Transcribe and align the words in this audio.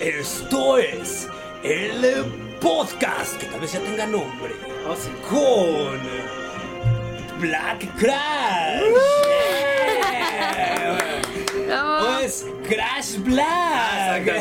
Esto 0.00 0.78
es 0.78 1.28
el 1.64 2.24
podcast 2.60 3.36
que 3.36 3.46
tal 3.46 3.58
vez 3.58 3.72
ya 3.72 3.80
tenga 3.80 4.06
nombre. 4.06 4.54
Oh, 4.88 4.94
sí. 4.94 5.10
Con 5.28 5.98
Black 7.40 7.84
Crash. 7.98 8.80
Yeah. 10.06 11.20
¿Cómo? 11.68 12.16
O 12.16 12.18
es 12.20 12.46
Crash 12.68 13.16
Black. 13.24 14.28
Al 14.28 14.36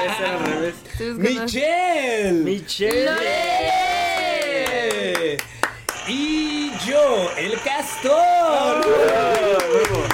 revés, 0.00 0.18
al 0.24 0.38
revés. 0.46 0.76
Michelle. 1.18 2.32
Michelle. 2.32 3.10
Y 6.08 6.72
yo, 6.86 7.30
el 7.36 7.60
castor. 7.60 8.80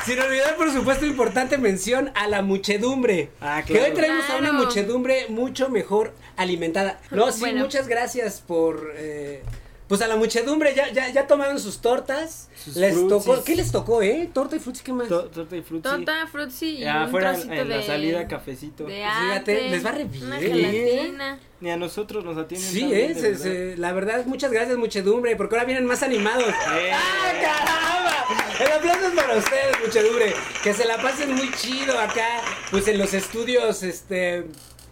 Sin 0.09 0.19
olvidar, 0.21 0.57
por 0.57 0.73
supuesto, 0.73 1.05
importante 1.05 1.59
mención 1.59 2.11
a 2.15 2.27
la 2.29 2.41
muchedumbre. 2.43 3.29
Ah, 3.43 3.63
Que 3.67 3.79
hoy 3.81 3.91
traemos 3.93 4.29
a 4.31 4.37
una 4.39 4.53
muchedumbre 4.53 5.27
mucho 5.29 5.69
mejor 5.69 6.15
alimentada. 6.37 6.99
No, 7.11 7.31
sí, 7.31 7.41
Bueno. 7.41 7.61
muchas 7.65 7.87
gracias 7.89 8.41
por. 8.41 8.93
eh, 8.97 9.43
pues 9.87 10.03
a 10.03 10.07
la 10.09 10.17
muchedumbre, 10.17 10.75
ya, 10.75 10.91
ya, 10.93 11.09
ya 11.11 11.27
tomaron 11.27 11.59
sus 11.59 11.81
tortas. 11.81 12.49
Sus 12.63 12.77
les 12.77 12.93
frutsis. 12.95 13.09
tocó. 13.25 13.45
¿Qué 13.45 13.57
les 13.57 13.71
tocó, 13.73 14.03
eh? 14.03 14.29
Torta 14.35 14.57
y 14.57 14.59
frutis, 14.61 14.83
¿qué 14.83 14.93
más? 14.93 15.09
To- 15.09 15.25
Torta 15.27 15.57
y 15.57 15.63
frutzi. 15.63 15.83
Torta, 15.83 16.27
frutzi 16.31 16.67
y 16.67 16.79
Ya 16.81 16.97
un 16.97 17.03
afuera 17.05 17.33
trocito 17.33 17.55
en 17.55 17.69
la 17.71 17.77
de... 17.79 17.87
salida 17.87 18.29
cafecito. 18.29 18.85
De 18.85 18.95
Fíjate, 18.97 19.57
ate, 19.57 19.71
les 19.71 19.85
va 19.87 19.91
re 19.93 20.05
bien. 20.05 20.25
Una 20.27 20.39
¿eh? 20.41 20.43
gelatina. 20.43 21.39
Ni 21.61 21.71
a 21.71 21.77
nosotros 21.79 22.23
nos 22.25 22.37
atienden. 22.37 22.71
Sí, 22.71 22.91
eh, 22.93 23.15
se- 23.15 23.21
verdad. 23.31 23.39
se- 23.43 23.77
la 23.79 23.93
verdad, 23.93 24.25
muchas 24.27 24.53
gracias, 24.53 24.77
muchedumbre, 24.77 25.37
porque 25.37 25.55
ahora 25.57 25.65
vienen 25.67 25.87
más 25.87 26.03
animados. 26.03 26.49
Eh. 26.49 26.91
¡Ah, 26.93 27.33
caramba! 27.41 28.48
El 28.61 28.73
aplauso 28.73 29.07
es 29.09 29.15
para 29.15 29.37
ustedes, 29.37 29.77
muchedumbre. 29.85 30.35
Que 30.63 30.75
se 30.75 30.85
la 30.85 30.97
pasen 31.01 31.35
muy 31.35 31.51
chido 31.53 31.99
acá, 31.99 32.41
pues 32.71 32.89
en 32.89 32.99
los 32.99 33.15
estudios, 33.15 33.83
este... 33.83 34.45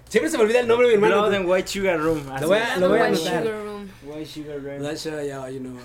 Siempre 0.08 0.30
se 0.30 0.36
me 0.38 0.44
olvida 0.44 0.60
el 0.60 0.68
nombre 0.68 0.86
de 0.88 0.96
mi 0.96 1.02
hermano. 1.04 1.22
Blood 1.22 1.34
and 1.34 1.48
White 1.50 1.66
Sugar 1.68 1.98
Room. 1.98 2.22
así 2.32 2.44
voy 2.44 2.58
a- 2.58 2.76
lo 2.76 2.88
voy 2.88 2.98
a 3.00 3.02
White 3.02 3.16
anotar. 3.28 3.42
Sugar 3.42 3.64
Room. 3.64 3.90
White 4.04 4.26
Sugar 4.26 4.60
Room. 4.60 5.52
You 5.52 5.60
know, 5.60 5.80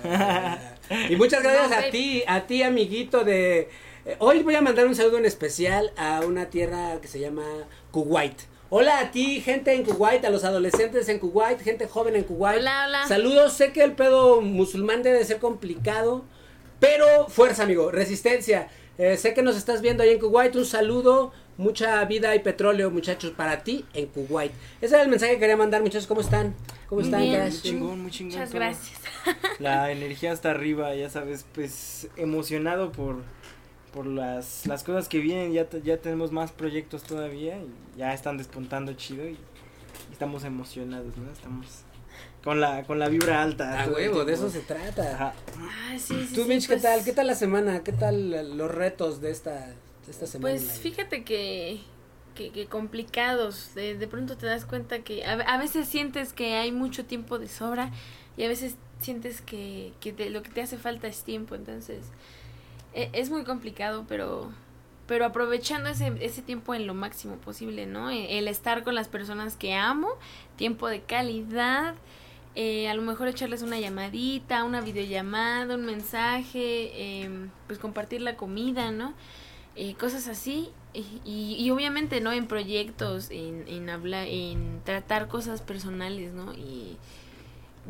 y 1.10 1.16
muchas 1.16 1.42
gracias 1.42 1.70
No, 1.70 1.76
a 1.76 1.90
ti, 1.90 2.22
a 2.28 2.46
ti, 2.46 2.62
amiguito 2.62 3.24
de... 3.24 3.68
eh, 4.06 4.16
Hoy 4.20 4.44
voy 4.44 4.54
a 4.54 4.60
mandar 4.62 4.86
un 4.86 4.94
saludo 4.94 5.18
en 5.18 5.26
especial 5.26 5.92
a 5.96 6.20
una 6.20 6.46
tierra 6.50 7.00
que 7.02 7.08
se 7.08 7.18
llama 7.18 7.42
Kuwait. 7.90 8.36
Hola 8.70 9.00
a 9.00 9.10
ti, 9.10 9.40
gente 9.40 9.74
en 9.74 9.82
Kuwait, 9.84 10.24
a 10.24 10.30
los 10.30 10.44
adolescentes 10.44 11.08
en 11.08 11.18
Kuwait, 11.18 11.60
gente 11.60 11.88
joven 11.88 12.14
en 12.14 12.22
Kuwait. 12.22 12.60
Hola, 12.60 12.84
hola. 12.86 13.06
Saludos, 13.08 13.52
sé 13.54 13.72
que 13.72 13.82
el 13.82 13.92
pedo 13.92 14.40
musulmán 14.40 15.02
debe 15.02 15.18
de 15.18 15.24
ser 15.24 15.38
complicado, 15.40 16.24
pero 16.82 17.28
fuerza, 17.28 17.62
amigo, 17.62 17.92
resistencia. 17.92 18.68
Eh, 18.98 19.16
sé 19.16 19.34
que 19.34 19.42
nos 19.42 19.56
estás 19.56 19.82
viendo 19.82 20.02
ahí 20.02 20.10
en 20.10 20.18
Kuwait, 20.18 20.56
un 20.56 20.66
saludo, 20.66 21.32
mucha 21.56 22.04
vida 22.06 22.34
y 22.34 22.40
petróleo, 22.40 22.90
muchachos, 22.90 23.30
para 23.30 23.62
ti 23.62 23.84
en 23.94 24.06
Kuwait. 24.06 24.50
Ese 24.80 24.96
era 24.96 25.04
el 25.04 25.08
mensaje 25.08 25.34
que 25.34 25.38
quería 25.38 25.56
mandar, 25.56 25.80
muchachos, 25.80 26.08
¿cómo 26.08 26.22
están? 26.22 26.56
¿Cómo 26.88 27.00
Muy 27.00 27.08
están, 27.08 27.20
bien. 27.22 27.40
Muy 27.40 27.52
chingón, 27.52 28.02
muy 28.02 28.10
chingón. 28.10 28.32
Muchas 28.34 28.50
todo. 28.50 28.58
gracias. 28.58 29.00
La 29.60 29.92
energía 29.92 30.32
hasta 30.32 30.50
arriba, 30.50 30.92
ya 30.96 31.08
sabes, 31.08 31.46
pues 31.54 32.08
emocionado 32.16 32.90
por 32.90 33.22
por 33.92 34.06
las, 34.06 34.66
las 34.66 34.82
cosas 34.82 35.06
que 35.06 35.18
vienen, 35.18 35.52
ya, 35.52 35.68
ya 35.84 35.98
tenemos 35.98 36.32
más 36.32 36.50
proyectos 36.50 37.02
todavía 37.04 37.58
y 37.58 37.98
ya 37.98 38.12
están 38.12 38.38
despuntando 38.38 38.94
chido 38.94 39.28
y, 39.28 39.32
y 39.32 40.12
estamos 40.12 40.44
emocionados, 40.44 41.16
¿no? 41.16 41.30
Estamos 41.30 41.84
con 42.44 42.60
la 42.60 42.82
con 42.84 42.98
la 42.98 43.08
vibra 43.08 43.42
alta. 43.42 43.82
A 43.82 43.88
huevo, 43.88 44.24
de 44.24 44.34
eso 44.34 44.50
se 44.50 44.60
trata. 44.60 45.14
Ajá. 45.14 45.34
Sí, 45.98 46.26
sí, 46.28 46.34
Tú, 46.34 46.42
sí, 46.42 46.48
Mitch, 46.48 46.62
¿qué 46.66 46.74
pues- 46.74 46.82
tal? 46.82 47.04
¿Qué 47.04 47.12
tal 47.12 47.26
la 47.26 47.34
semana? 47.34 47.82
¿Qué 47.84 47.92
tal 47.92 48.56
los 48.56 48.70
retos 48.70 49.20
de 49.20 49.30
esta, 49.30 49.68
de 50.06 50.10
esta 50.10 50.26
semana? 50.26 50.54
Pues 50.54 50.78
fíjate 50.80 51.22
que, 51.24 51.80
que, 52.34 52.50
que 52.50 52.66
complicados. 52.66 53.74
De, 53.74 53.96
de 53.96 54.08
pronto 54.08 54.36
te 54.36 54.46
das 54.46 54.64
cuenta 54.64 55.00
que 55.00 55.24
a, 55.24 55.32
a 55.34 55.58
veces 55.58 55.86
sientes 55.88 56.32
que 56.32 56.54
hay 56.54 56.72
mucho 56.72 57.04
tiempo 57.04 57.38
de 57.38 57.48
sobra 57.48 57.90
y 58.36 58.44
a 58.44 58.48
veces 58.48 58.76
sientes 59.00 59.40
que, 59.42 59.92
que 60.00 60.12
te- 60.12 60.30
lo 60.30 60.42
que 60.42 60.50
te 60.50 60.62
hace 60.62 60.78
falta 60.78 61.06
es 61.08 61.22
tiempo. 61.24 61.54
Entonces 61.54 62.04
e- 62.94 63.10
es 63.12 63.30
muy 63.30 63.44
complicado, 63.44 64.04
pero 64.08 64.50
pero 65.06 65.26
aprovechando 65.26 65.90
ese, 65.90 66.12
ese 66.20 66.40
tiempo 66.42 66.74
en 66.74 66.86
lo 66.86 66.94
máximo 66.94 67.36
posible, 67.36 67.86
¿no? 67.86 68.08
E- 68.08 68.38
El 68.38 68.48
estar 68.48 68.82
con 68.84 68.94
las 68.94 69.08
personas 69.08 69.56
que 69.56 69.74
amo, 69.74 70.08
tiempo 70.56 70.88
de 70.88 71.02
calidad, 71.02 71.94
eh, 72.54 72.88
a 72.88 72.94
lo 72.94 73.02
mejor 73.02 73.28
echarles 73.28 73.62
una 73.62 73.80
llamadita, 73.80 74.64
una 74.64 74.80
videollamada, 74.80 75.74
un 75.74 75.86
mensaje, 75.86 77.22
em, 77.22 77.50
pues 77.66 77.78
compartir 77.78 78.20
la 78.20 78.36
comida, 78.36 78.90
¿no? 78.90 79.14
Eh, 79.76 79.94
cosas 79.94 80.28
así. 80.28 80.70
Y, 80.94 81.56
y, 81.58 81.70
obviamente 81.70 82.20
no 82.20 82.32
en 82.32 82.46
proyectos 82.46 83.30
en, 83.30 83.66
en 83.66 83.88
hablar 83.88 84.26
en 84.28 84.82
tratar 84.84 85.26
cosas 85.26 85.62
personales 85.62 86.34
no 86.34 86.52
y 86.52 86.98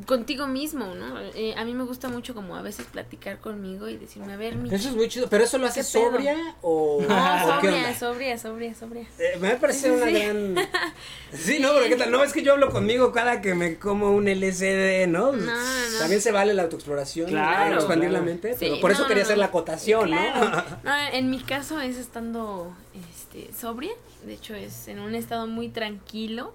contigo 0.07 0.47
mismo 0.47 0.95
no 0.95 1.21
Eh, 1.35 1.55
a 1.57 1.65
mí 1.65 1.75
me 1.75 1.85
gusta 1.85 2.09
mucho 2.09 2.35
como 2.35 2.57
a 2.57 2.63
veces 2.63 2.87
platicar 2.87 3.41
conmigo 3.41 3.89
y 3.89 3.97
decirme 3.99 4.33
a 4.33 4.37
ver 4.37 4.57
mi 4.57 4.75
Eso 4.75 4.89
es 4.89 4.97
muy 4.97 5.09
chido, 5.09 5.29
pero 5.29 5.45
eso 5.45 5.59
lo 5.59 5.67
haces 5.67 5.87
sobria 5.87 6.37
o, 6.63 7.03
no 7.07 7.15
o 7.15 7.61
qué 7.61 7.69
sobria 7.69 7.77
onda? 7.89 7.99
sobria 7.99 8.39
sobria 8.39 8.75
sobria 8.75 9.07
Eh, 9.19 9.37
me 9.41 9.51
parece 9.57 9.89
Sí, 9.89 9.91
una 9.91 10.07
sí. 10.07 10.13
gran. 10.13 10.57
Sí, 11.33 11.59
no, 11.61 11.73
pero 11.75 11.87
¿qué 11.89 11.97
tal? 11.97 12.11
No, 12.11 12.23
es 12.25 12.33
que 12.33 12.43
yo 12.43 12.53
hablo 12.53 12.71
conmigo 12.71 13.11
cada 13.13 13.41
que 13.41 13.55
me 13.55 13.79
como 13.79 14.11
un 14.13 14.29
LCD, 14.29 15.07
¿no? 15.09 15.33
No, 15.33 15.43
no. 15.53 15.99
También 15.99 16.21
se 16.21 16.31
vale 16.33 16.53
la 16.55 16.63
autoexploración, 16.65 17.29
Claro, 17.31 17.75
expandir 17.77 18.09
claro. 18.11 18.25
la 18.25 18.31
mente, 18.31 18.53
Sí, 18.53 18.59
pero 18.61 18.81
por 18.81 18.91
eso 18.93 19.07
quería 19.07 19.23
no, 19.23 19.27
hacer 19.27 19.37
no. 19.37 19.41
la 19.41 19.47
acotación, 19.47 20.07
Claro. 20.09 20.41
¿no? 20.51 20.63
No, 20.85 20.97
en 21.13 21.31
mi 21.31 21.41
caso 21.41 21.81
es 21.81 21.97
estando 21.99 22.75
este, 23.15 23.51
sobria, 23.59 23.93
de 24.27 24.35
hecho 24.35 24.55
es 24.55 24.89
en 24.89 24.99
un 25.01 25.15
estado 25.15 25.47
muy 25.47 25.69
tranquilo 25.69 26.55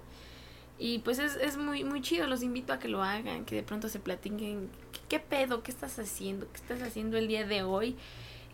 y 0.78 1.00
pues 1.00 1.18
es, 1.18 1.36
es 1.36 1.56
muy, 1.56 1.84
muy 1.84 2.00
chido, 2.00 2.26
los 2.26 2.42
invito 2.42 2.72
a 2.72 2.78
que 2.78 2.88
lo 2.88 3.02
hagan, 3.02 3.44
que 3.44 3.56
de 3.56 3.62
pronto 3.62 3.88
se 3.88 3.98
platiquen, 3.98 4.70
¿qué, 4.92 5.00
qué 5.08 5.18
pedo? 5.18 5.62
¿Qué 5.62 5.70
estás 5.70 5.98
haciendo? 5.98 6.46
¿Qué 6.52 6.56
estás 6.56 6.82
haciendo 6.82 7.16
el 7.18 7.28
día 7.28 7.46
de 7.46 7.62
hoy? 7.62 7.96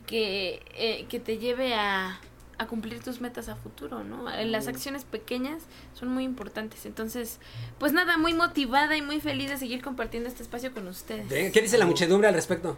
Que, 0.07 0.63
eh, 0.75 1.07
que 1.09 1.19
te 1.21 1.39
lleve 1.39 1.75
a, 1.75 2.21
a 2.59 2.67
cumplir 2.67 3.03
tus 3.03 3.21
metas 3.21 3.49
a 3.49 3.57
futuro, 3.57 4.05
¿no? 4.05 4.29
Las 4.45 4.69
acciones 4.69 5.05
pequeñas 5.05 5.63
son 5.95 6.09
muy 6.09 6.25
importantes, 6.25 6.87
entonces, 6.87 7.41
pues 7.79 7.93
nada, 7.93 8.17
muy 8.17 8.35
motivada 8.35 8.97
y 8.97 9.03
muy 9.03 9.21
feliz 9.21 9.51
de 9.51 9.59
seguir 9.59 9.83
compartiendo 9.83 10.29
este 10.29 10.43
espacio 10.43 10.73
con 10.73 10.87
ustedes. 10.89 11.53
¿Qué 11.53 11.61
dice 11.61 11.79
la 11.79 11.87
muchedumbre 11.87 12.29
al 12.29 12.35
respecto? 12.35 12.77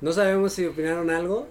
No 0.00 0.12
sabemos 0.12 0.52
si 0.52 0.66
opinaron 0.66 1.10
algo. 1.10 1.48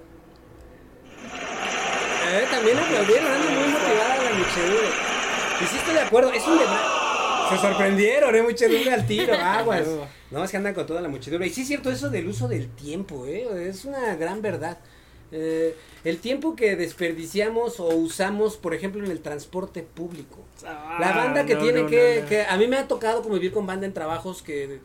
Eh, 2.30 2.46
también 2.52 2.78
aplaudieron, 2.78 3.32
anda 3.32 3.50
muy 3.50 3.68
motivada 3.70 4.24
la 4.24 4.38
muchedumbre. 4.38 4.90
Y 5.62 5.66
sí 5.66 5.78
estoy 5.78 5.94
de 5.96 6.02
acuerdo, 6.02 6.32
es 6.32 6.46
un 6.46 6.58
debate. 6.58 6.97
Se 7.50 7.58
sorprendieron, 7.58 8.36
eh, 8.36 8.44
muchedumbre 8.44 8.94
al 8.94 9.06
tiro, 9.08 9.34
aguas. 9.42 9.86
No, 10.32 10.44
es 10.44 10.52
que 10.52 10.58
andan 10.58 10.74
con 10.74 10.86
toda 10.86 11.02
la 11.02 11.08
muchedumbre. 11.10 11.48
Y 11.48 11.52
sí 11.52 11.62
es 11.62 11.68
cierto 11.68 11.92
eso 11.92 12.10
del 12.10 12.28
uso 12.28 12.48
del 12.48 12.70
tiempo, 12.70 13.26
eh, 13.26 13.68
es 13.70 13.86
una 13.86 14.16
gran 14.16 14.42
verdad. 14.42 14.78
Eh, 15.32 15.76
el 16.06 16.20
tiempo 16.20 16.56
que 16.56 16.76
desperdiciamos 16.78 17.80
o 17.82 17.88
usamos, 17.90 18.56
por 18.58 18.74
ejemplo, 18.74 19.04
en 19.04 19.12
el 19.12 19.20
transporte 19.20 19.82
público. 19.84 20.40
La 20.64 21.12
banda 21.14 21.46
que 21.46 21.54
Ah, 21.54 21.58
no, 21.58 21.62
tiene 21.64 21.84
no, 21.84 21.90
que, 21.90 22.16
no, 22.18 22.22
no. 22.24 22.30
que 22.30 22.42
a 22.44 22.58
mí 22.58 22.68
me 22.68 22.78
ha 22.78 22.88
tocado 22.88 23.22
convivir 23.22 23.52
con 23.52 23.66
banda 23.68 23.86
en 23.86 23.94
trabajos 23.94 24.42
que 24.42 24.80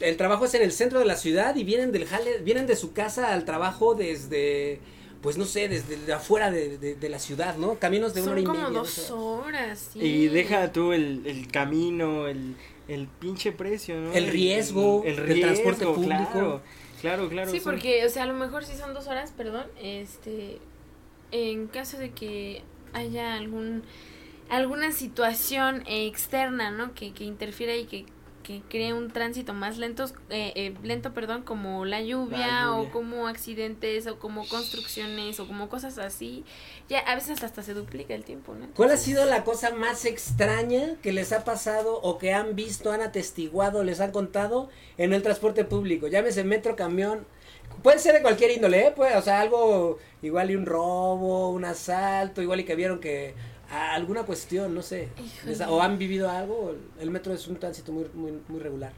el 0.00 0.16
trabajo 0.18 0.44
es 0.44 0.52
en 0.54 0.62
el 0.62 0.72
centro 0.72 0.98
de 0.98 1.06
la 1.06 1.16
ciudad 1.16 1.56
y 1.56 1.64
vienen 1.64 1.92
del 1.92 2.04
jale, 2.04 2.38
vienen 2.38 2.66
de 2.66 2.76
su 2.76 2.92
casa 2.92 3.32
al 3.32 3.46
trabajo 3.46 3.94
desde 3.94 4.80
pues 5.26 5.36
no 5.38 5.44
sé, 5.44 5.68
desde 5.68 5.96
de 5.96 6.12
afuera 6.12 6.52
de, 6.52 6.78
de- 6.78 6.94
de 6.94 7.08
la 7.08 7.18
ciudad, 7.18 7.56
¿no? 7.56 7.80
Caminos 7.80 8.14
de 8.14 8.22
una 8.22 8.30
hora 8.30 8.40
Son 8.42 8.44
y 8.44 8.46
como 8.46 8.68
media. 8.68 8.78
dos 8.78 9.10
horas. 9.10 9.90
sí. 9.92 9.98
Y 9.98 10.28
deja 10.28 10.70
tú 10.70 10.92
el, 10.92 11.26
el 11.26 11.48
camino, 11.48 12.28
el, 12.28 12.54
el 12.86 13.08
pinche 13.08 13.50
precio, 13.50 13.96
¿no? 14.00 14.12
El 14.12 14.28
riesgo 14.28 15.02
del 15.04 15.40
transporte 15.40 15.84
público. 15.84 16.30
Claro, 16.32 16.62
claro, 17.00 17.28
claro. 17.28 17.50
Sí, 17.50 17.58
son- 17.58 17.72
porque, 17.72 18.06
o 18.06 18.08
sea, 18.08 18.22
a 18.22 18.26
lo 18.26 18.34
mejor 18.34 18.64
sí 18.64 18.76
son 18.76 18.94
dos 18.94 19.08
horas, 19.08 19.32
perdón, 19.36 19.66
este, 19.82 20.58
en 21.32 21.66
caso 21.66 21.98
de 21.98 22.10
que 22.12 22.62
haya 22.92 23.34
algún, 23.34 23.82
alguna 24.48 24.92
situación 24.92 25.82
externa, 25.88 26.70
¿no? 26.70 26.94
Que, 26.94 27.12
que 27.12 27.24
interfiera 27.24 27.74
y 27.74 27.86
que, 27.86 28.06
que 28.46 28.62
cree 28.68 28.92
un 28.92 29.10
tránsito 29.10 29.54
más 29.54 29.76
lento, 29.76 30.04
eh, 30.30 30.52
eh, 30.54 30.74
lento, 30.84 31.12
perdón, 31.12 31.42
como 31.42 31.84
la 31.84 32.00
lluvia, 32.00 32.38
La 32.38 32.46
lluvia. 32.66 32.72
o 32.74 32.90
como 32.92 33.26
accidentes 33.26 34.06
o 34.06 34.20
como 34.20 34.46
construcciones 34.46 35.40
o 35.40 35.48
como 35.48 35.68
cosas 35.68 35.98
así, 35.98 36.44
ya 36.88 37.00
a 37.00 37.16
veces 37.16 37.42
hasta 37.42 37.64
se 37.64 37.74
duplica 37.74 38.14
el 38.14 38.22
tiempo, 38.22 38.54
¿no? 38.54 38.68
¿Cuál 38.76 38.92
ha 38.92 38.96
sido 38.98 39.24
la 39.26 39.42
cosa 39.42 39.72
más 39.72 40.04
extraña 40.04 40.94
que 41.02 41.12
les 41.12 41.32
ha 41.32 41.42
pasado 41.42 42.00
o 42.00 42.18
que 42.18 42.32
han 42.32 42.54
visto, 42.54 42.92
han 42.92 43.00
atestiguado, 43.00 43.82
les 43.82 43.98
han 44.00 44.12
contado 44.12 44.68
en 44.96 45.12
el 45.12 45.22
transporte 45.22 45.64
público? 45.64 46.06
Llámese 46.06 46.44
metro, 46.44 46.76
camión. 46.76 47.26
Puede 47.82 47.98
ser 47.98 48.14
de 48.14 48.22
cualquier 48.22 48.52
índole, 48.52 48.86
¿eh? 48.86 48.92
Puede, 48.94 49.16
o 49.16 49.22
sea, 49.22 49.40
algo 49.40 49.98
igual 50.22 50.52
y 50.52 50.56
un 50.56 50.66
robo, 50.66 51.50
un 51.50 51.64
asalto, 51.64 52.42
igual 52.42 52.60
y 52.60 52.64
que 52.64 52.76
vieron 52.76 53.00
que 53.00 53.34
a- 53.70 53.94
alguna 53.94 54.24
cuestión, 54.24 54.74
no 54.74 54.82
sé. 54.82 55.08
O 55.68 55.80
han 55.82 55.98
vivido 55.98 56.30
algo. 56.30 56.74
El 57.00 57.10
metro 57.10 57.32
es 57.34 57.46
un 57.48 57.56
tránsito 57.56 57.92
muy, 57.92 58.06
muy, 58.14 58.32
muy 58.48 58.60
regular. 58.60 58.92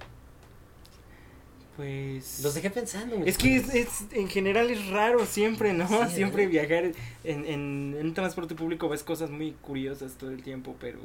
Pues... 1.76 2.40
Los 2.42 2.54
dejé 2.54 2.70
pensando. 2.70 3.16
Es 3.24 3.38
que 3.38 3.56
es, 3.56 3.72
es, 3.72 3.88
en 4.12 4.28
general 4.28 4.68
es 4.70 4.88
raro 4.88 5.24
siempre, 5.26 5.72
¿no? 5.72 5.86
Sí, 5.86 5.94
siempre 6.16 6.46
viajar 6.48 6.84
en, 6.86 6.94
en, 7.24 7.94
en 7.96 8.06
un 8.06 8.14
transporte 8.14 8.54
público 8.56 8.88
ves 8.88 9.04
cosas 9.04 9.30
muy 9.30 9.52
curiosas 9.52 10.14
todo 10.14 10.30
el 10.30 10.42
tiempo, 10.42 10.74
pero 10.80 10.98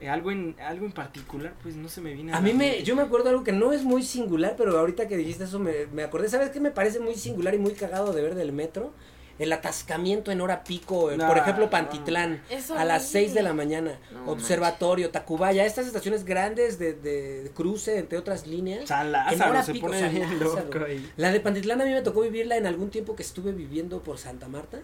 eh, 0.00 0.08
algo 0.08 0.30
en 0.30 0.54
algo 0.60 0.86
en 0.86 0.92
particular 0.92 1.54
pues 1.62 1.74
no 1.74 1.88
se 1.88 2.00
me 2.02 2.12
viene 2.14 2.30
A 2.32 2.36
la 2.36 2.40
mí 2.40 2.52
me, 2.52 2.68
mente. 2.68 2.84
yo 2.84 2.94
me 2.94 3.02
acuerdo 3.02 3.30
algo 3.30 3.42
que 3.42 3.50
no 3.52 3.72
es 3.72 3.82
muy 3.82 4.04
singular, 4.04 4.54
pero 4.56 4.78
ahorita 4.78 5.08
que 5.08 5.16
dijiste 5.16 5.42
eso 5.44 5.58
me, 5.58 5.86
me 5.92 6.04
acordé. 6.04 6.28
¿Sabes 6.28 6.50
qué 6.50 6.60
me 6.60 6.70
parece 6.70 7.00
muy 7.00 7.16
singular 7.16 7.54
y 7.54 7.58
muy 7.58 7.72
cagado 7.72 8.12
de 8.12 8.22
ver 8.22 8.36
del 8.36 8.52
metro? 8.52 8.92
El 9.38 9.52
atascamiento 9.52 10.32
en 10.32 10.40
hora 10.40 10.64
pico, 10.64 11.10
No, 11.14 11.28
por 11.28 11.36
ejemplo, 11.36 11.66
no. 11.66 11.70
Pantitlán, 11.70 12.42
a 12.76 12.84
las 12.84 13.02
horrible. 13.02 13.20
6 13.28 13.34
de 13.34 13.42
la 13.42 13.52
mañana, 13.52 13.98
No 14.12 14.32
Observatorio, 14.32 15.10
Tacubaya, 15.10 15.66
estas 15.66 15.86
estaciones 15.86 16.24
grandes 16.24 16.78
de, 16.78 16.94
de 16.94 17.50
cruce, 17.54 17.98
entre 17.98 18.16
otras 18.16 18.46
líneas. 18.46 18.88
San 18.88 19.08
En 19.08 19.42
hora 19.42 19.62
se 19.62 19.72
pico, 19.74 19.88
pone 19.88 20.00
San 20.00 20.38
loco 20.40 20.84
ahí. 20.86 21.12
La 21.18 21.30
de 21.32 21.40
Pantitlán 21.40 21.82
a 21.82 21.84
mí 21.84 21.90
me 21.90 22.00
tocó 22.02 22.22
vivirla 22.22 22.56
en 22.56 22.66
algún 22.66 22.88
tiempo 22.90 23.14
que 23.14 23.22
estuve 23.22 23.52
viviendo 23.52 24.00
por 24.00 24.16
Santa 24.18 24.48
Marta. 24.48 24.78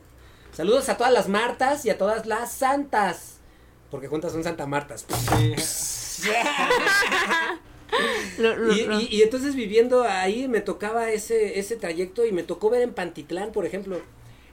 Saludos 0.52 0.88
a 0.90 0.98
todas 0.98 1.12
las 1.14 1.28
Martas 1.28 1.86
y 1.86 1.90
a 1.90 1.96
todas 1.96 2.26
las 2.26 2.52
Santas. 2.52 3.38
Porque 3.90 4.08
juntas 4.08 4.32
son 4.32 4.44
Santa 4.44 4.66
Martas. 4.66 5.06
Sí. 5.08 6.28
Lo- 8.38 8.56
lo- 8.56 8.72
Y, 8.74 8.84
lo- 8.86 9.00
y- 9.00 9.06
y 9.10 9.22
entonces 9.22 9.54
viviendo 9.54 10.02
ahí 10.04 10.48
me 10.48 10.60
tocaba 10.62 11.10
ese, 11.10 11.58
ese 11.58 11.76
trayecto 11.76 12.24
y 12.24 12.32
me 12.32 12.42
tocó 12.42 12.70
ver 12.70 12.80
en 12.82 12.94
Pantitlán, 12.94 13.52
por 13.52 13.66
ejemplo, 13.66 14.00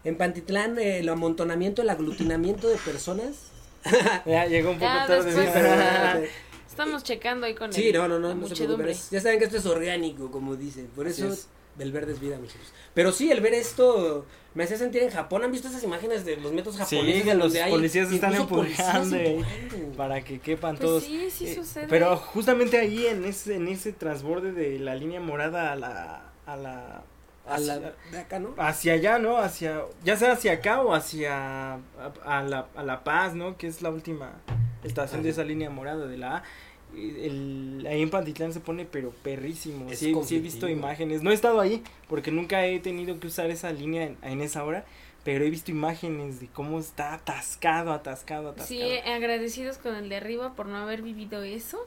en 0.04 0.18
Pantitlán 0.18 0.78
eh, 0.80 1.00
el 1.00 1.10
amontonamiento, 1.10 1.82
el 1.82 1.90
aglutinamiento 1.90 2.68
de 2.70 2.78
personas. 2.78 3.36
Ya 4.26 4.46
llegó 4.46 4.72
un 4.72 4.80
poco 4.80 4.92
Ya, 4.92 5.08
tarde. 5.08 5.32
después- 5.34 6.26
¿sí? 6.28 6.32
Estamos 6.70 7.04
checando 7.04 7.46
ahí 7.46 7.56
con 7.56 7.74
Sí, 7.74 7.90
el- 7.90 7.96
no, 7.96 8.08
no, 8.08 8.20
no, 8.20 8.34
no 8.36 8.48
se 8.48 8.56
preocupen. 8.56 8.96
Ya 9.12 9.20
saben 9.22 9.40
que 9.40 9.46
esto 9.46 9.58
es 9.58 9.66
orgánico, 9.66 10.32
como 10.32 10.56
dicen. 10.56 10.88
Por 10.96 11.08
eso 11.08 11.28
es. 11.32 11.48
el 11.78 11.92
verde 11.94 12.12
es 12.14 12.20
vida, 12.20 12.38
muchachos. 12.38 12.74
Pero 12.94 13.12
sí, 13.14 13.32
el 13.32 13.40
ver 13.42 13.54
esto 13.54 14.26
me 14.54 14.64
hacía 14.66 14.78
sentir 14.78 15.02
en 15.04 15.10
Japón. 15.12 15.44
¿Han 15.44 15.52
visto 15.52 15.68
esas 15.70 15.84
imágenes 15.84 16.26
de 16.26 16.36
los 16.38 16.52
metros 16.52 16.76
Sí, 16.76 16.82
japoneses? 16.98 17.24
que 17.24 17.32
en 17.32 17.38
los 17.40 17.56
hay 17.56 17.72
policías 17.72 18.12
están 18.12 18.34
empujando? 18.36 19.18
para 19.98 20.22
que 20.24 20.40
quepan 20.40 20.76
Pues 20.78 20.86
todos. 20.88 21.04
sí, 21.04 21.30
sí 21.32 21.48
Eh, 21.48 21.56
sucede. 21.56 21.88
Pero 21.90 22.16
justamente 22.18 22.78
ahí 22.78 23.08
en 23.08 23.24
ese 23.26 23.56
en 23.56 23.68
ese 23.70 23.94
transborde 23.94 24.52
de 24.52 24.80
la 24.80 24.96
línea 24.96 25.20
morada 25.22 25.72
a 25.72 25.76
la 25.78 26.32
a 26.46 26.56
la 26.58 27.04
A 27.50 27.60
la 27.60 27.74
hacia- 27.76 27.94
de 28.12 28.20
acá, 28.20 28.40
¿no? 28.40 28.54
hacia 28.58 28.94
allá, 28.94 29.20
¿no? 29.20 29.38
Hacia, 29.38 29.82
ya 30.04 30.16
sea 30.18 30.34
hacia 30.34 30.54
acá 30.54 30.82
o 30.82 30.94
hacia 30.94 31.74
a, 31.76 31.80
a 32.26 32.44
la, 32.44 32.68
a 32.76 32.84
La 32.84 33.04
Paz, 33.04 33.36
¿no? 33.36 33.58
Que 33.58 33.68
es 33.68 33.82
la 33.82 33.90
última 33.90 34.34
estación 34.84 35.24
de 35.24 35.30
esa 35.30 35.44
línea 35.44 35.70
morada 35.70 36.08
de 36.08 36.18
la 36.18 36.38
A. 36.38 36.44
El, 36.96 37.86
ahí 37.90 38.02
en 38.02 38.10
Pantitlán 38.10 38.52
se 38.54 38.60
pone 38.60 38.86
pero 38.86 39.12
perrísimo. 39.24 39.88
Sí, 39.94 40.14
sí 40.26 40.36
he 40.38 40.40
visto 40.40 40.68
imágenes. 40.68 41.22
No 41.22 41.32
he 41.32 41.34
estado 41.34 41.60
ahí 41.62 41.84
porque 42.08 42.32
nunca 42.32 42.66
he 42.66 42.80
tenido 42.80 43.20
que 43.20 43.28
usar 43.28 43.50
esa 43.52 43.72
línea 43.72 44.04
en, 44.06 44.18
en 44.24 44.42
esa 44.42 44.64
hora. 44.64 44.86
Pero 45.26 45.44
he 45.44 45.50
visto 45.50 45.70
imágenes 45.70 46.40
de 46.40 46.48
cómo 46.48 46.80
está 46.80 47.14
atascado, 47.14 47.92
atascado, 47.92 48.50
atascado. 48.50 48.68
Sí, 48.80 48.98
agradecidos 49.06 49.78
con 49.78 49.94
el 49.96 50.08
de 50.08 50.16
arriba 50.16 50.54
por 50.56 50.66
no 50.68 50.78
haber 50.78 51.02
vivido 51.02 51.44
eso. 51.44 51.78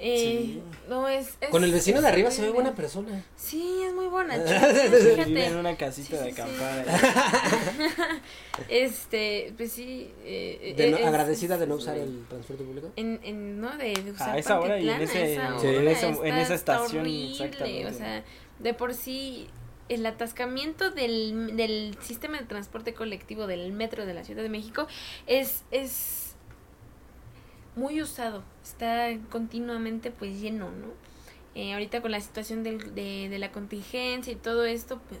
Eh, 0.00 0.18
Sí. 0.20 0.62
No 0.88 1.08
es, 1.08 1.34
es- 1.40 1.50
Con 1.50 1.64
el 1.64 1.72
vecino 1.72 1.96
es 1.98 2.02
de 2.04 2.08
arriba 2.08 2.30
se 2.30 2.42
ve 2.42 2.50
buena 2.50 2.74
persona. 2.74 3.24
Sí, 3.36 3.82
es 3.84 3.92
muy 3.94 4.06
buena. 4.06 4.36
Vive 5.26 5.46
en 5.46 5.56
una 5.56 5.76
casita 5.76 6.18
Sí, 6.18 6.24
de 6.24 6.30
sí, 6.30 6.36
sí. 6.36 6.40
acampar. 6.40 6.84
ahí. 6.88 7.90
Este, 8.68 9.52
pues 9.56 9.72
sí. 9.72 10.10
eh, 10.24 10.74
De 10.76 10.90
no- 10.90 10.96
es- 10.98 11.06
agradecida 11.06 11.54
es- 11.54 11.60
de 11.60 11.66
no 11.66 11.76
usar 11.76 11.96
el 11.96 12.24
transporte 12.28 12.64
público. 12.64 12.90
En, 12.96 13.20
en, 13.22 13.60
¿no? 13.60 13.76
De, 13.76 13.92
de 13.94 14.10
usar 14.12 14.30
A 14.30 14.38
esa 14.38 14.60
hora 14.60 14.78
y 14.80 14.88
en 14.88 15.00
ese- 15.02 15.34
esa 15.34 16.08
en 16.08 16.26
en 16.26 16.36
estación, 16.38 17.00
horrible, 17.02 17.30
exactamente. 17.32 17.86
O 17.86 17.92
sea, 17.94 18.24
de 18.58 18.74
por 18.74 18.94
sí, 18.94 19.48
el 19.88 20.04
atascamiento 20.06 20.90
del, 20.90 21.56
del 21.56 21.96
sistema 22.02 22.38
de 22.38 22.44
transporte 22.46 22.94
colectivo 22.94 23.46
del 23.46 23.72
metro 23.72 24.06
de 24.06 24.14
la 24.14 24.24
Ciudad 24.24 24.42
de 24.42 24.48
México 24.48 24.86
es, 25.26 25.62
es 25.70 26.17
muy 27.78 28.02
usado. 28.02 28.42
Está 28.62 29.08
continuamente 29.30 30.10
pues 30.10 30.40
lleno, 30.40 30.66
¿no? 30.70 30.88
Eh, 31.54 31.72
ahorita 31.72 32.02
con 32.02 32.10
la 32.10 32.20
situación 32.20 32.62
del, 32.62 32.94
de, 32.94 33.28
de 33.28 33.38
la 33.38 33.50
contingencia 33.52 34.32
y 34.32 34.36
todo 34.36 34.64
esto, 34.64 35.00
pues 35.08 35.20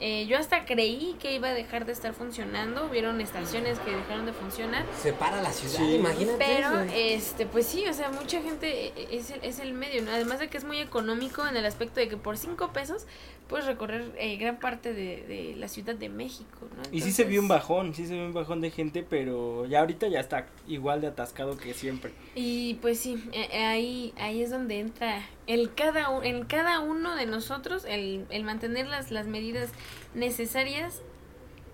eh, 0.00 0.26
yo 0.26 0.38
hasta 0.38 0.64
creí 0.64 1.16
que 1.20 1.34
iba 1.34 1.48
a 1.48 1.54
dejar 1.54 1.84
de 1.86 1.92
estar 1.92 2.14
funcionando. 2.14 2.86
Hubieron 2.86 3.20
estaciones 3.20 3.78
que 3.80 3.90
dejaron 3.90 4.26
de 4.26 4.32
funcionar. 4.32 4.84
Separa 5.00 5.42
la 5.42 5.52
ciudad, 5.52 5.76
Sí. 5.76 5.94
imagínate. 5.96 6.38
Pero, 6.44 6.80
eso. 6.80 6.92
este, 6.96 7.46
pues 7.46 7.66
sí, 7.66 7.86
o 7.86 7.92
sea, 7.94 8.10
mucha 8.10 8.40
gente 8.42 8.92
es 9.16 9.30
el, 9.30 9.44
es 9.44 9.58
el 9.58 9.72
medio, 9.74 10.02
¿no? 10.02 10.10
Además 10.10 10.38
de 10.38 10.48
que 10.48 10.56
es 10.58 10.64
muy 10.64 10.78
económico 10.78 11.46
en 11.46 11.56
el 11.56 11.66
aspecto 11.66 12.00
de 12.00 12.08
que 12.08 12.16
por 12.16 12.36
cinco 12.38 12.72
pesos 12.72 13.06
puedes 13.48 13.66
recorrer 13.66 14.12
eh, 14.16 14.36
gran 14.36 14.58
parte 14.60 14.92
de, 14.94 15.22
de 15.26 15.54
la 15.56 15.66
Ciudad 15.66 15.96
de 15.96 16.08
México, 16.08 16.68
¿no? 16.76 16.82
Y 16.92 17.00
sí 17.00 17.10
se 17.10 17.24
vio 17.24 17.40
un 17.40 17.48
bajón, 17.48 17.94
sí 17.94 18.06
se 18.06 18.14
vio 18.14 18.24
un 18.24 18.32
bajón 18.32 18.60
de 18.60 18.70
gente, 18.70 19.04
pero 19.08 19.66
ya 19.66 19.80
ahorita 19.80 20.06
ya 20.08 20.20
está 20.20 20.46
igual 20.68 21.00
de 21.00 21.08
atascado 21.08 21.56
que 21.56 21.74
siempre. 21.74 22.12
Y 22.36 22.74
pues 22.74 23.00
sí, 23.00 23.22
eh, 23.32 23.64
ahí, 23.64 24.14
ahí 24.18 24.40
es 24.42 24.50
donde 24.50 24.78
entra 24.78 25.20
el 25.54 25.74
cada, 25.74 26.06
en 26.22 26.44
cada 26.44 26.78
uno 26.80 27.16
de 27.16 27.26
nosotros 27.26 27.84
el, 27.86 28.24
el 28.30 28.44
mantener 28.44 28.86
las, 28.86 29.10
las 29.10 29.26
medidas 29.26 29.70
necesarias 30.14 31.02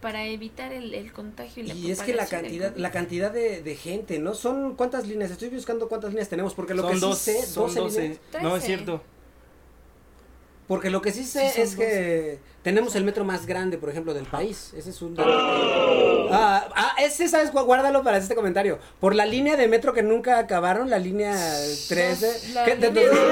para 0.01 0.25
evitar 0.27 0.73
el, 0.73 0.95
el 0.95 1.13
contagio 1.13 1.63
y 1.63 1.67
la 1.67 1.75
Y 1.75 1.91
es 1.91 2.01
que 2.01 2.15
la 2.15 2.27
cantidad, 2.27 2.75
la 2.77 2.91
cantidad 2.91 3.31
de, 3.31 3.63
de 3.63 3.75
gente, 3.77 4.19
¿no? 4.19 4.35
Son 4.35 4.77
cuántas 4.77 5.07
líneas, 5.07 5.31
estoy 5.31 5.51
buscando 5.51 5.89
cuántas 5.89 6.11
líneas 6.11 6.29
tenemos, 6.29 6.55
porque 6.55 6.75
lo 6.75 6.83
son 6.83 6.93
que 6.93 6.99
dos, 7.01 7.19
sí 7.19 7.33
sé, 7.33 7.47
son 7.47 7.75
12 7.75 7.81
12. 7.81 8.01
líneas. 8.03 8.21
No, 8.43 8.57
es 8.57 8.65
cierto. 8.65 9.03
Porque 10.67 10.91
lo 10.91 11.01
que 11.01 11.13
sí 11.13 11.25
sé 11.25 11.51
Sí, 11.51 11.61
es 11.61 11.77
que 11.77 12.41
tenemos 12.63 12.97
el 12.97 13.05
metro 13.05 13.25
más 13.25 13.47
grande, 13.47 13.79
por 13.79 13.89
ejemplo, 13.91 14.15
del 14.15 14.27
país. 14.27 14.73
Ese 14.75 14.91
es 14.91 15.03
un 15.03 15.15
dato. 16.29 16.73
Ah, 16.77 16.93
ah, 16.97 17.03
ese, 17.03 17.29
¿sabes? 17.29 17.51
cuál? 17.51 17.65
Guárdalo 17.65 18.03
para 18.03 18.19
este 18.19 18.35
comentario. 18.35 18.79
Por 19.01 19.15
la 19.15 19.27
línea 19.27 19.57
de 19.57 19.69
metro 19.69 19.93
que 19.93 20.03
nunca 20.03 20.39
acabaron, 20.39 20.91
la 20.91 20.99
línea 20.99 21.35
13. 21.89 22.53
la 22.55 22.65
¿Qué, 22.65 22.77
de- 22.77 22.89
línea 22.89 23.03
de- 23.03 23.09
12. 23.09 23.25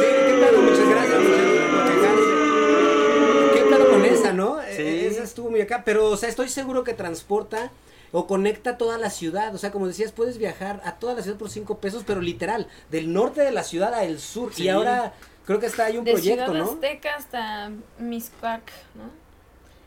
Sí, 0.00 0.06
qué 0.26 0.46
pedo, 0.46 0.62
muchas 0.62 0.88
gracias. 0.88 1.18
muchas 1.20 1.96
gracias. 2.02 3.54
¿Qué 3.54 3.62
pedo 3.68 3.90
con 3.90 4.04
esa, 4.04 4.32
no? 4.32 4.60
Eh, 4.62 4.74
Sí. 4.76 5.06
Esa 5.06 5.22
estuvo 5.24 5.50
muy 5.50 5.60
acá. 5.60 5.82
Pero, 5.84 6.08
o 6.10 6.16
sea, 6.16 6.28
estoy 6.28 6.48
seguro 6.48 6.84
que 6.84 6.94
transporta 6.94 7.70
o 8.10 8.26
conecta 8.26 8.76
toda 8.78 8.98
la 8.98 9.10
ciudad. 9.10 9.54
O 9.54 9.58
sea, 9.58 9.70
como 9.70 9.86
decías, 9.86 10.12
puedes 10.12 10.38
viajar 10.38 10.80
a 10.84 10.96
toda 10.96 11.14
la 11.14 11.22
ciudad 11.22 11.38
por 11.38 11.50
5 11.50 11.78
pesos, 11.78 12.04
pero 12.06 12.20
literal, 12.20 12.66
del 12.90 13.12
norte 13.12 13.42
de 13.42 13.52
la 13.52 13.62
ciudad 13.64 13.92
al 13.94 14.18
sur. 14.18 14.52
Sí. 14.54 14.64
Y 14.64 14.68
ahora 14.68 15.12
creo 15.46 15.60
que 15.60 15.66
está 15.66 15.86
ahí 15.86 15.98
un 15.98 16.04
de 16.04 16.12
proyecto, 16.12 16.44
Ciudad 16.46 16.58
¿no? 16.64 16.72
Azteca 16.72 17.14
hasta 17.16 17.70
Miscuac, 17.98 18.62
¿no? 18.94 19.10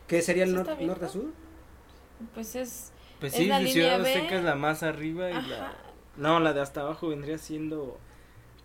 ¿Qué 0.07 0.21
sería 0.21 0.43
el 0.43 0.55
nor- 0.55 0.65
norte 0.67 0.85
¿no? 0.85 0.93
a 1.07 1.09
sur? 1.09 1.25
Pues 2.33 2.55
es 2.55 2.91
Pues 3.19 3.33
Es 3.33 3.39
sí, 3.39 3.45
la 3.47 3.59
Ciudad. 3.65 4.01
Azteca 4.01 4.35
es 4.37 4.43
la 4.43 4.55
más 4.55 4.83
arriba 4.83 5.29
y 5.29 5.33
Ajá. 5.33 5.47
la... 5.47 5.73
No, 6.17 6.39
la 6.39 6.53
de 6.53 6.61
hasta 6.61 6.81
abajo 6.81 7.09
vendría 7.09 7.37
siendo 7.37 7.97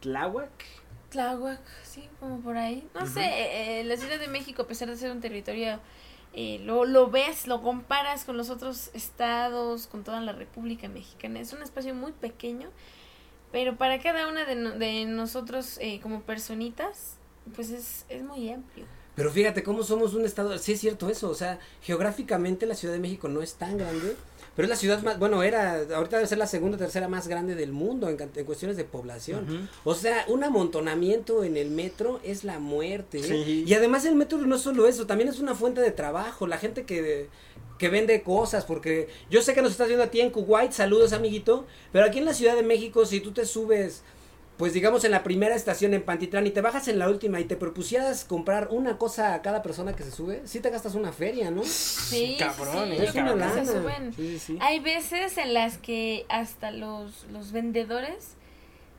Tláhuac. 0.01 0.51
Tláhuac, 1.11 1.61
sí, 1.83 2.09
como 2.21 2.41
por 2.41 2.57
ahí. 2.57 2.89
No 2.95 3.07
sé, 3.07 3.23
eh, 3.25 3.81
eh, 3.81 3.85
la 3.85 3.97
Ciudad 3.97 4.19
de 4.21 4.29
México, 4.29 4.63
a 4.63 4.67
pesar 4.69 4.89
de 4.89 4.97
ser 4.97 5.11
un 5.11 5.21
territorio, 5.21 5.81
eh, 6.33 6.61
lo, 6.63 6.85
lo 6.85 7.11
ves, 7.11 7.49
lo 7.49 7.61
comparas 7.63 8.25
con 8.25 8.37
los 8.37 8.51
otros 8.51 8.91
estados, 8.95 9.89
con 9.89 10.05
toda 10.05 10.21
la 10.21 10.33
República 10.33 10.89
Mexicana. 10.89 11.41
Es 11.41 11.53
un 11.53 11.63
espacio 11.63 11.95
muy 11.95 12.13
pequeño, 12.13 12.71
pero 13.51 13.77
para 13.77 14.01
cada 14.01 14.29
una 14.29 14.45
de, 14.45 14.55
no- 14.55 14.71
de 14.79 15.07
nosotros 15.07 15.79
eh, 15.81 15.99
como 16.01 16.23
personitas, 16.23 17.17
pues 17.57 17.71
es, 17.71 18.07
es 18.09 18.23
muy 18.23 18.49
amplio. 18.53 18.87
Pero 19.15 19.31
fíjate 19.31 19.63
cómo 19.63 19.83
somos 19.83 20.15
un 20.15 20.25
estado, 20.25 20.57
sí 20.59 20.73
es 20.73 20.81
cierto 20.81 21.09
eso, 21.09 21.29
o 21.31 21.35
sea, 21.35 21.59
geográficamente 21.83 22.67
la 22.67 22.75
Ciudad 22.75 22.95
de 22.95 23.01
México 23.01 23.29
no 23.29 23.43
es 23.43 23.55
tan 23.55 23.77
grande, 23.77 24.17
pero 24.57 24.67
es 24.67 24.71
la 24.71 24.77
ciudad 24.77 25.03
más, 25.03 25.19
bueno, 25.19 25.43
era, 25.43 25.81
ahorita 25.95 26.17
debe 26.17 26.29
ser 26.29 26.39
la 26.39 26.47
segunda 26.47 26.77
o 26.77 26.79
tercera 26.79 27.09
más 27.09 27.29
grande 27.29 27.55
del 27.55 27.73
mundo 27.73 28.09
en, 28.09 28.19
en 28.21 28.45
cuestiones 28.45 28.77
de 28.77 28.85
población. 28.85 29.69
O 29.85 29.95
sea, 29.95 30.25
un 30.29 30.45
amontonamiento 30.45 31.45
en 31.45 31.57
el 31.57 31.71
metro 31.71 32.21
es 32.25 32.45
la 32.45 32.59
muerte. 32.59 33.21
¿eh? 33.21 33.23
Sí. 33.23 33.65
Y 33.67 33.75
además 33.75 34.05
el 34.05 34.17
metro 34.17 34.39
no 34.39 34.57
es 34.57 34.63
solo 34.63 34.87
eso, 34.87 35.07
también 35.07 35.29
es 35.29 35.39
una 35.39 35.55
fuente 35.55 35.81
de 35.81 35.93
trabajo. 35.93 36.47
La 36.47 36.59
gente 36.59 36.85
que, 36.85 37.29
que 37.79 37.89
vende 37.89 38.23
cosas, 38.23 38.65
porque 38.65 39.09
yo 39.31 39.41
sé 39.41 39.55
que 39.55 39.63
nos 39.63 39.71
estás 39.71 39.87
viendo 39.87 40.05
a 40.05 40.09
ti 40.09 40.21
en 40.21 40.31
Kuwait, 40.31 40.73
saludos 40.73 41.13
amiguito, 41.13 41.67
pero 41.93 42.05
aquí 42.05 42.19
en 42.19 42.27
la 42.27 42.35
Ciudad 42.35 42.55
de 42.55 42.63
México, 42.63 43.07
si 43.07 43.21
tú 43.21 43.33
te 43.33 43.47
subes, 43.47 44.03
pues 44.61 44.75
digamos 44.75 45.05
en 45.05 45.11
la 45.11 45.23
primera 45.23 45.55
estación 45.55 45.95
en 45.95 46.03
Pantitlán 46.03 46.47
y 46.47 46.51
te 46.51 46.61
bajas 46.61 46.87
en 46.87 46.99
la 46.99 47.09
última 47.09 47.41
y 47.41 47.45
te 47.45 47.57
propusieras 47.57 48.27
comprar 48.27 48.69
una 48.71 48.99
cosa 48.99 49.33
a 49.33 49.41
cada 49.41 49.63
persona 49.63 49.97
que 49.97 50.03
se 50.03 50.11
sube, 50.11 50.43
sí 50.45 50.61
te 50.61 50.69
gastas 50.69 50.95
una 50.95 51.13
feria, 51.13 51.51
¿no? 51.51 51.63
Sí, 51.63 52.37
Cabrón, 52.39 52.91
sí, 52.91 52.93
¿eh? 52.93 53.05
Es 53.05 53.15
una 53.15 53.31
se 53.31 53.37
lana. 53.39 53.65
suben. 53.65 54.13
Sí, 54.13 54.33
sí, 54.33 54.39
sí. 54.39 54.59
Hay 54.61 54.81
veces 54.81 55.39
en 55.39 55.55
las 55.55 55.79
que 55.79 56.27
hasta 56.29 56.73
los, 56.73 57.25
los 57.33 57.53
vendedores 57.53 58.37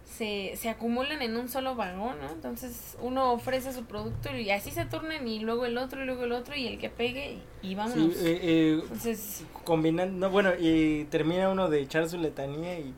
se, 0.03 0.53
se 0.55 0.67
acumulan 0.67 1.21
en 1.21 1.37
un 1.37 1.47
solo 1.47 1.75
vagón, 1.75 2.15
¿no? 2.19 2.31
Entonces 2.31 2.97
uno 2.99 3.31
ofrece 3.31 3.71
su 3.71 3.85
producto 3.85 4.35
y 4.35 4.49
así 4.49 4.71
se 4.71 4.85
turnan 4.85 5.27
y 5.27 5.41
luego 5.41 5.67
el 5.67 5.77
otro 5.77 6.01
y 6.01 6.07
luego 6.07 6.23
el 6.23 6.31
otro 6.31 6.55
y 6.55 6.65
el 6.65 6.79
que 6.79 6.89
pegue 6.89 7.37
y, 7.61 7.75
vámonos. 7.75 8.15
Sí, 8.15 8.25
eh, 8.25 8.39
eh, 8.41 8.79
Entonces, 8.81 9.43
combinando, 9.63 10.27
no, 10.27 10.31
bueno, 10.31 10.53
y 10.59 11.03
termina 11.11 11.49
uno 11.49 11.69
de 11.69 11.81
echar 11.81 12.09
su 12.09 12.17
letanía 12.17 12.79
y 12.79 12.95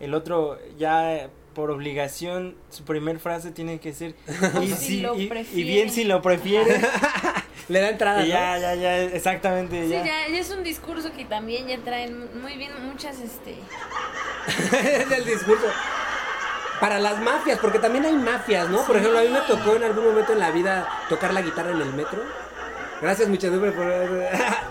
el 0.00 0.14
otro 0.14 0.58
ya 0.78 1.28
por 1.56 1.70
obligación, 1.70 2.54
su 2.68 2.84
primer 2.84 3.18
frase 3.18 3.50
tiene 3.50 3.80
que 3.80 3.94
ser. 3.94 4.14
Y, 4.62 4.66
Si 4.68 4.74
si- 4.76 5.00
lo 5.00 5.16
y- 5.16 5.22
y 5.22 5.26
prefiere. 5.26 5.70
bien 5.72 5.90
si 5.90 6.04
lo 6.04 6.20
prefiere. 6.20 6.80
Le 7.68 7.80
da 7.80 7.88
entrada, 7.88 8.20
y 8.24 8.28
¿no? 8.28 8.34
ya, 8.34 8.58
ya, 8.58 8.74
ya, 8.76 9.02
exactamente. 9.02 9.82
Sí, 9.84 9.88
ya. 9.90 10.04
ya, 10.04 10.28
ya 10.28 10.38
es 10.38 10.50
un 10.50 10.62
discurso 10.62 11.10
que 11.16 11.24
también 11.24 11.66
ya 11.66 11.78
traen 11.78 12.40
muy 12.40 12.56
bien 12.56 12.70
muchas, 12.86 13.18
este... 13.20 13.56
es 14.70 15.10
el 15.18 15.24
discurso. 15.24 15.64
Para 16.78 16.98
las 17.00 17.18
mafias, 17.20 17.58
porque 17.58 17.78
también 17.78 18.04
hay 18.04 18.12
mafias, 18.12 18.68
¿no? 18.68 18.82
Por 18.84 18.98
ejemplo, 18.98 19.18
a 19.18 19.22
mí 19.22 19.28
me 19.30 19.40
tocó 19.40 19.74
en 19.76 19.82
algún 19.84 20.04
momento 20.04 20.34
en 20.34 20.38
la 20.40 20.50
vida 20.50 20.86
tocar 21.08 21.32
la 21.32 21.40
guitarra 21.40 21.70
en 21.72 21.80
el 21.80 21.92
metro. 21.94 22.22
Gracias, 23.00 23.28
muchachos, 23.28 23.58
por... 23.58 23.72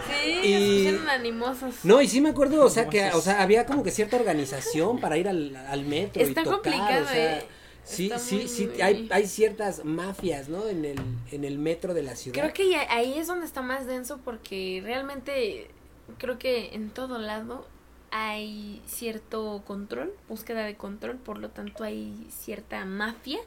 Sí, 0.07 0.39
Y- 0.43 0.83
pusieron 0.85 1.09
animosos. 1.09 1.75
No, 1.83 2.01
y 2.01 2.07
sí 2.07 2.21
me 2.21 2.29
acuerdo, 2.29 2.63
o 2.65 2.69
sea, 2.69 2.87
que 2.89 3.09
o 3.11 3.21
sea, 3.21 3.41
había 3.41 3.65
como 3.65 3.83
que 3.83 3.91
cierta 3.91 4.17
organización 4.17 4.99
para 5.01 5.17
ir 5.17 5.27
al, 5.27 5.55
al 5.55 5.83
metro 5.85 6.21
Está 6.21 6.41
y 6.41 6.43
tocar, 6.43 6.73
complicado, 6.73 7.05
o 7.05 7.07
sea, 7.07 7.37
eh. 7.39 7.47
sí, 7.83 8.05
Está 8.05 8.19
sí, 8.19 8.35
muy, 8.35 8.47
sí, 8.47 8.67
muy- 8.67 8.81
hay, 8.81 9.07
hay 9.11 9.27
ciertas 9.27 9.85
mafias, 9.85 10.49
¿no? 10.49 10.67
En 10.67 10.85
el, 10.85 10.99
en 11.31 11.43
el 11.43 11.57
metro 11.57 11.93
de 11.93 12.03
la 12.03 12.15
ciudad. 12.15 12.39
Creo 12.39 12.53
que 12.53 12.75
ahí 12.89 13.17
es 13.17 13.27
donde 13.27 13.45
está 13.45 13.61
más 13.61 13.85
denso 13.87 14.19
porque 14.23 14.81
realmente 14.83 15.69
creo 16.17 16.37
que 16.39 16.73
en 16.73 16.89
todo 16.89 17.17
lado 17.19 17.65
hay 18.11 18.81
cierto 18.87 19.63
control, 19.65 20.13
búsqueda 20.29 20.63
de 20.63 20.75
control, 20.75 21.17
por 21.17 21.37
lo 21.37 21.49
tanto 21.49 21.83
hay 21.83 22.27
cierta 22.29 22.85
mafia, 22.85 23.39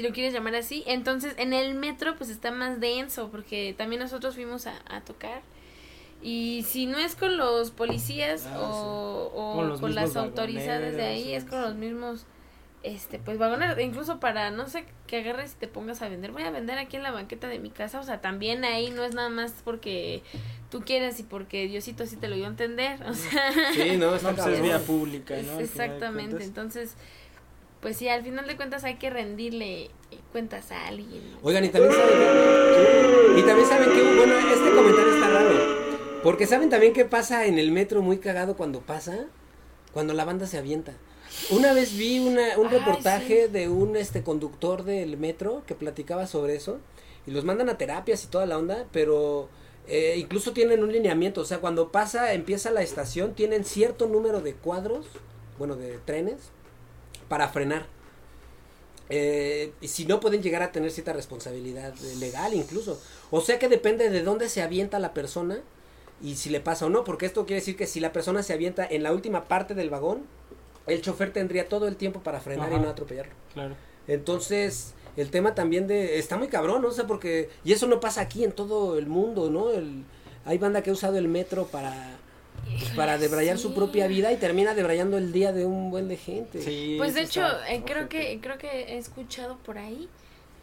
si 0.00 0.06
lo 0.08 0.14
quieres 0.14 0.32
llamar 0.32 0.54
así. 0.54 0.82
Entonces 0.86 1.34
en 1.36 1.52
el 1.52 1.74
metro 1.74 2.16
pues 2.16 2.30
está 2.30 2.50
más 2.50 2.80
denso 2.80 3.28
porque 3.30 3.74
también 3.76 4.00
nosotros 4.00 4.34
fuimos 4.34 4.66
a, 4.66 4.74
a 4.88 5.02
tocar. 5.02 5.42
Y 6.22 6.64
si 6.66 6.86
no 6.86 6.98
es 6.98 7.14
con 7.14 7.36
los 7.36 7.70
policías 7.70 8.46
Ah, 8.46 8.60
o, 8.60 9.30
o 9.34 9.54
Con 9.56 9.68
los 9.68 9.80
con 9.80 9.94
las 9.94 10.06
mismos 10.06 10.24
autorizadas 10.24 10.94
de 10.94 11.02
ahí, 11.02 11.34
es 11.34 11.44
con 11.44 11.60
los 11.60 11.74
mismos 11.74 12.24
este 12.82 13.18
pues 13.18 13.36
vagoneros. 13.36 13.78
Incluso 13.78 14.20
para 14.20 14.50
no 14.50 14.68
sé 14.68 14.86
que 15.06 15.18
agarres 15.18 15.52
y 15.52 15.56
te 15.56 15.68
pongas 15.68 16.00
a 16.00 16.08
vender 16.08 16.32
voy 16.32 16.44
a 16.44 16.50
vender 16.50 16.78
aquí 16.78 16.96
en 16.96 17.02
la 17.02 17.10
banqueta 17.10 17.48
de 17.48 17.58
mi 17.58 17.68
casa. 17.68 18.00
O 18.00 18.02
sea 18.02 18.22
también 18.22 18.64
ahí 18.64 18.90
no 18.90 19.04
es 19.04 19.14
nada 19.14 19.28
más 19.28 19.52
porque 19.64 20.22
tú 20.70 20.80
quieras 20.80 21.20
y 21.20 21.24
porque 21.24 21.68
Diosito 21.68 22.04
así 22.04 22.16
te 22.16 22.28
lo 22.28 22.36
dio 22.36 22.46
a 22.46 22.48
entender. 22.48 23.02
O 23.06 23.12
sea 23.12 23.52
Sí, 23.74 23.98
no, 23.98 24.10
pues 24.10 24.46
es 24.46 24.62
vía 24.62 24.78
pública, 24.78 25.36
¿no? 25.42 25.60
Exactamente. 25.60 26.42
Entonces 26.42 26.96
pues 27.80 27.96
sí 27.96 28.08
al 28.08 28.22
final 28.22 28.46
de 28.46 28.56
cuentas 28.56 28.84
hay 28.84 28.96
que 28.96 29.10
rendirle 29.10 29.90
cuentas 30.32 30.70
a 30.70 30.86
alguien 30.86 31.22
Oigan, 31.42 31.64
y 31.64 31.68
también 31.68 31.92
saben 31.92 32.18
que, 32.18 33.40
y 33.40 33.42
también 33.42 33.68
saben 33.68 33.90
que, 33.90 34.16
bueno, 34.16 34.34
este 34.38 34.70
comentario 34.70 35.14
está 35.14 35.28
raro. 35.28 35.80
Porque 36.22 36.46
saben 36.46 36.68
también 36.68 36.92
qué 36.92 37.04
pasa 37.04 37.46
en 37.46 37.58
el 37.58 37.72
metro 37.72 38.02
muy 38.02 38.18
cagado 38.18 38.56
cuando 38.56 38.80
pasa, 38.80 39.26
cuando 39.92 40.12
la 40.12 40.24
banda 40.24 40.46
se 40.46 40.58
avienta. 40.58 40.92
Una 41.50 41.72
vez 41.72 41.96
vi 41.96 42.18
una, 42.18 42.58
un 42.58 42.66
Ay, 42.66 42.78
reportaje 42.78 43.46
sí. 43.46 43.52
de 43.52 43.68
un 43.68 43.96
este 43.96 44.22
conductor 44.22 44.84
del 44.84 45.16
metro 45.16 45.62
que 45.66 45.74
platicaba 45.74 46.26
sobre 46.26 46.56
eso 46.56 46.78
y 47.26 47.30
los 47.30 47.44
mandan 47.44 47.68
a 47.68 47.78
terapias 47.78 48.24
y 48.24 48.26
toda 48.26 48.46
la 48.46 48.58
onda, 48.58 48.86
pero 48.92 49.48
eh, 49.88 50.16
incluso 50.18 50.52
tienen 50.52 50.82
un 50.82 50.92
lineamiento, 50.92 51.40
o 51.40 51.44
sea, 51.44 51.58
cuando 51.58 51.90
pasa, 51.90 52.34
empieza 52.34 52.70
la 52.70 52.82
estación, 52.82 53.34
tienen 53.34 53.64
cierto 53.64 54.06
número 54.06 54.40
de 54.40 54.54
cuadros, 54.54 55.06
bueno, 55.58 55.76
de 55.76 55.98
trenes, 56.04 56.50
para 57.30 57.48
frenar. 57.48 57.86
Eh, 59.08 59.72
y 59.80 59.88
si 59.88 60.04
no 60.04 60.18
pueden 60.18 60.42
llegar 60.42 60.62
a 60.62 60.72
tener 60.72 60.90
cierta 60.90 61.12
responsabilidad 61.12 61.94
legal 62.18 62.54
incluso. 62.54 63.00
O 63.30 63.40
sea 63.40 63.58
que 63.60 63.68
depende 63.68 64.10
de 64.10 64.22
dónde 64.22 64.48
se 64.48 64.62
avienta 64.62 64.98
la 64.98 65.14
persona 65.14 65.60
y 66.20 66.34
si 66.34 66.50
le 66.50 66.60
pasa 66.60 66.86
o 66.86 66.90
no, 66.90 67.04
porque 67.04 67.26
esto 67.26 67.46
quiere 67.46 67.60
decir 67.60 67.76
que 67.76 67.86
si 67.86 68.00
la 68.00 68.12
persona 68.12 68.42
se 68.42 68.52
avienta 68.52 68.84
en 68.84 69.04
la 69.04 69.12
última 69.12 69.44
parte 69.44 69.74
del 69.74 69.90
vagón, 69.90 70.26
el 70.88 71.02
chofer 71.02 71.32
tendría 71.32 71.68
todo 71.68 71.86
el 71.86 71.94
tiempo 71.94 72.20
para 72.20 72.40
frenar 72.40 72.72
y 72.72 72.80
no 72.80 72.88
atropellarlo. 72.88 73.32
Claro. 73.54 73.76
Entonces, 74.08 74.94
el 75.16 75.30
tema 75.30 75.54
también 75.54 75.86
de 75.86 76.18
está 76.18 76.36
muy 76.36 76.48
cabrón, 76.48 76.82
¿no? 76.82 76.88
O 76.88 76.92
sea, 76.92 77.06
porque 77.06 77.48
y 77.64 77.72
eso 77.72 77.86
no 77.86 78.00
pasa 78.00 78.22
aquí 78.22 78.42
en 78.42 78.50
todo 78.50 78.98
el 78.98 79.06
mundo, 79.06 79.50
¿no? 79.50 79.70
El, 79.70 80.04
hay 80.44 80.58
banda 80.58 80.82
que 80.82 80.90
ha 80.90 80.92
usado 80.92 81.16
el 81.16 81.28
metro 81.28 81.66
para 81.66 82.18
pues, 82.78 82.90
para 82.92 83.18
debrayar 83.18 83.58
su 83.58 83.74
propia 83.74 84.06
vida 84.06 84.32
y 84.32 84.36
termina 84.36 84.74
debrayando 84.74 85.18
el 85.18 85.32
día 85.32 85.52
de 85.52 85.66
un 85.66 85.90
buen 85.90 86.08
de 86.08 86.16
gente. 86.16 86.62
Sí, 86.62 86.94
Pues 86.98 87.14
de 87.14 87.22
hecho, 87.22 87.42
eh, 87.68 87.82
creo 87.84 88.08
que 88.08 88.38
creo 88.40 88.58
que 88.58 88.68
he 88.68 88.98
escuchado 88.98 89.58
por 89.58 89.78
ahí 89.78 90.08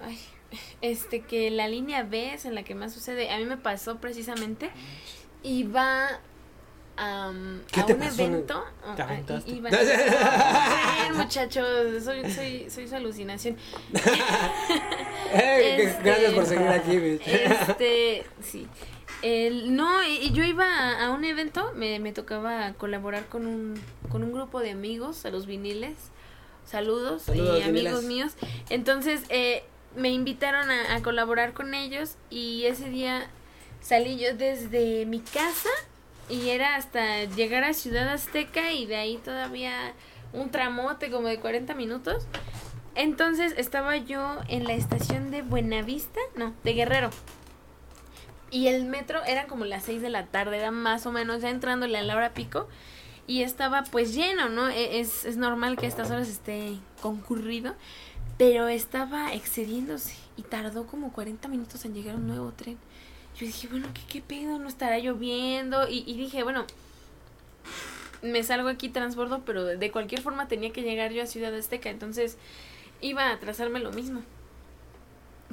ay, 0.04 0.18
este 0.82 1.22
que 1.22 1.50
la 1.52 1.68
línea 1.68 2.04
B 2.04 2.34
es 2.34 2.46
en 2.46 2.56
la 2.56 2.64
que 2.64 2.76
más 2.76 2.94
sucede. 2.94 3.30
A 3.32 3.38
mí 3.38 3.46
me 3.46 3.58
pasó 3.58 3.98
precisamente 3.98 4.70
iba 5.44 6.20
am, 6.98 7.62
¿Qué 7.72 7.82
a 7.82 7.86
te 7.86 7.94
un 7.94 8.00
pasó 8.00 8.24
evento. 8.24 8.64
Te 8.96 9.02
ah, 9.04 9.18
muchachos, 11.16 12.04
soy 12.04 12.32
soy 12.32 12.70
soy 12.70 12.88
su 12.88 12.96
alucinación. 12.96 13.58
Eh, 15.34 15.84
Este, 15.84 16.04
Gracias 16.04 16.34
por 16.34 16.46
seguir 16.46 16.68
aquí, 16.70 16.98
bitch. 16.98 17.22
Este, 17.28 18.26
sí. 18.42 18.66
El, 19.21 19.75
no, 19.75 20.03
yo 20.31 20.43
iba 20.43 20.65
a, 20.65 21.05
a 21.07 21.12
un 21.12 21.25
evento, 21.25 21.71
me, 21.75 22.00
me 22.00 22.13
tocaba 22.13 22.74
colaborar 22.74 23.25
con 23.27 23.47
un, 23.47 23.81
con 24.09 24.24
un 24.24 24.31
grupo 24.31 24.59
de 24.59 24.71
amigos, 24.71 25.25
a 25.25 25.29
los 25.29 25.45
viniles. 25.45 25.95
Saludos, 26.65 27.24
Saludos, 27.24 27.59
y 27.59 27.63
amigos 27.63 28.01
viniles. 28.01 28.03
míos. 28.03 28.33
Entonces, 28.69 29.21
eh, 29.29 29.63
me 29.95 30.09
invitaron 30.09 30.69
a, 30.69 30.95
a 30.95 31.01
colaborar 31.01 31.53
con 31.53 31.74
ellos 31.74 32.15
y 32.29 32.65
ese 32.65 32.89
día 32.89 33.29
salí 33.81 34.17
yo 34.17 34.36
desde 34.36 35.05
mi 35.05 35.19
casa 35.19 35.69
y 36.29 36.50
era 36.50 36.75
hasta 36.75 37.24
llegar 37.24 37.63
a 37.63 37.74
Ciudad 37.74 38.07
Azteca 38.09 38.71
y 38.74 38.86
de 38.86 38.97
ahí 38.97 39.17
todavía 39.17 39.93
un 40.33 40.51
tramote 40.51 41.09
como 41.09 41.27
de 41.29 41.39
40 41.39 41.74
minutos. 41.74 42.27
Entonces 42.95 43.53
estaba 43.57 43.95
yo 43.97 44.38
en 44.47 44.65
la 44.65 44.74
estación 44.74 45.31
de 45.31 45.41
Buenavista, 45.41 46.19
no, 46.36 46.53
de 46.63 46.74
Guerrero. 46.74 47.09
Y 48.50 48.68
el 48.68 48.86
metro 48.86 49.24
era 49.25 49.46
como 49.48 49.66
las 49.66 49.84
6 49.84 50.01
de 50.01 50.10
la 50.10 50.25
tarde, 50.27 50.58
era 50.58 50.72
más 50.72 51.06
o 51.06 51.12
menos 51.12 51.42
ya 51.42 51.50
entrándole 51.50 51.98
a 51.98 52.04
la 52.04 52.16
hora 52.16 52.34
pico. 52.34 52.68
Y 53.27 53.42
estaba 53.44 53.84
pues 53.84 54.13
lleno, 54.16 54.50
¿no? 54.50 54.70
E- 54.70 55.00
Es, 55.00 55.25
es 55.25 55.38
normal 55.38 55.75
que 55.77 55.86
estas 55.88 56.10
horas 56.12 56.30
esté 56.30 56.77
concurrido. 57.01 57.75
Pero 58.38 58.68
estaba 58.68 59.34
excediéndose 59.34 60.16
y 60.38 60.44
tardó 60.44 60.86
como 60.86 61.12
40 61.12 61.48
minutos 61.48 61.84
en 61.86 61.94
llegar 61.96 62.16
un 62.16 62.27
nuevo 62.27 62.51
tren. 62.51 62.77
Yo 63.39 63.46
dije, 63.46 63.68
bueno, 63.68 63.88
¿qué, 63.94 64.01
qué 64.08 64.22
pedo? 64.22 64.60
¿No 64.60 64.70
estará 64.70 65.00
lloviendo? 65.00 65.88
Y, 65.89 66.04
y 66.08 66.16
dije, 66.18 66.44
bueno, 66.44 66.66
me 68.22 68.44
salgo 68.44 68.70
aquí, 68.70 68.89
transbordo, 68.89 69.42
pero 69.46 69.63
de, 69.66 69.92
cualquier 69.92 70.22
forma 70.22 70.48
tenía 70.48 70.72
que 70.72 70.82
llegar 70.82 71.12
yo 71.12 71.24
a 71.24 71.27
Ciudad 71.27 71.54
Azteca. 71.56 71.89
Entonces 71.89 72.38
iba 73.01 73.24
a 73.25 73.34
atrasarme 73.34 73.80
lo 73.80 73.92
mismo. 73.92 74.22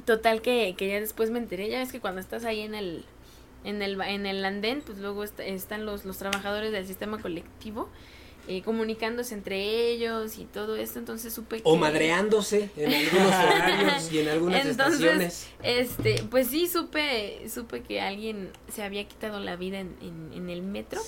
Total 0.05 0.41
que, 0.41 0.75
que 0.77 0.87
ya 0.87 0.99
después 0.99 1.31
me 1.31 1.39
enteré, 1.39 1.67
ya 1.69 1.79
ves 1.79 1.91
que 1.91 1.99
cuando 1.99 2.21
estás 2.21 2.45
ahí 2.45 2.61
en 2.61 2.75
el 2.75 3.03
en 3.63 3.81
el 3.81 3.99
en 4.01 4.25
el 4.27 4.45
andén, 4.45 4.81
pues 4.85 4.99
luego 4.99 5.23
est- 5.23 5.39
están 5.39 5.85
los 5.85 6.05
los 6.05 6.17
trabajadores 6.19 6.71
del 6.71 6.85
sistema 6.85 7.19
colectivo 7.19 7.89
eh, 8.47 8.61
comunicándose 8.61 9.33
entre 9.33 9.89
ellos 9.89 10.37
y 10.37 10.45
todo 10.45 10.75
esto, 10.75 10.99
entonces 10.99 11.33
supe 11.33 11.55
que 11.57 11.61
O 11.65 11.75
madreándose 11.77 12.69
en 12.77 12.93
algunos 12.93 13.33
horarios 13.33 14.11
y 14.13 14.19
en 14.19 14.27
algunas 14.27 14.63
Entonces, 14.67 14.99
estaciones. 15.01 15.47
este, 15.63 16.23
pues 16.29 16.49
sí 16.49 16.67
supe 16.67 17.49
supe 17.49 17.81
que 17.81 18.01
alguien 18.01 18.51
se 18.71 18.83
había 18.83 19.07
quitado 19.07 19.39
la 19.39 19.55
vida 19.55 19.79
en, 19.79 19.95
en, 19.99 20.31
en 20.33 20.49
el 20.51 20.61
metro, 20.61 21.01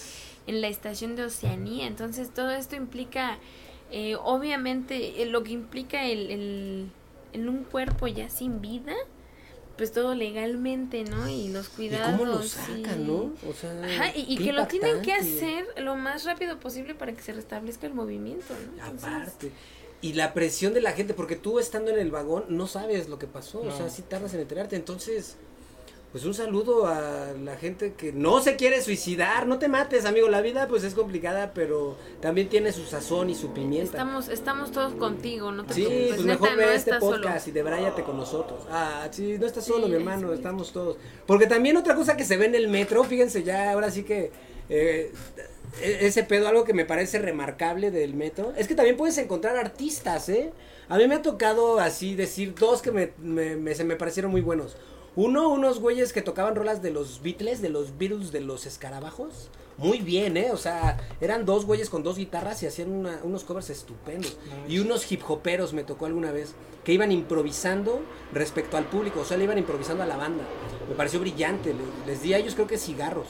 en 0.47 0.61
la 0.61 0.67
estación 0.67 1.15
de 1.15 1.25
Oceanía. 1.25 1.85
Entonces 1.85 2.33
todo 2.33 2.49
esto 2.49 2.75
implica, 2.75 3.37
eh, 3.91 4.15
obviamente, 4.15 5.21
eh, 5.21 5.27
lo 5.27 5.43
que 5.43 5.51
implica 5.51 6.05
el, 6.05 6.31
el, 6.31 6.87
el 7.33 7.49
un 7.49 7.63
cuerpo 7.63 8.07
ya 8.07 8.29
sin 8.29 8.61
vida, 8.61 8.93
pues 9.77 9.91
todo 9.91 10.15
legalmente, 10.15 11.03
¿no? 11.03 11.29
Y 11.29 11.49
los 11.49 11.67
¿Y 11.67 11.71
cuidados. 11.71 12.11
cómo 12.11 12.25
lo 12.25 12.41
sacan, 12.43 13.01
y- 13.01 13.07
no? 13.07 13.33
O 13.47 13.53
sea, 13.53 13.71
Ajá, 13.83 14.11
y, 14.15 14.37
que 14.37 14.51
lo 14.51 14.65
tienen 14.67 15.01
que 15.01 15.13
hacer 15.13 15.67
lo 15.77 15.95
más 15.95 16.25
rápido 16.25 16.59
posible 16.59 16.95
para 16.95 17.13
que 17.13 17.21
se 17.21 17.33
restablezca 17.33 17.85
el 17.87 17.93
movimiento, 17.93 18.53
¿no? 18.53 18.83
Entonces, 18.83 19.07
Aparte. 19.09 19.51
Y 20.01 20.13
la 20.13 20.33
presión 20.33 20.73
de 20.73 20.81
la 20.81 20.91
gente, 20.93 21.13
porque 21.15 21.35
tú 21.35 21.59
estando 21.59 21.89
en 21.91 21.97
el 21.99 22.11
vagón 22.11 22.45
no 22.49 22.67
sabes 22.67 23.09
lo 23.09 23.17
que 23.17 23.25
pasó, 23.27 23.61
o 23.61 23.71
sea, 23.75 23.89
sí 23.89 24.03
tardas 24.03 24.33
en 24.35 24.41
enterarte. 24.41 24.75
Entonces, 24.75 25.37
pues 26.11 26.23
un 26.25 26.33
saludo 26.33 26.87
a 26.87 27.33
la 27.43 27.55
gente 27.57 27.93
que 27.93 28.11
no 28.13 28.41
se 28.41 28.55
quiere 28.55 28.81
suicidar. 28.81 29.45
No 29.45 29.59
te 29.59 29.67
mates, 29.67 30.05
amigo. 30.05 30.29
La 30.29 30.41
vida 30.41 30.67
pues 30.67 30.83
es 30.83 30.93
complicada, 30.95 31.51
pero 31.53 31.97
también 32.21 32.47
tiene 32.49 32.71
su 32.71 32.85
sazón 32.85 33.29
y 33.29 33.35
su 33.35 33.51
pimienta. 33.53 33.91
estamos, 33.91 34.29
estamos 34.29 34.71
todos 34.71 34.93
contigo, 34.93 35.51
no 35.51 35.65
te 35.65 35.73
Sí, 35.73 35.81
preocupes, 35.83 36.15
pues 36.15 36.25
mejor 36.25 36.51
no 36.51 36.57
ve 36.57 36.63
este 36.75 36.77
estás 36.91 36.99
solo. 37.03 37.17
podcast 37.21 37.47
y 37.47 37.51
debráyate 37.51 38.03
con 38.03 38.17
nosotros. 38.17 38.61
Ah, 38.71 39.07
sí, 39.11 39.37
no 39.39 39.45
estás 39.45 39.65
solo, 39.65 39.85
Sí, 39.85 39.91
mi 39.91 39.97
hermano, 39.97 40.31
estamos 40.33 40.71
todos. 40.71 40.97
Porque 41.25 41.45
también 41.45 41.77
otra 41.77 41.93
cosa 41.95 42.15
que 42.17 42.23
se 42.23 42.37
ve 42.37 42.45
en 42.45 42.55
el 42.55 42.67
metro, 42.69 43.03
fíjense 43.03 43.43
ya, 43.43 43.71
ahora 43.73 43.91
sí 43.91 44.03
que 44.03 44.31
eh, 44.69 45.11
e- 45.81 45.97
ese 46.07 46.23
pedo, 46.23 46.47
algo 46.47 46.63
que 46.63 46.73
me 46.73 46.85
parece 46.85 47.19
remarcable 47.19 47.91
del 47.91 48.13
metro, 48.13 48.53
es 48.57 48.67
que 48.67 48.75
también 48.75 48.97
puedes 48.97 49.17
encontrar 49.17 49.57
artistas, 49.57 50.29
¿eh? 50.29 50.51
A 50.89 50.97
mí 50.97 51.05
me 51.07 51.15
ha 51.15 51.21
tocado 51.21 51.79
así 51.79 52.15
decir 52.15 52.55
dos 52.55 52.81
que 52.81 52.91
me, 52.91 53.11
me- 53.19 53.55
me- 53.57 53.75
se 53.75 53.83
me 53.83 53.97
parecieron 53.97 54.31
muy 54.31 54.41
buenos. 54.41 54.77
Uno, 55.17 55.49
unos 55.49 55.79
güeyes 55.81 56.13
que 56.13 56.21
tocaban 56.21 56.55
rolas 56.55 56.81
de 56.81 56.91
los 56.91 57.21
Beatles, 57.21 57.61
de 57.61 57.67
los 57.69 57.97
Beatles, 57.97 58.31
de 58.31 58.39
los 58.41 58.65
escarabajos. 58.65 59.49
muy 59.79 59.99
bien, 59.99 60.37
¿eh? 60.37 60.49
O 60.53 60.57
sea, 60.57 60.97
eran 61.21 61.45
dos 61.45 61.65
güeyes 61.65 61.89
con 61.91 62.01
dos 62.01 62.17
guitarras 62.17 62.63
y 62.63 62.65
hacían 62.67 62.89
una- 62.91 63.19
unos 63.23 63.43
covers 63.43 63.69
estupendos. 63.69 64.35
No, 64.65 64.71
Y 64.73 64.79
unos 64.79 65.11
hip 65.11 65.21
hoperos 65.29 65.71
me 65.73 65.83
tocó 65.83 66.07
alguna 66.07 66.31
vez, 66.31 66.55
que 66.83 66.93
iban 66.93 67.11
improvisando 67.11 67.99
respecto 68.33 68.75
al 68.77 68.85
público, 68.85 69.19
o 69.19 69.25
sea, 69.25 69.37
le 69.37 69.43
iban 69.43 69.57
improvisando 69.59 70.01
a 70.01 70.07
la 70.07 70.17
banda. 70.17 70.43
Me 70.89 70.95
pareció 70.95 71.19
brillante, 71.19 71.75
le- 71.75 72.07
les, 72.11 72.23
di 72.23 72.33
a 72.33 72.37
ellos 72.39 72.55
creo 72.55 72.65
que 72.65 72.77
cigarros. 72.79 73.27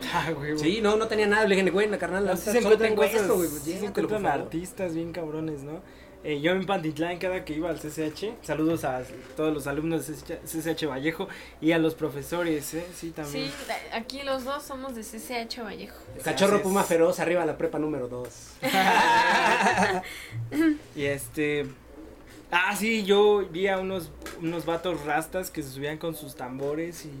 Ah, 0.14 0.30
güey, 0.32 0.52
güey. 0.52 0.58
Sí, 0.64 0.80
no, 0.80 0.96
no 0.96 1.08
tenía 1.08 1.26
nada, 1.26 1.44
le 1.46 1.56
dije, 1.56 1.70
güey, 1.70 1.88
la 1.88 1.98
carnal, 1.98 2.24
No, 2.24 2.30
ahorita 2.30 2.50
sí 2.52 2.56
se 2.56 2.62
solo 2.62 2.74
encuentran 2.76 2.90
tengo 2.90 3.02
cosas, 3.02 3.20
esto, 3.22 3.36
güey, 3.36 3.48
sí 3.48 3.78
se 3.78 3.84
encuentran 3.86 4.26
artistas 4.26 4.94
bien 4.94 5.12
cabrones, 5.12 5.62
¿no? 5.62 5.82
Eh, 6.22 6.40
yo 6.42 6.52
en 6.52 6.66
Pantitlán, 6.66 7.18
cada 7.18 7.46
que 7.46 7.54
iba 7.54 7.70
al 7.70 7.78
CCH, 7.78 8.34
saludos 8.42 8.84
a 8.84 9.02
todos 9.36 9.54
los 9.54 9.66
alumnos 9.66 10.06
de 10.06 10.14
CCH, 10.14 10.86
Vallejo 10.86 11.28
y 11.62 11.72
a 11.72 11.78
los 11.78 11.94
profesores, 11.94 12.74
¿eh? 12.74 12.84
Sí, 12.94 13.10
también. 13.10 13.46
Sí, 13.46 13.72
aquí 13.94 14.22
los 14.22 14.44
dos 14.44 14.62
somos 14.62 14.94
de 14.94 15.02
CCH 15.02 15.62
Vallejo. 15.62 15.96
Cachorro. 16.22 16.60
Puma 16.60 16.84
Feroz, 16.84 17.20
arriba 17.20 17.46
la 17.46 17.56
prepa 17.56 17.78
número 17.78 18.08
2. 18.08 18.28
Y 20.94 21.04
este. 21.04 21.66
Ah, 22.50 22.74
sí, 22.76 23.04
yo 23.04 23.46
vi 23.50 23.68
a 23.68 23.78
unos, 23.78 24.10
unos 24.42 24.66
vatos 24.66 25.04
rastas 25.04 25.50
que 25.50 25.62
se 25.62 25.70
subían 25.70 25.98
con 25.98 26.14
sus 26.16 26.34
tambores 26.34 27.06
y 27.06 27.12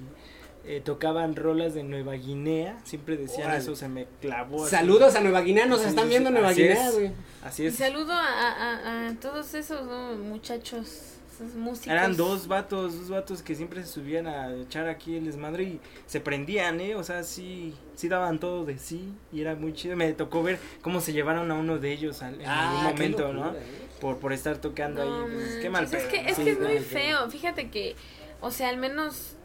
eh, 0.76 0.80
tocaban 0.80 1.34
rolas 1.36 1.74
de 1.74 1.82
Nueva 1.82 2.14
Guinea. 2.14 2.78
Siempre 2.84 3.16
decían 3.16 3.52
eso, 3.54 3.74
se 3.76 3.88
me 3.88 4.06
clavó. 4.20 4.64
así. 4.64 4.76
Saludos 4.76 5.14
a 5.16 5.20
Nueva 5.20 5.40
Guinea, 5.40 5.66
nos 5.66 5.80
Sí, 5.82 5.88
están 5.88 6.08
viendo 6.08 6.28
en 6.28 6.34
Nueva 6.34 6.50
así 6.50 6.62
Guinea, 6.62 6.88
es. 6.88 6.94
güey. 6.94 7.12
Así 7.42 7.62
Y 7.64 7.66
es. 7.66 7.74
saludo 7.76 8.12
a, 8.12 8.24
a- 8.52 9.08
a 9.08 9.14
todos 9.16 9.54
esos 9.54 9.86
¿no? 9.86 10.14
muchachos, 10.16 11.14
esos 11.34 11.54
músicos. 11.54 11.88
Eran 11.92 12.16
dos 12.16 12.46
vatos, 12.48 12.98
dos 12.98 13.08
vatos 13.08 13.42
que 13.42 13.54
siempre 13.54 13.82
se 13.82 13.88
subían 13.88 14.26
a 14.26 14.54
echar 14.54 14.88
aquí 14.88 15.16
el 15.16 15.24
desmadre 15.24 15.64
y 15.64 15.80
se 16.06 16.20
prendían, 16.20 16.80
¿eh? 16.80 16.94
O 16.96 17.02
sea, 17.02 17.22
sí, 17.24 17.74
sí 17.96 18.08
daban 18.08 18.38
todo 18.38 18.64
de 18.64 18.78
sí 18.78 19.12
y 19.32 19.40
era 19.40 19.54
muy 19.56 19.72
chido. 19.72 19.96
Me 19.96 20.12
tocó 20.12 20.42
ver 20.42 20.58
cómo 20.82 21.00
se 21.00 21.12
llevaron 21.12 21.50
a 21.50 21.54
uno 21.54 21.78
de 21.78 21.92
ellos 21.92 22.22
al- 22.22 22.40
en 22.40 22.46
algún 22.46 22.76
Ah, 22.86 22.92
qué 22.94 23.08
momento, 23.08 23.32
¿no? 23.32 23.50
¿eh? 23.52 23.58
Por, 24.00 24.18
por 24.18 24.32
estar 24.32 24.58
tocando 24.58 25.04
No, 25.04 25.24
ahí. 25.26 25.32
pues, 25.34 25.56
qué 25.60 25.68
mal 25.70 25.84
Es 25.84 25.90
pedo, 25.90 26.08
que, 26.10 26.22
¿no? 26.22 26.28
es, 26.28 26.36
Sí, 26.36 26.44
que 26.44 26.50
es 26.52 26.60
muy 26.60 26.78
feo. 26.78 27.30
Fíjate 27.30 27.70
que, 27.70 27.96
o 28.40 28.50
sea, 28.50 28.68
al 28.68 28.76
menos 28.76 29.36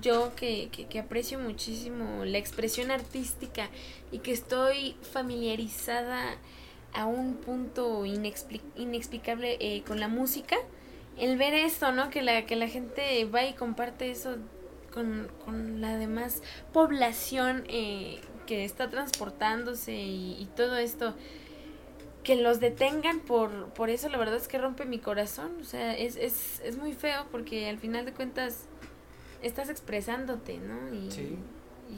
yo 0.00 0.34
que, 0.36 0.68
que, 0.70 0.98
aprecio 0.98 1.38
muchísimo 1.38 2.24
la 2.24 2.38
expresión 2.38 2.90
artística 2.90 3.68
y 4.12 4.18
que 4.18 4.32
estoy 4.32 4.96
familiarizada 5.12 6.36
a 6.92 7.06
un 7.06 7.34
punto 7.36 8.04
inexpli- 8.04 8.62
inexplicable 8.76 9.56
eh, 9.60 9.82
con 9.86 10.00
la 10.00 10.08
música, 10.08 10.56
el 11.18 11.36
ver 11.36 11.54
esto, 11.54 11.92
¿no? 11.92 12.10
Que 12.10 12.22
la, 12.22 12.46
que 12.46 12.56
la 12.56 12.68
gente 12.68 13.24
va 13.26 13.44
y 13.44 13.54
comparte 13.54 14.10
eso 14.10 14.36
con, 14.92 15.30
con 15.44 15.80
la 15.80 15.96
demás 15.96 16.42
población 16.72 17.64
eh, 17.68 18.20
que 18.46 18.64
está 18.64 18.88
transportándose 18.90 19.92
y, 19.94 20.36
y 20.40 20.46
todo 20.56 20.76
esto 20.78 21.14
que 22.24 22.36
los 22.36 22.60
detengan 22.60 23.20
por, 23.20 23.68
por 23.72 23.88
eso 23.88 24.08
la 24.08 24.18
verdad 24.18 24.36
es 24.36 24.46
que 24.48 24.58
rompe 24.58 24.84
mi 24.84 24.98
corazón 24.98 25.52
o 25.60 25.64
sea 25.64 25.96
es, 25.96 26.16
es, 26.16 26.60
es 26.64 26.76
muy 26.76 26.92
feo 26.92 27.26
porque 27.30 27.68
al 27.68 27.78
final 27.78 28.04
de 28.04 28.12
cuentas 28.12 28.66
estás 29.42 29.68
expresándote 29.70 30.58
no 30.58 30.94
y, 30.94 31.10
Sí. 31.10 31.36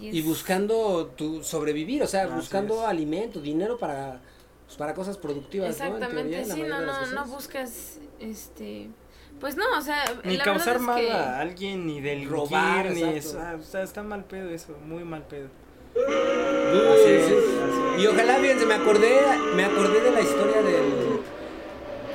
y, 0.01 0.09
es- 0.09 0.15
Y 0.15 0.23
buscando 0.23 1.07
tu 1.17 1.43
sobrevivir, 1.43 2.03
o 2.03 2.07
sea, 2.07 2.25
Así 2.25 2.35
buscando 2.35 2.83
es. 2.83 2.89
alimento, 2.89 3.41
dinero 3.41 3.79
para, 3.79 4.21
pues, 4.67 4.77
para 4.77 4.95
cosas 4.95 5.17
productivas, 5.19 5.79
¿no? 5.79 5.85
En 5.87 5.93
exactamente 5.95 6.31
teoría, 6.31 6.47
la 6.47 6.55
sí 6.55 6.63
no 6.63 6.81
no 6.81 7.07
no 7.07 7.25
buscas 7.27 7.99
este 8.21 8.89
pues 9.41 9.57
no 9.57 9.65
o 9.77 9.81
sea 9.81 10.05
Ni 10.25 10.37
la 10.37 10.45
causar 10.45 10.79
mal 10.79 11.01
es 11.01 11.07
que 11.07 11.13
a 11.13 11.41
alguien, 11.41 11.87
ni 11.87 12.01
del 12.01 12.29
Robar, 12.29 12.91
ni 12.93 13.03
eso. 13.03 13.39
Ah, 13.41 13.57
o 13.59 13.63
sea, 13.63 13.83
está 13.83 14.03
mal 14.03 14.25
pedo 14.25 14.51
eso, 14.51 14.77
muy 14.87 15.03
mal 15.05 15.23
pedo. 15.27 15.49
Uy, 15.95 16.03
Así 16.03 17.05
sí. 17.05 17.11
es, 17.11 17.25
así 17.27 17.97
es. 17.97 18.03
Y 18.03 18.07
ojalá, 18.07 18.37
fíjense, 18.37 18.65
me 18.67 18.75
acordé, 18.75 19.21
me 19.57 19.65
acordé 19.65 20.01
de 20.01 20.11
la 20.11 20.21
historia 20.21 20.63
del 20.63 20.93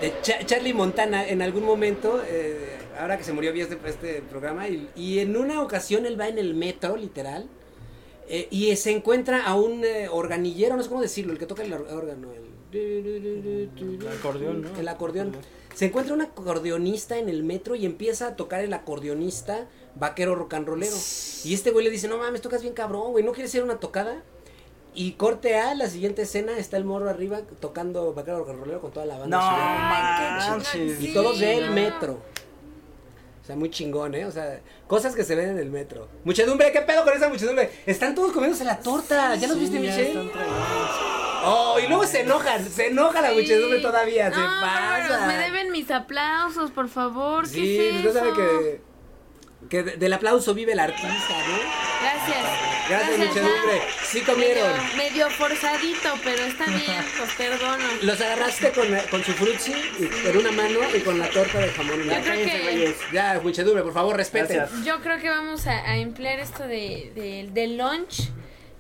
de 0.01 0.13
Cha- 0.22 0.46
Charlie 0.46 0.74
Montana 0.74 1.27
en 1.27 1.41
algún 1.41 1.63
momento, 1.65 2.22
eh, 2.27 2.66
ahora 2.99 3.17
que 3.17 3.23
se 3.23 3.33
murió 3.33 3.53
vi 3.53 3.61
este, 3.61 3.77
este 3.85 4.21
programa, 4.21 4.67
y, 4.67 4.89
y 4.95 5.19
en 5.19 5.35
una 5.37 5.61
ocasión 5.61 6.05
él 6.05 6.19
va 6.19 6.27
en 6.27 6.37
el 6.37 6.53
metro, 6.53 6.97
literal, 6.97 7.47
eh, 8.27 8.47
y 8.51 8.75
se 8.75 8.91
encuentra 8.91 9.45
a 9.45 9.55
un 9.55 9.85
eh, 9.85 10.09
organillero, 10.09 10.75
no 10.75 10.83
sé 10.83 10.89
cómo 10.89 11.01
decirlo, 11.01 11.31
el 11.33 11.39
que 11.39 11.45
toca 11.45 11.63
el 11.63 11.73
órgano, 11.73 12.33
el... 12.33 12.47
El 12.73 14.07
acordeón, 14.19 14.61
¿no? 14.61 14.77
El 14.77 14.87
acordeón. 14.89 15.31
Se 15.73 15.85
encuentra 15.85 16.13
un 16.13 16.21
acordeonista 16.21 17.17
en 17.17 17.29
el 17.29 17.43
metro 17.43 17.75
y 17.75 17.86
empieza 17.86 18.27
a 18.27 18.36
tocar 18.36 18.62
el 18.62 18.73
acordeonista 18.73 19.67
vaquero 19.95 20.36
rock 20.36 20.55
and 20.55 20.67
rollero. 20.67 20.95
Y 21.45 21.53
este 21.53 21.71
güey 21.71 21.86
le 21.86 21.91
dice, 21.91 22.10
no 22.10 22.17
mames, 22.17 22.41
tocas 22.41 22.62
bien 22.62 22.73
cabrón, 22.73 23.12
güey, 23.12 23.23
¿no 23.23 23.31
quieres 23.31 23.55
ir 23.55 23.62
a 23.62 23.63
una 23.63 23.79
tocada? 23.79 24.21
Y 24.93 25.13
corte 25.13 25.55
A, 25.55 25.75
la 25.75 25.88
siguiente 25.88 26.23
escena, 26.23 26.57
está 26.57 26.75
el 26.75 26.83
morro 26.83 27.10
arriba 27.10 27.41
tocando 27.62 28.13
vaquero 28.13 28.39
rock 28.39 28.49
and 28.49 28.60
rollero 28.60 28.81
con 28.81 28.91
toda 28.91 29.05
la 29.05 29.17
banda. 29.17 29.38
No, 30.57 30.79
y 30.99 31.13
todos 31.13 31.39
del 31.39 31.67
no. 31.67 31.73
metro. 31.73 32.19
O 33.47 33.49
sea, 33.49 33.55
muy 33.55 33.69
chingón, 33.69 34.13
¿eh? 34.13 34.25
O 34.25 34.31
sea, 34.31 34.60
cosas 34.88 35.15
que 35.15 35.23
se 35.23 35.33
ven 35.33 35.51
en 35.51 35.57
el 35.57 35.69
metro. 35.71 36.10
Muchedumbre, 36.25 36.69
¿qué 36.73 36.81
pedo 36.81 37.05
con 37.05 37.13
esa 37.15 37.29
muchedumbre? 37.29 37.71
Están 37.86 38.13
todos 38.13 38.33
comiéndose 38.33 38.65
la 38.65 38.77
torta. 38.81 39.36
¿Ya 39.36 39.47
los 39.47 39.57
viste, 39.57 39.79
Michelle? 39.79 40.29
Oh, 41.45 41.77
y 41.81 41.88
luego 41.88 42.05
se 42.05 42.21
enojan, 42.21 42.69
se 42.69 42.88
enoja 42.88 43.21
la 43.21 43.31
muchedumbre 43.31 43.79
todavía, 43.79 44.29
se 44.33 44.38
no, 44.38 44.43
pasa. 44.60 45.27
me 45.27 45.38
deben 45.38 45.71
mis 45.71 45.89
aplausos 45.91 46.71
por 46.71 46.89
favor 46.89 47.47
Sí, 47.47 47.62
¿qué 47.62 47.89
es 47.91 47.95
usted 48.05 48.13
sabe 48.13 48.29
eso? 48.31 48.36
que, 48.38 48.81
que 49.69 49.83
de- 49.83 49.95
del 49.97 50.12
aplauso 50.12 50.53
vive 50.53 50.73
el 50.73 50.79
artista, 50.79 51.07
¿no? 51.07 52.07
Gracias 52.88 53.17
Gracias, 53.17 53.28
muchedumbre. 53.28 53.78
ya. 53.78 54.06
Sí 54.06 54.21
comieron. 54.21 54.71
medio, 54.71 54.97
medio 54.97 55.30
forzadito 55.32 56.10
pero 56.23 56.43
está 56.43 56.65
bien 56.65 57.06
los 57.19 57.30
perdono 57.38 57.84
Los 58.02 58.21
agarraste 58.21 58.71
con, 58.71 58.88
con 59.12 59.23
su 59.23 59.32
frutzi 59.34 59.71
y- 59.71 60.28
en 60.30 60.38
una 60.38 60.52
mano 60.52 60.80
y 60.95 61.00
con 61.02 61.19
la 61.19 61.30
torta 61.30 61.60
de 61.60 61.69
jamón. 61.69 62.02
en 62.02 62.08
la 62.08 62.17
Yo 62.17 62.23
creo 62.23 62.41
otra. 62.41 62.52
que-. 62.71 62.95
Ya, 63.13 63.39
muchedumbre, 63.43 63.84
por 63.84 63.93
favor, 63.93 64.15
respeten. 64.15 64.58
Gracias. 64.58 64.84
Yo 64.86 65.00
creo 65.02 65.19
que 65.19 65.30
vamos 65.30 65.67
a, 65.67 65.71
a 65.89 65.97
emplear 65.97 66.39
esto 66.39 66.63
de, 66.63 67.12
de, 67.15 67.50
de 67.52 67.67
lunch 67.67 68.30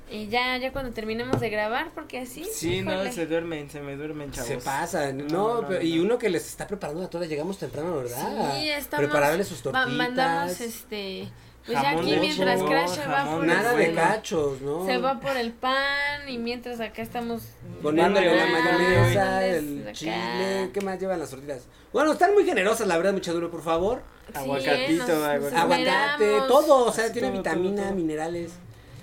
eh, 0.09 0.27
ya, 0.29 0.55
ya 0.55 0.71
cuando 0.71 0.91
terminemos 0.93 1.41
de 1.41 1.49
grabar, 1.49 1.89
porque 1.93 2.19
así. 2.19 2.45
Sí, 2.45 2.81
no, 2.81 3.11
se 3.11 3.25
duermen, 3.25 3.69
se 3.69 3.81
me 3.81 3.97
duermen, 3.97 4.31
chavos. 4.31 4.47
Se 4.47 4.55
pasa, 4.57 5.11
no, 5.11 5.25
No, 5.25 5.61
no, 5.61 5.67
pero- 5.67 5.81
y 5.83 5.97
no. 5.97 6.03
uno 6.03 6.17
que 6.17 6.29
les 6.29 6.47
está 6.47 6.65
preparando 6.65 7.01
la 7.01 7.09
torta, 7.09 7.27
llegamos 7.27 7.57
temprano, 7.59 7.97
¿verdad? 7.97 8.53
Sí, 8.57 8.69
estamos. 8.69 9.05
Prepararles 9.05 9.47
sus 9.49 9.57
ma- 9.57 9.63
tortitas. 9.63 9.93
mandamos 9.93 10.61
este. 10.61 11.27
Pues 11.67 11.81
ya 11.81 11.89
aquí 11.91 12.15
mientras 12.19 12.61
ocho, 12.61 12.69
Crash 12.69 12.97
va 12.99 13.17
jamón 13.17 13.37
por 13.39 13.45
Nada 13.47 13.71
el, 13.73 13.77
de 13.77 13.85
bueno. 13.93 14.01
cachos, 14.01 14.61
¿no? 14.61 14.85
se 14.85 14.97
va 14.99 15.19
por 15.19 15.35
el 15.37 15.51
pan 15.51 16.27
y 16.29 16.37
mientras 16.37 16.79
acá 16.79 17.01
estamos 17.01 17.43
Poniéndole 17.83 18.33
la 18.35 18.45
mayonesa, 18.45 19.45
el 19.45 19.89
chile, 19.93 20.69
¿qué 20.73 20.81
más 20.81 20.97
llevan 20.99 21.19
las 21.19 21.29
tortitas? 21.29 21.63
Bueno, 21.91 22.13
están 22.13 22.33
muy 22.33 22.45
generosas, 22.45 22.87
la 22.87 22.95
verdad, 22.97 23.11
muchedumbre, 23.13 23.49
por 23.49 23.61
favor. 23.63 24.01
Aguacatito, 24.33 24.87
Sí, 24.87 24.93
nos- 24.95 25.07
nos 25.41 25.53
aguacate. 25.53 26.37
Todo, 26.47 26.85
o 26.85 26.91
sea, 26.93 27.11
tiene 27.11 27.29
todo, 27.29 27.37
vitamina, 27.37 27.75
todo, 27.75 27.85
todo. 27.87 27.95
minerales. 27.95 28.51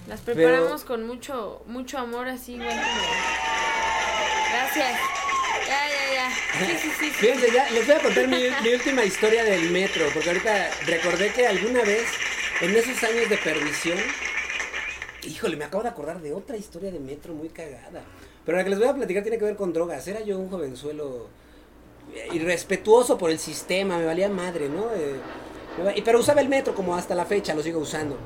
Las 0.07 0.20
preparamos 0.20 0.85
con 0.85 1.07
mucho, 1.07 1.62
mucho 1.66 1.98
amor, 1.98 2.29
así 2.29 2.55
igual 2.55 2.68
como. 2.70 2.85
Gracias. 4.53 4.98
Ya, 5.66 5.81
ya, 5.88 6.14
ya. 6.14 6.66
Sí, 6.66 6.72
sí, 6.79 6.88
sí. 6.90 6.90
sí. 7.07 7.11
Fíjense, 7.11 7.50
ya 7.53 7.70
les 7.70 7.87
voy 7.87 7.96
a 7.96 8.00
contar 8.00 8.29
mi, 8.29 8.37
mi 8.62 8.74
última 8.74 9.05
historia 9.05 9.44
del 9.44 9.70
metro, 9.70 10.05
porque 10.12 10.29
ahorita 10.31 10.70
recordé 10.87 11.33
que 11.33 11.46
alguna 11.46 11.83
vez, 11.83 12.07
en 12.61 12.77
esos 12.77 13.03
años 13.03 13.29
de 13.29 13.37
perdición, 13.37 13.99
híjole, 15.27 15.57
me 15.57 15.64
acabo 15.64 15.83
de 15.83 15.88
acordar 15.88 16.21
de 16.21 16.33
otra 16.33 16.57
historia 16.57 16.90
de 16.90 17.01
metro 17.01 17.35
muy 17.35 17.49
cagada. 17.49 18.05
Pero 18.45 18.59
la 18.59 18.64
que 18.64 18.71
les 18.71 18.79
voy 18.79 18.88
a 18.88 18.95
platicar 18.95 19.23
tiene 19.23 19.38
que 19.38 19.45
ver 19.45 19.57
con 19.57 19.73
drogas. 19.73 20.07
Era 20.07 20.21
yo 20.21 20.38
un 20.38 20.51
jovenzuelo 20.51 21.29
eh, 22.14 22.29
irrespetuoso 22.33 23.17
por 23.17 23.31
el 23.31 23.38
sistema, 23.38 23.99
me 23.99 24.05
valía 24.05 24.29
madre, 24.29 24.69
¿no? 24.69 24.88
Eh, 24.95 26.03
pero 26.05 26.21
usaba 26.21 26.40
el 26.40 26.49
metro 26.49 26.75
como 26.75 26.95
hasta 26.95 27.14
la 27.14 27.25
fecha, 27.25 27.55
lo 27.55 27.62
sigo 27.62 27.81
usando. 27.81 28.17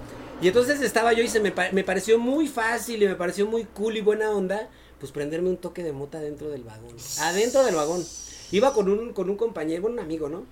Y 0.40 0.48
entonces 0.48 0.80
estaba 0.82 1.12
yo 1.12 1.22
y 1.22 1.28
se 1.28 1.40
me, 1.40 1.52
me 1.72 1.84
pareció 1.84 2.18
muy 2.18 2.46
fácil 2.46 3.02
y 3.02 3.08
me 3.08 3.14
pareció 3.14 3.46
muy 3.46 3.64
cool 3.64 3.96
y 3.96 4.00
buena 4.02 4.30
onda, 4.30 4.68
pues 5.00 5.10
prenderme 5.12 5.48
un 5.48 5.56
toque 5.56 5.82
de 5.82 5.92
mota 5.92 6.20
dentro 6.20 6.50
del 6.50 6.62
vagón. 6.62 6.94
Adentro 7.20 7.64
del 7.64 7.74
vagón. 7.74 8.04
Iba 8.50 8.72
con 8.72 8.88
un, 8.88 9.12
con 9.12 9.30
un 9.30 9.36
compañero, 9.36 9.86
un 9.86 9.98
amigo, 9.98 10.28
¿no? 10.28 10.44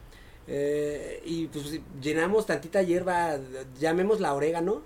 Eh, 0.49 1.23
y 1.25 1.47
pues 1.49 1.81
llenamos 2.01 2.47
tantita 2.47 2.83
hierba, 2.83 3.39
llamemos 3.81 4.21
la 4.21 4.35
orégano, 4.35 4.83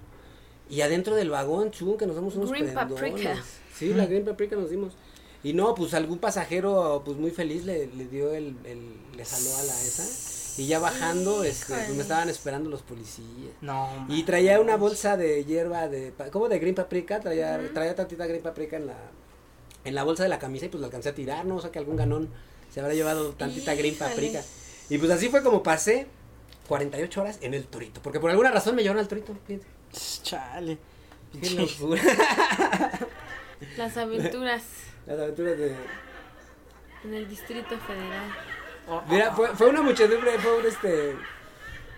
y 0.68 0.80
adentro 0.82 1.14
del 1.16 1.30
vagón, 1.30 1.70
chum, 1.70 1.96
que 1.96 2.06
nos 2.06 2.16
damos 2.16 2.34
unos 2.36 2.50
Green 2.50 2.72
prendones. 2.72 2.94
paprika. 3.12 3.42
Sí, 3.76 3.92
la 3.94 4.06
green 4.06 4.24
paprika 4.24 4.56
nos 4.56 4.70
dimos. 4.70 4.94
Y 5.42 5.52
no, 5.54 5.74
pues 5.74 5.94
algún 5.94 6.18
pasajero, 6.18 7.02
pues 7.04 7.16
muy 7.16 7.30
feliz 7.30 7.64
le, 7.64 7.86
le 7.88 8.06
dio 8.06 8.32
el, 8.34 8.54
el- 8.64 8.94
le 9.16 9.24
jaló 9.24 9.56
a 9.56 9.62
la 9.64 9.72
esa. 9.82 10.60
Y 10.60 10.66
ya 10.66 10.78
bajando, 10.78 11.44
este, 11.44 11.72
pues, 11.74 11.88
me 11.90 12.02
estaban 12.02 12.28
esperando 12.28 12.68
los 12.68 12.82
policías. 12.82 13.26
No, 13.62 13.88
Y 14.08 14.24
traía 14.24 14.60
una 14.60 14.76
bolsa 14.76 15.16
de 15.16 15.44
hierba 15.44 15.88
de, 15.88 16.12
¿cómo 16.30 16.48
de 16.48 16.58
green 16.58 16.74
paprika? 16.74 17.20
Traía, 17.20 17.70
traía 17.72 17.94
tantita 17.94 18.26
green 18.26 18.42
paprika 18.42 18.76
en 18.76 18.86
la, 18.88 18.96
en 19.84 19.94
la 19.94 20.04
bolsa 20.04 20.22
de 20.24 20.28
la 20.28 20.38
camisa 20.38 20.66
y 20.66 20.68
pues 20.68 20.80
la 20.80 20.86
alcancé 20.88 21.08
a 21.08 21.14
tirar, 21.14 21.46
¿no? 21.46 21.56
O 21.56 21.60
sea 21.60 21.70
que 21.70 21.78
algún 21.78 21.96
ganón 21.96 22.28
se 22.72 22.80
habrá 22.80 22.92
llevado 22.94 23.30
tantita 23.32 23.74
green 23.74 23.96
paprika. 23.96 24.42
Y 24.90 24.98
pues 24.98 25.10
así 25.10 25.28
fue 25.28 25.42
como 25.42 25.62
pasé 25.62 26.08
48 26.68 27.20
horas 27.20 27.38
en 27.40 27.54
el 27.54 27.64
torito, 27.66 28.02
porque 28.02 28.20
por 28.20 28.30
alguna 28.30 28.50
razón 28.50 28.74
me 28.74 28.82
llevaron 28.82 29.00
al 29.00 29.08
torito, 29.08 29.34
fíjense. 29.46 29.66
Chale. 30.22 30.78
Qué 31.40 31.50
locura. 31.50 32.02
Las 33.76 33.96
aventuras 33.96 34.62
Las 35.06 35.18
aventuras 35.20 35.58
de... 35.58 35.76
en 37.04 37.14
el 37.14 37.28
Distrito 37.28 37.78
Federal. 37.78 38.34
Mira, 39.08 39.32
fue, 39.32 39.48
fue 39.54 39.68
una 39.68 39.82
muchedumbre, 39.82 40.38
fue 40.38 40.58
un 40.58 40.66
este... 40.66 41.16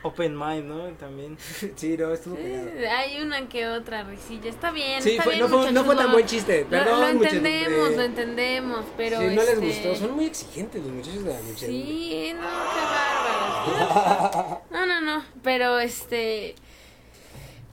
Open 0.04 0.36
mind, 0.36 0.64
¿no? 0.64 0.84
También. 0.94 1.36
Sí, 1.76 1.96
no, 1.96 2.12
estuvo 2.12 2.34
cagado. 2.36 2.68
Eh, 2.68 2.88
hay 2.88 3.20
una 3.22 3.48
que 3.48 3.68
otra 3.68 4.02
risilla. 4.04 4.50
Está 4.50 4.70
bien. 4.70 5.00
Sí, 5.02 5.10
está 5.12 5.22
fue- 5.22 5.34
bien, 5.36 5.48
no, 5.50 5.58
fue, 5.62 5.72
no 5.72 5.84
fue 5.84 5.94
tan 5.96 6.06
lo- 6.06 6.12
buen 6.12 6.26
chiste, 6.26 6.62
Lo, 6.64 6.68
perdón, 6.70 7.00
lo 7.00 7.06
entendemos, 7.08 7.68
muchedumbre. 7.70 7.96
lo 7.96 8.02
entendemos, 8.02 8.84
pero 8.96 9.18
Sí, 9.20 9.24
no 9.26 9.30
les 9.42 9.48
este, 9.50 9.66
gustó, 9.66 9.94
son 9.96 10.16
muy 10.16 10.24
exigentes 10.26 10.82
los 10.82 10.92
muchachos 10.92 11.24
de 11.24 11.32
la 11.34 11.40
muchedumbre. 11.40 11.86
Sí, 11.86 12.32
no, 12.34 12.40
qué 12.40 12.80
bárbaros. 12.90 14.58
No, 14.70 14.86
no, 14.86 15.00
no, 15.00 15.24
pero 15.42 15.78
este... 15.78 16.54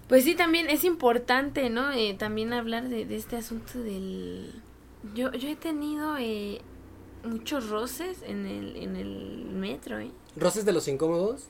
Pues 0.07 0.23
sí, 0.23 0.33
también 0.35 0.69
es 0.69 0.83
importante, 0.85 1.69
¿no? 1.69 1.91
Eh, 1.91 2.15
también 2.17 2.51
hablar 2.53 2.89
de, 2.89 3.05
de 3.05 3.15
este 3.15 3.35
asunto 3.37 3.77
del... 3.79 4.53
Yo, 5.13 5.31
yo 5.33 5.49
he 5.49 5.55
tenido 5.55 6.17
eh, 6.17 6.61
muchos 7.23 7.69
roces 7.69 8.23
en 8.23 8.45
el, 8.47 8.75
en 8.75 8.95
el 8.95 9.45
metro, 9.51 9.99
¿eh? 9.99 10.11
¿Roces 10.35 10.65
de 10.65 10.73
los 10.73 10.87
incómodos? 10.87 11.47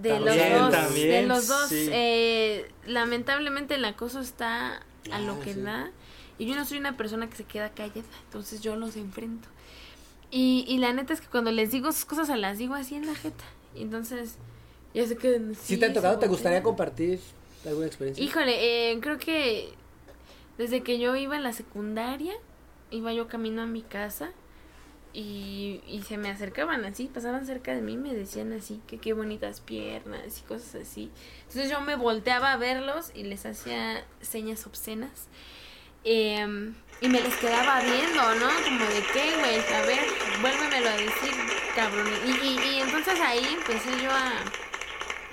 De 0.00 0.08
También, 0.10 0.52
los 0.52 0.60
dos, 0.60 0.70
también, 0.72 1.08
de 1.10 1.22
los 1.26 1.46
dos. 1.48 1.68
sí. 1.68 1.88
eh, 1.92 2.70
lamentablemente 2.86 3.74
el 3.74 3.84
acoso 3.84 4.20
está 4.20 4.82
a 5.10 5.18
lo 5.20 5.34
Ah, 5.34 5.40
que 5.44 5.54
sí. 5.54 5.60
da. 5.60 5.90
Y 6.38 6.46
yo 6.46 6.54
no 6.54 6.64
soy 6.64 6.78
una 6.78 6.96
persona 6.96 7.28
que 7.28 7.36
se 7.36 7.44
queda 7.44 7.70
callada, 7.70 8.02
entonces 8.24 8.60
yo 8.62 8.74
los 8.76 8.96
enfrento. 8.96 9.48
Y, 10.30 10.64
y 10.66 10.78
la 10.78 10.92
neta 10.92 11.12
es 11.12 11.20
que 11.20 11.26
cuando 11.28 11.50
les 11.52 11.70
digo 11.70 11.92
sus 11.92 12.04
cosas, 12.06 12.26
se 12.28 12.36
las 12.36 12.56
digo 12.58 12.74
así 12.74 12.94
en 12.94 13.06
la 13.06 13.14
jeta. 13.14 13.44
Entonces, 13.76 14.36
ya 14.94 15.06
se 15.06 15.16
quedan 15.16 15.54
Si 15.54 15.74
sí, 15.74 15.76
te 15.76 15.86
ha 15.86 15.92
tocado, 15.92 16.18
¿te 16.18 16.26
gustaría 16.26 16.62
compartir 16.62 17.20
alguna 17.66 17.86
experiencia? 17.86 18.24
Híjole, 18.24 18.92
eh, 18.92 18.98
creo 19.00 19.18
que 19.18 19.74
desde 20.58 20.82
que 20.82 20.98
yo 20.98 21.14
iba 21.16 21.36
en 21.36 21.42
la 21.42 21.52
secundaria, 21.52 22.32
iba 22.90 23.12
yo 23.12 23.28
camino 23.28 23.62
a 23.62 23.66
mi 23.66 23.82
casa 23.82 24.30
y, 25.14 26.02
se 26.06 26.16
me 26.16 26.30
acercaban 26.30 26.84
así, 26.84 27.06
pasaban 27.12 27.44
cerca 27.46 27.74
de 27.74 27.82
mí 27.82 27.92
y 27.92 27.96
me 27.96 28.14
decían 28.14 28.52
así, 28.52 28.80
que 28.86 28.98
qué 28.98 29.12
bonitas 29.12 29.60
piernas 29.60 30.38
y 30.38 30.42
cosas 30.42 30.86
así. 30.86 31.10
Entonces 31.40 31.70
yo 31.70 31.80
me 31.80 31.96
volteaba 31.96 32.52
a 32.52 32.56
verlos 32.56 33.10
y 33.14 33.24
les 33.24 33.44
hacía 33.44 34.04
señas 34.20 34.66
obscenas. 34.66 35.28
Em, 36.04 36.74
y 37.00 37.08
me 37.08 37.20
les 37.20 37.36
quedaba 37.36 37.80
viendo, 37.80 38.34
¿no? 38.36 38.48
Como 38.64 38.84
de 38.86 39.02
qué, 39.12 39.36
güey, 39.38 39.60
a 39.74 39.86
ver, 39.86 40.04
vuélvemelo 40.40 40.88
a 40.88 40.96
decir, 40.96 41.32
cabrón. 41.74 42.08
Y, 42.26 42.46
y, 42.46 42.76
y 42.76 42.80
entonces 42.80 43.20
ahí 43.20 43.46
empecé 43.54 43.90
yo 44.02 44.10
a, 44.10 44.42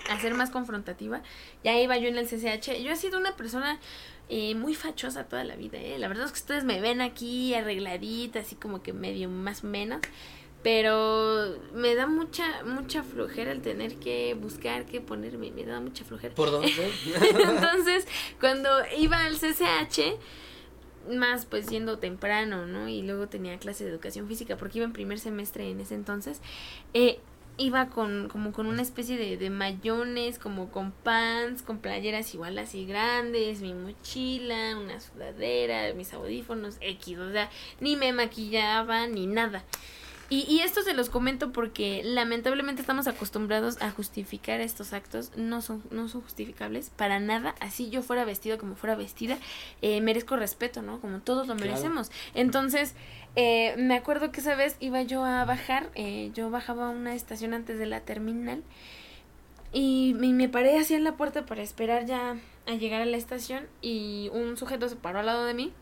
a 0.10 0.20
ser 0.20 0.34
más 0.34 0.50
confrontativa. 0.50 1.22
Ya 1.64 1.80
iba 1.80 1.98
yo 1.98 2.10
en 2.10 2.18
el 2.18 2.28
CCH. 2.28 2.82
Yo 2.84 2.92
he 2.92 2.96
sido 2.96 3.18
una 3.18 3.36
persona 3.36 3.80
eh, 4.30 4.54
muy 4.56 4.76
fachosa 4.76 5.26
toda 5.26 5.44
la 5.44 5.56
vida, 5.56 5.80
¿eh? 5.80 5.98
La 5.98 6.08
verdad 6.08 6.26
es 6.26 6.32
que 6.32 6.40
ustedes 6.40 6.64
me 6.64 6.80
ven 6.80 7.02
aquí 7.02 7.54
arregladita, 7.56 8.40
así 8.40 8.56
como 8.56 8.84
que 8.84 8.94
medio 8.94 9.28
más 9.28 9.64
o 9.64 9.68
menos. 9.68 10.02
Pero 10.62 11.58
me 11.74 11.96
da 11.96 12.06
mucha, 12.06 12.64
mucha 12.64 13.02
flojera 13.02 13.52
el 13.52 13.62
tener 13.62 13.96
que 13.96 14.34
buscar 14.34 14.86
qué 14.86 15.00
ponerme. 15.02 15.52
Me 15.52 15.66
da 15.66 15.80
mucha 15.80 16.04
flojera. 16.04 16.36
¿Por 16.36 16.52
dónde? 16.52 16.70
Entonces, 17.22 18.06
cuando 18.40 18.70
iba 18.98 19.24
al 19.24 19.38
CCH, 19.38 20.20
más 21.16 21.46
pues 21.46 21.68
yendo 21.68 21.98
temprano, 21.98 22.68
¿no? 22.68 22.88
Y 22.88 23.02
luego 23.02 23.28
tenía 23.28 23.58
clase 23.58 23.84
de 23.84 23.90
educación 23.90 24.28
física, 24.28 24.58
porque 24.58 24.80
iba 24.80 24.86
en 24.86 24.94
primer 24.94 25.20
semestre 25.20 25.70
en 25.70 25.80
ese 25.80 25.96
entonces, 25.96 26.42
eh, 26.94 27.20
iba 27.60 27.90
con, 27.90 28.30
como 28.30 28.52
con 28.54 28.66
una 28.66 28.82
especie 28.82 29.18
de, 29.18 29.38
de 29.38 29.50
mayones, 29.52 30.40
como 30.40 30.72
con 30.72 30.92
pants, 30.92 31.62
con 31.62 31.78
playeras 31.80 32.34
igual 32.34 32.58
así 32.58 32.86
grandes, 32.86 33.62
mi 33.62 33.74
mochila, 33.74 34.76
una 34.78 35.00
sudadera, 35.00 35.94
mis 35.94 36.12
audífonos, 36.14 36.78
X, 36.82 37.18
o 37.20 37.32
sea, 37.32 37.50
ni 37.80 37.96
me 37.96 38.12
maquillaba, 38.14 39.06
ni 39.08 39.28
nada. 39.28 39.64
Y, 40.32 40.42
y 40.48 40.60
esto 40.60 40.84
se 40.84 40.94
los 40.94 41.10
comento 41.10 41.52
porque 41.52 42.02
lamentablemente 42.04 42.82
estamos 42.82 43.08
acostumbrados 43.08 43.82
a 43.82 43.90
justificar 43.90 44.62
estos 44.62 44.94
actos, 44.94 45.32
no 45.36 45.64
son, 45.64 45.82
no 45.90 46.08
son 46.08 46.22
justificables 46.22 46.92
para 46.96 47.20
nada, 47.20 47.56
así 47.62 47.90
yo 47.90 48.04
fuera 48.04 48.26
vestida 48.26 48.60
como 48.60 48.76
fuera 48.76 48.96
vestida, 48.96 49.40
eh, 49.82 50.02
merezco 50.02 50.36
respeto, 50.36 50.84
¿no? 50.84 51.02
Como 51.02 51.20
todos 51.22 51.48
lo 51.48 51.56
Claro. 51.56 51.72
merecemos. 51.72 52.12
Entonces, 52.36 52.94
eh, 53.36 53.76
me 53.78 53.96
acuerdo 53.96 54.32
que 54.32 54.42
esa 54.42 54.56
vez 54.56 54.76
iba 54.80 55.02
yo 55.04 55.24
a 55.24 55.46
bajar, 55.46 55.90
eh, 55.96 56.32
yo 56.34 56.50
bajaba 56.50 56.88
a 56.88 56.90
una 56.90 57.16
estación 57.16 57.54
antes 57.54 57.78
de 57.78 57.86
la 57.86 58.02
terminal 58.02 58.64
y 59.72 60.16
me, 60.18 60.34
me 60.34 60.50
paré 60.50 60.78
así 60.78 60.96
en 60.96 61.04
la 61.04 61.16
puerta 61.16 61.46
para 61.46 61.62
esperar 61.62 62.06
ya 62.06 62.38
a 62.68 62.74
llegar 62.74 63.02
a 63.02 63.06
la 63.06 63.18
estación 63.18 63.68
y 63.82 64.30
un 64.34 64.58
sujeto 64.58 64.90
se 64.90 64.96
paró 64.96 65.20
al 65.20 65.28
lado 65.28 65.46
de 65.46 65.54
mí 65.54 65.74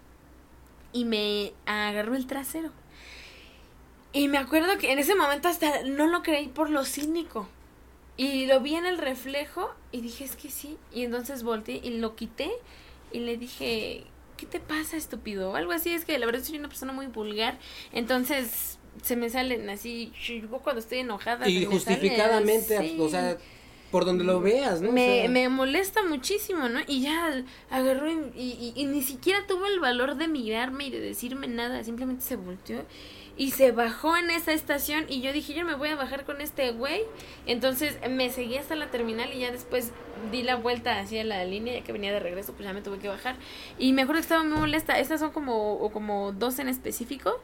y 0.93 1.05
me 1.05 1.53
agarró 1.65 2.15
el 2.15 2.27
trasero. 2.27 2.71
Y 4.13 4.27
me 4.29 4.38
acuerdo 4.38 4.77
que 4.77 4.91
en 4.91 4.99
ese 4.99 5.15
momento 5.15 5.47
hasta 5.47 5.83
no 5.83 6.07
lo 6.07 6.23
creí 6.23 6.47
por 6.47 6.69
lo 6.69 6.86
cínico. 6.86 7.47
Y 8.15 8.47
lo 8.47 8.62
vi 8.62 8.73
en 8.73 8.86
el 8.86 8.97
reflejo 8.97 9.75
y 9.91 10.01
dije, 10.01 10.23
es 10.23 10.36
que 10.36 10.49
sí. 10.49 10.77
Y 10.91 11.03
entonces 11.03 11.43
volteé 11.43 11.79
y 11.83 11.99
lo 11.99 12.15
quité 12.15 12.49
y 13.12 13.19
le 13.19 13.38
dije, 13.38 14.05
¿qué 14.38 14.45
te 14.45 14.60
pasa, 14.60 14.97
estúpido? 14.97 15.56
Algo 15.56 15.71
así, 15.71 15.91
es 15.91 16.06
que 16.06 16.17
la 16.19 16.26
verdad 16.26 16.43
soy 16.43 16.58
una 16.58 16.69
persona 16.69 16.93
muy 16.93 17.08
vulgar. 17.08 17.58
Entonces 17.91 18.80
se 19.04 19.15
me 19.15 19.30
salen 19.30 19.69
así, 19.69 20.12
yo 20.23 20.47
cuando 20.60 20.80
estoy 20.80 21.00
enojada. 21.00 21.47
y 21.47 21.54
me 21.54 21.60
salen 21.60 21.71
justificadamente, 21.71 22.78
así. 22.78 22.97
o 23.00 23.10
sea, 23.10 23.38
por 23.91 24.06
donde 24.06 24.23
lo 24.23 24.41
veas, 24.41 24.82
¿no? 24.82 24.89
O 24.89 24.91
Me, 24.91 25.06
sea, 25.21 25.30
me 25.30 25.50
molesta 25.50 26.04
muchísimo, 26.04 26.67
¿no? 26.69 26.80
Y 26.88 27.02
ya 27.02 27.43
agarró 27.69 28.10
y, 28.12 28.41
y- 28.41 28.73
y 28.76 28.86
ni 28.86 29.02
siquiera 29.02 29.45
tuvo 29.47 29.65
el 29.65 29.80
valor 29.80 30.15
de 30.15 30.28
mirarme 30.28 30.88
y 30.88 30.89
de 30.91 31.00
decirme 31.00 31.47
nada, 31.47 31.84
simplemente 31.84 32.23
se 32.26 32.36
volteó 32.36 32.86
y 33.38 33.52
se 33.52 33.71
bajó 33.71 34.17
en 34.17 34.32
esa 34.32 34.52
estación 34.52 35.06
y 35.08 35.21
yo 35.21 35.32
dije, 35.32 35.54
yo 35.54 35.63
me 35.63 35.76
voy 35.76 35.89
a 35.89 35.95
bajar 35.95 36.26
con 36.26 36.41
este 36.41 36.71
güey. 36.71 37.04
Entonces 37.45 38.00
me 38.10 38.32
seguí 38.32 38.58
hasta 38.58 38.76
la 38.76 38.89
terminal 38.89 39.32
y 39.32 39.39
ya 39.39 39.52
después 39.52 39.91
di 40.32 40.41
la 40.41 40.56
vuelta 40.56 41.00
hacia 41.00 41.23
la 41.23 41.45
línea, 41.45 41.76
ya 41.76 41.84
que 41.84 41.91
venía 41.91 42.12
de 42.12 42.19
regreso, 42.19 42.54
pues 42.54 42.65
ya 42.65 42.73
me 42.73 42.82
tuve 42.82 42.97
que 42.97 43.08
bajar. 43.08 43.36
Y 43.78 43.93
me 43.93 44.02
acuerdo 44.02 44.21
que 44.21 44.23
estaba 44.23 44.43
muy 44.43 44.58
molesta. 44.58 44.97
Estas 44.97 45.19
son 45.19 45.32
como, 45.32 45.73
o 45.73 45.91
como 45.91 46.32
dos 46.32 46.58
en 46.58 46.67
específico. 46.67 47.39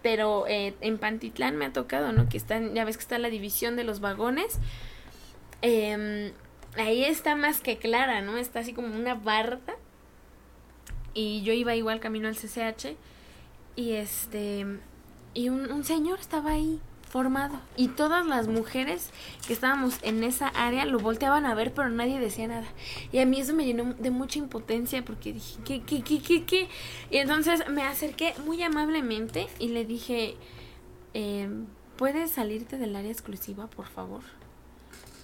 Pero 0.00 0.46
eh, 0.46 0.74
en 0.80 0.98
Pantitlán 0.98 1.56
me 1.56 1.64
ha 1.64 1.72
tocado, 1.72 2.12
¿no? 2.12 2.28
Que 2.28 2.36
están, 2.36 2.74
ya 2.74 2.84
ves 2.84 2.96
que 2.96 3.02
está 3.02 3.18
la 3.18 3.28
división 3.28 3.74
de 3.74 3.84
los 3.84 4.00
vagones. 4.00 4.58
Em, 5.60 6.32
ahí 6.76 7.04
está 7.04 7.34
más 7.34 7.60
que 7.60 7.78
clara, 7.78 8.20
¿no? 8.20 8.36
Está 8.36 8.60
así 8.60 8.72
como 8.72 8.94
una 8.96 9.14
barda. 9.14 9.74
Y 11.14 11.42
yo 11.42 11.52
iba 11.52 11.74
igual 11.74 11.98
camino 11.98 12.28
al 12.28 12.36
CCH. 12.36 12.96
Y 13.74 13.92
este. 13.92 14.66
Y 15.34 15.48
un, 15.48 15.84
señor 15.84 16.20
estaba 16.20 16.50
ahí 16.50 16.80
formado. 17.08 17.58
Y 17.76 17.88
todas 17.88 18.26
las 18.26 18.48
mujeres 18.48 19.10
que 19.46 19.52
estábamos 19.52 19.98
en 20.02 20.24
esa 20.24 20.48
área 20.48 20.84
lo 20.84 20.98
volteaban 20.98 21.46
a 21.46 21.54
ver, 21.54 21.72
pero 21.72 21.88
nadie 21.88 22.18
decía 22.18 22.48
nada. 22.48 22.66
Y 23.12 23.18
a 23.18 23.26
mí 23.26 23.40
eso 23.40 23.54
me 23.54 23.64
llenó 23.64 23.94
de 23.94 24.10
mucha 24.10 24.38
impotencia 24.38 25.04
porque 25.04 25.32
dije, 25.32 25.58
¿qué, 25.64 25.82
qué, 25.82 26.02
qué, 26.02 26.20
qué, 26.20 26.44
qué? 26.44 26.68
Y 27.10 27.18
entonces 27.18 27.68
me 27.68 27.82
acerqué 27.82 28.34
muy 28.44 28.62
amablemente 28.62 29.48
y 29.58 29.68
le 29.68 29.84
dije, 29.84 30.36
em, 31.14 31.66
¿puedes 31.96 32.32
salirte 32.32 32.78
del 32.78 32.96
área 32.96 33.10
exclusiva, 33.10 33.66
por 33.68 33.86
favor? 33.86 34.22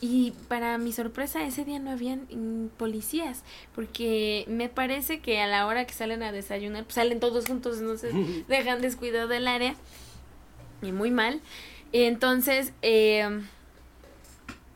Y 0.01 0.33
para 0.49 0.79
mi 0.79 0.93
sorpresa, 0.93 1.45
ese 1.45 1.65
día 1.65 1.81
no 1.81 1.91
habían 1.91 2.29
mm, 2.31 2.69
policías, 2.77 3.43
porque 3.75 4.45
me 4.47 4.69
parece 4.69 5.21
que 5.21 5.41
a 5.41 5.47
la 5.49 5.67
hora 5.67 5.87
que 5.87 5.93
salen 5.93 6.23
a 6.23 6.31
desayunar, 6.31 6.85
pues 6.85 6.95
salen 6.95 7.19
todos 7.19 7.47
juntos, 7.47 7.79
entonces 7.79 8.15
dejan 8.49 8.81
descuidado 8.81 9.27
del 9.29 9.49
área, 9.49 9.75
y 10.83 10.93
muy 10.93 11.11
mal. 11.11 11.41
Entonces, 11.93 12.73
eh, 12.83 13.41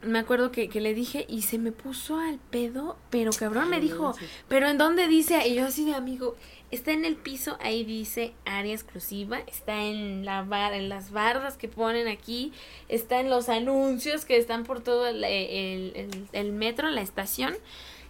me 0.02 0.18
acuerdo 0.18 0.50
que, 0.50 0.68
que 0.68 0.80
le 0.80 0.94
dije, 0.94 1.24
y 1.28 1.42
se 1.42 1.58
me 1.58 1.72
puso 1.72 2.18
al 2.18 2.38
pedo, 2.38 2.96
pero 3.10 3.30
cabrón, 3.32 3.70
me 3.70 3.80
dijo, 3.80 4.14
pero 4.48 4.68
¿en 4.68 4.78
dónde 4.78 5.06
dice? 5.06 5.46
Y 5.46 5.54
yo 5.54 5.66
así 5.66 5.84
de 5.84 5.94
amigo, 5.94 6.36
está 6.72 6.90
en 6.92 7.04
el 7.04 7.14
piso, 7.14 7.56
ahí 7.60 7.84
dice 7.84 8.32
área 8.44 8.74
exclusiva, 8.74 9.38
está 9.46 9.84
en 9.84 10.24
la 10.24 10.42
bar, 10.42 10.72
en 10.72 10.88
las 10.88 11.12
bardas 11.12 11.56
que 11.56 11.68
ponen 11.68 12.08
aquí, 12.08 12.52
está 12.88 13.20
en 13.20 13.30
los 13.30 13.48
anuncios 13.48 14.24
que 14.24 14.36
están 14.38 14.64
por 14.64 14.80
todo 14.82 15.06
el, 15.06 15.22
el, 15.22 15.92
el- 15.94 16.28
el 16.32 16.52
metro, 16.52 16.90
la 16.90 17.02
estación. 17.02 17.54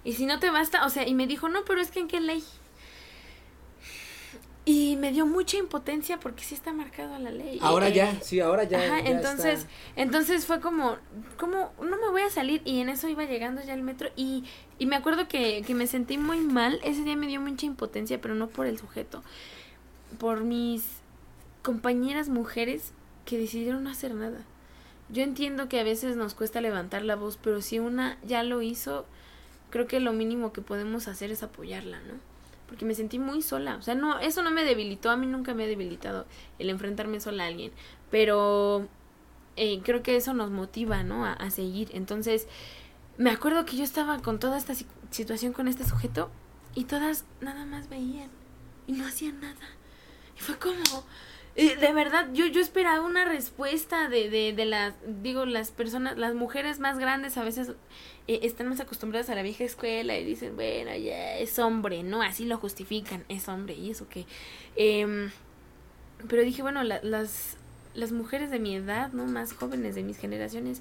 Y 0.04 0.14
si 0.14 0.24
no 0.26 0.38
te 0.40 0.50
basta, 0.50 0.86
o 0.86 0.90
sea, 0.90 1.06
y 1.06 1.14
me 1.14 1.26
dijo, 1.26 1.48
no, 1.48 1.64
pero 1.64 1.80
es 1.80 1.90
que 1.90 2.00
en 2.00 2.08
qué 2.08 2.20
ley. 2.20 2.42
Y 4.64 4.94
me 4.96 5.10
dio 5.10 5.26
mucha 5.26 5.56
impotencia 5.56 6.20
porque 6.20 6.44
sí 6.44 6.54
está 6.54 6.72
marcado 6.72 7.18
la 7.18 7.32
ley. 7.32 7.58
Ahora 7.62 7.88
Eh, 7.88 7.94
ya, 7.94 8.20
sí, 8.20 8.38
ahora 8.38 8.62
ya. 8.62 8.78
Ajá, 8.78 9.00
ya 9.00 9.10
entonces, 9.10 9.60
está. 9.60 9.70
entonces 9.96 10.46
fue 10.46 10.60
como, 10.60 10.98
como, 11.36 11.72
no 11.82 11.96
me 11.96 12.08
voy 12.10 12.22
a 12.22 12.30
salir 12.30 12.62
y 12.64 12.78
en 12.80 12.88
eso 12.88 13.08
iba 13.08 13.24
llegando 13.24 13.60
ya 13.62 13.74
el 13.74 13.82
metro 13.82 14.10
y, 14.14 14.44
y 14.78 14.86
me 14.86 14.94
acuerdo 14.94 15.26
que, 15.26 15.62
que 15.66 15.74
me 15.74 15.88
sentí 15.88 16.16
muy 16.16 16.38
mal, 16.40 16.78
ese 16.84 17.02
día 17.02 17.16
me 17.16 17.26
dio 17.26 17.40
mucha 17.40 17.66
impotencia, 17.66 18.20
pero 18.20 18.36
no 18.36 18.46
por 18.48 18.66
el 18.66 18.78
sujeto, 18.78 19.24
por 20.20 20.44
mis 20.44 20.84
compañeras 21.62 22.28
mujeres 22.28 22.92
que 23.24 23.38
decidieron 23.38 23.82
no 23.82 23.90
hacer 23.90 24.14
nada. 24.14 24.42
Yo 25.08 25.24
entiendo 25.24 25.68
que 25.68 25.80
a 25.80 25.84
veces 25.84 26.14
nos 26.16 26.34
cuesta 26.34 26.60
levantar 26.60 27.02
la 27.02 27.16
voz, 27.16 27.36
pero 27.36 27.60
si 27.62 27.80
una 27.80 28.16
ya 28.24 28.44
lo 28.44 28.62
hizo, 28.62 29.06
creo 29.70 29.88
que 29.88 29.98
lo 29.98 30.12
mínimo 30.12 30.52
que 30.52 30.60
podemos 30.62 31.08
hacer 31.08 31.32
es 31.32 31.42
apoyarla, 31.42 31.98
¿no? 32.00 32.14
Porque 32.72 32.86
me 32.86 32.94
sentí 32.94 33.18
muy 33.18 33.42
sola. 33.42 33.76
O 33.76 33.82
sea, 33.82 33.94
no, 33.94 34.18
eso 34.18 34.42
no 34.42 34.50
me 34.50 34.64
debilitó. 34.64 35.10
A 35.10 35.16
mí 35.18 35.26
nunca 35.26 35.52
me 35.52 35.64
ha 35.64 35.66
debilitado 35.66 36.24
el 36.58 36.70
enfrentarme 36.70 37.20
sola 37.20 37.44
a 37.44 37.48
alguien. 37.48 37.70
Pero 38.10 38.88
eh, 39.56 39.82
creo 39.84 40.02
que 40.02 40.16
eso 40.16 40.32
nos 40.32 40.50
motiva, 40.50 41.02
¿no? 41.02 41.26
A, 41.26 41.34
a, 41.34 41.50
seguir. 41.50 41.90
Entonces, 41.92 42.48
me 43.18 43.28
acuerdo 43.28 43.66
que 43.66 43.76
yo 43.76 43.84
estaba 43.84 44.22
con 44.22 44.38
toda 44.38 44.56
esta 44.56 44.72
situación 45.10 45.52
con 45.52 45.68
este 45.68 45.84
sujeto 45.84 46.30
y 46.74 46.84
todas 46.84 47.26
nada 47.42 47.66
más 47.66 47.90
veían 47.90 48.30
y 48.86 48.92
no 48.92 49.06
hacían 49.06 49.38
nada. 49.42 49.68
Y 50.34 50.40
fue 50.40 50.56
como, 50.56 51.04
de 51.54 51.92
verdad, 51.92 52.28
yo, 52.32 52.46
yo 52.46 52.60
esperaba 52.60 53.04
una 53.04 53.24
respuesta 53.24 54.08
de, 54.08 54.30
de, 54.30 54.52
de 54.52 54.64
las, 54.64 54.94
digo, 55.22 55.44
las 55.44 55.70
personas, 55.70 56.16
las 56.16 56.34
mujeres 56.34 56.78
más 56.78 56.98
grandes 56.98 57.36
a 57.36 57.44
veces 57.44 57.72
eh, 58.26 58.40
están 58.42 58.68
más 58.68 58.80
acostumbradas 58.80 59.28
a 59.28 59.34
la 59.34 59.42
vieja 59.42 59.64
escuela 59.64 60.16
y 60.16 60.24
dicen, 60.24 60.54
bueno, 60.54 60.96
ya 60.96 61.36
es 61.36 61.58
hombre, 61.58 62.02
¿no? 62.02 62.22
Así 62.22 62.46
lo 62.46 62.56
justifican, 62.56 63.24
es 63.28 63.48
hombre, 63.48 63.74
y 63.74 63.90
eso 63.90 64.08
que... 64.08 64.26
Eh, 64.76 65.30
pero 66.28 66.42
dije, 66.42 66.62
bueno, 66.62 66.84
la, 66.84 67.00
las, 67.02 67.56
las 67.94 68.12
mujeres 68.12 68.50
de 68.50 68.58
mi 68.58 68.76
edad, 68.76 69.12
¿no? 69.12 69.26
Más 69.26 69.52
jóvenes 69.52 69.94
de 69.94 70.02
mis 70.02 70.18
generaciones, 70.18 70.80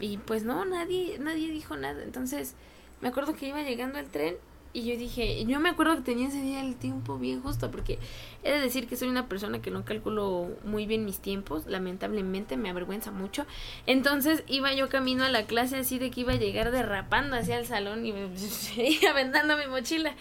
y 0.00 0.18
pues 0.18 0.42
no, 0.42 0.64
nadie, 0.64 1.18
nadie 1.18 1.50
dijo 1.50 1.76
nada. 1.76 2.02
Entonces, 2.02 2.54
me 3.00 3.08
acuerdo 3.08 3.34
que 3.34 3.48
iba 3.48 3.62
llegando 3.62 3.98
el 3.98 4.06
tren 4.06 4.36
y 4.74 4.84
yo 4.84 4.98
dije, 4.98 5.44
yo 5.44 5.60
me 5.60 5.70
acuerdo 5.70 5.94
que 5.94 6.02
tenía 6.02 6.26
ese 6.26 6.42
día 6.42 6.60
el 6.60 6.74
tiempo 6.74 7.16
bien 7.16 7.40
justo, 7.40 7.70
porque 7.70 8.00
he 8.42 8.50
de 8.50 8.58
decir 8.58 8.88
que 8.88 8.96
soy 8.96 9.08
una 9.08 9.28
persona 9.28 9.62
que 9.62 9.70
no 9.70 9.84
calculo 9.84 10.50
muy 10.64 10.84
bien 10.84 11.04
mis 11.04 11.20
tiempos, 11.20 11.66
lamentablemente 11.66 12.56
me 12.56 12.70
avergüenza 12.70 13.12
mucho. 13.12 13.46
Entonces 13.86 14.42
iba 14.48 14.74
yo 14.74 14.88
camino 14.88 15.22
a 15.22 15.28
la 15.28 15.46
clase 15.46 15.76
así 15.76 16.00
de 16.00 16.10
que 16.10 16.22
iba 16.22 16.32
a 16.32 16.36
llegar 16.36 16.72
derrapando 16.72 17.36
hacia 17.36 17.56
el 17.56 17.66
salón 17.66 18.04
y 18.04 18.12
me 18.12 18.24
aventando 19.08 19.56
mi 19.56 19.68
mochila. 19.68 20.12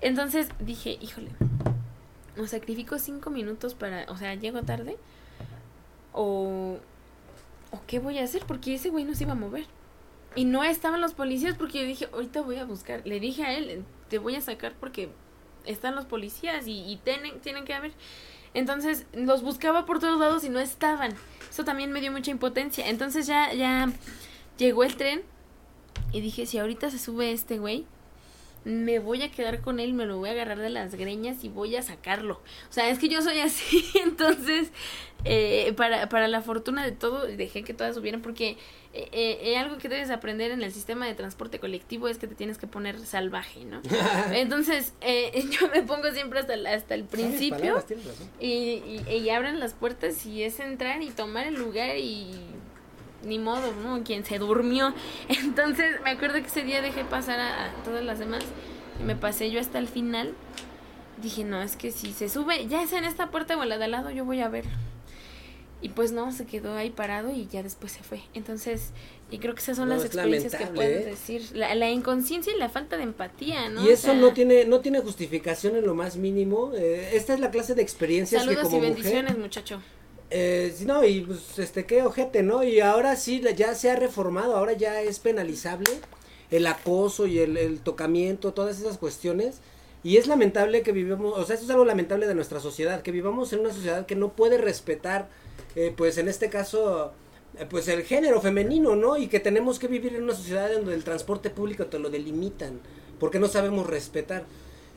Entonces 0.00 0.48
dije, 0.58 0.98
híjole, 1.00 1.30
o 2.36 2.48
sacrifico 2.48 2.98
cinco 2.98 3.30
minutos 3.30 3.74
para, 3.74 4.06
o 4.10 4.16
sea, 4.16 4.34
llego 4.34 4.62
tarde, 4.62 4.96
o, 6.12 6.76
o 7.70 7.80
qué 7.86 8.00
voy 8.00 8.18
a 8.18 8.24
hacer, 8.24 8.42
porque 8.46 8.74
ese 8.74 8.90
güey 8.90 9.04
no 9.04 9.14
se 9.14 9.22
iba 9.22 9.32
a 9.32 9.36
mover. 9.36 9.66
Y 10.34 10.44
no 10.44 10.64
estaban 10.64 11.00
los 11.00 11.14
policías 11.14 11.56
porque 11.56 11.80
yo 11.80 11.86
dije, 11.86 12.08
ahorita 12.12 12.40
voy 12.42 12.56
a 12.56 12.64
buscar. 12.64 13.02
Le 13.04 13.20
dije 13.20 13.44
a 13.44 13.56
él, 13.56 13.84
te 14.08 14.18
voy 14.18 14.36
a 14.36 14.40
sacar 14.40 14.74
porque 14.78 15.10
están 15.66 15.94
los 15.94 16.06
policías 16.06 16.64
y, 16.66 16.98
tienen, 17.04 17.40
tienen 17.40 17.64
que 17.64 17.74
haber. 17.74 17.92
Entonces 18.54 19.06
los 19.12 19.42
buscaba 19.42 19.86
por 19.86 19.98
todos 19.98 20.18
lados 20.18 20.44
y 20.44 20.48
no 20.48 20.58
estaban. 20.60 21.14
Eso 21.50 21.64
también 21.64 21.92
me 21.92 22.00
dio 22.00 22.12
mucha 22.12 22.30
impotencia. 22.30 22.88
Entonces 22.88 23.26
ya, 23.26 23.52
ya 23.52 23.90
llegó 24.58 24.84
el 24.84 24.96
tren 24.96 25.22
y 26.12 26.20
dije, 26.20 26.46
si 26.46 26.58
ahorita 26.58 26.90
se 26.90 26.98
sube 26.98 27.32
este 27.32 27.58
güey, 27.58 27.86
me 28.64 28.98
voy 29.00 29.22
a 29.22 29.30
quedar 29.30 29.60
con 29.60 29.80
él, 29.80 29.92
me 29.92 30.06
lo 30.06 30.18
voy 30.18 30.28
a 30.28 30.32
agarrar 30.32 30.58
de 30.58 30.70
las 30.70 30.94
greñas 30.94 31.42
y 31.42 31.48
voy 31.48 31.74
a 31.76 31.82
sacarlo. 31.82 32.34
O 32.70 32.72
sea, 32.72 32.88
es 32.90 32.98
que 32.98 33.08
yo 33.08 33.22
soy 33.22 33.40
así, 33.40 33.84
entonces, 34.04 34.70
eh, 35.24 35.72
para, 35.76 36.08
para 36.08 36.28
la 36.28 36.42
fortuna 36.42 36.84
de 36.84 36.92
todo, 36.92 37.26
dejé 37.26 37.64
que 37.64 37.74
todas 37.74 37.94
subieran 37.94 38.22
porque 38.22 38.56
eh, 38.94 39.38
eh, 39.42 39.56
algo 39.56 39.78
que 39.78 39.88
debes 39.88 40.10
aprender 40.10 40.50
en 40.50 40.62
el 40.62 40.70
sistema 40.70 41.06
de 41.06 41.14
transporte 41.14 41.58
colectivo 41.58 42.08
es 42.08 42.18
que 42.18 42.26
te 42.26 42.34
tienes 42.34 42.58
que 42.58 42.66
poner 42.66 42.98
salvaje, 43.00 43.64
¿no? 43.64 43.80
Entonces, 44.32 44.92
eh, 45.00 45.48
yo 45.50 45.68
me 45.68 45.82
pongo 45.82 46.10
siempre 46.10 46.40
hasta 46.40 46.54
el, 46.54 46.66
hasta 46.66 46.94
el 46.94 47.04
principio 47.04 47.82
y, 48.38 48.48
y, 48.48 49.04
y 49.08 49.30
abren 49.30 49.60
las 49.60 49.72
puertas 49.72 50.26
y 50.26 50.42
es 50.42 50.60
entrar 50.60 51.00
y 51.02 51.08
tomar 51.10 51.46
el 51.46 51.54
lugar 51.54 51.96
y 51.96 52.32
ni 53.24 53.38
modo, 53.38 53.72
¿no? 53.82 54.02
Quien 54.04 54.26
se 54.26 54.38
durmió. 54.38 54.92
Entonces 55.28 56.00
me 56.04 56.10
acuerdo 56.10 56.34
que 56.34 56.48
ese 56.48 56.62
día 56.62 56.82
dejé 56.82 57.04
pasar 57.04 57.40
a, 57.40 57.66
a, 57.66 57.68
todas 57.84 58.04
las 58.04 58.18
demás 58.18 58.44
y 59.00 59.04
me 59.04 59.16
pasé 59.16 59.50
yo 59.50 59.58
hasta 59.58 59.78
el 59.78 59.88
final. 59.88 60.34
Dije, 61.22 61.44
no, 61.44 61.62
es 61.62 61.76
que 61.76 61.92
si 61.92 62.12
se 62.12 62.28
sube, 62.28 62.66
ya 62.66 62.82
es 62.82 62.92
en 62.92 63.04
esta 63.04 63.30
puerta 63.30 63.56
o 63.56 63.64
la 63.64 63.78
de 63.78 63.84
al 63.84 63.92
lado, 63.92 64.10
yo 64.10 64.26
voy 64.26 64.40
a 64.40 64.48
verlo. 64.48 64.72
Y 65.82 65.90
pues 65.90 66.12
no, 66.12 66.32
se 66.32 66.46
quedó 66.46 66.74
ahí 66.76 66.90
parado 66.90 67.30
y 67.32 67.48
ya 67.48 67.62
después 67.62 67.92
se 67.92 68.02
fue. 68.04 68.22
Entonces, 68.34 68.92
y 69.30 69.38
creo 69.38 69.54
que 69.54 69.60
esas 69.60 69.76
son 69.76 69.88
No, 69.88 69.96
las 69.96 70.04
es 70.04 70.06
experiencias 70.06 70.54
que 70.54 70.66
puedes 70.68 71.02
¿eh? 71.06 71.10
decir. 71.10 71.42
La, 71.54 71.74
la 71.74 71.90
inconsciencia 71.90 72.54
y 72.54 72.58
la 72.58 72.68
falta 72.68 72.96
de 72.96 73.02
empatía, 73.02 73.68
¿no? 73.68 73.82
Y 73.82 73.88
O 73.88 73.90
eso 73.90 74.02
sea, 74.02 74.14
no 74.14 74.32
tiene 74.32 74.64
no 74.64 74.80
tiene 74.80 75.00
justificación 75.00 75.76
en 75.76 75.84
lo 75.86 75.94
más 75.94 76.16
mínimo. 76.16 76.72
Eh, 76.74 77.10
esta 77.14 77.34
es 77.34 77.40
la 77.40 77.50
clase 77.50 77.74
de 77.74 77.82
experiencias 77.82 78.46
que 78.46 78.56
como 78.56 78.78
y 78.78 78.80
mujer 78.80 78.80
bendiciones, 78.94 79.38
muchacho. 79.38 79.82
Eh, 80.30 80.74
no, 80.86 81.04
y 81.04 81.20
pues, 81.22 81.58
este, 81.58 81.84
qué 81.86 82.02
ojete, 82.02 82.42
¿no? 82.42 82.62
Y 82.62 82.80
ahora 82.80 83.16
sí, 83.16 83.42
ya 83.56 83.74
se 83.74 83.90
ha 83.90 83.96
reformado, 83.96 84.56
ahora 84.56 84.72
ya 84.72 85.02
es 85.02 85.18
penalizable 85.18 86.02
el 86.50 86.66
acoso 86.66 87.26
y 87.26 87.38
el, 87.38 87.56
el 87.56 87.80
tocamiento, 87.82 88.52
todas 88.54 88.78
esas 88.80 88.98
cuestiones. 88.98 89.60
Y 90.02 90.16
es 90.16 90.26
lamentable 90.26 90.82
que 90.82 90.92
vivamos, 90.92 91.38
o 91.38 91.44
sea, 91.44 91.54
esto 91.54 91.66
es 91.66 91.70
algo 91.70 91.84
lamentable 91.84 92.26
de 92.26 92.34
nuestra 92.34 92.60
sociedad, 92.60 93.02
que 93.02 93.12
vivamos 93.12 93.52
en 93.52 93.60
una 93.60 93.72
sociedad 93.72 94.06
que 94.06 94.16
no 94.16 94.32
puede 94.34 94.58
respetar, 94.58 95.28
eh, 95.76 95.92
pues 95.96 96.18
en 96.18 96.28
este 96.28 96.48
caso, 96.48 97.12
eh, 97.58 97.66
pues 97.68 97.88
el 97.88 98.02
género 98.02 98.40
femenino, 98.40 98.96
¿no? 98.96 99.16
Y 99.16 99.28
que 99.28 99.40
tenemos 99.40 99.78
que 99.78 99.88
vivir 99.88 100.14
en 100.14 100.24
una 100.24 100.34
sociedad 100.34 100.70
donde 100.72 100.94
el 100.94 101.04
transporte 101.04 101.50
público 101.50 101.86
te 101.86 101.98
lo 101.98 102.10
delimitan, 102.10 102.80
porque 103.18 103.38
no 103.38 103.48
sabemos 103.48 103.86
respetar. 103.86 104.44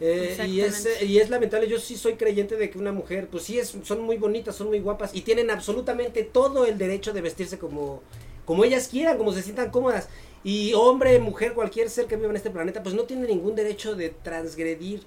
Eh, 0.02 0.36
y, 0.48 0.60
es, 0.60 0.86
Exactamente. 0.86 1.06
y 1.06 1.20
es 1.20 1.30
lamentable, 1.30 1.70
yo 1.70 1.80
sí 1.80 1.96
soy 1.96 2.16
creyente 2.16 2.58
de 2.58 2.70
que 2.70 2.78
una 2.78 2.92
mujer, 2.92 3.30
pues 3.32 3.44
sí, 3.44 3.58
es, 3.60 3.78
son 3.84 4.02
muy 4.02 4.18
bonitas, 4.18 4.56
son 4.56 4.68
muy 4.68 4.82
guapas 4.82 5.16
y 5.16 5.22
tienen 5.22 5.50
absolutamente 5.50 6.24
todo 6.24 6.66
el 6.66 6.78
derecho 6.78 7.14
de 7.14 7.22
vestirse 7.22 7.58
como, 7.58 8.02
como 8.44 8.66
ellas 8.66 8.90
quieran, 8.90 9.18
como 9.18 9.32
se 9.32 9.42
sientan 9.42 9.72
cómodas. 9.72 10.10
Y 10.44 10.74
hombre, 10.74 11.18
mujer, 11.20 11.54
cualquier 11.54 11.90
ser 11.90 12.06
que 12.06 12.18
viva 12.18 12.30
en 12.30 12.36
este 12.36 12.52
planeta, 12.52 12.84
pues 12.84 12.94
no 12.94 13.04
tiene 13.04 13.26
ningún 13.26 13.56
derecho 13.56 13.96
de 13.96 14.10
transgredir 14.10 15.02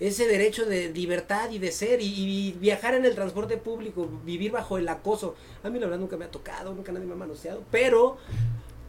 ese 0.00 0.26
derecho 0.26 0.64
de 0.64 0.88
libertad 0.88 1.50
y 1.50 1.58
de 1.58 1.70
ser 1.70 2.00
y, 2.00 2.06
y 2.06 2.52
viajar 2.52 2.94
en 2.94 3.04
el 3.04 3.14
transporte 3.14 3.58
público, 3.58 4.08
vivir 4.24 4.50
bajo 4.50 4.78
el 4.78 4.88
acoso. 4.88 5.36
A 5.62 5.70
mí 5.70 5.78
la 5.78 5.86
verdad 5.86 6.00
nunca 6.00 6.16
me 6.16 6.24
ha 6.24 6.30
tocado, 6.30 6.74
nunca 6.74 6.90
nadie 6.90 7.06
me 7.06 7.12
ha 7.12 7.16
manoseado, 7.16 7.62
pero 7.70 8.16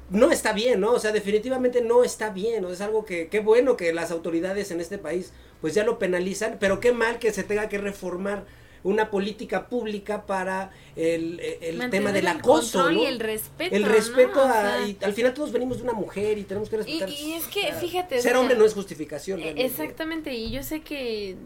no 0.10 0.32
está 0.32 0.52
bien, 0.54 0.80
¿no? 0.82 0.92
O 0.92 1.00
sea, 1.00 1.12
definitivamente 1.12 1.82
no 1.82 2.04
está 2.04 2.30
bien, 2.30 2.64
¿no? 2.64 2.72
Es 2.72 2.82
algo 2.82 3.06
que, 3.06 3.28
qué 3.28 3.40
bueno 3.40 3.78
que 3.78 3.94
las 3.94 4.12
autoridades 4.12 4.72
en 4.72 4.82
este 4.82 4.98
país 4.98 5.32
pues 5.62 5.74
ya 5.74 5.84
lo 5.84 6.00
penalizan, 6.00 6.58
pero 6.60 6.80
qué 6.80 6.92
mal 6.92 7.20
que 7.20 7.32
se 7.32 7.44
tenga 7.44 7.70
que 7.70 7.78
reformar 7.78 8.46
una 8.84 9.10
política 9.10 9.68
pública 9.68 10.26
para 10.26 10.72
el, 10.96 11.40
el 11.40 11.90
tema 11.90 12.12
del 12.12 12.26
el 12.26 12.28
acoso, 12.28 12.80
control 12.80 12.96
¿no? 12.96 13.04
y 13.04 13.06
el 13.06 13.20
respeto. 13.20 13.76
El 13.76 13.84
respeto 13.84 14.36
¿no? 14.36 14.42
O 14.44 14.48
a, 14.48 14.88
y 14.88 14.98
al 15.02 15.14
final 15.14 15.34
todos 15.34 15.52
venimos 15.52 15.78
de 15.78 15.84
una 15.84 15.94
mujer 15.94 16.38
y 16.38 16.44
tenemos 16.44 16.70
que 16.70 16.78
respetar. 16.78 17.10
y 17.10 17.34
es 17.34 17.48
que, 17.48 17.74
fíjate. 17.74 18.18
o 18.18 18.22
ser 18.22 18.32
sea, 18.32 18.40
hombre 18.40 18.56
no 18.56 18.66
es 18.66 18.74
justificación. 18.74 19.40
Eh, 19.40 19.44
realmente. 19.44 19.66
Exactamente, 19.66 20.34
y 20.34 20.52
yo 20.52 20.64
sé 20.64 20.82
que 20.82 21.38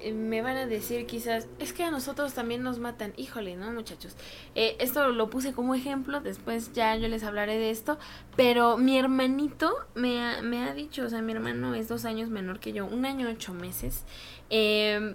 eh, 0.00 0.12
me 0.12 0.42
van 0.42 0.56
a 0.56 0.66
decir 0.66 1.06
quizás, 1.06 1.48
es 1.58 1.72
que 1.72 1.82
a 1.82 1.90
nosotros 1.90 2.34
también 2.34 2.62
nos 2.62 2.78
matan. 2.78 3.12
Híjole, 3.16 3.56
¿no, 3.56 3.72
muchachos? 3.72 4.14
Eh, 4.54 4.76
esto 4.78 5.08
lo 5.08 5.30
puse 5.30 5.52
como 5.52 5.74
ejemplo, 5.74 6.20
después 6.20 6.72
ya 6.72 6.96
yo 6.96 7.08
les 7.08 7.24
hablaré 7.24 7.58
de 7.58 7.70
esto, 7.70 7.98
pero 8.36 8.76
mi 8.76 8.98
hermanito 8.98 9.74
me 9.94 10.22
ha, 10.22 10.42
me 10.42 10.62
ha 10.62 10.74
dicho, 10.74 11.04
o 11.04 11.08
sea, 11.08 11.22
mi 11.22 11.32
hermano 11.32 11.74
es 11.74 11.88
dos 11.88 12.04
años 12.04 12.28
menor 12.28 12.60
que 12.60 12.72
yo, 12.72 12.86
un 12.86 13.06
año 13.06 13.28
ocho 13.28 13.54
meses, 13.54 14.04
eh, 14.50 15.14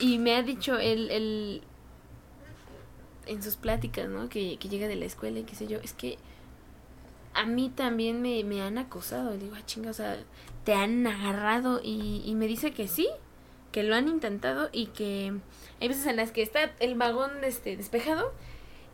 y 0.00 0.18
me 0.18 0.34
ha 0.34 0.42
dicho 0.42 0.78
él, 0.78 1.10
él 1.10 1.62
en 3.26 3.42
sus 3.42 3.56
pláticas, 3.56 4.08
¿no? 4.08 4.28
Que, 4.28 4.56
que 4.58 4.68
llega 4.68 4.88
de 4.88 4.96
la 4.96 5.04
escuela 5.04 5.38
y 5.38 5.44
qué 5.44 5.54
sé 5.54 5.66
yo, 5.66 5.78
es 5.78 5.92
que 5.92 6.18
a 7.34 7.46
mí 7.46 7.70
también 7.70 8.20
me, 8.22 8.42
me 8.44 8.60
han 8.62 8.78
acosado. 8.78 9.34
Y 9.34 9.38
digo, 9.38 9.54
ah, 9.56 9.64
chinga, 9.64 9.90
o 9.90 9.94
sea, 9.94 10.18
te 10.64 10.74
han 10.74 11.06
agarrado. 11.06 11.80
Y, 11.82 12.22
y 12.24 12.34
me 12.34 12.46
dice 12.46 12.72
que 12.72 12.88
sí, 12.88 13.08
que 13.72 13.82
lo 13.82 13.94
han 13.94 14.08
intentado 14.08 14.68
y 14.72 14.86
que 14.86 15.32
hay 15.80 15.88
veces 15.88 16.06
en 16.06 16.16
las 16.16 16.32
que 16.32 16.42
está 16.42 16.72
el 16.80 16.96
vagón 16.96 17.30
este, 17.44 17.76
despejado 17.76 18.32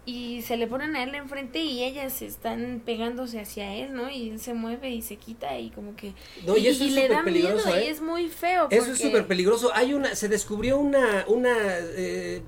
y 0.06 0.40
se 0.42 0.56
le 0.56 0.66
ponen 0.68 0.94
a 0.96 1.02
él 1.02 1.14
enfrente 1.16 1.58
y 1.58 1.82
ellas 1.82 2.22
están 2.22 2.80
pegándose 2.86 3.40
hacia 3.40 3.74
él, 3.74 3.92
¿no? 3.92 4.08
Y 4.08 4.30
él 4.30 4.40
se 4.40 4.54
mueve 4.54 4.90
y 4.90 5.02
se 5.02 5.16
quita 5.16 5.58
y 5.58 5.70
como 5.70 5.96
que... 5.96 6.14
No, 6.46 6.56
y 6.56 6.68
eso 6.68 6.84
es 6.84 6.92
le 6.92 7.08
da 7.08 7.24
peligroso, 7.24 7.66
miedo 7.66 7.78
¿eh? 7.80 7.84
y 7.86 7.88
es 7.88 8.00
muy 8.00 8.28
feo. 8.28 8.68
Eso 8.70 8.92
es 8.92 8.98
súper 8.98 9.26
peligroso. 9.26 9.72
Hay 9.74 9.92
una, 9.94 10.14
se 10.14 10.28
descubrió 10.28 10.78
una, 10.78 11.24
una, 11.26 11.52
eh, 11.58 12.40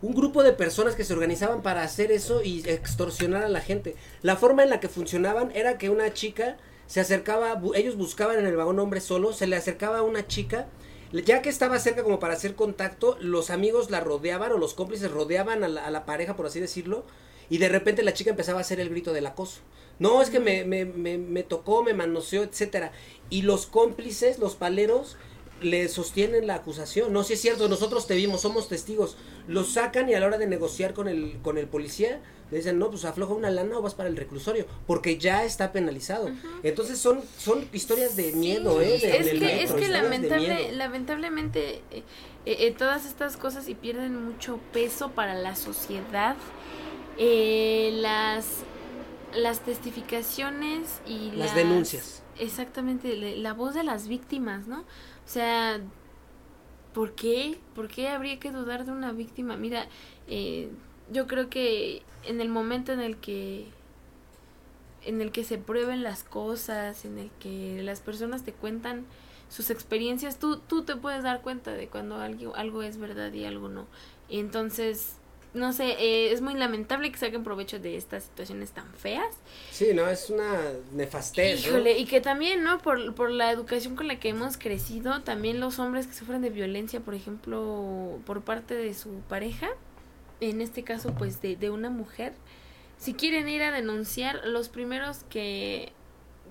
un 0.00 0.14
grupo 0.14 0.42
de 0.44 0.52
personas 0.52 0.94
que 0.94 1.04
se 1.04 1.12
organizaban 1.12 1.60
para 1.60 1.82
hacer 1.82 2.12
eso 2.12 2.42
y 2.42 2.60
extorsionar 2.68 3.42
a 3.42 3.48
la 3.48 3.60
gente. 3.60 3.96
La 4.22 4.36
forma 4.36 4.62
en 4.62 4.70
la 4.70 4.78
que 4.78 4.88
funcionaban 4.88 5.50
era 5.54 5.78
que 5.78 5.90
una 5.90 6.12
chica 6.14 6.56
se 6.86 7.00
acercaba, 7.00 7.60
bu- 7.60 7.74
ellos 7.74 7.96
buscaban 7.96 8.38
en 8.38 8.46
el 8.46 8.54
vagón 8.56 8.78
hombre 8.78 9.00
solo, 9.00 9.32
se 9.32 9.46
le 9.46 9.56
acercaba 9.56 9.98
a 9.98 10.02
una 10.02 10.26
chica, 10.26 10.68
ya 11.12 11.42
que 11.42 11.48
estaba 11.48 11.78
cerca 11.78 12.02
como 12.02 12.18
para 12.18 12.34
hacer 12.34 12.54
contacto, 12.54 13.16
los 13.20 13.50
amigos 13.50 13.90
la 13.90 14.00
rodeaban 14.00 14.52
o 14.52 14.58
los 14.58 14.74
cómplices 14.74 15.10
rodeaban 15.10 15.64
a 15.64 15.68
la, 15.68 15.86
a 15.86 15.90
la 15.90 16.06
pareja, 16.06 16.36
por 16.36 16.46
así 16.46 16.60
decirlo, 16.60 17.04
y 17.50 17.58
de 17.58 17.68
repente 17.68 18.02
la 18.02 18.14
chica 18.14 18.30
empezaba 18.30 18.58
a 18.58 18.62
hacer 18.62 18.80
el 18.80 18.88
grito 18.88 19.12
del 19.12 19.26
acoso. 19.26 19.60
No, 19.98 20.22
es 20.22 20.30
que 20.30 20.40
me, 20.40 20.64
me, 20.64 20.84
me, 20.84 21.18
me 21.18 21.42
tocó, 21.42 21.82
me 21.82 21.94
manoseó, 21.94 22.42
etcétera. 22.42 22.92
Y 23.30 23.42
los 23.42 23.66
cómplices, 23.66 24.38
los 24.38 24.56
paleros, 24.56 25.16
le 25.60 25.88
sostienen 25.88 26.46
la 26.46 26.56
acusación. 26.56 27.12
No, 27.12 27.24
si 27.24 27.34
es 27.34 27.40
cierto, 27.40 27.68
nosotros 27.68 28.06
te 28.06 28.14
vimos, 28.14 28.40
somos 28.40 28.68
testigos. 28.68 29.16
Lo 29.46 29.64
sacan 29.64 30.08
y 30.08 30.14
a 30.14 30.20
la 30.20 30.26
hora 30.26 30.38
de 30.38 30.46
negociar 30.46 30.94
con 30.94 31.08
el, 31.08 31.38
con 31.42 31.58
el 31.58 31.66
policía, 31.66 32.20
le 32.52 32.58
dicen, 32.58 32.78
no, 32.78 32.88
pues 32.90 33.04
afloja 33.04 33.32
una 33.34 33.50
lana 33.50 33.78
o 33.78 33.82
vas 33.82 33.94
para 33.94 34.08
el 34.08 34.16
reclusorio, 34.16 34.66
porque 34.86 35.18
ya 35.18 35.42
está 35.44 35.72
penalizado. 35.72 36.30
Entonces 36.62 36.98
son, 36.98 37.20
son 37.38 37.66
historias 37.72 38.14
de 38.14 38.30
miedo, 38.32 38.80
¿eh? 38.80 38.86
de- 38.86 38.94
es 38.94 39.02
que, 39.02 39.08
metro, 39.08 39.48
es 39.48 39.54
que 39.56 39.62
historias 39.64 39.88
de 39.88 39.88
lamentable, 40.02 40.72
lamentablemente 40.72 41.82
eh, 41.90 42.02
eh, 42.46 42.74
todas 42.76 43.06
estas 43.06 43.36
cosas 43.36 43.68
y 43.68 43.74
pierden 43.74 44.24
mucho 44.24 44.58
peso 44.72 45.10
para 45.10 45.34
la 45.34 45.56
sociedad. 45.56 46.36
Eh, 47.18 47.90
las, 48.00 48.46
las 49.34 49.60
testificaciones 49.60 51.00
y 51.06 51.30
Las 51.32 51.54
denuncias. 51.54 52.22
Exactamente, 52.38 53.16
la 53.36 53.52
voz 53.54 53.74
de 53.74 53.84
las 53.84 54.08
víctimas, 54.08 54.66
¿no? 54.66 54.80
O 54.80 54.84
sea, 55.28 55.80
¿por 56.94 57.14
qué? 57.14 57.58
¿Por 57.74 57.88
qué 57.88 58.08
habría 58.08 58.38
que 58.40 58.50
dudar 58.50 58.84
de 58.84 58.92
una 58.92 59.12
víctima? 59.12 59.56
Mira, 59.56 59.86
eh, 60.26 60.68
yo 61.12 61.26
creo 61.26 61.48
que 61.48 62.02
en 62.24 62.40
el 62.40 62.48
momento 62.48 62.92
en 62.92 63.00
el 63.00 63.16
que 63.16 63.66
en 65.04 65.20
el 65.20 65.32
que 65.32 65.44
se 65.44 65.58
prueben 65.58 66.02
las 66.02 66.22
cosas, 66.22 67.04
en 67.04 67.18
el 67.18 67.30
que 67.40 67.82
las 67.82 68.00
personas 68.00 68.44
te 68.44 68.52
cuentan 68.52 69.04
sus 69.48 69.70
experiencias, 69.70 70.38
tú, 70.38 70.58
tú 70.58 70.84
te 70.84 70.96
puedes 70.96 71.22
dar 71.22 71.42
cuenta 71.42 71.72
de 71.72 71.88
cuando 71.88 72.16
algo, 72.16 72.54
algo 72.54 72.82
es 72.82 72.98
verdad 72.98 73.32
y 73.32 73.44
algo 73.44 73.68
no. 73.68 73.86
Entonces, 74.28 75.16
no 75.54 75.72
sé, 75.72 75.90
eh, 75.98 76.32
es 76.32 76.40
muy 76.40 76.54
lamentable 76.54 77.12
que 77.12 77.18
saquen 77.18 77.44
provecho 77.44 77.78
de 77.78 77.96
estas 77.96 78.24
situaciones 78.24 78.70
tan 78.70 78.90
feas. 78.94 79.34
Sí, 79.70 79.88
no, 79.92 80.08
es 80.08 80.30
una 80.30 80.58
nefastez, 80.92 81.66
¿no? 81.66 81.72
Híjole, 81.72 81.98
y 81.98 82.06
que 82.06 82.20
también, 82.20 82.64
¿no? 82.64 82.78
Por, 82.78 83.14
por 83.14 83.30
la 83.30 83.50
educación 83.50 83.94
con 83.94 84.08
la 84.08 84.18
que 84.18 84.30
hemos 84.30 84.56
crecido, 84.56 85.22
también 85.22 85.60
los 85.60 85.78
hombres 85.78 86.06
que 86.06 86.14
sufren 86.14 86.40
de 86.40 86.50
violencia, 86.50 87.00
por 87.00 87.14
ejemplo, 87.14 88.20
por 88.24 88.42
parte 88.42 88.74
de 88.74 88.94
su 88.94 89.20
pareja, 89.28 89.68
en 90.50 90.60
este 90.60 90.82
caso, 90.84 91.14
pues, 91.16 91.40
de, 91.40 91.56
de 91.56 91.70
una 91.70 91.90
mujer, 91.90 92.32
si 92.98 93.14
quieren 93.14 93.48
ir 93.48 93.62
a 93.62 93.72
denunciar, 93.72 94.40
los 94.46 94.68
primeros 94.68 95.18
que, 95.30 95.90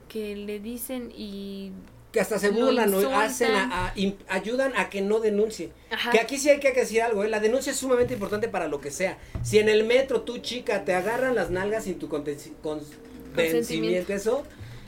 que 0.09 0.35
le 0.35 0.59
dicen 0.59 1.11
y... 1.15 1.71
que 2.11 2.19
hasta 2.19 2.39
se 2.39 2.49
burlan 2.49 2.93
o 2.93 3.17
hacen 3.17 3.55
a- 3.55 3.87
a- 3.87 3.95
im- 3.95 4.17
ayudan 4.27 4.73
a 4.75 4.89
que 4.89 5.01
no 5.01 5.19
denuncie. 5.21 5.71
Ajá. 5.89 6.11
Que 6.11 6.19
aquí 6.19 6.37
sí 6.37 6.49
hay 6.49 6.59
que 6.59 6.73
decir 6.73 7.01
algo, 7.01 7.23
¿eh? 7.23 7.29
la 7.29 7.39
denuncia 7.39 7.71
es 7.71 7.77
sumamente 7.77 8.13
importante 8.15 8.49
para 8.49 8.67
lo 8.67 8.81
que 8.81 8.91
sea. 8.91 9.17
Si 9.43 9.59
en 9.59 9.69
el 9.69 9.85
metro 9.85 10.21
tú 10.21 10.39
chica 10.39 10.83
te 10.83 10.93
agarran 10.93 11.35
las 11.35 11.51
nalgas 11.51 11.85
sin 11.85 11.97
tu 11.99 12.09
convencimiento, 12.09 14.13
eso, 14.13 14.43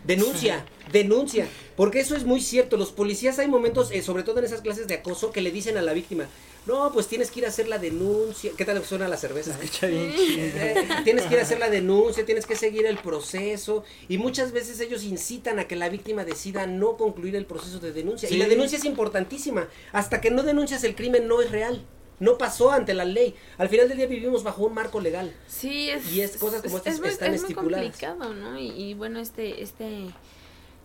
denuncia, 0.05 0.65
denuncia, 0.91 1.47
porque 1.77 1.99
eso 2.01 2.15
es 2.15 2.25
muy 2.25 2.41
cierto. 2.41 2.75
Los 2.77 2.91
policías 2.91 3.39
hay 3.39 3.47
momentos, 3.47 3.91
eh, 3.91 4.01
sobre 4.01 4.23
todo 4.23 4.39
en 4.39 4.45
esas 4.45 4.61
clases 4.61 4.87
de 4.87 4.95
acoso, 4.95 5.31
que 5.31 5.41
le 5.41 5.51
dicen 5.51 5.77
a 5.77 5.81
la 5.81 5.93
víctima, 5.93 6.25
no, 6.65 6.91
pues 6.93 7.07
tienes 7.07 7.29
que 7.29 7.41
ir 7.41 7.45
a 7.45 7.49
hacer 7.49 7.67
la 7.67 7.77
denuncia. 7.77 8.51
¿Qué 8.57 8.63
tal 8.65 8.83
suena 8.85 9.07
la 9.07 9.17
cerveza? 9.17 9.51
eh? 9.51 9.63
Escucha 9.63 9.87
bien. 9.87 10.13
Eh, 10.15 10.87
tienes 11.03 11.25
que 11.25 11.33
ir 11.33 11.39
a 11.39 11.43
hacer 11.43 11.59
la 11.59 11.69
denuncia, 11.69 12.25
tienes 12.25 12.45
que 12.45 12.55
seguir 12.55 12.85
el 12.85 12.97
proceso 12.97 13.83
y 14.07 14.17
muchas 14.17 14.51
veces 14.51 14.79
ellos 14.79 15.03
incitan 15.03 15.59
a 15.59 15.67
que 15.67 15.75
la 15.75 15.89
víctima 15.89 16.23
decida 16.25 16.65
no 16.67 16.95
concluir 16.97 17.35
el 17.35 17.45
proceso 17.45 17.79
de 17.79 17.91
denuncia. 17.91 18.29
Y 18.29 18.37
la 18.37 18.47
denuncia 18.47 18.77
es 18.77 18.85
importantísima. 18.85 19.67
Hasta 19.91 20.21
que 20.21 20.31
no 20.31 20.43
denuncias 20.43 20.83
el 20.83 20.95
crimen 20.95 21.27
no 21.27 21.41
es 21.41 21.51
real. 21.51 21.85
No 22.19 22.37
pasó 22.37 22.71
ante 22.71 22.93
la 22.93 23.03
ley. 23.05 23.35
Al 23.57 23.67
final 23.67 23.89
del 23.89 23.97
día 23.97 24.05
vivimos 24.07 24.43
bajo 24.43 24.63
un 24.63 24.73
marco 24.73 25.01
legal. 25.01 25.33
Sí, 25.47 25.89
es, 25.89 26.09
Y 26.13 26.21
es 26.21 26.37
cosas 26.37 26.61
como 26.61 26.77
estas 26.77 26.99
muy, 26.99 27.09
están 27.09 27.33
es 27.33 27.41
muy 27.41 27.49
estipuladas. 27.51 27.85
complicado, 27.87 28.33
¿no? 28.33 28.57
Y, 28.57 28.69
y 28.69 28.93
bueno, 28.93 29.19
este, 29.19 29.61
este, 29.61 30.05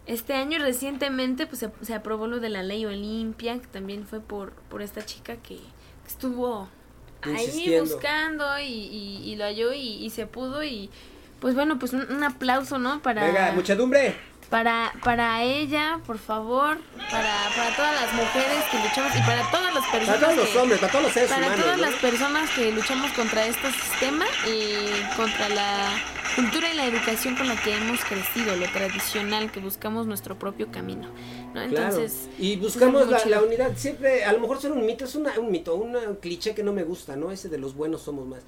este 0.09 0.35
año 0.35 0.59
recientemente 0.59 1.47
pues 1.47 1.61
se, 1.61 1.71
se 1.83 1.94
aprobó 1.94 2.27
lo 2.27 2.40
de 2.40 2.49
la 2.49 2.62
ley 2.64 2.85
Olimpia, 2.87 3.59
que 3.61 3.66
también 3.68 4.07
fue 4.07 4.21
por, 4.21 4.53
por 4.71 4.83
esta 4.83 5.05
chica 5.07 5.37
que 5.37 5.61
estuvo 6.07 6.68
ahí 7.23 7.79
buscando 7.81 8.59
y, 8.59 8.64
y, 8.64 9.23
y 9.25 9.37
lo 9.37 9.44
halló 9.44 9.73
y, 9.73 10.05
y 10.05 10.11
se 10.11 10.27
pudo 10.27 10.62
y 10.64 10.90
pues 11.40 11.55
bueno, 11.55 11.79
pues 11.79 11.92
un, 11.92 12.11
un 12.11 12.25
aplauso, 12.25 12.79
¿no? 12.79 13.01
Para, 13.01 13.25
Venga, 13.25 13.53
muchedumbre. 13.53 14.16
para, 14.51 14.92
para 15.05 15.42
ella, 15.44 16.01
por 16.07 16.18
favor, 16.18 16.79
para, 17.11 17.35
para 17.55 17.77
todas 17.77 17.94
las 18.01 18.12
mujeres 18.14 18.64
que 18.73 18.79
luchamos 18.79 19.14
y 19.16 19.21
para 19.21 19.49
todas 19.51 19.73
las 19.75 19.87
personas 19.87 20.18
Para 20.21 20.33
todos 20.35 20.37
los 20.37 20.57
hombres, 20.57 20.81
para 20.81 20.90
todos 20.92 21.05
los 21.05 21.12
seres 21.12 21.29
para 21.31 21.47
humanos. 21.47 21.64
todas 21.64 21.79
¿no? 21.79 21.85
las 21.90 21.94
personas 22.01 22.51
que 22.51 22.73
luchamos 22.73 23.12
contra 23.12 23.47
este 23.47 23.71
sistema 23.73 24.25
y 24.49 25.16
contra 25.16 25.49
la 25.51 25.90
cultura 26.34 26.72
y 26.72 26.76
la 26.76 26.86
educación 26.86 27.36
con 27.36 27.48
la 27.48 27.60
que 27.62 27.74
hemos 27.74 28.00
crecido, 28.04 28.54
lo 28.56 28.66
tradicional, 28.72 29.50
que 29.52 29.60
buscamos 29.60 30.06
nuestro 30.06 30.38
propio 30.38 30.70
camino, 30.70 31.08
¿no? 31.54 31.62
Entonces, 31.62 32.12
Claro. 32.28 32.36
y 32.38 32.56
buscamos 32.56 33.06
muy 33.06 33.30
la, 33.30 33.42
unidad. 33.42 33.72
Siempre, 33.76 34.24
a 34.24 34.32
lo 34.32 34.40
mejor 34.40 34.60
ser 34.60 34.72
un 34.72 34.84
mito, 34.86 35.04
es 35.04 35.14
una- 35.14 35.38
un 35.38 35.50
mito, 35.50 35.74
un 35.74 35.96
cliché 36.20 36.54
que 36.54 36.62
no 36.62 36.72
me 36.72 36.84
gusta, 36.84 37.16
¿no? 37.16 37.30
Ese 37.32 37.48
de 37.48 37.58
los 37.58 37.74
buenos 37.74 38.02
somos 38.02 38.26
más. 38.26 38.42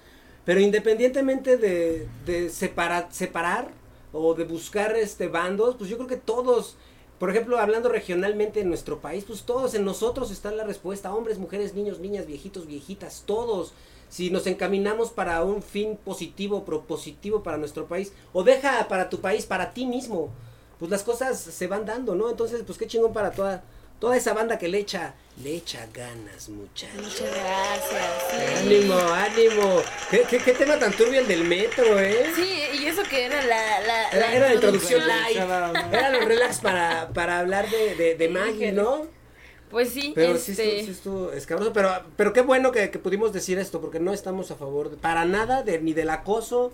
Pero 0.45 0.61
independientemente 0.61 1.57
de, 1.57 2.09
de 2.27 2.49
separa- 2.51 3.09
separar 3.11 3.69
o 4.13 4.35
de 4.35 4.45
buscar 4.45 4.97
este 4.97 5.29
bandos, 5.29 5.77
pues 5.77 5.89
yo 5.91 5.97
creo 5.97 6.09
que 6.09 6.17
todos, 6.17 6.77
por 7.21 7.29
ejemplo, 7.29 7.59
hablando 7.59 7.91
regionalmente 7.91 8.61
en 8.61 8.69
nuestro 8.69 9.01
país, 9.01 9.25
pues 9.27 9.43
todos 9.43 9.75
en 9.75 9.85
nosotros 9.85 10.31
está 10.31 10.51
la 10.53 10.65
respuesta, 10.65 11.15
hombres, 11.15 11.39
mujeres, 11.39 11.75
niños, 11.75 11.99
niñas, 11.99 12.27
viejitos, 12.27 12.67
viejitas, 12.67 13.25
todos. 13.27 13.75
Si 14.09 14.31
nos 14.31 14.47
encaminamos 14.47 15.11
para 15.11 15.45
un 15.45 15.63
fin 15.63 15.99
positivo, 16.03 16.65
propositivo 16.65 17.43
para 17.43 17.59
nuestro 17.59 17.85
país, 17.85 18.15
o 18.33 18.43
deja 18.43 18.89
para 18.89 19.11
tu 19.11 19.21
país, 19.21 19.45
para 19.45 19.75
ti 19.75 19.85
mismo, 19.85 20.31
pues 20.79 20.91
las 20.91 21.03
cosas 21.03 21.39
se 21.39 21.67
van 21.67 21.85
dando, 21.85 22.15
¿no? 22.15 22.31
Entonces, 22.31 22.63
pues 22.65 22.79
qué 22.79 22.87
chingón 22.87 23.13
para 23.13 23.33
toda, 23.33 23.65
toda 24.01 24.17
esa 24.17 24.33
banda 24.35 24.59
que 24.59 24.67
le 24.69 24.79
echa, 24.79 25.15
le 25.45 25.55
echa 25.57 25.87
ganas, 25.95 26.49
muchachos. 26.49 26.97
muchas 26.97 27.21
gracias. 27.21 28.13
sí. 28.31 28.67
Ánimo, 28.67 28.95
ánimo. 28.99 29.83
¿Qué, 30.11 30.23
qué, 30.29 30.39
qué 30.39 30.53
tema 30.55 30.79
tan 30.79 30.93
turbio 30.93 31.21
el 31.21 31.29
del 31.29 31.45
metro, 31.45 31.99
¿eh? 32.01 32.27
Sí, 32.35 32.63
y 32.81 32.87
eso 32.87 33.03
que 33.05 33.27
era 33.27 33.43
la, 33.43 33.81
la, 33.81 34.09
Era- 34.09 34.33
era 34.35 34.49
la 34.49 34.55
introducción. 34.55 35.03
Era 35.93 36.11
los 36.11 36.25
relax 36.25 36.59
para, 36.61 37.09
para 37.15 37.39
hablar 37.39 37.69
de, 37.71 37.95
de, 37.95 38.15
de 38.17 38.29
Maggie, 38.29 38.73
¿no? 38.73 39.07
Pues 39.71 39.91
sí, 39.91 40.13
Pero 40.17 40.37
sí 40.37 40.51
este, 40.51 40.65
estuvo, 40.81 40.85
sí 40.87 40.91
estuvo 40.91 41.33
escabroso, 41.33 41.73
pero, 41.73 41.93
pero 42.17 42.33
qué 42.33 42.41
bueno 42.41 42.73
que, 42.73 42.91
que 42.91 42.99
pudimos 42.99 43.33
decir 43.33 43.57
esto, 43.61 43.81
porque 43.81 44.01
no 44.01 44.13
estamos 44.13 44.51
a 44.51 44.57
favor 44.57 44.91
de- 44.91 44.97
para 44.97 45.25
nada 45.25 45.63
de, 45.63 45.79
ni 45.81 45.93
del 45.93 46.11
acoso, 46.11 46.73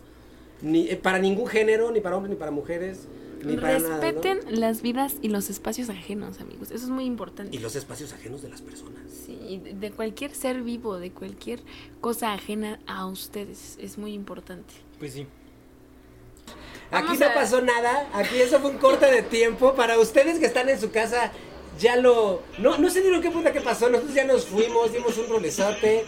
ni 0.63 0.89
eh, 0.89 0.97
para 0.97 1.19
ningún 1.19 1.47
género, 1.47 1.91
ni 1.91 2.01
para 2.01 2.17
hombres, 2.17 2.31
ni 2.31 2.37
para 2.39 2.51
mujeres, 2.53 3.01
ni 3.45 3.57
para 3.57 3.79
nada. 3.79 3.97
¿no? 3.97 4.01
respeten 4.03 4.41
las 4.61 4.83
vidas 4.83 5.17
y 5.23 5.29
los 5.29 5.51
espacios 5.51 5.89
ajenos, 5.91 6.41
amigos. 6.41 6.71
Eso 6.71 6.85
es 6.85 6.91
muy 6.91 7.05
importante. 7.05 7.55
Y 7.57 7.59
los 7.61 7.77
espacios 7.77 8.13
ajenos 8.13 8.43
de 8.43 8.49
las 8.49 8.63
personas. 8.63 9.03
Sí, 9.27 9.39
y 9.49 9.59
de- 9.59 9.91
cualquier 9.93 10.35
ser 10.35 10.63
vivo, 10.63 10.99
de 10.99 11.11
cualquier 11.11 11.61
cosa 12.01 12.33
ajena 12.33 12.79
a 12.87 13.07
ustedes, 13.07 13.77
es 13.81 13.99
muy 13.99 14.13
importante. 14.13 14.75
Pues 14.99 15.13
sí. 15.15 15.27
Aquí 16.91 17.05
Vamos 17.07 17.19
no 17.21 17.27
a- 17.27 17.35
pasó 17.35 17.61
nada, 17.61 18.09
aquí 18.13 18.37
eso 18.37 18.61
fue 18.61 18.71
un 18.71 18.79
corte 18.79 19.07
de 19.11 19.23
tiempo. 19.23 19.75
Para 19.75 19.99
ustedes 19.99 20.39
que 20.39 20.47
están 20.47 20.69
en 20.69 20.81
su 20.81 20.91
casa, 20.91 21.33
ya 21.81 21.97
lo. 21.97 22.43
No, 22.59 22.79
no 22.79 22.89
se 22.91 23.01
dieron 23.03 23.21
qué 23.21 23.31
puta 23.31 23.53
que 23.53 23.61
pasó, 23.61 23.91
nosotros 23.91 24.15
ya 24.15 24.25
nos 24.25 24.47
fuimos, 24.47 24.93
dimos 24.93 25.19
un 25.19 25.29
rolezote. 25.29 26.05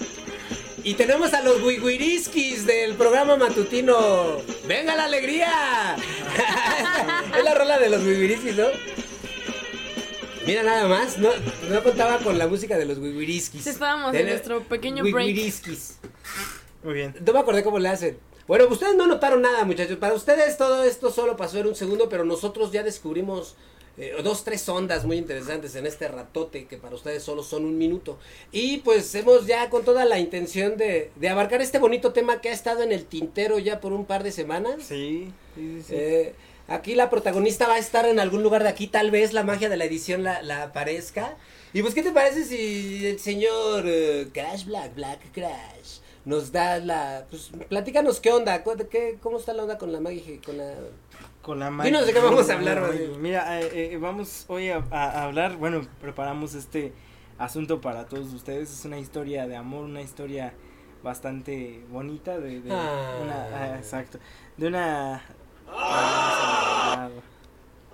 Y 0.85 0.95
tenemos 0.95 1.35
a 1.35 1.43
los 1.43 1.63
wiguiriskis 1.63 2.67
del 2.67 2.95
programa 2.95 3.37
matutino. 3.37 4.39
¡Venga 4.67 4.95
la 4.95 5.05
alegría! 5.05 5.97
es 7.39 7.45
la 7.45 7.55
rola 7.55 7.79
de 7.79 7.91
los 7.91 8.03
wiguiriskis, 8.03 8.57
¿no? 8.57 8.67
Mira 10.47 10.63
nada 10.63 10.89
más, 10.89 11.19
no, 11.19 11.29
no 11.69 11.83
contaba 11.83 12.19
con 12.19 12.39
la 12.39 12.47
música 12.47 12.79
de 12.79 12.87
los 12.87 12.99
wiguiriskis. 12.99 13.65
Sí, 13.65 13.71
estábamos 13.71 14.15
en 14.15 14.27
nuestro 14.27 14.63
pequeño 14.63 15.03
break. 15.03 15.15
Wiguiriskis. 15.15 15.99
Muy 16.83 16.95
bien. 16.95 17.15
No 17.27 17.33
me 17.33 17.39
acordé 17.41 17.63
cómo 17.63 17.79
le 17.79 17.89
hacen. 17.89 18.19
Bueno, 18.47 18.67
ustedes 18.69 18.95
no 18.95 19.07
notaron 19.07 19.43
nada, 19.43 19.65
muchachos. 19.65 19.99
Para 19.99 20.15
ustedes 20.15 20.57
todo 20.57 20.85
esto 20.85 21.11
solo 21.11 21.37
pasó 21.37 21.59
en 21.59 21.67
un 21.67 21.75
segundo, 21.75 22.09
pero 22.09 22.25
nosotros 22.25 22.73
ya 22.73 22.83
descubrimos 22.83 23.57
eh, 23.99 24.15
dos, 24.23 24.45
tres 24.45 24.69
ondas 24.69 25.05
muy 25.05 25.17
interesantes 25.17 25.75
en 25.75 25.87
este 25.87 26.09
ratote 26.09 26.67
que 26.67 26.77
para 26.77 26.95
ustedes 26.95 27.23
solo 27.23 27.43
son 27.43 27.65
un 27.65 27.77
minuto. 27.77 28.19
Y 28.53 28.79
pues 28.79 29.15
hemos 29.15 29.47
ya 29.47 29.69
con 29.71 29.85
toda 29.85 30.05
la 30.05 30.19
intención 30.19 30.77
de, 30.77 31.11
de 31.17 31.29
abarcar 31.29 31.61
este 31.61 31.79
bonito 31.79 32.13
tema 32.13 32.41
que 32.41 32.49
ha 32.49 32.53
estado 32.53 32.83
en 32.83 32.93
el 32.93 33.05
tintero 33.05 33.59
ya 33.59 33.81
por 33.81 33.93
un 33.93 34.07
par 34.07 34.23
de 34.23 34.33
semanas. 34.33 34.83
Sí, 34.83 35.33
sí, 35.55 35.83
sí. 35.87 35.95
Eh, 35.95 36.35
aquí 36.69 36.95
la 36.95 37.11
protagonista 37.11 37.67
va 37.67 37.75
a 37.75 37.79
estar 37.79 38.07
en 38.07 38.21
algún 38.21 38.43
lugar 38.43 38.63
de 38.63 38.69
aquí, 38.69 38.87
tal 38.87 39.11
vez 39.11 39.33
la 39.33 39.43
magia 39.43 39.69
de 39.69 39.77
la 39.77 39.85
edición 39.85 40.23
la, 40.23 40.43
la 40.43 40.65
aparezca. 40.65 41.37
Y 41.73 41.83
pues, 41.83 41.95
¿qué 41.95 42.03
te 42.03 42.13
parece 42.13 42.45
si 42.45 43.07
el 43.07 43.19
señor 43.19 43.85
eh, 43.87 44.29
Crash 44.33 44.65
Black, 44.65 44.95
Black 44.95 45.21
Crash, 45.33 45.99
nos 46.25 46.51
da 46.51 46.79
la... 46.79 47.27
Pues, 47.29 47.51
platícanos 47.69 48.21
qué 48.21 48.33
onda, 48.33 48.65
qué, 48.91 49.19
cómo 49.21 49.39
está 49.39 49.53
la 49.53 49.65
onda 49.65 49.77
con 49.77 49.93
la 49.93 50.01
magia, 50.01 50.23
con 50.45 50.57
la... 50.57 50.75
Con 51.49 51.61
la 51.61 51.71
Dinos 51.71 52.07
de 52.07 52.13
qué 52.13 52.21
vamos 52.21 52.51
a 52.51 52.53
hablar, 52.57 52.93
bien. 52.93 53.23
Mira, 53.23 53.63
eh, 53.63 53.95
eh, 53.95 53.97
vamos 53.97 54.45
hoy 54.49 54.69
a, 54.69 54.83
hablar, 55.25 55.57
bueno, 55.57 55.81
preparamos 55.99 56.53
este 56.53 56.93
asunto 57.39 57.81
para 57.81 58.05
todos 58.05 58.35
ustedes. 58.35 58.71
Es 58.71 58.85
una 58.85 58.99
historia 58.99 59.47
de 59.47 59.57
amor, 59.57 59.85
una 59.85 60.03
historia 60.03 60.53
bastante 61.03 61.83
bonita 61.91 62.39
de, 62.39 62.61
de 62.61 62.71
Ah. 62.71 63.19
una, 63.23 63.45
ah, 63.45 63.79
exacto, 63.79 64.19
de 64.59 64.67
una 64.67 65.23
ah, 65.73 67.09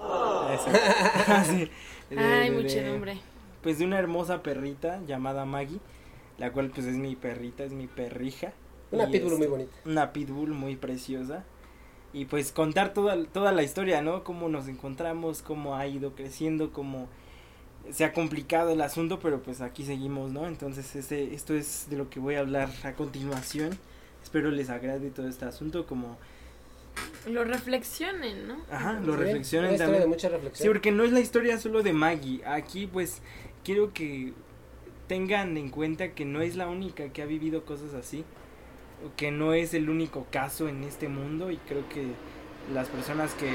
Exacto. 0.53 1.53
Sí. 1.53 1.71
De- 2.11 2.19
Ay, 2.19 2.51
de- 2.51 2.57
muchedumbre. 2.61 3.19
pues 3.63 3.79
de 3.79 3.85
una 3.85 4.01
hermosa 4.01 4.43
perrita 4.43 5.01
llamada 5.07 5.45
Maggie, 5.45 5.79
la 6.39 6.51
cual 6.51 6.71
pues 6.71 6.89
es 6.89 6.97
mi 6.97 7.15
perrita, 7.15 7.63
es 7.63 7.71
mi 7.71 7.87
perrija. 7.87 8.53
Una 8.91 9.07
pitbull 9.07 9.35
este, 9.35 9.39
muy 9.39 9.47
bonita. 9.47 9.73
Una 9.85 10.13
pitbull 10.13 10.51
muy 10.51 10.75
preciosa. 10.75 11.45
Y 12.15 12.25
pues 12.27 12.53
contar 12.53 12.95
toda, 12.95 13.23
toda 13.27 13.53
la 13.53 13.63
historia, 13.63 14.01
¿no? 14.01 14.25
Cómo 14.25 14.49
nos 14.49 14.69
encontramos, 14.69 15.43
cómo 15.43 15.75
ha 15.77 15.87
ido 15.87 16.15
creciendo, 16.15 16.73
cómo 16.73 17.09
se 17.91 18.05
ha 18.05 18.13
complicado 18.15 18.71
el 18.71 18.81
asunto, 18.81 19.19
pero 19.21 19.43
pues 19.43 19.61
aquí 19.61 19.85
seguimos, 19.85 20.31
¿no? 20.33 20.47
Entonces 20.47 20.95
este, 20.97 21.35
esto 21.35 21.55
es 21.55 21.89
de 21.91 21.97
lo 21.99 22.09
que 22.09 22.21
voy 22.21 22.37
a 22.37 22.41
hablar 22.41 22.71
a 22.85 22.93
continuación. 22.93 23.77
Espero 24.23 24.51
les 24.51 24.71
agrade 24.71 25.11
todo 25.11 25.29
este 25.29 25.45
asunto, 25.45 25.87
como, 25.87 26.17
Lo 27.29 27.45
reflexionen, 27.45 28.47
¿no? 28.49 28.57
ajá, 28.71 28.93
lo 29.01 29.15
Sí, 29.15 29.19
reflexionen 29.19 29.67
una 29.71 29.75
historia 29.75 29.85
también. 29.85 30.03
de 30.03 30.07
mucha 30.09 30.29
Sí, 30.29 30.35
reflexión. 30.35 30.73
porque 30.73 30.93
no 30.93 31.03
es 31.05 31.13
la 31.13 31.21
historia 31.21 31.59
solo 31.59 31.83
de 31.83 31.93
Maggie. 31.93 32.43
Aquí, 32.47 32.87
pues, 32.87 33.21
quiero 33.65 33.93
que 33.93 34.33
tengan 35.09 35.57
en 35.59 35.69
cuenta 35.69 36.13
que 36.15 36.25
no 36.25 36.41
es 36.41 36.55
la 36.57 36.69
única 36.69 37.13
que 37.13 37.23
ha 37.23 37.27
vivido 37.27 37.65
cosas 37.67 37.93
así. 37.93 38.25
Que 39.17 39.31
no 39.31 39.53
es 39.55 39.75
el 39.75 39.91
único 39.91 40.27
caso 40.31 40.69
en 40.69 40.85
este 40.85 41.09
mundo. 41.09 41.51
Y 41.51 41.57
creo 41.59 41.89
que 41.89 42.07
las 42.73 42.89
personas 42.89 43.35
que 43.35 43.51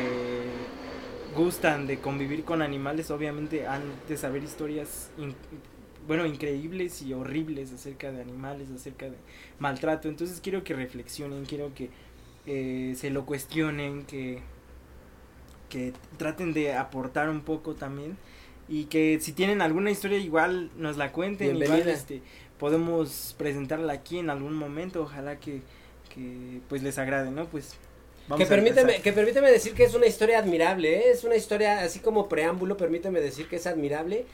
gustan 1.35 1.87
de 1.87 1.99
convivir 1.99 2.43
con 2.43 2.61
animales, 2.61 3.11
obviamente 3.11 3.67
han 3.67 3.83
de 4.07 4.17
saber 4.17 4.43
historias, 4.43 5.11
bueno, 6.07 6.25
increíbles 6.25 7.01
y 7.01 7.13
horribles 7.13 7.71
acerca 7.71 8.11
de 8.11 8.21
animales, 8.21 8.69
acerca 8.71 9.05
de 9.09 9.17
maltrato. 9.59 10.07
Entonces, 10.07 10.41
quiero 10.41 10.63
que 10.63 10.73
reflexionen, 10.73 11.45
quiero 11.45 11.73
que 11.73 11.89
eh, 12.45 12.93
se 12.95 13.09
lo 13.09 13.25
cuestionen, 13.25 14.05
que 14.05 14.41
que 15.69 15.93
traten 16.17 16.51
de 16.51 16.73
aportar 16.73 17.29
un 17.29 17.41
poco 17.41 17.75
también 17.75 18.17
y 18.69 18.85
que 18.85 19.19
si 19.19 19.33
tienen 19.33 19.61
alguna 19.61 19.91
historia 19.91 20.17
igual 20.19 20.69
nos 20.77 20.97
la 20.97 21.11
cuenten 21.11 21.57
igual 21.57 21.83
Bienvenida. 21.83 21.93
este 21.93 22.21
podemos 22.59 23.35
presentarla 23.37 23.93
aquí 23.93 24.19
en 24.19 24.29
algún 24.29 24.53
momento 24.53 25.01
ojalá 25.03 25.39
que, 25.39 25.61
que 26.13 26.61
pues 26.69 26.83
les 26.83 26.97
agrade 26.97 27.31
no 27.31 27.47
pues 27.47 27.75
vamos 28.27 28.37
Que 28.37 28.43
a 28.43 28.47
permíteme, 28.47 28.81
empezar. 28.81 29.01
que 29.01 29.13
permíteme 29.13 29.51
decir 29.51 29.73
que 29.73 29.83
es 29.83 29.95
una 29.95 30.05
historia 30.05 30.39
admirable, 30.39 30.97
¿eh? 30.99 31.11
es 31.11 31.23
una 31.23 31.35
historia 31.35 31.79
así 31.81 31.99
como 31.99 32.29
preámbulo, 32.29 32.77
permíteme 32.77 33.21
decir 33.21 33.47
que 33.47 33.55
es 33.57 33.65
admirable. 33.67 34.25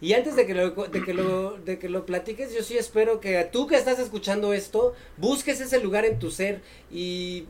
Y 0.00 0.14
antes 0.14 0.34
de 0.36 0.46
que 0.46 0.54
lo, 0.54 0.70
de 0.70 1.02
que 1.04 1.14
lo, 1.14 1.58
de 1.58 1.78
que 1.78 1.88
lo 1.88 2.06
platiques, 2.06 2.54
yo 2.54 2.62
sí 2.62 2.76
espero 2.78 3.20
que 3.20 3.46
tú 3.52 3.66
que 3.68 3.76
estás 3.76 3.98
escuchando 4.00 4.52
esto, 4.54 4.94
busques 5.16 5.60
ese 5.60 5.80
lugar 5.80 6.04
en 6.06 6.18
tu 6.18 6.30
ser 6.30 6.62
y, 6.90 7.46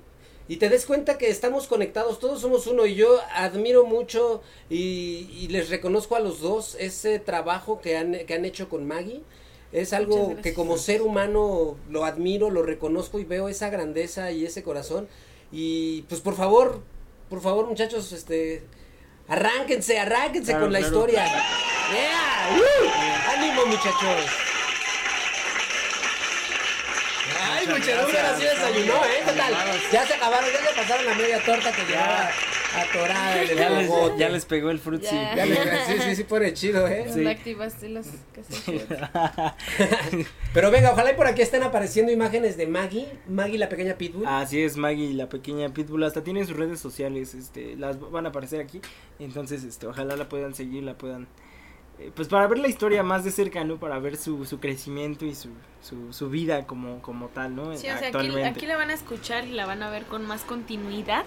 y 0.48 0.56
te 0.56 0.68
des 0.68 0.84
cuenta 0.86 1.18
que 1.18 1.30
estamos 1.30 1.66
conectados, 1.66 2.18
todos 2.18 2.40
somos 2.40 2.66
uno 2.66 2.84
y 2.86 2.94
yo 2.94 3.20
admiro 3.34 3.84
mucho 3.84 4.42
y, 4.68 5.28
y 5.40 5.48
les 5.48 5.68
reconozco 5.70 6.16
a 6.16 6.20
los 6.20 6.40
dos 6.40 6.76
ese 6.78 7.18
trabajo 7.18 7.80
que 7.80 7.96
han, 7.96 8.12
que 8.26 8.34
han 8.34 8.44
hecho 8.44 8.68
con 8.68 8.86
Maggie. 8.86 9.22
Es 9.72 9.94
algo 9.94 10.36
que 10.42 10.52
como 10.52 10.76
ser 10.76 11.00
humano 11.00 11.76
lo 11.88 12.04
admiro, 12.04 12.50
lo 12.50 12.62
reconozco 12.62 13.18
y 13.18 13.24
veo 13.24 13.48
esa 13.48 13.70
grandeza 13.70 14.30
y 14.30 14.44
ese 14.44 14.62
corazón. 14.62 15.08
Y 15.50 16.02
pues 16.02 16.20
por 16.20 16.34
favor, 16.34 16.80
por 17.30 17.40
favor 17.40 17.66
muchachos, 17.66 18.12
este, 18.12 18.62
arránquense, 19.28 19.98
arránquense 19.98 20.52
Claro, 20.52 20.64
con 20.66 20.72
la 20.74 20.80
claro. 20.80 20.94
historia. 20.94 21.24
Yeah, 21.24 22.58
¡uh! 22.58 23.38
ánimo 23.38 23.64
muchachos. 23.66 24.51
Ay, 27.62 27.68
Muchas 27.68 27.78
muchachos, 27.96 28.12
gracias. 28.12 28.24
ahora 28.24 28.38
sí 28.38 28.44
desayunó, 28.44 29.04
¿eh? 29.04 29.08
¿Qué 29.24 29.32
tal? 29.32 29.54
Ya 29.92 30.06
se 30.06 30.14
acabaron, 30.14 30.50
ya 30.52 30.68
se 30.68 30.74
pasaron 30.76 31.06
la 31.06 31.14
media 31.14 31.44
torta 31.44 31.72
que 31.72 31.84
llevaba 31.84 32.30
atorada 32.74 33.44
ya 33.44 33.68
les, 33.70 33.90
ya 34.18 34.28
les 34.30 34.46
pegó 34.46 34.70
el 34.70 34.78
frutzi 34.78 35.14
Ya. 35.14 35.34
Ya 35.36 35.44
les- 35.46 35.86
sí, 35.86 35.92
sí, 36.02 36.16
sí 36.16 36.24
pone 36.24 36.54
chido, 36.54 36.88
¿eh? 36.88 37.06
Sí. 37.12 37.20
No 37.20 37.30
activaste 37.30 37.88
los 37.90 38.06
cassettes. 38.34 38.98
Pero 40.54 40.70
venga, 40.70 40.92
ojalá 40.92 41.12
y 41.12 41.14
por 41.14 41.26
aquí 41.26 41.42
estén 41.42 41.62
apareciendo 41.62 42.10
imágenes 42.12 42.56
de 42.56 42.66
Maggie, 42.66 43.06
Maggie 43.28 43.58
la 43.58 43.68
pequeña 43.68 43.94
pitbull. 43.96 44.26
Así 44.26 44.62
es, 44.62 44.76
Maggie, 44.76 45.12
la 45.14 45.28
pequeña 45.28 45.68
Pitbull, 45.72 46.02
hasta 46.04 46.24
tiene 46.24 46.44
sus 46.46 46.56
redes 46.56 46.80
sociales, 46.80 47.34
este, 47.34 47.76
las 47.76 47.98
van 48.10 48.26
a 48.26 48.30
aparecer 48.30 48.60
aquí, 48.60 48.80
entonces, 49.18 49.64
este, 49.64 49.86
ojalá 49.86 50.16
la 50.16 50.28
puedan 50.28 50.54
seguir, 50.54 50.82
la 50.82 50.94
puedan, 50.96 51.28
pues 52.14 52.28
para 52.28 52.46
ver 52.46 52.58
la 52.58 52.68
historia 52.68 53.02
más 53.02 53.24
de 53.24 53.30
cerca, 53.30 53.64
¿no? 53.64 53.78
Para 53.78 53.98
ver 53.98 54.16
su, 54.16 54.44
su 54.44 54.60
crecimiento 54.60 55.24
y 55.26 55.34
su, 55.34 55.50
su, 55.80 56.12
su 56.12 56.30
vida 56.30 56.66
como, 56.66 57.00
como 57.02 57.28
tal, 57.30 57.54
¿no? 57.56 57.76
Sí, 57.76 57.88
o 57.90 57.96
sea, 57.98 58.08
aquí, 58.08 58.16
Actualmente. 58.18 58.44
aquí 58.44 58.66
la 58.66 58.76
van 58.76 58.90
a 58.90 58.94
escuchar 58.94 59.46
y 59.46 59.52
la 59.52 59.66
van 59.66 59.82
a 59.82 59.90
ver 59.90 60.06
con 60.06 60.26
más 60.26 60.44
continuidad. 60.44 61.24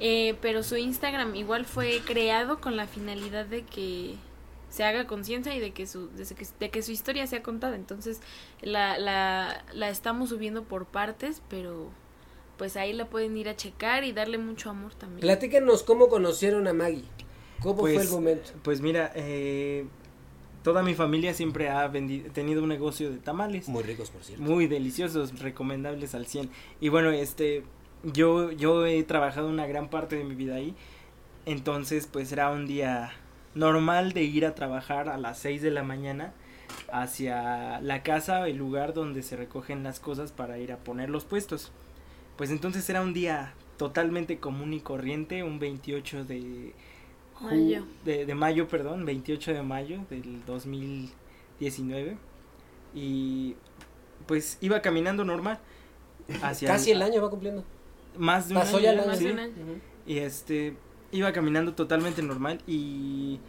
eh, 0.00 0.38
pero 0.40 0.62
su 0.62 0.76
Instagram 0.76 1.34
igual 1.34 1.64
fue 1.66 2.02
creado 2.04 2.60
con 2.60 2.76
la 2.76 2.86
finalidad 2.86 3.46
de 3.46 3.64
que 3.66 4.16
se 4.68 4.84
haga 4.84 5.06
conciencia 5.06 5.54
y 5.54 5.60
de 5.60 5.72
que 5.72 5.86
su 5.86 6.10
de 6.14 6.24
que, 6.34 6.46
de 6.60 6.70
que 6.70 6.82
su 6.82 6.92
historia 6.92 7.26
sea 7.26 7.42
contada. 7.42 7.76
Entonces 7.76 8.20
la, 8.60 8.98
la, 8.98 9.64
la 9.72 9.88
estamos 9.90 10.28
subiendo 10.30 10.64
por 10.64 10.86
partes, 10.86 11.42
pero 11.48 11.96
pues 12.56 12.76
ahí 12.76 12.92
la 12.92 13.08
pueden 13.10 13.36
ir 13.36 13.48
a 13.48 13.56
checar 13.56 14.04
y 14.04 14.12
darle 14.12 14.38
mucho 14.38 14.70
amor 14.70 14.94
también. 14.94 15.20
Platíquenos 15.20 15.82
cómo 15.82 16.08
conocieron 16.08 16.66
a 16.68 16.72
Maggie. 16.72 17.04
¿Cómo 17.60 17.88
fue 17.88 17.94
Pues, 17.94 18.04
el 18.04 18.08
momento? 18.08 18.52
Pues 18.62 18.80
mira, 18.80 19.12
eh, 19.14 19.86
toda 20.68 20.82
mi 20.82 20.94
familia 20.94 21.32
siempre 21.32 21.70
ha 21.70 21.90
tenido 21.90 22.62
un 22.62 22.68
negocio 22.68 23.10
de 23.10 23.16
tamales. 23.16 23.70
Muy 23.70 23.82
ricos, 23.82 24.10
por 24.10 24.22
cierto. 24.22 24.44
Muy 24.44 24.66
deliciosos, 24.66 25.40
recomendables 25.40 26.14
al 26.14 26.26
100. 26.26 26.50
Y 26.78 26.90
bueno, 26.90 27.08
este, 27.08 27.62
yo, 28.02 28.52
yo 28.52 28.84
he 28.84 29.02
trabajado 29.02 29.48
una 29.48 29.66
gran 29.66 29.88
parte 29.88 30.16
de 30.16 30.24
mi 30.24 30.34
vida 30.34 30.56
ahí. 30.56 30.74
Entonces, 31.46 32.06
pues 32.06 32.30
era 32.32 32.50
un 32.50 32.66
día 32.66 33.12
normal 33.54 34.12
de 34.12 34.24
ir 34.24 34.44
a 34.44 34.54
trabajar 34.54 35.08
a 35.08 35.16
las 35.16 35.38
6 35.38 35.62
de 35.62 35.70
la 35.70 35.84
mañana 35.84 36.34
hacia 36.92 37.80
la 37.80 38.02
casa, 38.02 38.46
el 38.46 38.58
lugar 38.58 38.92
donde 38.92 39.22
se 39.22 39.36
recogen 39.36 39.82
las 39.82 40.00
cosas 40.00 40.32
para 40.32 40.58
ir 40.58 40.70
a 40.70 40.76
poner 40.76 41.08
los 41.08 41.24
puestos. 41.24 41.72
Pues 42.36 42.50
entonces 42.50 42.86
era 42.90 43.00
un 43.00 43.14
día 43.14 43.54
totalmente 43.78 44.36
común 44.36 44.74
y 44.74 44.80
corriente, 44.80 45.44
un 45.44 45.60
28 45.60 46.26
de 46.26 46.74
Mayo. 47.40 47.84
De, 48.04 48.26
de 48.26 48.34
mayo, 48.34 48.68
perdón, 48.68 49.04
28 49.04 49.52
de 49.54 49.62
mayo 49.62 50.00
del 50.10 50.44
2019. 50.44 52.16
Y 52.94 53.56
pues 54.26 54.58
iba 54.60 54.80
caminando 54.82 55.24
normal 55.24 55.58
hacia 56.42 56.68
Casi 56.68 56.90
el 56.90 57.02
año 57.02 57.22
va 57.22 57.30
cumpliendo. 57.30 57.64
más 58.16 58.48
de 58.48 58.54
un 58.54 58.60
Pasó 58.60 58.76
año, 58.76 58.84
ya 58.84 58.90
el 58.90 58.96
¿no? 58.96 59.02
año. 59.02 59.10
Más 59.10 59.18
de 59.20 59.32
un 59.32 59.38
año. 59.38 59.54
Y 60.06 60.18
este, 60.18 60.76
iba 61.12 61.32
caminando 61.32 61.74
totalmente 61.74 62.22
normal 62.22 62.60
y 62.66 63.40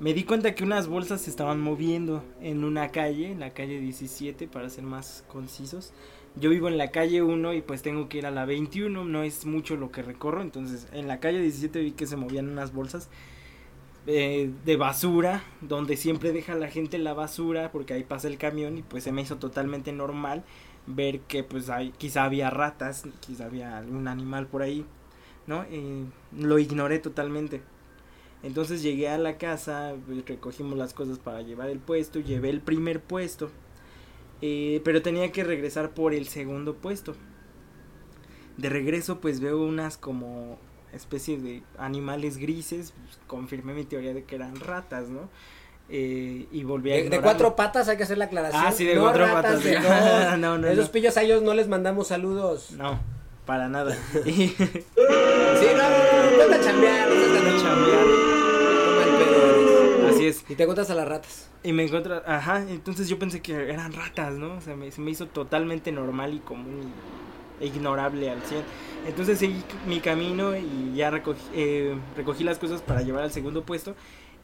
me 0.00 0.14
di 0.14 0.24
cuenta 0.24 0.54
que 0.54 0.64
unas 0.64 0.86
bolsas 0.86 1.20
se 1.22 1.30
estaban 1.30 1.60
moviendo 1.60 2.24
en 2.40 2.64
una 2.64 2.88
calle, 2.90 3.32
en 3.32 3.40
la 3.40 3.52
calle 3.52 3.80
17 3.80 4.46
para 4.48 4.70
ser 4.70 4.84
más 4.84 5.24
concisos. 5.28 5.92
Yo 6.36 6.50
vivo 6.50 6.68
en 6.68 6.78
la 6.78 6.90
calle 6.90 7.22
1 7.22 7.54
y 7.54 7.62
pues 7.62 7.82
tengo 7.82 8.08
que 8.08 8.18
ir 8.18 8.26
a 8.26 8.30
la 8.30 8.44
21, 8.44 9.04
no 9.04 9.22
es 9.22 9.44
mucho 9.44 9.76
lo 9.76 9.90
que 9.90 10.02
recorro, 10.02 10.40
entonces 10.42 10.86
en 10.92 11.08
la 11.08 11.20
calle 11.20 11.40
17 11.40 11.80
vi 11.80 11.92
que 11.92 12.06
se 12.06 12.16
movían 12.16 12.48
unas 12.48 12.72
bolsas 12.72 13.08
eh, 14.06 14.50
de 14.64 14.76
basura, 14.76 15.42
donde 15.60 15.96
siempre 15.96 16.32
deja 16.32 16.54
la 16.54 16.68
gente 16.68 16.98
la 16.98 17.14
basura 17.14 17.72
porque 17.72 17.94
ahí 17.94 18.04
pasa 18.04 18.28
el 18.28 18.38
camión 18.38 18.78
y 18.78 18.82
pues 18.82 19.04
se 19.04 19.12
me 19.12 19.22
hizo 19.22 19.36
totalmente 19.36 19.92
normal 19.92 20.44
ver 20.86 21.20
que 21.20 21.42
pues 21.42 21.70
hay, 21.70 21.90
quizá 21.90 22.24
había 22.24 22.50
ratas, 22.50 23.04
quizá 23.20 23.46
había 23.46 23.76
algún 23.76 24.06
animal 24.06 24.46
por 24.46 24.62
ahí. 24.62 24.86
¿no? 25.48 25.64
Lo 26.36 26.58
ignoré 26.58 27.00
totalmente. 27.00 27.62
Entonces 28.44 28.82
llegué 28.82 29.08
a 29.08 29.18
la 29.18 29.38
casa, 29.38 29.94
recogimos 30.26 30.78
las 30.78 30.94
cosas 30.94 31.18
para 31.18 31.42
llevar 31.42 31.70
el 31.70 31.80
puesto, 31.80 32.20
llevé 32.20 32.50
el 32.50 32.60
primer 32.60 33.00
puesto, 33.00 33.50
eh, 34.42 34.80
pero 34.84 35.02
tenía 35.02 35.30
que 35.32 35.44
regresar 35.44 35.90
por 35.90 36.14
el 36.14 36.28
segundo 36.28 36.74
puesto. 36.76 37.14
De 38.56 38.68
regreso 38.68 39.20
pues 39.20 39.40
veo 39.40 39.62
unas 39.62 39.96
como 39.96 40.58
especie 40.92 41.38
de 41.38 41.62
animales 41.78 42.38
grises, 42.38 42.92
pues, 43.04 43.18
confirmé 43.26 43.74
mi 43.74 43.84
teoría 43.84 44.14
de 44.14 44.24
que 44.24 44.34
eran 44.36 44.56
ratas, 44.58 45.08
¿no? 45.08 45.28
Eh, 45.90 46.46
y 46.52 46.64
volví 46.64 46.90
a 46.92 46.96
De, 46.96 47.08
de 47.08 47.20
cuatro 47.20 47.56
patas 47.56 47.88
hay 47.88 47.96
que 47.96 48.02
hacer 48.02 48.18
la 48.18 48.26
aclaración. 48.26 48.62
Ah, 48.66 48.72
sí, 48.72 48.84
de 48.84 48.94
no 48.96 49.02
cuatro 49.02 49.24
ratas 49.26 49.42
patas. 49.42 49.64
de 49.64 49.70
de- 49.70 49.76
dos. 49.80 50.38
no, 50.38 50.58
no, 50.58 50.66
Esos 50.68 50.86
no. 50.86 50.92
pillos 50.92 51.16
a 51.16 51.22
ellos 51.22 51.42
no 51.42 51.54
les 51.54 51.68
mandamos 51.68 52.08
saludos. 52.08 52.72
No, 52.72 52.98
para 53.46 53.68
nada. 53.68 53.96
Sí, 54.24 54.54
no, 55.76 55.88
no, 55.90 56.48
no, 56.48 58.27
Y 60.48 60.54
te 60.54 60.62
encuentras 60.62 60.90
a 60.90 60.94
las 60.94 61.06
ratas. 61.08 61.50
Y 61.62 61.72
me 61.72 61.84
encuentro, 61.84 62.22
ajá, 62.26 62.62
entonces 62.68 63.08
yo 63.08 63.18
pensé 63.18 63.40
que 63.42 63.52
eran 63.70 63.92
ratas, 63.92 64.34
¿no? 64.34 64.54
O 64.54 64.60
sea, 64.60 64.76
me, 64.76 64.90
se 64.90 65.00
me 65.00 65.10
hizo 65.10 65.26
totalmente 65.26 65.92
normal 65.92 66.34
y 66.34 66.38
común 66.38 66.92
e 67.60 67.66
ignorable 67.66 68.30
al 68.30 68.40
100. 68.42 68.62
Entonces 69.06 69.38
seguí 69.38 69.62
mi 69.86 70.00
camino 70.00 70.56
y 70.56 70.94
ya 70.94 71.10
recogí, 71.10 71.40
eh, 71.54 71.96
recogí 72.16 72.44
las 72.44 72.58
cosas 72.58 72.80
para 72.82 73.02
llevar 73.02 73.24
al 73.24 73.32
segundo 73.32 73.62
puesto. 73.64 73.94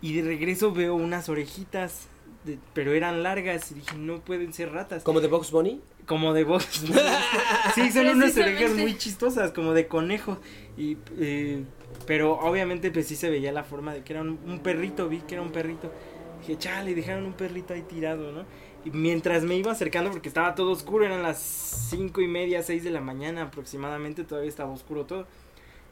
Y 0.03 0.15
de 0.15 0.23
regreso 0.23 0.73
veo 0.73 0.95
unas 0.95 1.29
orejitas, 1.29 2.09
de- 2.45 2.59
pero 2.75 2.93
eran 2.93 3.23
largas. 3.23 3.71
Y 3.73 3.77
dije, 3.77 3.97
no 3.97 4.21
pueden 4.21 4.53
ser 4.53 4.73
ratas. 4.73 5.05
Como 5.05 5.21
de 5.21 5.29
Box 5.29 5.51
Bunny. 5.53 5.81
Como 6.07 6.35
de 6.35 6.45
voz. 6.45 6.65
sí, 7.75 7.91
son 7.93 8.07
unas 8.09 8.37
orejas 8.37 8.73
muy 8.73 8.99
chistosas, 8.99 9.53
como 9.53 9.73
de 9.73 9.87
conejo. 9.87 10.39
Y, 10.77 10.99
eh, 11.19 11.65
pero 12.07 12.35
obviamente 12.41 12.91
pues 12.91 13.07
sí 13.09 13.17
se 13.17 13.31
veía 13.31 13.53
la 13.53 13.65
forma 13.65 13.95
de 13.95 14.03
que 14.05 14.13
era 14.13 14.23
un, 14.23 14.39
un 14.47 14.61
perrito, 14.61 15.09
vi 15.09 15.21
que 15.23 15.35
era 15.35 15.43
un 15.43 15.53
perrito. 15.53 15.93
Dije, 16.41 16.59
chale, 16.59 16.95
dejaron 16.95 17.25
un 17.27 17.33
perrito 17.35 17.75
ahí 17.75 17.83
tirado, 17.83 18.33
¿no? 18.33 18.45
Y 18.85 18.91
mientras 18.91 19.45
me 19.45 19.57
iba 19.57 19.73
acercando, 19.73 20.11
porque 20.11 20.29
estaba 20.29 20.55
todo 20.55 20.71
oscuro, 20.73 21.07
eran 21.07 21.23
las 21.23 21.39
cinco 21.41 22.21
y 22.21 22.29
media, 22.29 22.63
seis 22.63 22.85
de 22.85 22.91
la 22.91 23.01
mañana 23.01 23.43
aproximadamente, 23.43 24.25
todavía 24.25 24.51
estaba 24.51 24.71
oscuro 24.73 25.07
todo. 25.07 25.27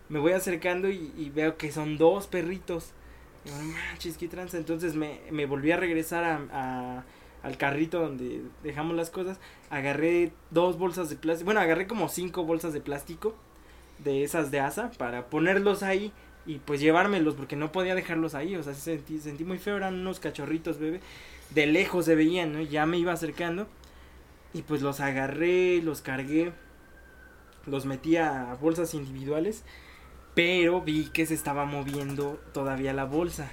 Me 0.08 0.18
voy 0.18 0.32
acercando 0.32 0.90
y, 0.90 1.12
y 1.16 1.30
veo 1.30 1.56
que 1.56 1.72
son 1.72 1.96
dos 1.98 2.26
perritos. 2.26 2.92
Y 3.44 3.50
digo, 3.50 3.62
manches, 3.62 4.18
qué 4.18 4.28
tranza. 4.28 4.58
Entonces 4.58 4.94
me, 4.94 5.20
me 5.30 5.46
volví 5.46 5.70
a 5.72 5.76
regresar 5.76 6.24
a, 6.24 6.40
a- 6.52 7.04
al 7.42 7.56
carrito 7.58 8.00
donde 8.00 8.42
dejamos 8.62 8.94
las 8.96 9.10
cosas. 9.10 9.40
Agarré 9.70 10.32
dos 10.50 10.78
bolsas 10.78 11.10
de 11.10 11.16
plástico. 11.16 11.46
Bueno, 11.46 11.60
agarré 11.60 11.86
como 11.86 12.08
cinco 12.08 12.44
bolsas 12.44 12.72
de 12.72 12.80
plástico 12.80 13.34
de 13.98 14.24
esas 14.24 14.50
de 14.50 14.60
asa 14.60 14.90
para 14.98 15.26
ponerlos 15.26 15.82
ahí 15.82 16.12
y 16.46 16.58
pues 16.58 16.80
llevármelos 16.80 17.34
porque 17.34 17.56
no 17.56 17.70
podía 17.72 17.94
dejarlos 17.94 18.34
ahí. 18.34 18.56
O 18.56 18.62
sea, 18.62 18.74
sí 18.74 18.80
sentí, 18.80 19.18
sentí 19.18 19.44
muy 19.44 19.58
feo. 19.58 19.76
Eran 19.76 19.94
unos 19.94 20.18
cachorritos, 20.20 20.78
bebé. 20.78 21.00
De 21.50 21.66
lejos 21.66 22.04
se 22.06 22.14
veían, 22.14 22.52
¿no? 22.52 22.60
Ya 22.62 22.84
me 22.86 22.98
iba 22.98 23.12
acercando. 23.12 23.68
Y 24.54 24.62
pues 24.62 24.82
los 24.82 25.00
agarré, 25.00 25.80
los 25.82 26.00
cargué. 26.02 26.52
Los 27.66 27.86
metí 27.86 28.16
a 28.16 28.56
bolsas 28.60 28.94
individuales. 28.94 29.64
Pero 30.34 30.80
vi 30.80 31.06
que 31.12 31.26
se 31.26 31.34
estaba 31.34 31.64
moviendo 31.64 32.40
todavía 32.52 32.92
la 32.92 33.04
bolsa. 33.04 33.52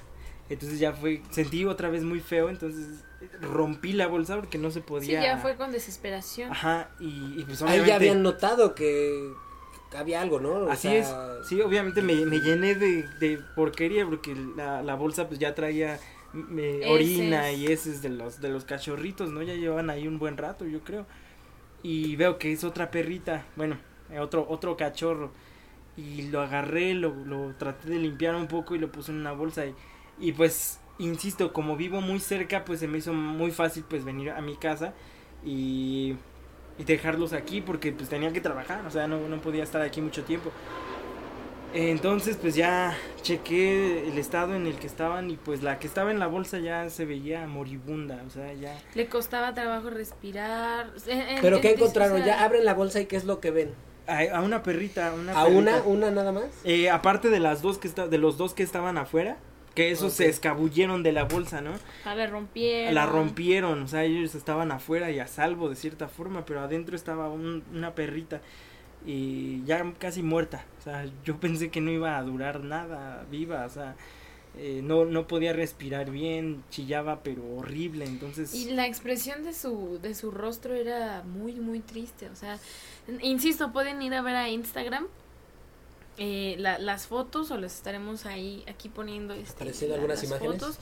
Entonces 0.49 0.79
ya 0.79 0.93
fue, 0.93 1.21
sentí 1.29 1.65
otra 1.65 1.89
vez 1.89 2.03
muy 2.03 2.21
feo. 2.21 2.49
Entonces 2.49 3.03
rompí 3.41 3.91
la 3.93 4.07
bolsa 4.07 4.37
porque 4.37 4.57
no 4.57 4.71
se 4.71 4.79
Sí, 4.79 4.85
podía. 4.87 5.21
ya 5.21 5.37
fue 5.37 5.55
con 5.57 5.71
desesperación. 5.71 6.51
Ajá, 6.51 6.89
y, 6.99 7.35
y 7.37 7.43
pues 7.45 7.61
Ahí 7.61 7.85
ya 7.85 7.95
habían 7.97 8.23
notado 8.23 8.73
que 8.73 9.29
había 9.97 10.21
algo, 10.21 10.39
¿no? 10.39 10.49
O 10.51 10.69
Así 10.69 10.81
sea, 10.81 10.93
es, 10.95 11.17
sí, 11.41 11.61
obviamente 11.61 12.01
me, 12.01 12.25
me 12.25 12.39
llené 12.41 12.75
de, 12.75 13.03
de 13.19 13.37
porquería 13.55 14.05
porque 14.05 14.35
la, 14.35 14.81
la 14.83 14.95
bolsa 14.95 15.27
pues 15.27 15.39
ya 15.39 15.55
traía 15.55 15.99
me, 16.33 16.83
Heces. 16.83 16.89
orina 16.91 17.51
y 17.51 17.67
heces 17.67 18.01
de 18.01 18.09
los, 18.09 18.39
de 18.41 18.49
los 18.49 18.65
cachorritos, 18.65 19.31
¿no? 19.31 19.41
Ya 19.41 19.55
llevan 19.55 19.89
ahí 19.89 20.07
un 20.07 20.19
buen 20.19 20.37
rato, 20.37 20.65
yo 20.65 20.83
creo. 20.83 21.05
Y 21.83 22.15
veo 22.17 22.37
que 22.39 22.51
es 22.53 22.63
otra 22.63 22.91
perrita, 22.91 23.45
bueno, 23.55 23.77
eh, 24.11 24.19
otro, 24.19 24.45
otro 24.49 24.77
cachorro. 24.77 25.31
Y 25.97 26.23
lo 26.29 26.41
agarré, 26.41 26.93
lo, 26.93 27.13
lo 27.25 27.55
traté 27.57 27.89
de 27.89 27.99
limpiar 27.99 28.35
un 28.35 28.47
poco 28.47 28.75
y 28.75 28.79
lo 28.79 28.91
puse 28.91 29.11
en 29.11 29.19
una 29.19 29.33
bolsa. 29.33 29.65
Y, 29.65 29.75
y 30.19 30.31
pues, 30.33 30.79
insisto, 30.99 31.53
como 31.53 31.77
vivo 31.77 32.01
muy 32.01 32.19
cerca, 32.19 32.65
pues 32.65 32.79
se 32.79 32.87
me 32.87 32.99
hizo 32.99 33.13
muy 33.13 33.51
fácil 33.51 33.83
pues 33.89 34.05
venir 34.05 34.31
a 34.31 34.41
mi 34.41 34.55
casa 34.57 34.93
y, 35.45 36.15
y 36.79 36.83
dejarlos 36.85 37.33
aquí 37.33 37.61
porque 37.61 37.91
pues 37.91 38.09
tenía 38.09 38.31
que 38.33 38.41
trabajar, 38.41 38.83
o 38.87 38.89
sea, 38.89 39.05
no, 39.07 39.19
no 39.27 39.39
podía 39.41 39.61
estar 39.63 39.81
aquí 39.81 40.01
mucho 40.01 40.23
tiempo. 40.23 40.49
Entonces, 41.71 42.35
pues 42.41 42.55
ya 42.55 42.97
chequé 43.21 44.07
el 44.07 44.17
estado 44.17 44.55
en 44.55 44.65
el 44.65 44.75
que 44.79 44.87
estaban 44.87 45.29
y 45.29 45.37
pues 45.37 45.61
la 45.61 45.77
que 45.77 45.85
estaba 45.85 46.09
en 46.09 46.17
la 46.17 46.25
bolsa 46.25 46.57
ya 46.57 46.89
se 46.89 47.05
veía 47.05 47.45
moribunda, 47.45 48.23
o 48.25 48.29
sea, 48.31 48.51
ya... 48.53 48.75
Le 48.95 49.05
costaba 49.07 49.53
trabajo 49.53 49.91
respirar. 49.91 50.91
Pero 51.41 51.61
¿qué 51.61 51.73
encontraron? 51.73 52.13
o 52.13 52.17
sea, 52.17 52.25
Ya 52.25 52.43
abren 52.43 52.65
la 52.65 52.73
bolsa 52.73 52.99
y 53.01 53.05
¿qué 53.05 53.17
es 53.17 53.25
lo 53.25 53.39
que 53.39 53.51
ven? 53.51 53.71
A, 54.07 54.21
a 54.37 54.41
una 54.41 54.63
perrita, 54.63 55.13
una 55.13 55.39
¿A 55.39 55.43
perrita. 55.45 55.59
una? 55.59 55.81
¿Una 55.83 56.09
nada 56.09 56.31
más? 56.31 56.45
Eh, 56.63 56.89
aparte 56.89 57.29
de 57.29 57.39
las 57.39 57.61
dos 57.61 57.77
que 57.77 57.87
está, 57.87 58.07
de 58.07 58.17
los 58.17 58.37
dos 58.39 58.55
que 58.55 58.63
estaban 58.63 58.97
afuera, 58.97 59.37
que 59.75 59.91
esos 59.91 60.13
se 60.13 60.27
escabulleron 60.27 61.03
de 61.03 61.11
la 61.11 61.23
bolsa, 61.23 61.61
¿no? 61.61 61.71
A 62.05 62.15
ver, 62.15 62.31
rompieron. 62.31 62.93
La 62.95 63.05
rompieron, 63.05 63.83
o 63.83 63.87
sea, 63.87 64.03
ellos 64.03 64.35
estaban 64.35 64.71
afuera 64.71 65.11
y 65.11 65.19
a 65.19 65.27
salvo 65.27 65.69
de 65.69 65.75
cierta 65.75 66.07
forma, 66.07 66.45
pero 66.45 66.59
adentro 66.61 66.95
estaba 66.95 67.29
un- 67.29 67.63
una 67.73 67.93
perrita 67.95 68.41
y 69.05 69.63
ya 69.65 69.93
casi 69.97 70.21
muerta, 70.23 70.65
o 70.79 70.83
sea, 70.83 71.05
yo 71.23 71.37
pensé 71.39 71.69
que 71.69 71.81
no 71.81 71.91
iba 71.91 72.17
a 72.17 72.23
durar 72.23 72.63
nada 72.63 73.25
viva, 73.31 73.65
o 73.65 73.69
sea, 73.69 73.95
eh, 74.57 74.81
no, 74.83 75.05
no 75.05 75.27
podía 75.27 75.53
respirar 75.53 76.09
bien, 76.11 76.63
chillaba 76.69 77.21
pero 77.23 77.43
horrible, 77.55 78.03
entonces... 78.05 78.53
Y 78.53 78.71
la 78.71 78.87
expresión 78.87 79.43
de 79.43 79.53
su, 79.53 79.99
de 80.01 80.15
su 80.15 80.31
rostro 80.31 80.73
era 80.73 81.21
muy, 81.23 81.53
muy 81.53 81.79
triste. 81.79 82.27
O 82.29 82.35
sea, 82.35 82.57
insisto, 83.21 83.71
pueden 83.71 84.01
ir 84.01 84.13
a 84.15 84.21
ver 84.23 84.35
a 84.35 84.49
Instagram 84.49 85.05
eh, 86.21 86.55
la- 86.59 86.77
las 86.79 87.07
fotos 87.07 87.49
o 87.49 87.57
las 87.57 87.73
estaremos 87.75 88.25
ahí 88.25 88.63
aquí 88.67 88.89
poniendo 88.89 89.33
este, 89.33 89.53
Apareciendo 89.53 89.95
la- 89.95 90.01
algunas 90.01 90.17
las 90.21 90.29
imágenes. 90.29 90.61
fotos. 90.61 90.77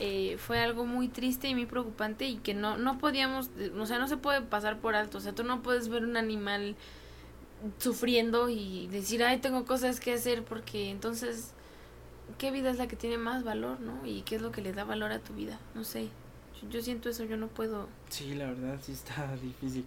Eh, 0.00 0.36
fue 0.38 0.58
algo 0.58 0.84
muy 0.84 1.08
triste 1.08 1.48
y 1.48 1.54
muy 1.54 1.64
preocupante 1.66 2.26
y 2.26 2.36
que 2.36 2.52
no, 2.52 2.76
no 2.76 2.98
podíamos, 2.98 3.48
o 3.78 3.86
sea, 3.86 3.98
no 3.98 4.08
se 4.08 4.16
puede 4.18 4.42
pasar 4.42 4.78
por 4.80 4.94
alto. 4.94 5.18
O 5.18 5.20
sea, 5.22 5.32
tú 5.34 5.42
no 5.44 5.62
puedes 5.62 5.88
ver 5.88 6.04
un 6.04 6.16
animal 6.18 6.76
sufriendo 7.78 8.48
y 8.48 8.86
decir, 8.88 9.22
ay, 9.24 9.38
tengo 9.38 9.64
cosas 9.64 10.00
que 10.00 10.12
hacer 10.12 10.44
porque 10.44 10.90
entonces, 10.90 11.52
¿qué 12.38 12.50
vida 12.50 12.70
es 12.70 12.76
la 12.78 12.86
que 12.86 12.96
tiene 12.96 13.18
más 13.18 13.44
valor, 13.44 13.80
no? 13.80 14.04
Y 14.06 14.22
qué 14.22 14.36
es 14.36 14.42
lo 14.42 14.52
que 14.52 14.60
le 14.62 14.72
da 14.72 14.84
valor 14.84 15.12
a 15.12 15.18
tu 15.20 15.32
vida, 15.34 15.58
no 15.74 15.84
sé. 15.84 16.08
Yo, 16.62 16.68
yo 16.70 16.82
siento 16.82 17.08
eso, 17.08 17.24
yo 17.24 17.36
no 17.36 17.48
puedo. 17.48 17.88
Sí, 18.10 18.34
la 18.34 18.46
verdad, 18.46 18.78
sí 18.82 18.92
está 18.92 19.34
difícil. 19.42 19.84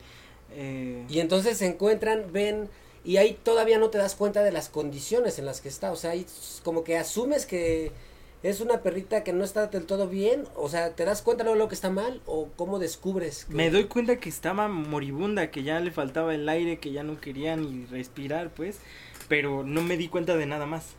Eh, 0.51 1.05
Y 1.09 1.19
entonces 1.19 1.57
se 1.57 1.67
encuentran, 1.67 2.31
ven, 2.31 2.69
y 3.03 3.17
ahí 3.17 3.37
todavía 3.43 3.77
no 3.79 3.89
te 3.89 3.97
das 3.97 4.15
cuenta 4.15 4.43
de 4.43 4.51
las 4.51 4.69
condiciones 4.69 5.39
en 5.39 5.45
las 5.45 5.61
que 5.61 5.69
está. 5.69 5.91
O 5.91 5.95
sea, 5.95 6.11
ahí 6.11 6.25
como 6.63 6.83
que 6.83 6.97
asumes 6.97 7.45
que 7.45 7.91
es 8.43 8.61
una 8.61 8.81
perrita 8.81 9.23
que 9.23 9.33
no 9.33 9.43
está 9.43 9.67
del 9.67 9.85
todo 9.85 10.07
bien. 10.07 10.45
O 10.55 10.69
sea, 10.69 10.95
¿te 10.95 11.05
das 11.05 11.21
cuenta 11.21 11.43
luego 11.43 11.57
lo 11.59 11.67
que 11.69 11.75
está 11.75 11.89
mal? 11.89 12.21
¿O 12.25 12.47
cómo 12.55 12.79
descubres? 12.79 13.45
que- 13.45 13.53
Me 13.55 13.69
doy 13.69 13.85
cuenta 13.85 14.17
que 14.19 14.29
estaba 14.29 14.67
moribunda, 14.67 15.51
que 15.51 15.63
ya 15.63 15.79
le 15.79 15.91
faltaba 15.91 16.33
el 16.35 16.47
aire, 16.47 16.79
que 16.79 16.91
ya 16.91 17.03
no 17.03 17.19
quería 17.19 17.55
ni 17.55 17.85
respirar, 17.85 18.49
pues, 18.53 18.77
pero 19.27 19.63
no 19.63 19.81
me 19.81 19.97
di 19.97 20.07
cuenta 20.07 20.35
de 20.37 20.45
nada 20.45 20.65
más. 20.65 20.95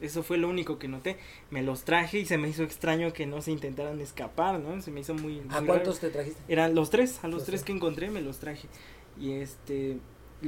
Eso 0.00 0.24
fue 0.24 0.36
lo 0.36 0.48
único 0.48 0.78
que 0.80 0.88
noté. 0.88 1.16
Me 1.50 1.62
los 1.62 1.84
traje 1.84 2.18
y 2.18 2.26
se 2.26 2.36
me 2.36 2.48
hizo 2.48 2.64
extraño 2.64 3.12
que 3.12 3.24
no 3.24 3.40
se 3.40 3.52
intentaran 3.52 4.00
escapar, 4.00 4.58
¿no? 4.58 4.82
Se 4.82 4.90
me 4.90 5.00
hizo 5.00 5.14
muy... 5.14 5.34
muy 5.34 5.48
¿A 5.50 5.54
raro. 5.54 5.66
cuántos 5.66 6.00
te 6.00 6.10
trajiste? 6.10 6.40
Eran 6.48 6.74
los 6.74 6.90
tres, 6.90 7.20
a 7.22 7.28
los 7.28 7.36
Los 7.36 7.44
tres 7.44 7.60
tres. 7.60 7.64
que 7.66 7.72
encontré 7.72 8.10
me 8.10 8.20
los 8.20 8.38
traje. 8.38 8.66
Y 9.20 9.32
este, 9.34 9.98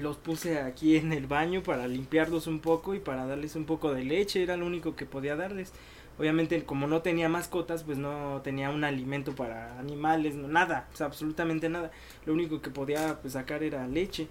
los 0.01 0.17
puse 0.17 0.59
aquí 0.59 0.97
en 0.97 1.13
el 1.13 1.27
baño 1.27 1.63
para 1.63 1.87
limpiarlos 1.87 2.47
un 2.47 2.61
poco 2.61 2.95
y 2.95 3.01
para 3.01 3.27
darles 3.27 3.57
un 3.57 3.65
poco 3.65 3.93
de 3.93 4.05
leche, 4.05 4.43
era 4.43 4.57
lo 4.57 4.67
único 4.67 4.97
que 4.97 5.07
podía 5.07 5.37
darles. 5.37 5.73
Obviamente, 6.19 6.63
como 6.65 6.87
no 6.87 7.03
tenía 7.03 7.29
mascotas, 7.29 7.83
pues 7.83 7.99
no 7.99 8.41
tenía 8.45 8.71
un 8.71 8.85
alimento 8.85 9.35
para 9.35 9.79
animales, 9.81 10.37
nada, 10.37 10.89
o 10.93 10.97
sea, 10.97 11.07
absolutamente 11.07 11.69
nada. 11.69 11.91
Lo 12.25 12.33
único 12.33 12.63
que 12.63 12.71
podía 12.71 13.19
pues, 13.21 13.33
sacar 13.33 13.63
era 13.65 13.87
leche. 13.89 14.29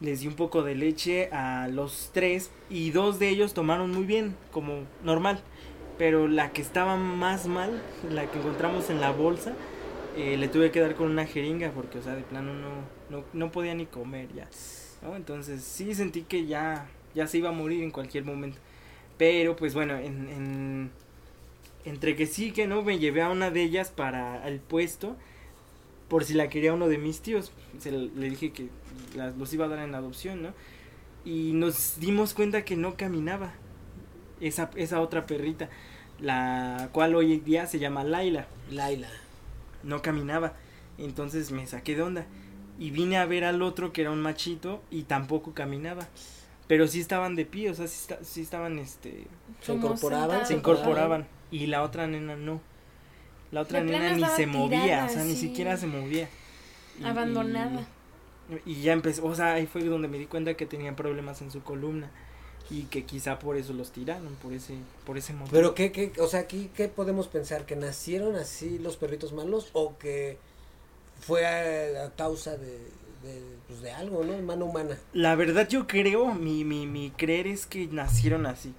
Les 0.00 0.20
di 0.20 0.26
un 0.26 0.34
poco 0.34 0.62
de 0.64 0.74
leche 0.74 1.28
a 1.32 1.68
los 1.68 2.10
tres 2.12 2.50
y 2.68 2.90
dos 2.90 3.20
de 3.20 3.28
ellos 3.28 3.54
tomaron 3.54 3.92
muy 3.92 4.04
bien, 4.04 4.34
como 4.50 4.82
normal. 5.04 5.40
Pero 5.98 6.26
la 6.26 6.50
que 6.50 6.62
estaba 6.62 6.96
más 6.96 7.46
mal, 7.46 7.80
la 8.10 8.28
que 8.28 8.40
encontramos 8.40 8.90
en 8.90 9.00
la 9.00 9.12
bolsa, 9.12 9.54
eh, 10.16 10.36
le 10.36 10.48
tuve 10.48 10.72
que 10.72 10.80
dar 10.80 10.96
con 10.96 11.10
una 11.10 11.26
jeringa 11.26 11.70
porque, 11.70 11.98
o 11.98 12.02
sea, 12.02 12.16
de 12.16 12.22
plano 12.22 12.52
no, 12.54 12.70
no, 13.08 13.24
no 13.32 13.52
podía 13.52 13.74
ni 13.74 13.86
comer 13.86 14.28
ya. 14.34 14.48
¿No? 15.04 15.16
Entonces 15.16 15.62
sí 15.62 15.94
sentí 15.94 16.22
que 16.22 16.46
ya, 16.46 16.88
ya 17.14 17.26
se 17.28 17.38
iba 17.38 17.50
a 17.50 17.52
morir 17.52 17.82
en 17.84 17.90
cualquier 17.92 18.24
momento. 18.24 18.58
Pero 19.18 19.56
pues 19.56 19.74
bueno, 19.74 19.96
en, 19.98 20.28
en- 20.28 20.90
entre 21.84 22.16
que 22.16 22.26
sí 22.26 22.52
que 22.52 22.66
no, 22.66 22.82
me 22.82 22.98
llevé 22.98 23.22
a 23.22 23.30
una 23.30 23.50
de 23.50 23.62
ellas 23.62 23.90
para 23.90 24.46
el 24.48 24.60
puesto 24.60 25.16
por 26.08 26.24
si 26.24 26.34
la 26.34 26.48
quería 26.48 26.74
uno 26.74 26.88
de 26.88 26.98
mis 26.98 27.20
tíos. 27.20 27.52
Se 27.78 27.92
le 27.92 28.30
dije 28.30 28.52
que 28.52 28.68
las, 29.16 29.36
los 29.36 29.52
iba 29.54 29.66
a 29.66 29.68
dar 29.68 29.80
en 29.80 29.94
adopción, 29.94 30.42
¿no? 30.42 30.50
Y 31.24 31.52
nos 31.54 32.00
dimos 32.00 32.34
cuenta 32.34 32.64
que 32.64 32.76
no 32.76 32.96
caminaba 32.96 33.54
esa, 34.40 34.70
esa 34.76 35.00
otra 35.00 35.26
perrita, 35.26 35.70
la 36.20 36.90
cual 36.92 37.14
hoy 37.14 37.34
en 37.34 37.44
día 37.44 37.66
se 37.66 37.78
llama 37.78 38.04
Laila 38.04 38.46
Laila. 38.70 39.08
no 39.82 40.02
caminaba. 40.02 40.54
Entonces 40.98 41.50
me 41.52 41.66
saqué 41.66 41.96
de 41.96 42.02
onda. 42.02 42.26
Y 42.78 42.90
vine 42.90 43.18
a 43.18 43.26
ver 43.26 43.44
al 43.44 43.62
otro 43.62 43.92
que 43.92 44.00
era 44.02 44.10
un 44.10 44.20
machito 44.20 44.82
y 44.90 45.02
tampoco 45.04 45.54
caminaba. 45.54 46.06
Pero 46.66 46.88
sí 46.88 47.00
estaban 47.00 47.36
de 47.36 47.44
pie, 47.44 47.70
o 47.70 47.74
sea, 47.74 47.86
sí, 47.86 47.98
esta- 48.00 48.24
sí 48.24 48.40
estaban, 48.40 48.78
este, 48.78 49.26
Se 49.60 49.74
incorporaban, 49.74 50.28
sentados. 50.30 50.48
se 50.48 50.54
incorporaban. 50.54 51.26
Y 51.50 51.66
la 51.66 51.82
otra 51.82 52.06
nena 52.06 52.36
no. 52.36 52.60
La 53.52 53.60
otra 53.60 53.80
nena 53.82 54.12
ni 54.14 54.24
se 54.24 54.46
movía, 54.46 54.82
tirada, 54.82 55.06
o 55.06 55.08
sea, 55.10 55.24
ni 55.24 55.36
siquiera 55.36 55.76
se 55.76 55.86
movía. 55.86 56.28
Y- 57.00 57.04
Abandonada. 57.04 57.86
Y, 58.66 58.72
y 58.72 58.82
ya 58.82 58.92
empezó, 58.92 59.24
o 59.26 59.34
sea, 59.34 59.54
ahí 59.54 59.66
fue 59.66 59.84
donde 59.84 60.08
me 60.08 60.18
di 60.18 60.26
cuenta 60.26 60.54
que 60.54 60.66
tenían 60.66 60.96
problemas 60.96 61.42
en 61.42 61.50
su 61.50 61.62
columna. 61.62 62.10
Y 62.70 62.84
que 62.84 63.04
quizá 63.04 63.38
por 63.38 63.58
eso 63.58 63.74
los 63.74 63.92
tiraron, 63.92 64.34
por 64.36 64.54
ese, 64.54 64.74
por 65.04 65.18
ese 65.18 65.34
motivo. 65.34 65.52
Pero 65.52 65.74
qué, 65.74 65.92
qué, 65.92 66.12
o 66.18 66.26
sea, 66.26 66.40
aquí, 66.40 66.70
¿qué 66.74 66.88
podemos 66.88 67.28
pensar? 67.28 67.66
¿Que 67.66 67.76
nacieron 67.76 68.36
así 68.36 68.78
los 68.78 68.96
perritos 68.96 69.34
malos 69.34 69.68
o 69.74 69.98
que 69.98 70.38
fue 71.20 71.46
a, 71.46 72.04
a 72.06 72.10
causa 72.14 72.56
de, 72.56 72.78
de, 73.22 73.42
pues 73.68 73.80
de 73.82 73.90
algo, 73.92 74.24
¿no? 74.24 74.36
Mano 74.42 74.66
humana. 74.66 74.96
La 75.12 75.34
verdad 75.34 75.68
yo 75.68 75.86
creo, 75.86 76.34
mi, 76.34 76.64
mi, 76.64 76.86
mi 76.86 77.10
creer 77.10 77.46
es 77.46 77.66
que 77.66 77.86
nacieron 77.86 78.46
así. 78.46 78.74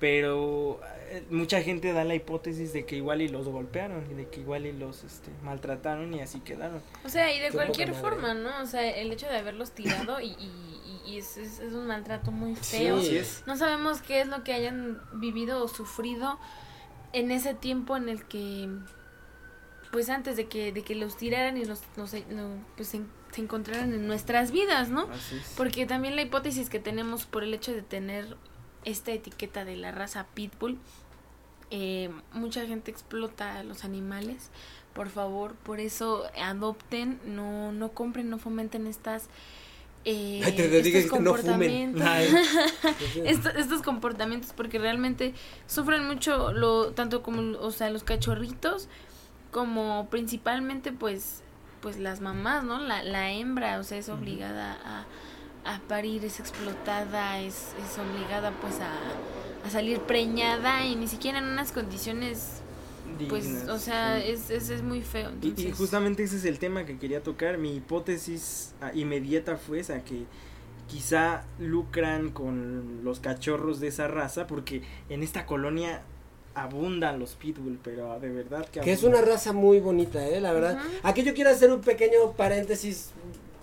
Pero 0.00 0.80
eh, 1.10 1.22
mucha 1.30 1.62
gente 1.62 1.92
da 1.92 2.02
la 2.02 2.16
hipótesis 2.16 2.72
de 2.72 2.84
que 2.84 2.96
igual 2.96 3.22
y 3.22 3.28
los 3.28 3.46
golpearon 3.46 4.04
y 4.10 4.14
de 4.14 4.26
que 4.28 4.40
igual 4.40 4.66
y 4.66 4.72
los 4.72 5.04
este, 5.04 5.30
maltrataron 5.44 6.12
y 6.12 6.20
así 6.20 6.40
quedaron. 6.40 6.82
O 7.04 7.08
sea, 7.08 7.32
y 7.32 7.38
de 7.38 7.48
Qué 7.50 7.52
cualquier 7.54 7.94
forma, 7.94 8.34
¿no? 8.34 8.50
O 8.62 8.66
sea, 8.66 8.84
el 8.96 9.12
hecho 9.12 9.26
de 9.28 9.36
haberlos 9.36 9.70
tirado 9.70 10.20
y, 10.20 10.30
y, 10.30 10.50
y- 11.06 11.12
y 11.12 11.18
es, 11.18 11.36
es- 11.36 11.60
es 11.60 11.72
un 11.72 11.86
maltrato 11.86 12.32
muy 12.32 12.56
feo. 12.56 13.00
Sí. 13.00 13.06
Así 13.08 13.16
es. 13.18 13.42
No 13.46 13.56
sabemos 13.56 14.02
qué 14.02 14.22
es 14.22 14.26
lo 14.26 14.42
que 14.42 14.54
hayan 14.54 15.00
vivido 15.14 15.62
o 15.62 15.68
sufrido 15.68 16.36
en 17.12 17.30
ese 17.30 17.54
tiempo 17.54 17.96
en 17.96 18.08
el 18.08 18.24
que 18.24 18.68
pues 19.92 20.08
antes 20.08 20.36
de 20.36 20.46
que, 20.46 20.72
de 20.72 20.82
que 20.82 20.96
los 20.96 21.16
tiraran 21.16 21.56
y 21.56 21.64
los, 21.64 21.82
los- 21.96 22.12
lo- 22.14 22.56
pues 22.76 22.88
se, 22.88 23.02
se 23.30 23.40
encontraran 23.40 23.92
en 23.94 24.06
nuestras 24.08 24.50
vidas, 24.50 24.88
¿no? 24.88 25.02
Así 25.02 25.36
es. 25.36 25.54
Porque 25.56 25.86
también 25.86 26.16
la 26.16 26.22
hipótesis 26.22 26.68
que 26.68 26.80
tenemos 26.80 27.24
por 27.26 27.44
el 27.44 27.54
hecho 27.54 27.72
de 27.72 27.82
tener 27.82 28.36
esta 28.84 29.12
etiqueta 29.12 29.64
de 29.64 29.76
la 29.76 29.92
raza 29.92 30.26
pitbull, 30.34 30.78
eh, 31.70 32.10
mucha 32.32 32.66
gente 32.66 32.90
explota 32.90 33.58
a 33.58 33.62
los 33.62 33.84
animales. 33.84 34.50
Por 34.94 35.08
favor, 35.08 35.54
por 35.54 35.78
eso 35.80 36.24
adopten, 36.42 37.18
no, 37.24 37.72
no 37.72 37.92
compren, 37.92 38.28
no 38.28 38.38
fomenten 38.38 38.86
estas... 38.86 39.28
Eh, 40.04 40.40
Ay, 40.44 40.52
te- 40.56 40.78
estos 40.80 41.04
no 41.04 41.10
comportamientos. 41.30 42.02
Ay, 42.02 42.28
Esto- 43.24 43.50
estos 43.50 43.82
comportamientos 43.82 44.52
porque 44.56 44.78
realmente 44.80 45.32
sufren 45.68 46.06
mucho 46.08 46.52
lo 46.52 46.90
tanto 46.92 47.22
como 47.22 47.56
o 47.58 47.70
sea 47.70 47.88
los 47.88 48.02
cachorritos 48.02 48.88
como 49.52 50.08
principalmente 50.10 50.90
pues 50.92 51.42
pues 51.80 51.98
las 51.98 52.20
mamás 52.20 52.64
no 52.64 52.80
la, 52.80 53.04
la 53.04 53.30
hembra 53.32 53.78
o 53.78 53.84
sea 53.84 53.98
es 53.98 54.08
obligada 54.08 54.76
a, 54.84 55.06
a 55.74 55.78
parir 55.82 56.24
es 56.24 56.40
explotada 56.40 57.38
es, 57.40 57.74
es 57.84 57.98
obligada 57.98 58.50
pues 58.60 58.80
a, 58.80 58.90
a 59.66 59.70
salir 59.70 60.00
preñada 60.00 60.84
y 60.86 60.96
ni 60.96 61.06
siquiera 61.06 61.38
en 61.38 61.44
unas 61.44 61.70
condiciones 61.72 62.62
pues 63.28 63.44
dignas, 63.44 63.68
o 63.68 63.78
sea 63.78 64.20
sí. 64.20 64.30
es, 64.30 64.50
es, 64.50 64.70
es 64.70 64.82
muy 64.82 65.02
feo 65.02 65.30
Y- 65.42 65.48
entonces 65.48 65.66
Y, 65.66 65.72
justamente 65.72 66.22
ese 66.24 66.36
es 66.36 66.44
el 66.46 66.58
tema 66.58 66.84
que 66.86 66.98
quería 66.98 67.22
tocar. 67.22 67.58
Mi 67.58 67.76
hipótesis 67.76 68.74
ah, 68.80 68.90
inmediata 68.94 69.56
fue 69.56 69.80
esa, 69.80 70.02
que 70.04 70.24
quizá 70.88 71.44
lucran 71.58 72.30
con 72.30 73.04
los 73.04 73.20
cachorros 73.20 73.80
de 73.80 73.88
esa 73.88 74.08
raza, 74.08 74.46
porque 74.46 74.82
en 75.08 75.22
esta 75.22 75.46
colonia 75.46 76.02
abundan 76.54 77.18
los 77.18 77.34
pitbull, 77.34 77.78
pero 77.82 78.18
de 78.20 78.30
verdad 78.30 78.66
que, 78.70 78.80
Que 78.80 78.92
es 78.92 79.00
abundan. 79.00 79.22
una 79.22 79.32
raza 79.32 79.52
muy 79.52 79.80
bonita, 79.80 80.26
¿eh? 80.26 80.40
La 80.40 80.52
verdad. 80.52 80.76
Ujú. 80.76 80.88
Aquí 81.02 81.22
yo 81.22 81.34
quiero 81.34 81.50
hacer 81.50 81.72
un 81.72 81.80
pequeño 81.80 82.32
paréntesis. 82.36 83.10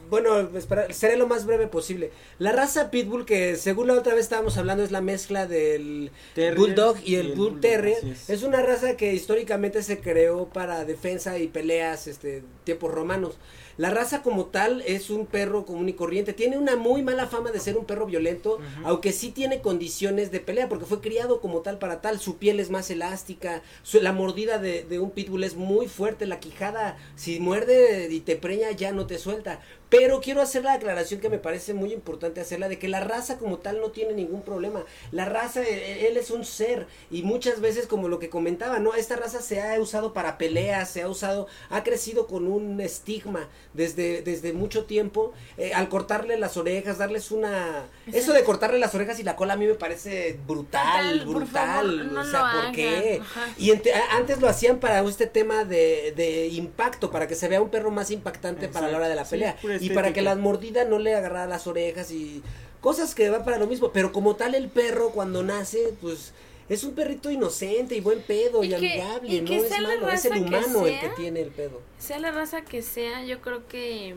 Bueno, 0.10 0.40
espera, 0.58 0.92
seré 0.92 1.18
lo 1.18 1.28
más 1.28 1.46
breve 1.46 1.68
posible. 1.68 2.12
La 2.40 2.52
raza 2.52 2.90
Pitbull, 2.90 3.26
que 3.26 3.56
según 3.56 3.88
la 3.88 3.94
otra 3.94 4.16
vez 4.16 4.24
estábamos 4.24 4.58
hablando, 4.58 4.84
es 4.84 4.90
la 4.92 5.02
mezcla 5.02 5.46
del 5.46 6.10
Terrier 6.34 6.56
Bulldog 6.58 6.98
y 7.06 7.16
el, 7.16 7.28
Bull 7.28 7.36
Bulldog, 7.38 7.62
Terrier. 7.62 8.04
Es. 8.04 8.28
es. 8.28 8.42
una 8.42 8.64
raza 8.64 8.98
que 8.98 9.14
históricamente 9.14 9.84
se 9.84 10.00
creó 10.00 10.48
para 10.48 10.84
defensa 10.84 11.38
y 11.38 11.48
peleas, 11.48 12.08
este, 12.08 12.42
tiempos 12.64 12.92
romanos. 12.92 13.38
La 13.80 13.90
raza 13.90 14.22
como 14.22 14.46
tal 14.48 14.82
es 14.86 15.10
un 15.10 15.26
perro 15.26 15.66
común 15.66 15.88
y 15.88 15.94
corriente. 15.94 16.34
Tiene 16.34 16.58
una 16.58 16.76
muy 16.76 17.02
mala 17.02 17.28
fama 17.28 17.50
de 17.52 17.60
ser 17.62 17.78
un 17.78 17.86
perro 17.86 18.06
violento, 18.06 18.60
aunque 18.84 19.14
sí 19.14 19.32
tiene 19.32 19.62
condiciones 19.62 20.32
de 20.32 20.42
pelea, 20.42 20.68
porque 20.68 20.86
fue 20.86 21.00
criado 21.00 21.40
como 21.40 21.62
tal 21.62 21.80
para 21.80 22.02
tal. 22.02 22.20
Su 22.20 22.38
piel 22.38 22.60
es 22.60 22.70
más 22.70 22.90
elástica, 22.92 23.62
su- 23.84 24.02
la 24.02 24.12
mordida 24.12 24.60
de, 24.60 24.84
de 24.84 25.00
un 25.00 25.12
pitbull 25.12 25.46
es 25.46 25.56
muy 25.56 25.88
fuerte, 25.88 26.26
la 26.26 26.40
quijada, 26.42 26.98
si 27.16 27.40
muerde 27.40 28.10
y 28.12 28.20
te 28.20 28.36
preña 28.36 28.70
ya 28.72 28.92
no 28.92 29.08
te 29.08 29.18
suelta. 29.18 29.62
Pero 29.90 30.22
quiero 30.22 30.42
hacer 30.44 30.64
la 30.64 30.74
aclaración 30.74 31.20
que 31.20 31.30
me 31.30 31.40
parece 31.40 31.74
muy 31.74 31.92
importante 31.94 32.42
hacerla 32.42 32.70
de 32.70 32.78
que 32.78 32.88
la 32.88 33.00
raza 33.00 33.40
como 33.40 33.58
tal 33.58 33.80
no 33.82 33.90
tiene 33.90 34.14
ningún 34.14 34.44
problema. 34.44 34.84
La 35.12 35.26
raza, 35.26 35.64
eh, 35.64 36.06
él 36.08 36.16
es 36.18 36.30
un 36.30 36.46
ser 36.46 36.86
y 37.10 37.24
muchas 37.24 37.60
veces 37.60 37.88
como 37.88 38.08
lo 38.08 38.20
que 38.20 38.30
comentaba, 38.30 38.78
¿no? 38.78 38.94
Esta 38.94 39.16
raza 39.16 39.42
se 39.42 39.62
ha 39.62 39.80
usado 39.80 40.14
para 40.14 40.38
peleas, 40.38 40.92
se 40.92 41.02
ha 41.02 41.10
usado, 41.10 41.48
ha 41.72 41.84
crecido 41.84 42.28
con 42.28 42.46
un 42.46 42.80
estigma 42.82 43.48
desde, 43.74 44.22
desde 44.22 44.54
mucho 44.54 44.86
tiempo. 44.86 45.34
Eh, 45.58 45.74
al 45.74 45.90
cortarle 45.90 46.38
las 46.38 46.58
orejas, 46.58 46.98
darles 46.98 47.32
una... 47.32 47.86
Eso 48.12 48.34
de 48.34 48.44
cortarle 48.44 48.80
las 48.80 48.94
orejas 48.96 49.20
y 49.20 49.24
la 49.24 49.36
cola 49.36 49.54
a 49.54 49.58
mí 49.58 49.66
me 49.68 49.76
parece 49.76 50.38
brutal, 50.48 51.26
brutal. 51.26 51.48
favor, 51.48 52.06
no 52.12 52.22
o 52.22 52.26
sea, 52.26 52.54
lo 52.54 52.62
¿por 52.64 52.72
qué? 52.74 53.20
ajá. 53.22 53.48
Y 53.58 53.72
ente- 53.72 53.94
a- 53.94 54.18
antes 54.18 54.40
lo 54.42 54.48
hacían 54.50 54.80
para 54.80 55.02
este 55.02 55.28
tema 55.28 55.64
de, 55.66 56.14
de 56.16 56.48
impacto, 56.48 57.12
para 57.12 57.28
que 57.28 57.36
se 57.36 57.48
vea 57.48 57.62
un 57.62 57.70
perro 57.70 57.92
más 57.92 58.12
impactante 58.12 58.68
para 58.68 58.88
la 58.90 58.98
hora 58.98 59.10
de 59.10 59.16
la 59.16 59.26
pelea. 59.26 59.58
sí, 59.62 59.68
y 59.82 59.90
para 59.92 60.14
que 60.14 60.22
las 60.22 60.38
mordidas 60.38 60.88
no 60.88 61.00
le 61.00 61.16
agarrara 61.16 61.46
las 61.48 61.68
orejas 61.68 62.12
y 62.12 62.42
cosas 62.82 63.14
que 63.16 63.30
van 63.30 63.44
para 63.46 63.58
lo 63.58 63.68
mismo. 63.68 63.92
Pero 63.92 64.12
como 64.12 64.36
tal 64.36 64.56
el 64.56 64.70
perro 64.70 65.10
cuando 65.12 65.44
nace, 65.44 65.94
pues 66.02 66.34
es 66.70 66.84
un 66.84 66.94
perrito 66.94 67.30
inocente 67.32 67.96
y 67.96 68.00
buen 68.02 68.22
pedo 68.22 68.64
y, 68.64 68.68
Y 68.68 68.70
que- 68.70 68.76
amigable, 69.02 69.34
y 69.34 69.42
no 69.42 69.54
es 69.54 69.82
malo, 69.82 70.10
es 70.10 70.26
el 70.26 70.38
humano 70.44 70.86
el 70.88 71.00
que 71.00 71.10
tiene 71.10 71.42
el 71.42 71.50
pedo. 71.50 71.82
sea 71.98 72.20
la 72.20 72.32
raza 72.32 72.62
que 72.62 72.82
sea, 72.82 73.24
yo 73.26 73.42
creo 73.42 73.68
que 73.68 74.16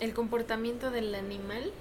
el 0.00 0.14
comportamiento 0.14 0.90
del 0.90 1.14
animal 1.14 1.72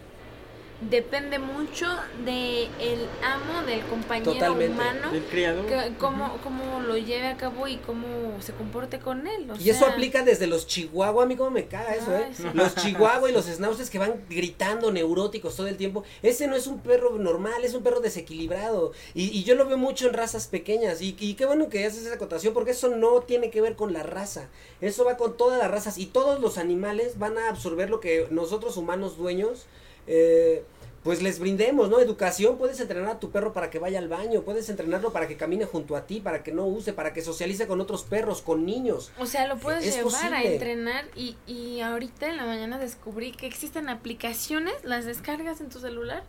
depende 0.81 1.39
mucho 1.39 1.87
de 2.23 2.65
el 2.79 3.07
amo, 3.23 3.65
del 3.65 3.81
compañero 3.87 4.33
Totalmente. 4.33 4.73
humano, 4.73 5.11
del 5.11 5.23
criador. 5.23 5.65
que- 5.65 5.93
cómo, 5.97 6.37
cómo 6.43 6.81
lo 6.81 6.97
lleve 6.97 7.27
a 7.27 7.35
cabo 7.37 7.67
y 7.67 7.77
cómo 7.77 8.05
se 8.41 8.53
comporte 8.53 8.99
con 8.99 9.25
él. 9.25 9.49
o 9.49 9.55
Y 9.59 9.69
eso 9.71 9.87
aplica 9.87 10.21
desde 10.23 10.45
los 10.45 10.67
chihuahua, 10.67 11.23
a 11.23 11.25
mí 11.25 11.35
como 11.35 11.49
me 11.49 11.65
caga 11.65 11.95
eso, 11.95 12.11
Ay, 12.15 12.23
¿eh? 12.23 12.33
sí. 12.35 12.43
Los 12.53 12.75
chihuahua 12.75 13.29
y 13.29 13.33
los 13.33 13.45
schnauzers 13.47 13.89
que 13.89 13.97
van 13.97 14.23
gritando 14.29 14.91
neuróticos 14.91 15.55
todo 15.55 15.67
el 15.67 15.77
tiempo. 15.77 16.03
Ese 16.21 16.47
no 16.47 16.55
es 16.55 16.67
un 16.67 16.79
perro 16.79 17.17
normal, 17.17 17.63
es 17.63 17.73
un 17.73 17.81
perro 17.83 17.99
desequilibrado. 17.99 18.91
Y, 19.15 19.35
y 19.35 19.43
yo 19.43 19.55
lo 19.55 19.65
veo 19.65 19.77
mucho 19.77 20.07
en 20.07 20.13
razas 20.13 20.47
pequeñas. 20.47 21.01
Y, 21.01 21.15
y 21.19 21.33
qué 21.33 21.45
bueno 21.45 21.69
que 21.69 21.85
haces 21.85 22.05
esa 22.05 22.15
acotación 22.15 22.53
porque 22.53 22.71
eso 22.71 22.89
no 22.89 23.21
tiene 23.21 23.49
que 23.49 23.61
ver 23.61 23.75
con 23.75 23.93
la 23.93 24.03
raza. 24.03 24.47
Eso 24.79 25.05
va 25.05 25.17
con 25.17 25.37
todas 25.37 25.57
las 25.57 25.71
razas 25.71 25.97
y 25.97 26.05
todos 26.05 26.39
los 26.39 26.59
animales 26.59 27.17
van 27.17 27.37
a 27.39 27.49
absorber 27.49 27.89
lo 27.89 27.99
que 27.99 28.27
nosotros 28.29 28.77
humanos 28.77 29.17
dueños... 29.17 29.65
Eh, 30.07 30.63
pues 31.03 31.21
les 31.21 31.39
brindemos, 31.39 31.89
¿no? 31.89 32.01
Educación, 32.01 32.57
puedes 32.57 32.81
entrenar 32.81 33.09
a 33.09 33.17
tu 33.17 33.31
perro 33.31 33.53
para 33.53 33.69
que 33.69 33.79
vaya 33.79 33.97
al 33.97 34.09
baño, 34.09 34.41
puedes 34.41 34.67
entrenarlo 34.67 35.13
para 35.13 35.25
que 35.25 35.37
camine 35.37 35.63
junto 35.63 35.95
a 35.95 36.05
ti, 36.05 36.19
para 36.19 36.43
que 36.43 36.51
no 36.51 36.65
use, 36.65 36.91
para 36.91 37.13
que 37.13 37.21
socialice 37.21 37.65
con 37.65 37.79
otros 37.79 38.03
perros, 38.03 38.41
con 38.41 38.65
niños. 38.65 39.11
O 39.17 39.25
sea, 39.25 39.47
lo 39.47 39.57
puedes 39.57 39.85
Es 39.85 39.95
llevar 39.95 40.33
a 40.33 40.43
entrenar 40.43 41.05
y, 41.15 41.37
y 41.47 41.79
ahorita 41.79 42.27
en 42.27 42.35
la 42.35 42.45
mañana 42.45 42.77
descubrí 42.77 43.31
que 43.31 43.47
existen 43.47 43.87
aplicaciones, 43.87 44.73
las 44.83 45.05
descargas 45.05 45.61
en 45.61 45.69
tu 45.69 45.79
celular 45.79 46.23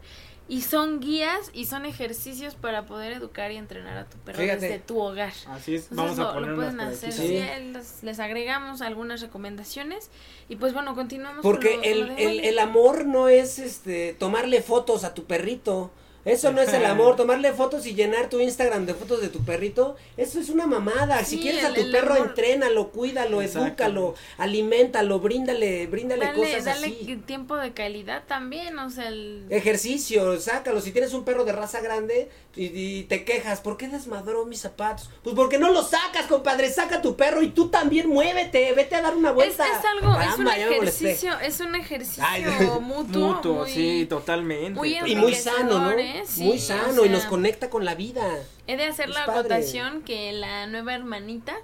y 0.48 0.62
son 0.62 1.00
guías 1.00 1.50
y 1.52 1.66
son 1.66 1.84
ejercicios 1.84 2.54
para 2.54 2.86
poder 2.86 3.12
educar 3.12 3.52
y 3.52 3.56
entrenar 3.56 3.98
a 3.98 4.04
tu 4.08 4.16
perro 4.18 4.38
Fíjate. 4.38 4.60
desde 4.60 4.78
tu 4.78 4.98
hogar. 4.98 5.32
Así 5.48 5.74
es, 5.74 5.90
Entonces 5.90 6.16
vamos 6.16 6.18
a 6.18 6.32
poner 6.34 6.50
lo 6.50 6.56
pueden 6.56 6.74
unas 6.74 6.94
hacer. 6.94 7.12
Sí. 7.12 7.28
sí, 7.28 7.42
les, 7.72 8.02
les 8.02 8.18
agregamos 8.18 8.80
algunas 8.80 9.20
recomendaciones 9.20 10.10
y 10.48 10.56
pues 10.56 10.72
bueno, 10.72 10.94
continuamos. 10.94 11.42
Porque 11.42 11.72
con 11.74 11.78
lo- 11.80 11.84
el, 11.84 12.10
el, 12.18 12.40
el 12.40 12.58
amor 12.58 13.04
no 13.06 13.28
es 13.28 13.58
este 13.58 14.14
tomarle 14.18 14.62
fotos 14.62 15.04
a 15.04 15.14
tu 15.14 15.24
perrito. 15.24 15.90
Eso 16.24 16.52
no 16.52 16.60
es 16.60 16.72
el 16.72 16.84
amor, 16.86 17.16
tomarle 17.16 17.52
fotos 17.52 17.86
y 17.86 17.94
llenar 17.94 18.28
tu 18.28 18.38
Instagram 18.40 18.84
de 18.86 18.94
fotos 18.94 19.20
de 19.20 19.28
tu 19.28 19.44
perrito, 19.44 19.96
eso 20.16 20.40
es 20.40 20.48
una 20.50 20.66
mamada. 20.66 21.24
si 21.24 21.38
quieres 21.40 21.64
a 21.64 21.68
el- 21.68 21.74
tu 21.74 21.80
el 21.82 21.90
perro, 21.92 22.14
amor- 22.14 22.28
entrénalo, 22.28 22.88
cuídalo, 22.90 23.40
Exacto. 23.40 23.66
edúcalo, 23.68 24.14
aliméntalo, 24.36 25.20
bríndale, 25.20 25.86
bríndale 25.86 26.26
Dale, 26.26 26.38
cosas 26.38 26.64
dale 26.64 26.86
así. 26.88 27.16
tiempo 27.26 27.56
de 27.56 27.72
calidad 27.72 28.24
también, 28.26 28.78
o 28.78 28.90
sea, 28.90 29.08
el... 29.08 29.46
Ejercicio, 29.50 30.38
sácalo. 30.40 30.80
Si 30.80 30.90
tienes 30.92 31.14
un 31.14 31.24
perro 31.24 31.44
de 31.44 31.52
raza 31.52 31.80
grande 31.80 32.28
y, 32.56 32.66
y 32.66 33.02
te 33.04 33.24
quejas, 33.24 33.60
¿por 33.60 33.76
qué 33.76 33.88
desmadró 33.88 34.44
mis 34.44 34.60
zapatos? 34.60 35.08
Pues 35.22 35.36
porque 35.36 35.58
no 35.58 35.70
lo 35.72 35.82
sacas, 35.82 36.26
compadre. 36.26 36.70
Saca 36.70 37.00
tu 37.00 37.16
perro 37.16 37.42
y 37.42 37.50
tú 37.50 37.68
también 37.68 38.08
muévete. 38.08 38.72
Vete 38.72 38.96
a 38.96 39.02
dar 39.02 39.16
una 39.16 39.28
Es, 39.30 39.34
vuelta. 39.34 39.64
es 39.66 39.84
algo, 39.84 40.18
es 40.20 40.38
un 40.38 40.48
ejercicio, 40.48 41.38
es 41.40 41.60
un 41.60 41.74
ejercicio 41.74 42.24
Ay, 42.26 42.44
mutuo, 42.80 43.34
Mutuo, 43.34 43.54
muy- 43.60 43.70
sí, 43.70 44.06
totalmente. 44.08 44.72
muy 44.78 44.98
Y 45.06 45.14
muy 45.16 45.34
sano, 45.34 45.78
¿no? 45.80 45.90
¿Eh? 46.08 46.22
Sí, 46.26 46.44
muy 46.44 46.56
o 46.56 46.60
sano 46.60 47.04
y 47.04 47.08
nos 47.08 47.24
conecta 47.24 47.70
con 47.70 47.84
la 47.84 47.94
vida. 47.94 48.22
He 48.66 48.76
de 48.76 48.84
hacer 48.86 49.08
Es 49.08 49.14
la 49.14 49.26
padre. 49.26 49.40
acotación 49.40 50.02
que 50.02 50.32
la 50.32 50.66
nueva 50.66 50.94
hermanita 50.94 51.56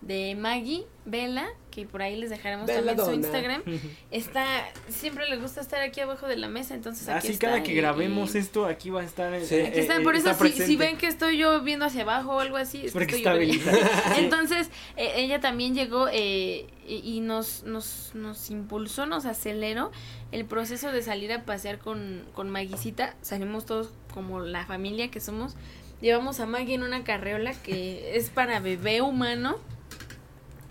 de 0.00 0.34
Maggie, 0.36 0.86
Vela, 1.04 1.48
que 1.84 1.86
por 1.90 2.02
ahí 2.02 2.16
les 2.16 2.30
dejaremos 2.30 2.66
también 2.66 2.98
su. 2.98 3.12
Instagram, 3.12 3.62
está, 4.10 4.44
siempre 4.88 5.28
le 5.28 5.36
gusta 5.36 5.60
estar 5.60 5.80
aquí 5.80 6.00
abajo 6.00 6.26
de 6.26 6.36
la 6.36 6.48
mesa, 6.48 6.74
entonces 6.74 7.08
aquí 7.08 7.18
Así 7.18 7.32
está. 7.32 7.46
cada 7.48 7.62
que 7.62 7.72
y- 7.72 7.76
grabemos 7.76 8.34
y- 8.34 8.38
esto, 8.38 8.66
aquí 8.66 8.90
va 8.90 9.00
a 9.02 9.04
estar. 9.04 9.32
eh, 9.34 9.44
Sí. 9.44 9.54
eh, 9.56 9.66
Aquí 9.68 9.78
está, 9.80 9.96
eh, 9.96 10.00
por 10.00 10.16
eso 10.16 10.30
está 10.30 10.48
si, 10.48 10.76
ven 10.76 10.96
que 10.96 11.06
estoy 11.06 11.36
yo 11.38 11.60
viendo 11.62 11.84
hacia 11.84 12.02
abajo 12.02 12.32
o 12.36 12.40
algo 12.40 12.56
así, 12.56 12.78
es 12.78 12.84
que 12.86 12.90
Porque 12.92 13.16
estoy 13.16 13.50
está. 13.50 13.72
Entonces, 14.18 14.68
eh, 14.96 15.12
ella 15.16 15.40
también 15.40 15.74
llegó 15.74 16.08
eh, 16.10 16.66
y 16.86 16.96
y 17.04 17.20
nos, 17.20 17.64
nos, 17.64 18.12
nos 18.14 18.50
impulsó, 18.50 19.04
nos 19.06 19.26
aceleró 19.26 19.90
el 20.32 20.44
proceso 20.46 20.90
de 20.90 21.02
salir 21.02 21.30
a 21.32 21.44
pasear 21.44 21.78
con, 21.78 22.24
con 22.34 22.48
Maguisita. 22.50 23.14
Salimos 23.20 23.66
todos 23.66 23.90
como 24.14 24.40
la 24.40 24.64
familia 24.66 25.10
que 25.10 25.20
somos. 25.20 25.54
Llevamos 26.00 26.40
a 26.40 26.46
Maggie 26.46 26.74
en 26.76 26.82
una 26.84 27.04
carreola 27.04 27.52
que 27.52 28.16
es 28.16 28.30
para 28.30 28.60
bebé 28.60 29.02
humano. 29.02 29.56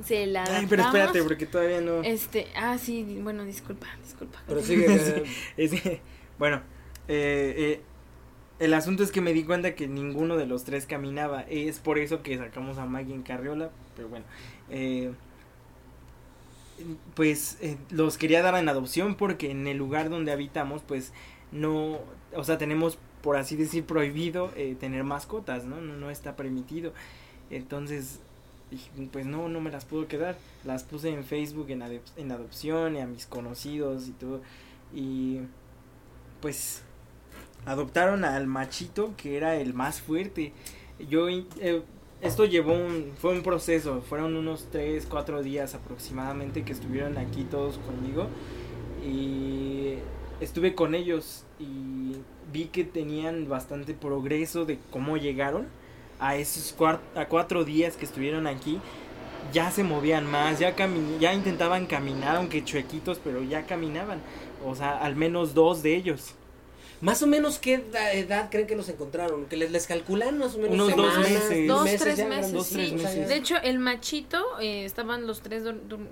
Se 0.08 0.26
la 0.26 0.43
Ay, 0.43 0.68
pero 0.70 0.84
espérate, 0.84 1.22
porque 1.24 1.45
todavía 1.45 1.82
no. 1.82 2.01
Este, 2.03 2.47
ah, 2.55 2.78
sí, 2.78 3.20
bueno, 3.22 3.43
disculpa, 3.43 3.88
disculpa. 4.03 4.41
Pero 4.47 4.62
sigue. 4.62 5.24
Es 5.58 5.72
que, 5.72 6.01
bueno, 6.39 6.62
eh, 7.08 7.53
eh, 7.58 7.82
el 8.60 8.74
asunto 8.74 9.03
es 9.03 9.12
que 9.12 9.22
me 9.22 9.34
di 9.34 9.43
cuenta 9.43 9.76
que 9.76 9.88
ninguno 9.88 10.38
de 10.38 10.47
los 10.47 10.64
tres 10.64 10.86
caminaba. 10.86 11.41
Es 11.41 11.80
por 11.80 11.97
eso 11.97 12.24
que 12.24 12.38
sacamos 12.38 12.78
a 12.78 12.86
Maggie 12.86 13.14
en 13.14 13.24
carriola. 13.24 13.70
Pero 13.95 14.10
bueno, 14.10 14.26
eh, 14.70 15.12
pues 17.16 17.58
eh, 17.62 17.78
los 17.89 18.18
quería 18.18 18.41
dar 18.41 18.55
en 18.55 18.70
adopción 18.70 19.16
porque 19.16 19.51
en 19.51 19.68
el 19.68 19.78
lugar 19.78 20.10
donde 20.10 20.32
habitamos, 20.32 20.82
pues 20.84 21.14
no, 21.51 21.99
o 22.36 22.43
sea, 22.43 22.58
tenemos 22.58 22.97
por 23.22 23.36
así 23.36 23.55
decir 23.55 23.86
prohibido 23.86 24.51
eh, 24.55 24.76
tener 24.80 25.03
mascotas, 25.03 25.66
¿no? 25.66 25.82
¿no? 25.82 25.95
No 25.95 26.10
está 26.10 26.36
permitido. 26.36 26.93
Entonces, 27.49 28.22
Pues 29.11 29.26
no, 29.26 29.47
no 29.49 29.61
me 29.61 29.72
las 29.72 29.86
puedo 29.86 30.07
quedar. 30.07 30.38
Las 30.65 30.84
puse 30.84 31.09
en 31.09 31.24
Facebook 31.24 31.70
en, 31.70 31.82
adop- 31.82 32.11
en 32.18 32.32
adopción 32.32 32.95
y 32.95 32.99
a 33.01 33.07
mis 33.07 33.26
conocidos 33.26 34.07
y 34.07 34.11
todo. 34.11 34.41
Y 34.93 35.39
pues 36.41 36.82
adoptaron 37.65 38.24
al 38.26 38.47
machito 38.47 39.13
que 39.18 39.38
era 39.38 39.55
el 39.55 39.74
más 39.74 40.01
fuerte. 40.01 40.53
Yo, 41.09 41.30
eh, 41.30 41.82
esto 42.22 42.45
llevó 42.45 42.74
un, 42.74 43.11
fue 43.20 43.34
un 43.34 43.43
proceso, 43.43 44.01
fueron 44.01 44.36
unos 44.36 44.68
3, 44.72 45.05
4 45.09 45.43
días 45.43 45.76
aproximadamente 45.76 46.63
que 46.63 46.74
estuvieron 46.74 47.18
aquí 47.18 47.43
todos 47.43 47.78
conmigo. 47.80 48.28
Y 49.05 49.95
estuve 50.41 50.76
con 50.76 50.95
ellos 50.95 51.45
y 51.59 52.18
vi 52.51 52.65
que 52.65 52.84
tenían 52.84 53.47
bastante 53.47 53.93
progreso 53.93 54.65
de 54.65 54.80
cómo 54.91 55.18
llegaron 55.18 55.68
a 56.20 56.36
esos 56.36 56.76
a 57.15 57.26
cuatro 57.28 57.63
días 57.63 57.95
que 57.97 58.05
estuvieron 58.05 58.47
aquí. 58.47 58.80
Ya 59.53 59.72
se 59.72 59.84
movían 59.84 60.30
más, 60.30 60.59
ya, 60.59 60.76
ya 61.20 61.34
intentaban 61.34 61.86
caminar, 61.86 62.36
aunque 62.38 62.63
chuequitos, 62.65 63.20
pero 63.24 63.41
ya 63.43 63.65
caminaban. 63.65 64.20
O 64.65 64.76
sea, 64.76 64.97
al 64.97 65.15
menos 65.15 65.53
dos 65.53 65.84
de 65.84 65.95
ellos. 65.95 66.34
Más 66.99 67.22
o 67.22 67.28
menos, 67.28 67.59
¿qué 67.59 67.76
edad, 67.76 68.13
edad 68.15 68.49
creen 68.49 68.65
que 68.65 68.76
los 68.76 68.89
encontraron? 68.89 69.45
Que 69.45 69.55
les, 69.55 69.70
les 69.72 69.86
calculan 69.86 70.39
más 70.39 70.55
o 70.55 70.57
menos 70.57 70.74
Unos 70.74 70.95
dos 70.95 71.18
meses. 71.20 71.68
Dos, 71.68 71.84
meses 71.84 72.01
tres 72.01 72.28
meses, 72.28 72.51
dos, 72.51 72.65
sí. 72.68 72.74
tres 72.76 72.93
meses. 72.93 73.28
De 73.30 73.36
hecho, 73.36 73.55
el 73.61 73.78
machito, 73.78 74.43
eh, 74.59 74.84
estaban 74.84 75.28
los 75.28 75.41
tres, 75.41 75.63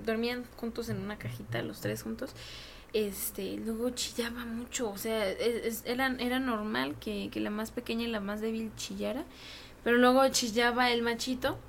dormían 0.05 0.45
juntos 0.57 0.89
en 0.89 0.99
una 0.99 1.17
cajita, 1.17 1.61
los 1.63 1.81
tres 1.81 2.03
juntos. 2.03 2.29
Este, 2.93 3.57
luego 3.57 3.89
chillaba 3.89 4.45
mucho, 4.45 4.89
o 4.89 4.97
sea, 4.97 5.27
es- 5.29 5.65
es- 5.65 5.83
era, 5.85 6.15
era 6.19 6.39
normal 6.39 6.95
que, 7.01 7.29
que 7.31 7.39
la 7.41 7.49
más 7.49 7.71
pequeña 7.71 8.03
y 8.05 8.07
la 8.07 8.21
más 8.21 8.39
débil 8.39 8.71
chillara, 8.77 9.25
pero 9.85 9.97
luego 9.97 10.27
chillaba 10.29 10.91
el 10.91 11.03
machito 11.03 11.59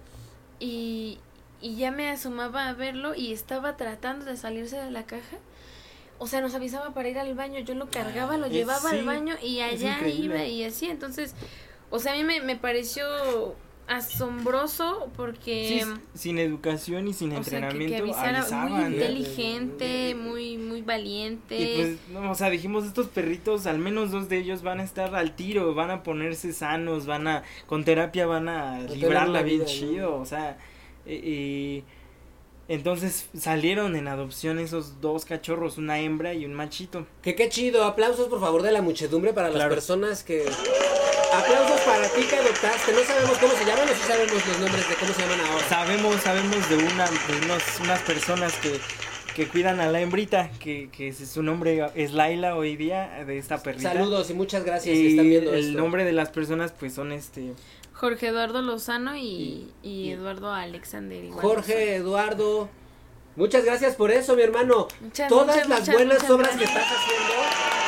y, 0.59 1.19
y 1.61 1.77
ya 1.77 1.91
me 1.91 2.09
asomaba 2.09 2.67
a 2.67 2.73
verlo 2.73 3.15
y 3.15 3.33
estaba 3.33 3.77
tratando 3.77 4.25
de 4.25 4.39
salirse 4.39 4.79
de 4.79 4.91
la 4.91 5.05
caja. 5.05 5.37
O 6.19 6.27
sea, 6.27 6.41
nos 6.41 6.55
avisaba 6.55 6.95
para 6.95 7.11
ir 7.11 7.19
al 7.19 7.35
baño, 7.35 7.61
yo 7.61 7.75
lo 7.75 7.91
cargaba, 7.91 8.39
lo 8.39 8.47
llevaba 8.47 8.89
sí, 8.89 8.97
al 8.97 9.05
baño 9.05 9.37
y 9.43 9.61
allá 9.61 10.09
iba 10.09 10.43
y 10.45 10.65
así, 10.65 10.87
entonces, 10.87 11.35
o 11.91 11.99
sea, 11.99 12.15
a 12.15 12.17
mí 12.17 12.25
me, 12.25 12.41
me 12.41 12.57
pareció 12.57 13.55
asombroso 13.89 15.11
porque... 15.17 15.85
Sí, 15.85 16.19
sin 16.19 16.39
educación 16.39 17.09
y 17.09 17.15
sin 17.15 17.33
o 17.33 17.43
sea, 17.43 17.69
que, 17.69 17.79
que 17.79 17.97
entrenamiento 17.97 18.17
avisaban. 18.19 18.73
muy 18.73 18.95
inteligente, 18.95 20.15
muy 20.15 20.57
muy 20.59 20.83
valiente. 20.83 21.59
Y 21.59 21.77
pues, 21.77 21.99
no, 22.11 22.31
o 22.31 22.35
sea, 22.35 22.51
dijimos, 22.51 22.85
estos 22.85 23.09
perritos, 23.09 23.67
al 23.67 23.79
menos 23.79 24.11
dos 24.11 24.29
de 24.29 24.39
ellos 24.39 24.63
van 24.63 24.81
a 24.81 24.85
estar 24.85 25.15
al 25.15 25.37
tiro, 25.37 25.75
van 25.75 25.91
a 25.91 26.03
ponerse 26.03 26.53
sanos, 26.53 27.07
van 27.07 27.29
a, 27.29 27.43
con 27.67 27.85
terapia 27.85 28.27
van 28.27 28.49
a 28.49 28.79
tener 28.79 28.97
librarla 28.97 29.43
bien 29.43 29.61
vida, 29.61 29.71
¿no? 29.71 29.71
chido, 29.71 30.17
o 30.21 30.27
sea, 30.27 30.59
y, 31.07 31.13
y 31.13 31.85
entonces 32.69 33.29
salieron 33.39 33.95
en 33.95 34.09
adopción 34.09 34.59
esos 34.59 35.01
dos 35.01 35.25
cachorros, 35.25 35.79
una 35.79 36.01
hembra 36.01 36.35
y 36.35 36.45
un 36.45 36.55
machito. 36.55 37.07
Que 37.23 37.37
qué 37.37 37.49
chido, 37.49 37.85
aplausos 37.85 38.29
por 38.29 38.41
favor 38.41 38.63
de 38.63 38.73
la 38.73 38.83
muchedumbre 38.83 39.33
para 39.33 39.51
las 39.51 39.69
personas 39.69 40.25
que... 40.25 40.45
Aplausos 41.39 41.81
para 41.83 42.09
ti 42.09 42.23
que 42.23 42.37
adoptaste, 42.37 42.93
no 42.93 43.01
sabemos 43.05 43.39
cómo 43.39 43.53
se 43.55 43.65
llaman 43.65 43.89
o 43.89 43.93
sí 43.93 44.03
sabemos 44.07 44.47
los 44.47 44.59
nombres 44.59 44.89
de 44.89 44.95
cómo 44.95 45.13
se 45.15 45.23
llaman 45.23 45.41
ahora. 45.41 45.69
Sabemos, 45.69 46.17
sabemos 46.23 46.69
de 46.69 46.77
una, 46.77 47.05
de 47.07 47.45
unos, 47.45 47.63
unas 47.81 48.01
personas 48.03 48.55
que, 48.55 48.81
que 49.35 49.47
cuidan 49.49 49.81
a 49.81 49.87
la 49.91 50.01
hembrita, 50.01 50.51
que, 50.61 50.89
que 50.91 51.13
su 51.13 51.43
nombre 51.43 51.87
es 51.95 52.13
Laila 52.13 52.57
hoy 52.57 52.77
día, 52.77 53.25
de 53.27 53.39
esta 53.39 53.63
perrita. 53.63 53.93
Saludos 53.93 54.31
y 54.31 54.35
muchas 54.35 54.65
gracias 54.65 54.97
si 54.97 55.09
están 55.09 55.29
viendo 55.29 55.53
el 55.53 55.69
esto. 55.71 55.79
nombre 55.79 56.05
de 56.05 56.13
las 56.13 56.31
personas 56.31 56.73
pues 56.73 56.95
son 56.95 57.13
este 57.13 57.53
Jorge 57.93 58.29
Eduardo 58.29 58.61
Lozano 58.63 59.17
y, 59.17 59.73
y 59.83 59.91
y- 59.91 60.11
Eduardo 60.13 60.53
Alexander. 60.53 61.25
igual 61.25 61.41
Jorge, 61.43 61.97
Eduardo, 61.97 62.69
muchas 63.37 63.65
gracias 63.65 63.95
por 63.97 64.11
eso, 64.11 64.37
mi 64.37 64.43
hermano. 64.43 64.89
Muchas, 65.01 65.29
Todas 65.29 65.47
muchas, 65.57 65.69
las 65.69 65.81
muchas, 65.81 65.95
buenas 65.95 66.17
muchas 66.19 66.31
obras 66.31 66.57
que 66.57 66.65
estás 66.65 66.85
haciendo. 66.85 67.86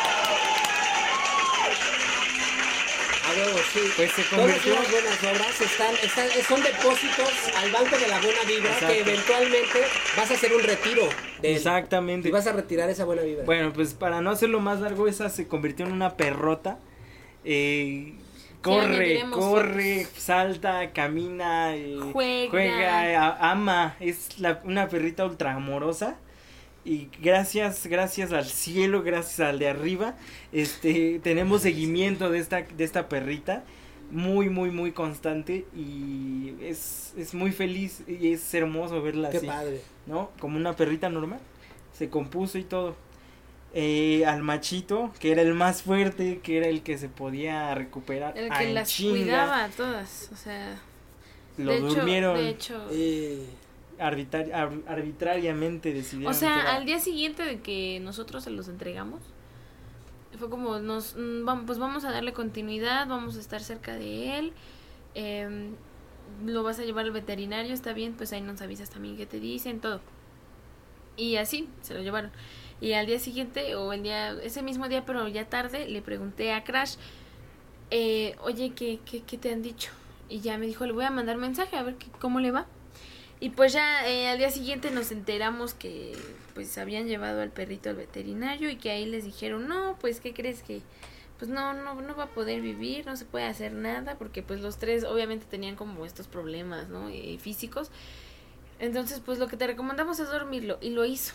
A 3.29 3.33
huevo, 3.37 3.59
sí. 3.72 3.81
Pues 3.97 4.12
se 4.12 4.22
Todas 4.22 4.41
convirtió- 4.47 4.74
las 4.74 4.91
buenas 4.91 5.18
obras 5.24 5.61
están, 5.61 5.95
están, 6.03 6.29
son 6.49 6.62
depósitos 6.62 7.29
al 7.57 7.70
banco 7.72 7.99
de 7.99 8.09
la 8.09 8.20
buena 8.20 8.43
vibra 8.47 8.70
Exacto. 8.72 8.87
que 8.95 9.01
eventualmente 9.01 9.81
vas 10.16 10.31
a 10.31 10.35
hacer 10.35 10.55
un 10.55 10.62
retiro 10.62 11.03
de 11.43 11.51
él. 11.51 11.57
Exactamente. 11.57 12.29
Y 12.29 12.31
vas 12.31 12.47
a 12.47 12.53
retirar 12.53 12.89
esa 12.89 13.05
buena 13.05 13.22
vibra. 13.22 13.45
Bueno, 13.45 13.72
pues 13.72 13.95
para 13.95 14.20
no 14.22 14.31
hacerlo 14.31 14.61
más 14.61 14.81
largo, 14.81 15.07
esa 15.09 15.29
se 15.29 15.47
convirtió 15.47 15.85
en 15.87 15.93
una 15.93 16.16
perrota. 16.16 16.79
Eh, 17.45 18.14
corre, 18.62 19.24
corre, 19.31 20.07
salta, 20.16 20.93
camina, 20.93 21.74
eh, 21.76 21.99
Juega. 22.12 23.26
a- 23.26 23.51
ama. 23.51 23.97
Es 24.01 24.39
la- 24.39 24.61
una 24.64 24.89
perrita 24.89 25.24
ultra 25.24 25.53
amorosa. 25.55 26.16
Y 26.89 27.11
gracias, 27.20 27.86
gracias 27.86 28.32
al 28.32 28.47
cielo, 28.47 29.03
gracias 29.03 29.41
al 29.41 29.59
de 29.59 29.68
arriba, 29.68 30.16
este, 30.53 31.20
tenemos 31.22 31.61
seguimiento 31.62 32.30
de 32.30 32.39
esta, 32.39 32.62
de 32.62 32.82
esta 32.84 33.09
perrita, 33.11 33.62
muy, 34.11 34.49
muy, 34.49 34.70
muy 34.70 34.93
constante 34.93 35.66
y 35.76 36.55
es, 36.62 37.12
es 37.18 37.34
muy 37.34 37.53
feliz 37.53 38.03
y 38.07 38.32
es 38.32 38.55
hermoso 38.55 39.03
verla 39.03 39.28
Qué 39.28 39.36
así. 39.36 39.47
padre. 39.47 39.82
¿no? 40.07 40.30
Como 40.41 40.57
una 40.57 40.74
perrita 40.76 41.11
normal. 41.11 41.41
Se 41.93 42.09
compuso 42.09 42.57
y 42.57 42.64
todo. 42.64 42.97
Eh, 43.74 44.24
al 44.24 44.43
machito, 44.43 45.12
que 45.20 45.30
era 45.30 45.43
el 45.43 45.53
más 45.53 45.82
fuerte, 45.82 46.41
que 46.43 46.57
era 46.57 46.68
el 46.68 46.82
que 46.82 46.97
se 46.97 47.11
podía 47.11 47.74
recuperar. 47.74 48.32
El 48.39 48.51
que 48.51 48.72
las 48.72 48.89
chinga, 48.89 49.11
cuidaba 49.12 49.64
a 49.64 49.68
todas, 49.68 50.30
o 50.32 50.36
sea... 50.36 50.80
Lo 51.59 51.72
de 51.72 51.78
hecho, 51.78 51.86
durmieron. 51.86 52.36
de 52.36 52.49
hecho, 52.49 52.86
Eh, 52.93 53.45
arbitrar- 53.99 54.53
ar- 54.53 54.82
arbitrariamente 54.86 55.92
decidieron. 55.92 56.34
O 56.34 56.38
sea, 56.38 56.55
que 56.62 56.68
al 56.70 56.84
día 56.86 56.99
siguiente 56.99 57.42
de 57.44 57.61
que 57.61 58.01
nosotros 58.01 58.44
se 58.44 58.51
los 58.51 58.68
entregamos, 58.68 59.20
fue 60.38 60.51
como, 60.51 60.78
nos, 60.78 61.16
mm, 61.16 61.64
pues 61.66 61.78
vamos 61.78 62.05
a 62.05 62.12
darle 62.12 62.32
continuidad, 62.32 63.09
vamos 63.09 63.36
a 63.36 63.40
estar 63.40 63.61
cerca 63.62 63.94
de 63.96 64.38
él, 64.38 64.53
em, 65.14 65.72
lo 66.46 66.62
vas 66.62 66.78
a 66.78 66.84
llevar 66.84 67.07
al 67.07 67.11
veterinario, 67.12 67.72
está 67.74 67.92
bien, 67.92 68.14
pues 68.14 68.32
ahí 68.32 68.40
nos 68.42 68.61
avisas 68.61 68.90
también 68.90 69.16
qué 69.16 69.26
te 69.26 69.40
dicen, 69.40 69.80
todo. 69.80 70.01
Y 71.16 71.36
así, 71.36 71.68
se 71.82 71.94
lo 71.94 72.03
llevaron. 72.03 72.30
Y 72.80 72.92
al 72.92 73.07
día 73.07 73.18
siguiente, 73.18 73.74
o 73.74 73.92
el 73.92 74.03
día, 74.05 74.32
ese 74.42 74.62
mismo 74.62 74.88
día, 74.88 75.05
pero 75.05 75.26
ya 75.26 75.49
tarde, 75.49 75.88
le 75.88 76.01
pregunté 76.03 76.53
a 76.53 76.62
Crash, 76.62 76.94
eh, 77.90 78.36
oye, 78.42 78.70
¿qué, 78.74 79.01
qué, 79.05 79.22
qué 79.22 79.38
te 79.38 79.53
han 79.53 79.62
dicho? 79.62 79.90
Y 80.28 80.40
ya 80.40 80.59
me 80.59 80.66
dijo, 80.66 80.86
le 80.86 80.92
voy 80.92 81.05
a 81.07 81.11
mandar 81.11 81.38
mensaje 81.38 81.76
a 81.76 81.82
ver 81.82 81.96
qué, 81.96 82.07
cómo 82.20 82.38
le 82.38 82.51
va. 82.53 82.66
Y 83.41 83.51
pues 83.51 83.72
ya 83.72 84.09
eh, 84.09 84.28
al 84.28 84.39
día 84.39 84.51
siguiente 84.51 84.91
nos 84.91 85.12
enteramos 85.12 85.72
que 85.74 86.12
pues 86.55 86.76
habían 86.76 87.07
llevado 87.07 87.41
al 87.41 87.51
perrito 87.51 87.89
al 87.89 87.97
veterinario 87.97 88.68
y 88.68 88.76
que 88.76 88.91
ahí 88.91 89.07
les 89.07 89.24
dijeron, 89.24 89.68
no, 89.68 89.97
pues 90.01 90.20
¿qué 90.20 90.34
crees 90.34 90.62
que? 90.62 90.82
Pues 91.39 91.49
no, 91.49 91.72
no, 91.72 91.95
no 91.95 92.16
va 92.16 92.24
a 92.24 92.28
poder 92.30 92.61
vivir, 92.61 93.07
no 93.07 93.16
se 93.16 93.24
puede 93.24 93.45
hacer 93.45 93.72
nada, 93.72 94.16
porque 94.18 94.43
pues 94.43 94.61
los 94.61 94.78
tres 94.78 95.05
obviamente 95.05 95.47
tenían 95.49 95.76
como 95.76 96.05
estos 96.05 96.26
problemas, 96.26 96.89
¿no? 96.89 97.09
Eh, 97.11 97.39
físicos. 97.41 97.93
Entonces 98.80 99.20
pues 99.24 99.39
lo 99.39 99.47
que 99.47 99.57
te 99.57 99.68
recomendamos 99.68 100.18
es 100.18 100.28
dormirlo 100.28 100.78
y 100.80 100.91
lo 100.91 101.05
hizo. 101.05 101.34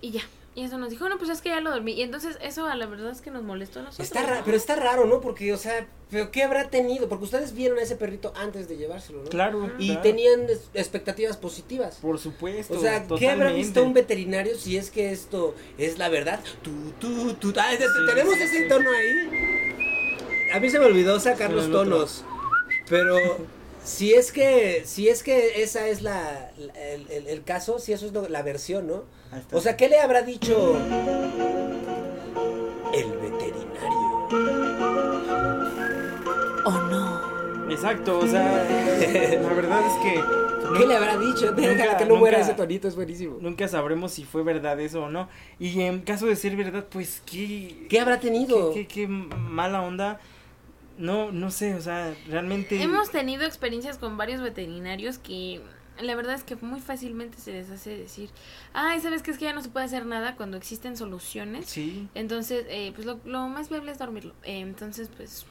Y 0.00 0.12
ya. 0.12 0.22
Y 0.54 0.64
eso 0.64 0.76
nos 0.76 0.90
dijo, 0.90 1.08
no, 1.08 1.16
pues 1.16 1.30
es 1.30 1.40
que 1.40 1.48
ya 1.48 1.60
lo 1.62 1.70
dormí. 1.70 1.92
Y 1.92 2.02
entonces 2.02 2.36
eso 2.42 2.66
a 2.66 2.76
la 2.76 2.84
verdad 2.84 3.10
es 3.10 3.22
que 3.22 3.30
nos 3.30 3.42
molestó 3.42 3.80
a 3.80 3.84
nosotros. 3.84 4.06
está 4.06 4.42
pero 4.44 4.54
está 4.56 4.76
raro, 4.76 5.06
¿no? 5.06 5.22
Porque, 5.22 5.50
o 5.54 5.56
sea, 5.56 5.86
¿pero 6.10 6.30
qué 6.30 6.42
habrá 6.42 6.68
tenido? 6.68 7.08
Porque 7.08 7.24
ustedes 7.24 7.54
vieron 7.54 7.78
a 7.78 7.82
ese 7.82 7.96
perrito 7.96 8.34
antes 8.36 8.68
de 8.68 8.76
llevárselo, 8.76 9.22
¿no? 9.22 9.30
Claro. 9.30 9.70
Y 9.78 9.86
claro. 9.88 10.02
tenían 10.02 10.46
expectativas 10.74 11.38
positivas. 11.38 11.96
Por 12.02 12.18
supuesto. 12.18 12.74
O 12.74 12.80
sea, 12.80 13.06
¿qué 13.06 13.28
habrá 13.30 13.46
totalmente. 13.46 13.54
visto 13.54 13.82
un 13.82 13.94
veterinario 13.94 14.54
si 14.58 14.76
es 14.76 14.90
que 14.90 15.10
esto 15.10 15.54
es 15.78 15.96
la 15.96 16.10
verdad? 16.10 16.40
Tú, 16.60 16.70
tú, 16.98 17.32
tú. 17.34 17.54
Ah, 17.58 17.70
te- 17.70 17.78
te- 17.78 18.12
tenemos 18.12 18.34
sí, 18.34 18.42
ese 18.42 18.62
sí. 18.64 18.68
tono 18.68 18.90
ahí. 18.90 20.50
A 20.54 20.60
mí 20.60 20.68
se 20.68 20.78
me 20.78 20.84
olvidó 20.84 21.18
sacar 21.18 21.50
los 21.50 21.70
tonos. 21.70 22.26
Pero 22.90 23.16
si 23.84 24.14
es 24.14 24.32
que, 24.32 24.82
si 24.86 25.08
es 25.08 25.22
que 25.22 25.62
esa 25.62 25.88
es 25.88 26.02
la, 26.02 26.50
la- 26.56 26.72
el, 26.92 27.10
el- 27.10 27.26
el 27.28 27.42
caso, 27.44 27.78
si 27.78 27.92
eso 27.92 28.06
es 28.06 28.12
lo- 28.12 28.28
la 28.28 28.42
versión, 28.42 28.86
¿no? 28.86 29.02
O 29.52 29.60
sea, 29.60 29.76
¿qué 29.76 29.88
le 29.88 29.98
habrá 29.98 30.22
dicho 30.22 30.76
el 32.94 33.10
veterinario? 33.12 34.28
¿O 36.64 36.70
no? 36.70 37.22
Exacto, 37.70 38.18
o 38.18 38.26
sea, 38.26 38.42
la 39.42 39.52
verdad 39.54 39.80
es 39.86 39.94
que. 40.02 40.20
¿Qué 40.78 40.86
le 40.86 40.96
habrá 40.96 41.18
dicho? 41.18 41.52
Nunca- 41.52 41.96
que 41.98 42.04
no 42.06 42.16
muera 42.16 42.40
ese 42.40 42.54
tonito, 42.54 42.88
es 42.88 42.94
buenísimo. 42.96 43.36
Nunca 43.40 43.68
sabremos 43.68 44.12
si 44.12 44.24
fue 44.24 44.42
verdad 44.42 44.78
eso 44.80 45.02
o 45.04 45.08
no. 45.10 45.28
Y 45.58 45.80
en 45.82 46.00
caso 46.00 46.26
de 46.26 46.36
ser 46.36 46.56
verdad, 46.56 46.86
pues 46.90 47.22
qué. 47.26 47.86
¿Qué 47.90 48.00
habrá 48.00 48.20
tenido? 48.20 48.72
qué, 48.72 48.86
qué- 48.86 49.02
qué 49.02 49.08
mala 49.08 49.82
onda. 49.82 50.20
No, 50.98 51.32
no 51.32 51.50
sé, 51.50 51.74
o 51.74 51.80
sea, 51.80 52.14
realmente. 52.28 52.82
Hemos 52.82 53.10
tenido 53.10 53.44
experiencias 53.44 53.98
con 53.98 54.16
varios 54.16 54.40
veterinarios 54.40 55.18
que 55.18 55.60
la 56.00 56.14
verdad 56.14 56.34
es 56.34 56.42
que 56.44 56.56
muy 56.56 56.80
fácilmente 56.80 57.38
se 57.38 57.52
les 57.52 57.70
hace 57.70 57.96
decir, 57.96 58.30
ay, 58.72 59.00
¿sabes 59.00 59.22
qué? 59.22 59.30
Es 59.30 59.38
que 59.38 59.44
ya 59.44 59.52
no 59.52 59.62
se 59.62 59.68
puede 59.68 59.86
hacer 59.86 60.06
nada 60.06 60.36
cuando 60.36 60.56
existen 60.56 60.96
soluciones. 60.96 61.66
Sí, 61.66 62.08
Entonces, 62.14 62.64
eh, 62.68 62.92
pues 62.94 63.06
lo, 63.06 63.20
lo 63.24 63.46
más 63.48 63.68
viable 63.68 63.92
es 63.92 63.98
dormirlo. 63.98 64.34
Eh, 64.42 64.60
entonces, 64.60 65.08
pues, 65.16 65.44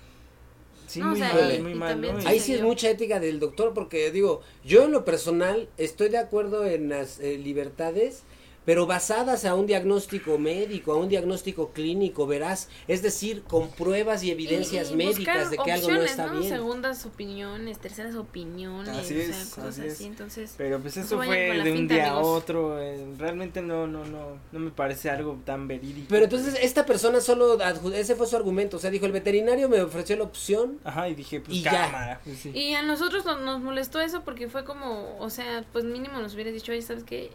Sí, 0.87 0.99
No, 0.99 1.05
o 1.05 1.09
muy 1.11 1.19
sea, 1.19 1.33
mal, 1.33 1.55
y- 1.55 1.59
muy 1.61 1.71
y 1.71 1.75
mal, 1.75 2.03
Ahí 2.25 2.39
sí 2.41 2.53
es 2.53 2.61
mucha 2.61 2.89
ética 2.89 3.21
del 3.21 3.39
doctor 3.39 3.73
porque 3.73 4.11
digo, 4.11 4.41
yo 4.65 4.83
en 4.85 4.91
lo 4.91 5.05
personal 5.05 5.69
estoy 5.77 6.09
de 6.09 6.17
acuerdo 6.17 6.65
en 6.65 6.89
las 6.89 7.19
eh, 7.21 7.37
libertades, 7.37 8.23
pero 8.65 8.85
basadas 8.85 9.45
a 9.45 9.55
un 9.55 9.65
diagnóstico 9.65 10.37
médico, 10.37 10.93
a 10.93 10.97
un 10.97 11.09
diagnóstico 11.09 11.71
clínico, 11.71 12.27
verás, 12.27 12.69
es 12.87 13.01
decir, 13.01 13.43
con 13.43 13.69
pruebas 13.69 14.23
y 14.23 14.31
evidencias 14.31 14.89
Y- 14.89 14.93
y 14.93 14.95
médicas 14.97 15.49
de 15.49 15.57
que 15.57 15.71
algo 15.71 15.89
no 15.91 16.01
está 16.03 16.27
bien. 16.31 16.49
Segundas 16.49 17.05
opiniones, 17.05 17.79
terceras 17.79 18.15
opiniones, 18.15 18.89
Así 18.95 19.15
o 19.19 19.21
sea, 19.33 19.45
cosas 19.55 19.65
así 19.79 19.81
es. 19.87 19.93
así. 19.93 20.05
Entonces, 20.05 20.53
Pero 20.57 20.79
pues 20.79 20.95
No 20.97 21.03
eso 21.03 21.15
fue 21.17 21.27
de 21.63 21.71
un 21.71 21.77
finta, 21.77 21.93
día 21.95 22.11
a 22.11 22.19
otro. 22.19 22.79
eh, 22.79 23.05
realmente 23.17 23.61
no, 23.61 23.87
no, 23.87 24.05
no, 24.05 24.37
no 24.51 24.59
me 24.59 24.71
parece 24.71 25.09
algo 25.09 25.39
tan 25.45 25.67
verídico. 25.67 26.07
Pero 26.09 26.25
entonces 26.25 26.55
esta 26.61 26.85
persona 26.85 27.19
solo, 27.21 27.57
ese 27.93 28.15
fue 28.15 28.27
su 28.27 28.35
argumento, 28.35 28.77
o 28.77 28.79
sea, 28.79 28.91
dijo, 28.91 29.05
el 29.05 29.11
veterinario 29.11 29.69
me 29.69 29.81
ofreció 29.81 30.15
la 30.17 30.23
opción, 30.23 30.79
Ajá, 30.83 31.09
y 31.09 31.15
dije, 31.15 31.39
pues 31.39 31.57
Y 31.57 31.61
ya. 31.63 31.71
cámara. 31.71 32.21
pues, 32.23 32.37
sí. 32.39 32.51
Y 32.53 32.73
a 32.75 32.83
nosotros 32.83 33.25
nos, 33.25 33.41
nos 33.41 33.59
molestó 33.61 33.99
eso 33.99 34.21
porque 34.23 34.49
fue 34.49 34.63
como, 34.65 35.17
o 35.19 35.29
sea, 35.29 35.65
pues 35.73 35.83
mínimo 35.85 36.19
nos 36.19 36.33
hubieras 36.35 36.53
dicho, 36.53 36.71
oye, 36.71 36.81
¿sabes 36.81 37.03
qué? 37.03 37.31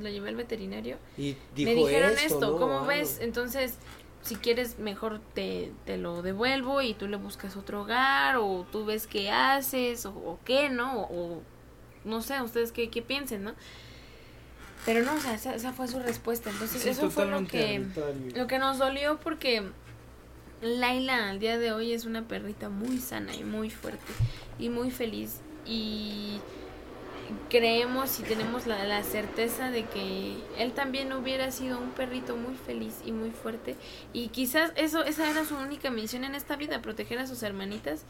Lo 0.00 0.08
llevé 0.08 0.28
al 0.28 0.36
veterinario. 0.36 0.98
y 1.16 1.36
dijo 1.54 1.70
Me 1.70 1.74
dijeron 1.74 2.12
esto, 2.12 2.22
esto, 2.22 2.50
¿no? 2.52 2.58
¿cómo 2.58 2.86
ves? 2.86 3.18
Entonces, 3.20 3.74
si 4.22 4.36
quieres, 4.36 4.78
mejor 4.78 5.20
te, 5.34 5.72
te 5.84 5.96
lo 5.96 6.22
devuelvo 6.22 6.82
y 6.82 6.94
tú 6.94 7.08
le 7.08 7.16
buscas 7.16 7.56
otro 7.56 7.82
hogar 7.82 8.36
o 8.36 8.66
tú 8.70 8.84
ves 8.84 9.06
qué 9.06 9.30
haces 9.30 10.06
o, 10.06 10.10
o 10.10 10.38
qué, 10.44 10.68
¿no? 10.70 11.02
O, 11.02 11.36
o 11.38 11.42
no 12.04 12.22
sé, 12.22 12.40
ustedes 12.42 12.72
qué, 12.72 12.90
qué 12.90 13.02
piensen, 13.02 13.44
¿no? 13.44 13.54
Pero 14.86 15.04
no, 15.04 15.14
o 15.14 15.18
sea, 15.20 15.34
esa, 15.34 15.54
esa 15.54 15.72
fue 15.72 15.88
su 15.88 15.98
respuesta. 15.98 16.50
Entonces, 16.50 16.80
Sí, 16.82 16.88
eso 16.88 17.10
fue 17.10 17.26
lo 17.26 17.46
que, 17.46 17.84
lo 18.34 18.46
que 18.46 18.58
nos 18.58 18.78
dolió 18.78 19.18
porque 19.20 19.62
Laila 20.62 21.30
al 21.30 21.38
día 21.40 21.58
de 21.58 21.72
hoy 21.72 21.92
es 21.92 22.04
una 22.04 22.26
perrita 22.26 22.68
muy 22.68 22.98
sana 22.98 23.34
y 23.34 23.44
muy 23.44 23.70
fuerte 23.70 24.12
y 24.58 24.68
muy 24.68 24.90
feliz 24.90 25.40
y 25.66 26.40
creemos 27.50 28.20
y 28.20 28.22
tenemos 28.22 28.66
la, 28.66 28.84
la 28.84 29.02
certeza 29.02 29.70
de 29.70 29.84
que 29.84 30.36
él 30.58 30.72
también 30.72 31.12
hubiera 31.12 31.50
sido 31.50 31.78
un 31.78 31.90
perrito 31.90 32.36
muy 32.36 32.54
feliz 32.54 33.00
y 33.04 33.12
muy 33.12 33.30
fuerte 33.30 33.76
y 34.12 34.28
quizás 34.28 34.72
eso 34.76 35.04
esa 35.04 35.30
era 35.30 35.44
su 35.44 35.56
única 35.56 35.90
misión 35.90 36.24
en 36.24 36.34
esta 36.34 36.56
vida 36.56 36.80
proteger 36.82 37.18
a 37.18 37.26
sus 37.26 37.42
hermanitas 37.42 38.04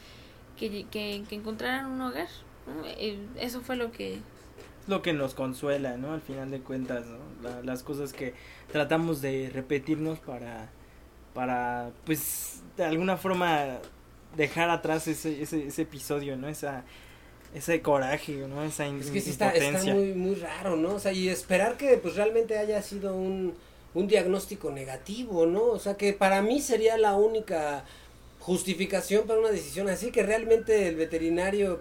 que, 0.58 0.86
que, 0.90 1.24
encontraran 1.30 1.86
un 1.86 2.00
hogar. 2.00 2.26
Eh, 2.84 3.18
eso 3.38 3.60
fue 3.60 3.76
lo 3.76 3.92
que 3.92 4.18
lo 4.88 5.02
que 5.02 5.12
nos 5.12 5.34
consuela, 5.34 5.96
¿no? 5.98 6.14
Al 6.14 6.20
final 6.22 6.50
de 6.50 6.60
cuentas, 6.60 7.04
¿no? 7.06 7.18
La- 7.42 7.62
las 7.62 7.82
cosas 7.82 8.12
que 8.12 8.34
tratamos 8.72 9.20
de 9.20 9.50
repetirnos 9.52 10.18
para, 10.18 10.70
para, 11.34 11.90
pues, 12.06 12.62
de 12.76 12.84
alguna 12.84 13.16
forma 13.18 13.78
dejar 14.36 14.70
atrás 14.70 15.06
ese, 15.06 15.42
ese, 15.42 15.66
ese 15.66 15.82
episodio, 15.82 16.36
¿no? 16.38 16.48
Esa, 16.48 16.84
ese 17.54 17.80
coraje, 17.82 18.32
¿no? 18.48 18.62
Esa 18.62 18.86
Es 18.86 19.10
que 19.10 19.20
sí 19.20 19.30
está, 19.30 19.50
está 19.50 19.82
muy, 19.94 20.12
muy 20.14 20.34
raro, 20.34 20.76
¿no? 20.76 20.94
O 20.94 21.00
sea, 21.00 21.12
y 21.12 21.28
esperar 21.28 21.76
que 21.76 21.96
pues 21.96 22.14
realmente 22.14 22.58
haya 22.58 22.80
sido 22.82 23.14
un, 23.14 23.54
un 23.94 24.06
diagnóstico 24.06 24.70
negativo, 24.70 25.46
¿no? 25.46 25.64
O 25.64 25.78
sea, 25.78 25.96
que 25.96 26.12
para 26.12 26.42
mí 26.42 26.60
sería 26.60 26.98
la 26.98 27.14
única 27.14 27.84
justificación 28.40 29.26
para 29.26 29.40
una 29.40 29.50
decisión 29.50 29.88
así, 29.88 30.10
que 30.10 30.22
realmente 30.22 30.88
el 30.88 30.96
veterinario, 30.96 31.80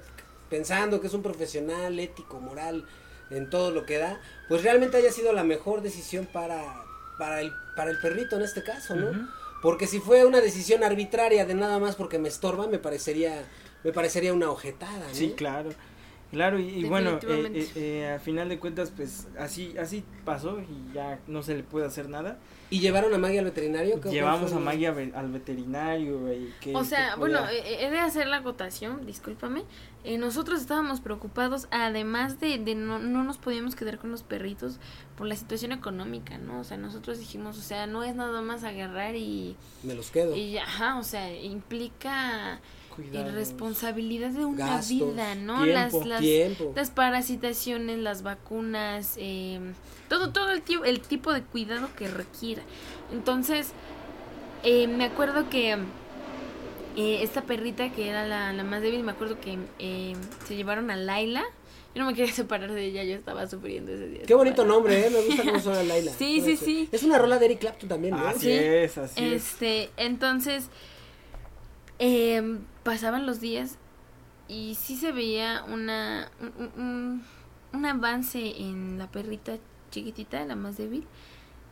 pensando 0.49 0.99
que 1.01 1.07
es 1.07 1.13
un 1.13 1.21
profesional 1.23 1.99
ético, 1.99 2.39
moral, 2.39 2.85
en 3.29 3.49
todo 3.49 3.71
lo 3.71 3.85
que 3.85 3.97
da, 3.97 4.19
pues 4.47 4.63
realmente 4.63 4.97
haya 4.97 5.11
sido 5.11 5.33
la 5.33 5.43
mejor 5.43 5.81
decisión 5.81 6.25
para, 6.25 6.83
para, 7.17 7.41
el, 7.41 7.51
para 7.75 7.91
el 7.91 7.99
perrito 7.99 8.37
en 8.37 8.41
este 8.41 8.63
caso, 8.63 8.95
¿no? 8.95 9.29
Porque 9.61 9.87
si 9.87 9.99
fue 9.99 10.25
una 10.25 10.39
decisión 10.39 10.83
arbitraria 10.83 11.45
de 11.45 11.53
nada 11.53 11.79
más 11.79 11.95
porque 11.95 12.19
me 12.19 12.29
estorba, 12.29 12.67
me 12.67 12.79
parecería, 12.79 13.43
me 13.83 13.91
parecería 13.91 14.33
una 14.33 14.49
ojetada, 14.49 15.07
¿no? 15.07 15.13
Sí, 15.13 15.33
claro. 15.35 15.69
Claro, 16.29 16.59
y, 16.59 16.65
y 16.67 16.83
bueno, 16.83 17.19
eh, 17.25 17.51
eh, 17.55 17.71
eh, 17.77 18.13
a 18.15 18.19
final 18.19 18.49
de 18.49 18.59
cuentas, 18.59 18.91
pues 18.93 19.29
así 19.39 19.73
así 19.77 20.03
pasó 20.25 20.59
y 20.59 20.93
ya 20.93 21.19
no 21.25 21.41
se 21.41 21.55
le 21.55 21.63
puede 21.63 21.85
hacer 21.85 22.09
nada. 22.09 22.37
¿Y 22.69 22.81
llevaron 22.81 23.13
a 23.13 23.17
Maggie 23.17 23.39
al 23.39 23.45
veterinario? 23.45 24.01
¿Qué- 24.01 24.09
Llevamos 24.09 24.51
a? 24.51 24.59
Maggie 24.59 24.87
al 24.89 25.31
veterinario, 25.31 26.19
güey. 26.19 26.49
que- 26.59 26.75
O 26.75 26.83
sea, 26.83 27.13
que 27.13 27.19
bueno, 27.19 27.39
eh, 27.49 27.77
he 27.85 27.89
de 27.89 27.99
hacer 27.99 28.27
la 28.27 28.37
acotación, 28.37 29.05
discúlpame. 29.05 29.63
Eh, 30.03 30.17
nosotros 30.17 30.59
estábamos 30.59 30.99
preocupados, 30.99 31.69
además 31.71 32.41
de, 32.41 32.57
de 32.57 32.75
no, 32.75 32.99
no 32.99 33.23
nos 33.23 33.37
podíamos 33.37 33.77
quedar 33.77 33.97
con 33.97 34.11
los 34.11 34.23
perritos 34.23 34.81
por 35.15 35.27
la 35.27 35.35
situación 35.37 35.71
económica, 35.71 36.37
¿no? 36.37 36.59
O 36.59 36.63
sea, 36.65 36.75
nosotros 36.75 37.19
dijimos, 37.19 37.57
o 37.57 37.61
sea, 37.61 37.87
no 37.87 38.03
es 38.03 38.15
nada 38.15 38.41
más 38.41 38.65
agarrar 38.65 39.15
y, 39.15 39.55
Me 39.83 39.95
los 39.95 40.11
quedo. 40.11 40.35
y 40.35 40.51
ya, 40.51 40.63
ajá, 40.63 40.99
o 40.99 41.03
sea, 41.03 41.33
implica 41.41 42.59
Cuidados. 42.97 43.33
responsabilidad 43.33 44.31
de 44.31 44.43
una 44.45 44.65
Gastos, 44.65 44.89
vida, 44.89 45.35
¿no? 45.35 45.63
tiempo, 45.63 45.73
las, 45.99 46.05
las, 46.05 46.19
Tiempo. 46.21 46.73
las 46.75 46.89
parasitaciones, 46.91 47.99
las 47.99 48.23
vacunas, 48.23 49.13
eh, 49.17 49.59
todo, 50.09 50.31
todo 50.33 50.51
el, 50.51 50.61
ti- 50.63 50.79
el 50.83 50.99
tipo 50.99 51.31
de 51.31 51.41
cuidado 51.43 51.87
que 51.95 52.07
requiera. 52.09 52.63
Entonces, 53.13 53.69
eh, 54.63 54.87
me 54.87 55.05
acuerdo 55.05 55.49
que 55.49 55.77
eh, 56.97 57.19
esta 57.21 57.43
perrita 57.43 57.91
que 57.91 58.09
era 58.09 58.25
la, 58.27 58.51
la 58.53 58.63
más 58.63 58.81
débil, 58.81 59.03
me 59.03 59.11
acuerdo 59.11 59.39
que 59.39 59.57
eh, 59.79 60.13
se 60.47 60.55
llevaron 60.55 60.89
a 60.91 60.95
Laila. 60.95 61.43
Yo 61.93 62.01
no 62.03 62.09
me 62.09 62.15
quería 62.15 62.33
separar 62.33 62.71
de 62.73 62.83
ella, 62.85 63.03
yo 63.03 63.13
estaba 63.15 63.45
sufriendo 63.47 63.91
ese 63.91 64.07
día. 64.07 64.21
Qué 64.25 64.33
bonito 64.33 64.65
nombre, 64.65 65.05
¿eh? 65.05 65.09
Me 65.11 65.21
gusta 65.21 65.43
cómo 65.43 65.59
suena 65.59 65.83
Laila. 65.83 66.11
Sí, 66.17 66.41
sí, 66.41 66.57
sí. 66.57 66.89
Es 66.91 67.03
una 67.03 67.17
rola 67.19 67.37
de 67.37 67.45
Eric 67.45 67.59
Clapton 67.59 67.87
también, 67.89 68.15
¿no? 68.15 68.27
Así 68.27 68.41
Sí. 68.47 68.51
es, 68.51 68.97
así 68.97 69.23
es. 69.23 69.31
Este, 69.43 69.89
entonces, 69.97 70.69
em, 71.99 72.59
pasaban 72.87 73.25
los 73.25 73.39
días 73.41 73.77
y 74.47 74.75
sí 74.75 74.95
se 74.95 75.11
veía 75.11 75.63
una, 75.67 76.31
un, 76.39 76.71
un- 76.81 77.23
un 77.73 77.85
avance 77.85 78.61
en 78.61 78.97
la 78.97 79.11
perrita 79.11 79.57
chiquitita, 79.91 80.45
la 80.45 80.55
más 80.55 80.77
débil. 80.77 81.03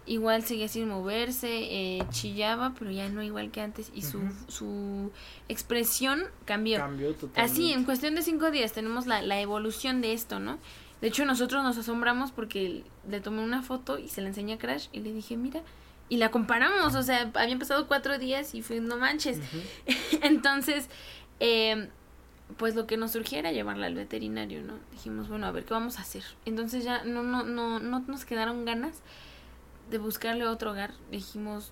Igual 0.08 0.44
seguía 0.44 0.68
sin 0.68 0.88
moverse, 0.90 1.48
eh, 1.50 2.06
chillaba, 2.12 2.74
pero 2.78 2.92
ya 2.92 3.08
no 3.10 3.24
igual 3.24 3.50
que 3.50 3.62
antes. 3.62 3.92
Y 3.96 4.02
su, 4.04 4.20
su 4.48 5.12
expresión 5.48 6.26
cambió. 6.46 6.78
Cambió 6.78 7.14
totalmente. 7.14 7.42
Así, 7.42 7.72
en 7.72 7.86
cuestión 7.86 8.14
de 8.14 8.22
cinco 8.22 8.52
días 8.52 8.74
tenemos 8.74 9.08
la, 9.08 9.22
la 9.24 9.40
evolución 9.40 10.02
de 10.02 10.14
esto, 10.14 10.40
¿no? 10.40 10.60
De 11.02 11.08
hecho, 11.08 11.26
nosotros 11.26 11.64
nos 11.64 11.78
asombramos 11.78 12.32
porque 12.32 12.84
le 13.10 13.20
tomé 13.22 13.42
una 13.42 13.62
foto 13.64 13.98
y 13.98 14.10
se 14.10 14.22
la 14.22 14.28
enseñé 14.28 14.54
a 14.54 14.58
Crash 14.60 14.88
y 14.92 15.00
le 15.00 15.12
dije, 15.14 15.38
mira, 15.38 15.62
y 16.10 16.18
la 16.18 16.30
comparamos, 16.32 16.96
o 16.96 17.04
sea, 17.04 17.32
habían 17.34 17.60
pasado 17.60 17.88
cuatro 17.88 18.18
días 18.18 18.54
y 18.56 18.62
fue, 18.62 18.80
no 18.80 18.98
manches. 18.98 19.40
Entonces, 20.22 20.88
eh, 21.40 21.90
pues 22.58 22.76
lo 22.76 22.86
que 22.86 22.98
nos 22.98 23.12
surgió 23.12 23.40
era 23.40 23.52
llevarla 23.52 23.88
al 23.88 23.96
veterinario, 23.96 24.62
¿no? 24.62 24.78
Dijimos, 24.92 25.28
bueno, 25.30 25.48
a 25.48 25.52
ver, 25.52 25.66
¿qué 25.66 25.74
vamos 25.74 25.98
a 25.98 26.02
hacer? 26.02 26.24
Entonces 26.46 26.84
ya 26.84 27.04
no, 27.04 27.24
no, 27.24 27.44
no, 27.44 27.80
no 27.80 28.00
nos 28.08 28.24
quedaron 28.26 28.66
ganas 28.66 29.02
de 29.90 29.98
buscarle 29.98 30.46
otro 30.48 30.72
hogar. 30.72 30.94
Dijimos, 31.12 31.72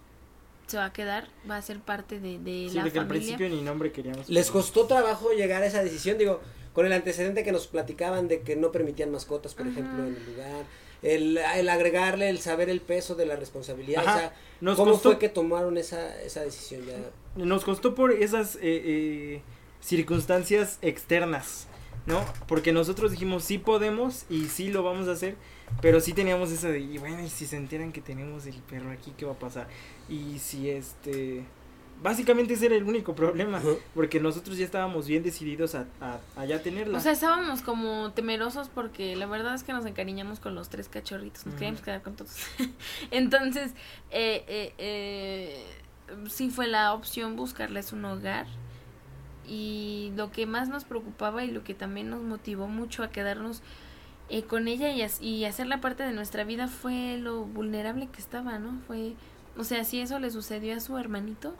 se 0.68 0.78
va 0.78 0.86
a 0.86 0.94
quedar, 0.94 1.28
va 1.50 1.58
a 1.58 1.62
ser 1.62 1.80
parte 1.80 2.20
de, 2.20 2.40
de 2.40 2.68
Sí, 2.70 2.76
la 2.78 2.84
de 2.86 2.92
que 2.92 3.00
al 3.00 3.06
familia. 3.08 3.36
principio 3.38 3.50
ni 3.56 3.62
nombre 3.62 3.92
queríamos. 3.92 4.30
Les 4.30 4.50
costó 4.50 4.88
trabajo 4.88 5.32
llegar 5.34 5.62
a 5.62 5.68
esa 5.68 5.84
decisión, 5.84 6.18
digo, 6.18 6.42
con 6.74 6.88
el 6.88 6.94
antecedente 6.94 7.44
que 7.44 7.52
nos 7.52 7.68
platicaban 7.68 8.28
de 8.28 8.42
que 8.42 8.56
no 8.56 8.72
permitían 8.72 9.12
mascotas, 9.12 9.54
por 9.54 9.68
Ajá. 9.68 9.72
ejemplo, 9.80 10.04
en 10.08 10.16
el 10.16 10.26
lugar. 10.26 10.66
El, 11.04 11.38
el 11.38 11.70
agregarle, 11.70 12.30
el 12.30 12.40
saber 12.40 12.70
el 12.70 12.80
peso 12.82 13.16
de 13.16 13.26
la 13.26 13.36
responsabilidad. 13.36 14.04
Ajá. 14.08 14.16
O 14.16 14.20
sea, 14.20 14.36
Nos 14.62 14.78
¿cómo 14.78 14.92
costó- 14.94 15.10
fue 15.12 15.20
que 15.20 15.30
tomaron 15.30 15.78
esa, 15.78 16.22
esa 16.22 16.42
decisión 16.42 16.86
ya? 16.86 16.96
Nos 17.36 17.66
costó 17.66 17.94
por 17.94 18.12
esas 18.12 18.56
eh, 18.56 18.60
eh, 18.64 19.42
circunstancias 19.82 20.80
externas, 20.82 21.68
¿no? 22.06 22.24
Porque 22.48 22.72
nosotros 22.74 23.12
dijimos 23.12 23.44
sí 23.44 23.58
podemos 23.58 24.26
y 24.30 24.46
sí 24.46 24.70
lo 24.70 24.82
vamos 24.84 25.08
a 25.08 25.12
hacer, 25.12 25.36
pero 25.82 26.00
sí 26.00 26.14
teníamos 26.14 26.52
esa 26.52 26.70
de, 26.70 26.80
y 26.80 26.98
bueno, 26.98 27.22
y 27.24 27.30
si 27.30 27.46
se 27.46 27.58
enteran 27.58 27.92
que 27.92 28.02
tenemos 28.02 28.46
el 28.46 28.56
perro 28.64 28.92
aquí, 28.92 29.14
¿qué 29.18 29.26
va 29.26 29.34
a 29.34 29.40
pasar? 29.40 29.68
Y 30.10 30.40
si 30.40 30.70
este... 30.70 31.44
Básicamente 32.04 32.56
ese 32.56 32.66
era 32.66 32.76
el 32.76 32.84
único 32.84 33.16
problema, 33.16 33.62
porque 33.96 34.20
nosotros 34.20 34.58
ya 34.58 34.66
estábamos 34.66 35.08
bien 35.08 35.24
decididos 35.24 35.74
a, 35.74 35.86
a, 36.02 36.20
a 36.36 36.46
ya 36.46 36.62
tenerla. 36.62 36.98
O 36.98 37.02
sea, 37.02 37.14
estábamos 37.14 37.62
como 37.62 38.12
temerosos 38.12 38.68
porque 38.68 39.16
la 39.16 39.26
verdad 39.26 39.56
es 39.56 39.64
que 39.64 39.72
nos 39.72 39.86
encariñamos 39.86 40.40
con 40.40 40.54
los 40.54 40.70
tres 40.70 40.90
cachorritos, 40.90 41.46
nos 41.46 41.56
queríamos 41.56 41.82
quedar 41.82 42.02
con 42.02 42.16
todos. 42.16 42.36
Entonces, 43.12 43.72
eh, 44.12 44.44
eh, 44.48 44.74
eh, 44.78 45.66
sí 46.30 46.50
fue 46.50 46.68
la 46.68 46.94
opción 46.94 47.36
buscarles 47.36 47.94
un 47.94 48.06
hogar. 48.06 48.48
Y 49.48 50.14
lo 50.16 50.32
que 50.32 50.46
más 50.46 50.70
nos 50.70 50.86
preocupaba 50.86 51.44
y 51.44 51.52
lo 51.52 51.64
que 51.64 51.74
también 51.74 52.10
nos 52.10 52.22
motivó 52.22 52.68
mucho 52.68 53.04
a 53.04 53.10
quedarnos 53.10 53.62
eh, 54.30 54.44
con 54.44 54.68
ella 54.68 54.90
y, 54.90 55.06
y 55.26 55.46
hacerla 55.46 55.82
parte 55.82 56.04
de 56.04 56.14
nuestra 56.14 56.44
vida 56.46 56.68
fue 56.68 57.18
lo 57.18 57.44
vulnerable 57.44 58.08
que 58.08 58.20
estaba, 58.20 58.58
¿no? 58.58 58.80
Fue, 58.88 59.14
o 59.58 59.64
sea, 59.66 59.84
si 59.84 60.00
eso 60.00 60.18
le 60.20 60.32
sucedió 60.32 60.76
a 60.76 60.80
su 60.80 60.98
hermanito, 60.98 61.56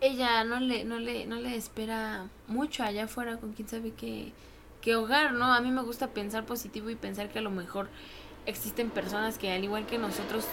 ella 0.00 0.44
no 0.44 0.60
le, 0.60 0.84
no 0.84 0.98
le, 0.98 1.26
no 1.26 1.36
le 1.36 1.56
espera 1.56 2.28
mucho 2.46 2.82
allá 2.84 3.04
afuera 3.04 3.38
con 3.38 3.52
quién 3.52 3.68
sabe 3.68 3.92
qué, 3.92 4.32
qué 4.80 4.96
hogar, 4.96 5.32
¿no? 5.32 5.52
A 5.52 5.60
mí 5.60 5.70
me 5.70 5.82
gusta 5.82 6.08
pensar 6.08 6.44
positivo 6.46 6.90
y 6.90 6.94
pensar 6.96 7.30
que 7.30 7.38
a 7.40 7.42
lo 7.42 7.50
mejor 7.50 7.88
existen 8.46 8.90
personas 8.90 9.38
que 9.38 9.52
al 9.52 9.64
igual 9.64 9.86
que 9.86 9.98
nosotros 9.98 10.46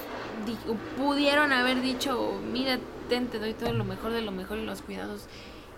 di- 0.45 0.57
pudieron 0.97 1.53
haber 1.53 1.81
dicho, 1.81 2.39
mira, 2.51 2.79
ten, 3.09 3.27
te 3.27 3.39
doy 3.39 3.53
todo 3.53 3.71
lo 3.73 3.85
mejor 3.85 4.11
de 4.11 4.21
lo 4.21 4.31
mejor 4.31 4.57
y 4.57 4.65
los 4.65 4.81
cuidados 4.81 5.27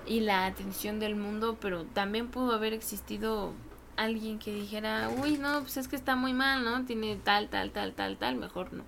y 0.08 0.22
la 0.22 0.46
atención 0.46 1.00
del 1.00 1.16
mundo, 1.16 1.58
pero 1.60 1.84
también 1.84 2.30
pudo 2.30 2.54
haber 2.54 2.74
existido 2.74 3.52
alguien 3.98 4.40
que 4.40 4.54
dijera, 4.54 5.10
uy, 5.22 5.38
no, 5.38 5.62
pues 5.62 5.78
es 5.78 5.88
que 5.88 5.96
está 5.98 6.16
muy 6.16 6.32
mal, 6.34 6.64
¿no? 6.64 6.86
Tiene 6.86 7.18
tal, 7.18 7.50
tal, 7.50 7.72
tal, 7.72 7.94
tal, 7.94 8.18
tal, 8.18 8.36
mejor 8.36 8.72
no. 8.74 8.84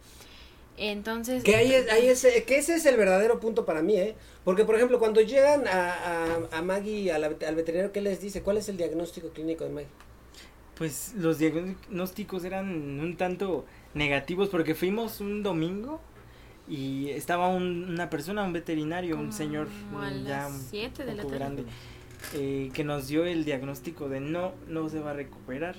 Entonces... 0.80 1.44
Que 1.44 1.56
ahí, 1.56 1.74
es, 1.74 1.92
ahí 1.92 2.08
ese, 2.08 2.44
que 2.46 2.58
ese 2.58 2.76
es 2.76 2.86
el 2.86 2.96
verdadero 2.98 3.40
punto 3.40 3.66
para 3.66 3.82
mí, 3.82 3.96
¿eh? 3.98 4.16
Porque, 4.44 4.64
por 4.66 4.76
ejemplo, 4.76 4.98
cuando 5.00 5.20
llegan 5.22 5.68
a, 5.68 5.94
a, 5.94 6.40
a 6.58 6.62
Maggie, 6.62 7.12
a 7.12 7.20
la- 7.20 7.28
al 7.28 7.56
veterinario, 7.56 7.92
¿qué 7.92 8.02
les 8.02 8.22
dice? 8.22 8.42
¿Cuál 8.42 8.58
es 8.58 8.70
el 8.70 8.78
diagnóstico 8.78 9.30
clínico 9.30 9.66
de 9.66 9.70
Maggie? 9.72 9.90
Pues 10.76 11.14
los 11.18 11.38
diagnósticos 11.40 12.46
eran 12.46 13.00
un 13.02 13.18
tanto 13.18 13.66
negativos 13.94 14.48
porque 14.48 14.76
fuimos 14.76 15.20
un 15.20 15.44
domingo 15.44 16.00
y 16.70 17.10
estaba 17.10 17.50
un- 17.50 17.90
una 17.90 18.10
persona, 18.10 18.44
un 18.44 18.54
veterinario, 18.54 19.18
un 19.18 19.34
señor 19.34 19.68
a 19.92 20.24
ya 20.24 20.44
las 20.44 20.52
un 20.54 20.70
la 21.18 21.24
tarde. 21.24 21.38
grande, 21.38 21.64
eh, 22.36 22.70
que 22.74 22.84
nos 22.86 23.08
dio 23.08 23.26
el 23.26 23.44
diagnóstico 23.44 24.08
de 24.08 24.22
no, 24.22 24.54
no 24.68 24.88
se 24.88 25.00
va 25.00 25.12
a 25.12 25.14
recuperar, 25.16 25.76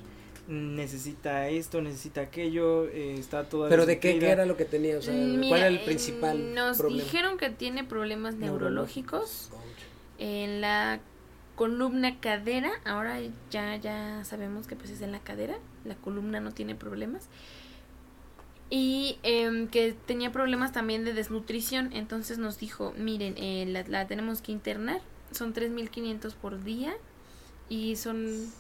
necesita 0.51 1.49
esto, 1.49 1.81
necesita 1.81 2.23
aquello, 2.23 2.87
eh, 2.89 3.15
está 3.19 3.49
toda 3.49 3.69
¿Pero 3.69 3.87
de 3.87 4.01
qué, 4.01 4.17
era 4.17 4.45
lo 4.47 4.57
que 4.57 4.65
tenía? 4.65 4.99
O 4.99 5.03
sea, 5.03 5.15
¿cuál 5.15 5.61
era 5.61 5.69
el 5.69 5.77
eh, 5.77 5.83
principal 5.85 6.55
Nos 6.55 6.79
problema? 6.79 7.05
dijeron 7.05 7.39
que 7.39 7.51
tiene 7.51 7.85
problemas 7.85 8.35
neurológicos 8.35 9.51
Neurológicos. 9.51 9.51
en 10.19 10.61
la 10.61 11.01
columna 11.55 12.19
cadera. 12.21 12.71
Ahora 12.85 13.21
ya 13.51 13.77
ya 13.77 14.25
sabemos 14.25 14.67
que 14.67 14.77
pues 14.77 14.91
es 14.91 15.03
en 15.03 15.13
la 15.13 15.21
cadera. 15.21 15.57
La 15.85 15.95
columna 15.95 16.41
no 16.41 16.53
tiene 16.53 16.75
problemas. 16.75 17.29
Y 18.71 19.19
em, 19.23 19.69
que 19.69 19.95
tenía 20.07 20.33
problemas 20.33 20.73
también 20.73 21.05
de 21.05 21.13
desnutrición. 21.13 21.93
Entonces 21.93 22.39
nos 22.39 22.59
dijo, 22.59 22.93
miren, 22.97 23.35
eh, 23.37 23.67
la, 23.69 23.85
la 23.87 24.07
tenemos 24.07 24.43
que 24.43 24.53
internar. 24.53 25.01
Son 25.33 25.55
3.500 25.55 26.35
por 26.35 26.63
día. 26.65 26.95
Y 27.69 27.97
son 27.97 28.51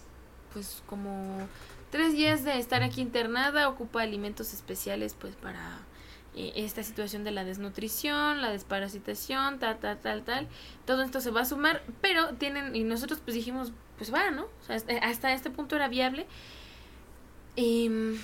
pues 0.52 0.82
como 0.86 1.48
tres 1.90 2.12
días 2.14 2.44
de 2.44 2.58
estar 2.58 2.82
aquí 2.82 3.00
internada. 3.00 3.68
Ocupa 3.68 4.02
alimentos 4.02 4.52
especiales 4.54 5.14
pues 5.18 5.34
para 5.36 5.78
eh, 6.36 6.52
esta 6.56 6.82
situación 6.82 7.24
de 7.24 7.32
la 7.32 7.44
desnutrición, 7.44 8.40
la 8.40 8.50
desparasitación, 8.50 9.58
tal, 9.58 9.78
tal, 9.78 9.98
tal, 10.00 10.22
tal. 10.22 10.48
Todo 10.86 11.02
esto 11.02 11.20
se 11.20 11.30
va 11.30 11.42
a 11.42 11.44
sumar, 11.44 11.82
pero 12.00 12.34
tienen, 12.34 12.74
y 12.76 12.84
nosotros 12.84 13.20
pues 13.24 13.34
dijimos, 13.34 13.72
pues 13.98 14.12
va, 14.14 14.30
¿no? 14.30 14.44
O 14.44 14.64
sea, 14.66 14.76
hasta- 15.02 15.32
este 15.32 15.50
punto 15.50 15.76
era 15.76 15.88
viable. 15.88 16.26
Em, 17.56 18.16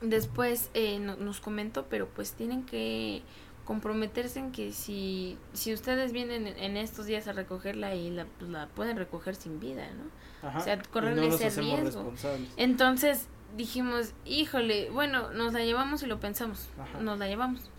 después 0.00 0.70
eh, 0.74 0.98
no- 0.98 1.16
nos 1.16 1.40
comentó, 1.40 1.86
pero 1.88 2.08
pues 2.08 2.32
tienen 2.32 2.64
que 2.64 3.22
comprometerse 3.64 4.38
en 4.40 4.50
que 4.52 4.72
si, 4.72 5.38
si 5.52 5.72
ustedes 5.72 6.12
vienen 6.12 6.46
en, 6.48 6.58
en 6.58 6.76
estos 6.76 7.06
días 7.06 7.28
a 7.28 7.32
recogerla 7.32 7.94
y 7.94 8.10
la, 8.10 8.24
pues, 8.38 8.50
la 8.50 8.66
pueden 8.68 8.96
recoger 8.96 9.34
sin 9.36 9.60
vida, 9.60 9.86
¿no? 9.90 10.04
Ajá, 10.42 10.58
o 10.58 10.62
sea, 10.62 10.82
corren 10.82 11.16
no 11.16 11.22
ese 11.22 11.50
riesgo. 11.50 12.12
Entonces 12.56 13.28
dijimos, 13.56 14.12
híjole, 14.24 14.90
bueno, 14.90 15.30
nos 15.32 15.52
la 15.52 15.64
llevamos 15.64 16.02
y 16.02 16.06
lo 16.06 16.20
pensamos. 16.20 16.68
Ajá. 16.78 17.00
Nos 17.00 17.18
la 17.18 17.28
llevamos. 17.28 17.70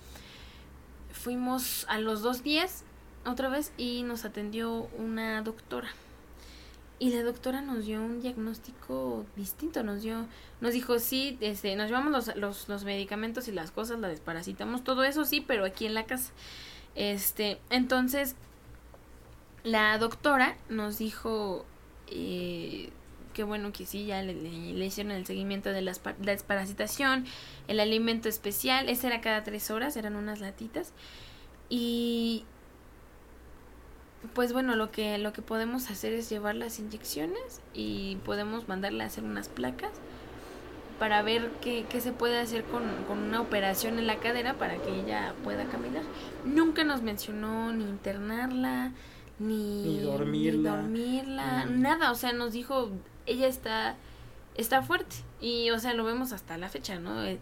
Fuimos 1.11 1.85
a 1.89 1.99
los 1.99 2.21
dos 2.21 2.43
días 2.43 2.83
otra 3.25 3.49
vez 3.49 3.71
y 3.77 4.03
nos 4.03 4.25
atendió 4.25 4.87
una 4.97 5.41
doctora. 5.41 5.89
Y 6.99 7.09
la 7.09 7.23
doctora 7.23 7.61
nos 7.61 7.85
dio 7.85 8.01
un 8.01 8.21
diagnóstico 8.21 9.25
distinto, 9.35 9.83
nos 9.83 10.03
dio, 10.03 10.25
nos 10.61 10.71
dijo, 10.71 10.99
sí, 10.99 11.37
este, 11.41 11.75
nos 11.75 11.87
llevamos 11.87 12.11
los, 12.11 12.35
los, 12.37 12.69
los 12.69 12.85
medicamentos 12.85 13.47
y 13.47 13.51
las 13.51 13.71
cosas, 13.71 13.99
la 13.99 14.07
desparasitamos, 14.07 14.83
todo 14.83 15.03
eso 15.03 15.25
sí, 15.25 15.41
pero 15.41 15.65
aquí 15.65 15.85
en 15.85 15.95
la 15.95 16.05
casa. 16.05 16.31
Este, 16.95 17.59
entonces, 17.69 18.35
la 19.63 19.97
doctora 19.97 20.55
nos 20.69 20.97
dijo 20.97 21.65
eh, 22.13 22.89
que 23.33 23.43
bueno 23.43 23.73
que 23.73 23.85
sí, 23.85 24.05
ya 24.05 24.21
le, 24.21 24.33
hicieron 24.85 25.11
el 25.11 25.25
seguimiento 25.25 25.71
de 25.71 25.81
la 25.81 25.93
desparasitación, 26.19 27.25
el 27.67 27.79
alimento 27.79 28.29
especial, 28.29 28.87
ese 28.89 29.07
era 29.07 29.21
cada 29.21 29.43
tres 29.43 29.71
horas, 29.71 29.97
eran 29.97 30.15
unas 30.15 30.39
latitas. 30.39 30.93
Y 31.69 32.45
pues 34.33 34.53
bueno, 34.53 34.75
lo 34.75 34.91
que, 34.91 35.17
lo 35.17 35.33
que 35.33 35.41
podemos 35.41 35.89
hacer 35.89 36.13
es 36.13 36.29
llevar 36.29 36.55
las 36.55 36.79
inyecciones 36.79 37.61
y 37.73 38.17
podemos 38.17 38.67
mandarle 38.67 39.03
a 39.03 39.07
hacer 39.07 39.23
unas 39.23 39.49
placas 39.49 39.91
para 40.99 41.21
ver 41.23 41.49
qué, 41.61 41.85
qué 41.89 41.99
se 41.99 42.13
puede 42.13 42.39
hacer 42.39 42.63
con, 42.63 42.83
con 43.07 43.17
una 43.17 43.41
operación 43.41 43.99
en 43.99 44.07
la 44.07 44.19
cadera 44.19 44.53
para 44.53 44.77
que 44.77 45.01
ella 45.01 45.33
pueda 45.43 45.65
caminar. 45.65 46.03
Nunca 46.45 46.83
nos 46.83 47.01
mencionó 47.01 47.73
ni 47.73 47.83
internarla, 47.83 48.91
ni, 49.43 49.83
Ni 49.83 49.99
dormirla. 50.01 50.81
ni 50.81 51.17
dormirla, 51.17 51.65
Mm. 51.67 51.81
nada, 51.81 52.11
o 52.11 52.15
sea, 52.15 52.33
nos 52.33 52.53
dijo, 52.53 52.89
ella 53.25 53.47
está, 53.47 53.95
está 54.55 54.81
fuerte 54.81 55.15
y, 55.41 55.69
o 55.71 55.79
sea, 55.79 55.93
lo 55.93 56.03
vemos 56.03 56.31
hasta 56.31 56.57
la 56.57 56.69
fecha, 56.69 56.99
¿no? 56.99 57.23
Eh, 57.23 57.39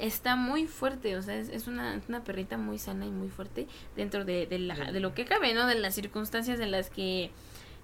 Está 0.00 0.36
muy 0.36 0.66
fuerte, 0.66 1.16
o 1.16 1.22
sea, 1.22 1.34
es, 1.34 1.48
es 1.48 1.66
una, 1.66 2.00
una 2.08 2.22
perrita 2.22 2.56
muy 2.56 2.78
sana 2.78 3.04
y 3.04 3.10
muy 3.10 3.28
fuerte 3.30 3.66
dentro 3.96 4.24
de, 4.24 4.46
de, 4.46 4.60
la, 4.60 4.92
de 4.92 5.00
lo 5.00 5.12
que 5.12 5.24
cabe, 5.24 5.54
¿no? 5.54 5.66
De 5.66 5.74
las 5.74 5.96
circunstancias 5.96 6.60
en 6.60 6.70
las 6.70 6.88
que, 6.88 7.32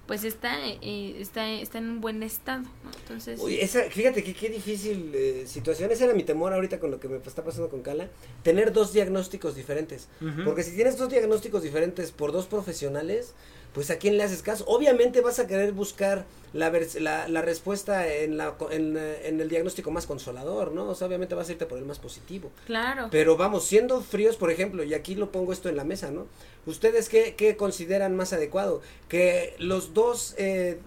pues, 0.06 0.24
está, 0.24 0.58
eh, 0.66 1.16
está, 1.20 1.50
está 1.50 1.78
en 1.78 1.90
un 1.90 2.00
buen 2.00 2.22
estado, 2.22 2.62
¿no? 2.62 2.90
Entonces... 3.00 3.40
Uy, 3.40 3.60
esa, 3.60 3.82
fíjate 3.84 4.22
que 4.22 4.34
qué 4.34 4.48
difícil 4.48 5.12
eh, 5.14 5.44
situación. 5.46 5.90
Ese 5.90 6.04
era 6.04 6.14
mi 6.14 6.24
temor 6.24 6.52
ahorita 6.52 6.78
con 6.80 6.90
lo 6.90 7.00
que 7.00 7.08
me 7.08 7.16
está 7.16 7.44
pasando 7.44 7.68
con 7.68 7.82
Cala. 7.82 8.08
Tener 8.42 8.72
dos 8.72 8.92
diagnósticos 8.92 9.54
diferentes. 9.54 10.08
Porque 10.44 10.62
si 10.62 10.74
tienes 10.74 10.96
dos 10.96 11.08
diagnósticos 11.08 11.62
diferentes 11.62 12.10
por 12.12 12.32
dos 12.32 12.46
profesionales, 12.46 13.34
pues 13.74 13.90
a 13.90 13.98
quién 13.98 14.16
le 14.16 14.22
haces 14.22 14.40
caso. 14.42 14.64
Obviamente 14.66 15.20
vas 15.20 15.40
a 15.40 15.46
querer 15.46 15.72
buscar 15.72 16.24
la, 16.52 16.72
la, 17.00 17.28
la 17.28 17.42
respuesta 17.42 18.06
en, 18.06 18.36
la, 18.36 18.54
en, 18.70 18.96
eh, 18.96 19.26
en 19.28 19.40
el 19.40 19.48
diagnóstico 19.48 19.90
más 19.90 20.06
consolador, 20.06 20.70
¿no? 20.70 20.88
O 20.88 20.94
sea, 20.94 21.08
obviamente 21.08 21.34
vas 21.34 21.48
a 21.48 21.52
irte 21.52 21.66
por 21.66 21.78
el 21.78 21.84
más 21.84 21.98
positivo. 21.98 22.52
Claro. 22.66 23.08
Pero 23.10 23.36
vamos, 23.36 23.64
siendo 23.66 24.00
fríos, 24.00 24.36
por 24.36 24.52
ejemplo, 24.52 24.84
y 24.84 24.94
aquí 24.94 25.16
lo 25.16 25.32
pongo 25.32 25.52
esto 25.52 25.68
en 25.68 25.76
la 25.76 25.84
mesa, 25.84 26.12
¿no? 26.12 26.26
¿Ustedes 26.66 27.08
qué, 27.08 27.34
qué 27.36 27.56
consideran 27.56 28.14
más 28.14 28.32
adecuado? 28.32 28.80
Que 29.08 29.54
los 29.58 29.92
dos, 29.92 30.34
eh, 30.38 30.78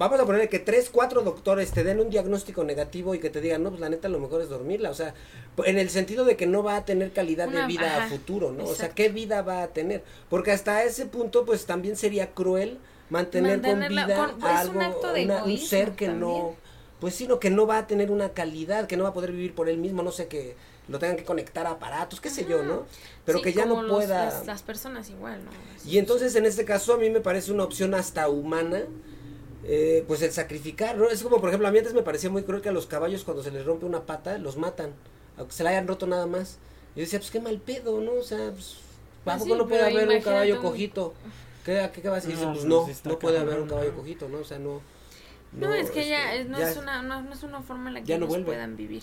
vamos 0.00 0.18
a 0.18 0.24
poner 0.26 0.48
que 0.48 0.58
tres, 0.58 0.88
cuatro 0.90 1.20
doctores 1.22 1.70
te 1.70 1.84
den 1.84 2.00
un 2.00 2.10
diagnóstico 2.10 2.64
negativo 2.64 3.14
y 3.14 3.18
que 3.20 3.30
te 3.30 3.40
digan, 3.40 3.62
no, 3.62 3.68
pues 3.68 3.80
la 3.80 3.88
neta 3.90 4.08
lo 4.08 4.18
mejor 4.18 4.40
es 4.42 4.48
dormirla. 4.48 4.90
O 4.90 4.94
sea, 4.94 5.14
en 5.64 5.78
el 5.78 5.90
sentido 5.90 6.24
de 6.24 6.36
que 6.36 6.46
no 6.46 6.62
va 6.62 6.76
a 6.76 6.84
tener 6.84 7.12
calidad 7.12 7.48
de 7.48 7.66
vida 7.66 8.04
a 8.04 8.08
futuro, 8.08 8.50
¿no? 8.50 8.64
O 8.64 8.74
sea. 8.74 8.88
¿qué 8.88 9.10
vida 9.10 9.42
va 9.42 9.62
a 9.62 9.68
tener? 9.68 10.02
Porque 10.28 10.50
hasta 10.52 10.82
ese 10.84 11.06
punto, 11.06 11.44
pues 11.44 11.66
también 11.66 11.96
sería 11.96 12.32
cruel 12.32 12.78
mantener 13.10 13.60
con 13.60 13.80
vida 13.88 14.16
con- 14.16 14.40
pues, 14.40 14.52
un 14.52 14.58
algo, 14.58 14.80
acto 14.80 15.12
de 15.12 15.24
una- 15.26 15.44
un 15.44 15.58
ser 15.58 15.92
que 15.92 16.08
no 16.08 16.56
pues 17.00 17.14
sí, 17.14 17.26
no, 17.26 17.40
que 17.40 17.48
no 17.48 17.66
va 17.66 17.78
a 17.78 17.86
tener 17.86 18.10
una 18.10 18.28
calidad, 18.34 18.86
que 18.86 18.94
no 18.98 19.04
va 19.04 19.08
a 19.08 19.12
poder 19.14 19.32
vivir 19.32 19.54
por 19.54 19.70
él 19.70 19.78
mismo, 19.78 20.02
no 20.02 20.12
sé, 20.12 20.26
que 20.28 20.54
lo 20.86 20.98
tengan 20.98 21.16
que 21.16 21.24
conectar 21.24 21.66
a 21.66 21.70
aparatos, 21.70 22.20
qué 22.20 22.28
sé 22.28 22.44
yo, 22.44 22.62
¿no? 22.62 22.84
Pero 23.24 23.38
Sí, 23.38 23.44
que 23.44 23.52
ya 23.54 23.62
como 23.62 23.76
no 23.76 23.82
los- 23.88 23.96
pueda... 24.04 24.24
las, 24.26 24.44
las 24.46 24.62
personas 24.62 25.08
igual, 25.08 25.40
¿no? 25.42 25.50
Y 25.90 25.96
entonces 25.96 26.36
en 26.36 26.44
este 26.44 26.66
caso 26.66 26.92
a 26.92 26.98
mí 26.98 27.08
me 27.08 27.20
parece 27.22 27.52
una 27.52 27.64
opción 27.64 27.94
hasta 27.94 28.28
humana, 28.28 28.82
eh, 29.72 30.04
pues 30.08 30.20
el 30.22 30.32
sacrificar, 30.32 30.96
¿no? 30.96 31.08
Es 31.08 31.22
como, 31.22 31.40
por 31.40 31.48
ejemplo, 31.50 31.68
a 31.68 31.70
mí 31.70 31.78
antes 31.78 31.94
me 31.94 32.02
parecía 32.02 32.28
muy 32.28 32.42
cruel 32.42 32.60
que 32.60 32.70
a 32.70 32.72
los 32.72 32.86
caballos 32.86 33.22
cuando 33.22 33.42
se 33.44 33.52
les 33.52 33.64
rompe 33.64 33.86
una 33.86 34.04
pata, 34.04 34.36
los 34.38 34.56
matan, 34.56 34.92
aunque 35.36 35.54
se 35.54 35.62
la 35.62 35.70
hayan 35.70 35.86
roto 35.86 36.06
nada 36.08 36.26
más. 36.26 36.58
Yo 36.96 37.02
decía, 37.02 37.20
pues 37.20 37.30
qué 37.30 37.40
mal 37.40 37.58
pedo, 37.58 38.00
¿no? 38.00 38.12
O 38.14 38.22
sea, 38.24 38.50
pues, 38.50 38.72
¿a 38.74 39.24
Pues 39.24 39.36
poco 39.38 39.52
sí, 39.52 39.58
no 39.58 39.68
puede 39.68 39.82
haber 39.82 40.08
un 40.08 40.20
caballo 40.22 40.56
un- 40.56 40.62
cojito? 40.62 41.14
¿Qué, 41.64 41.78
a 41.80 41.92
qué, 41.92 42.02
qué 42.02 42.08
vas 42.08 42.24
a 42.24 42.28
decir? 42.28 42.42
No, 42.44 42.52
pues 42.54 42.64
pues 42.64 43.04
no, 43.04 43.12
no 43.12 43.18
puede 43.18 43.38
haber 43.38 43.60
un 43.60 43.68
caballo 43.68 43.90
¿no? 43.92 43.96
cojito, 43.98 44.28
¿no? 44.28 44.38
O 44.38 44.44
sea, 44.44 44.58
no... 44.58 44.80
No, 45.52 45.74
es 45.74 45.90
que 45.90 46.08
ya, 46.08 46.32
este, 46.34 46.42
es- 46.42 46.48
no, 46.48 46.58
ya- 46.58 46.70
es 46.70 46.76
una, 46.76 47.02
no, 47.02 47.22
no 47.22 47.32
es 47.32 47.42
una 47.42 47.60
forma 47.60 47.88
en 47.88 47.94
la 47.94 48.00
que 48.00 48.06
ya 48.06 48.16
no 48.18 48.24
ellos 48.24 48.28
vuelve. 48.30 48.46
puedan 48.46 48.76
vivir. 48.76 49.02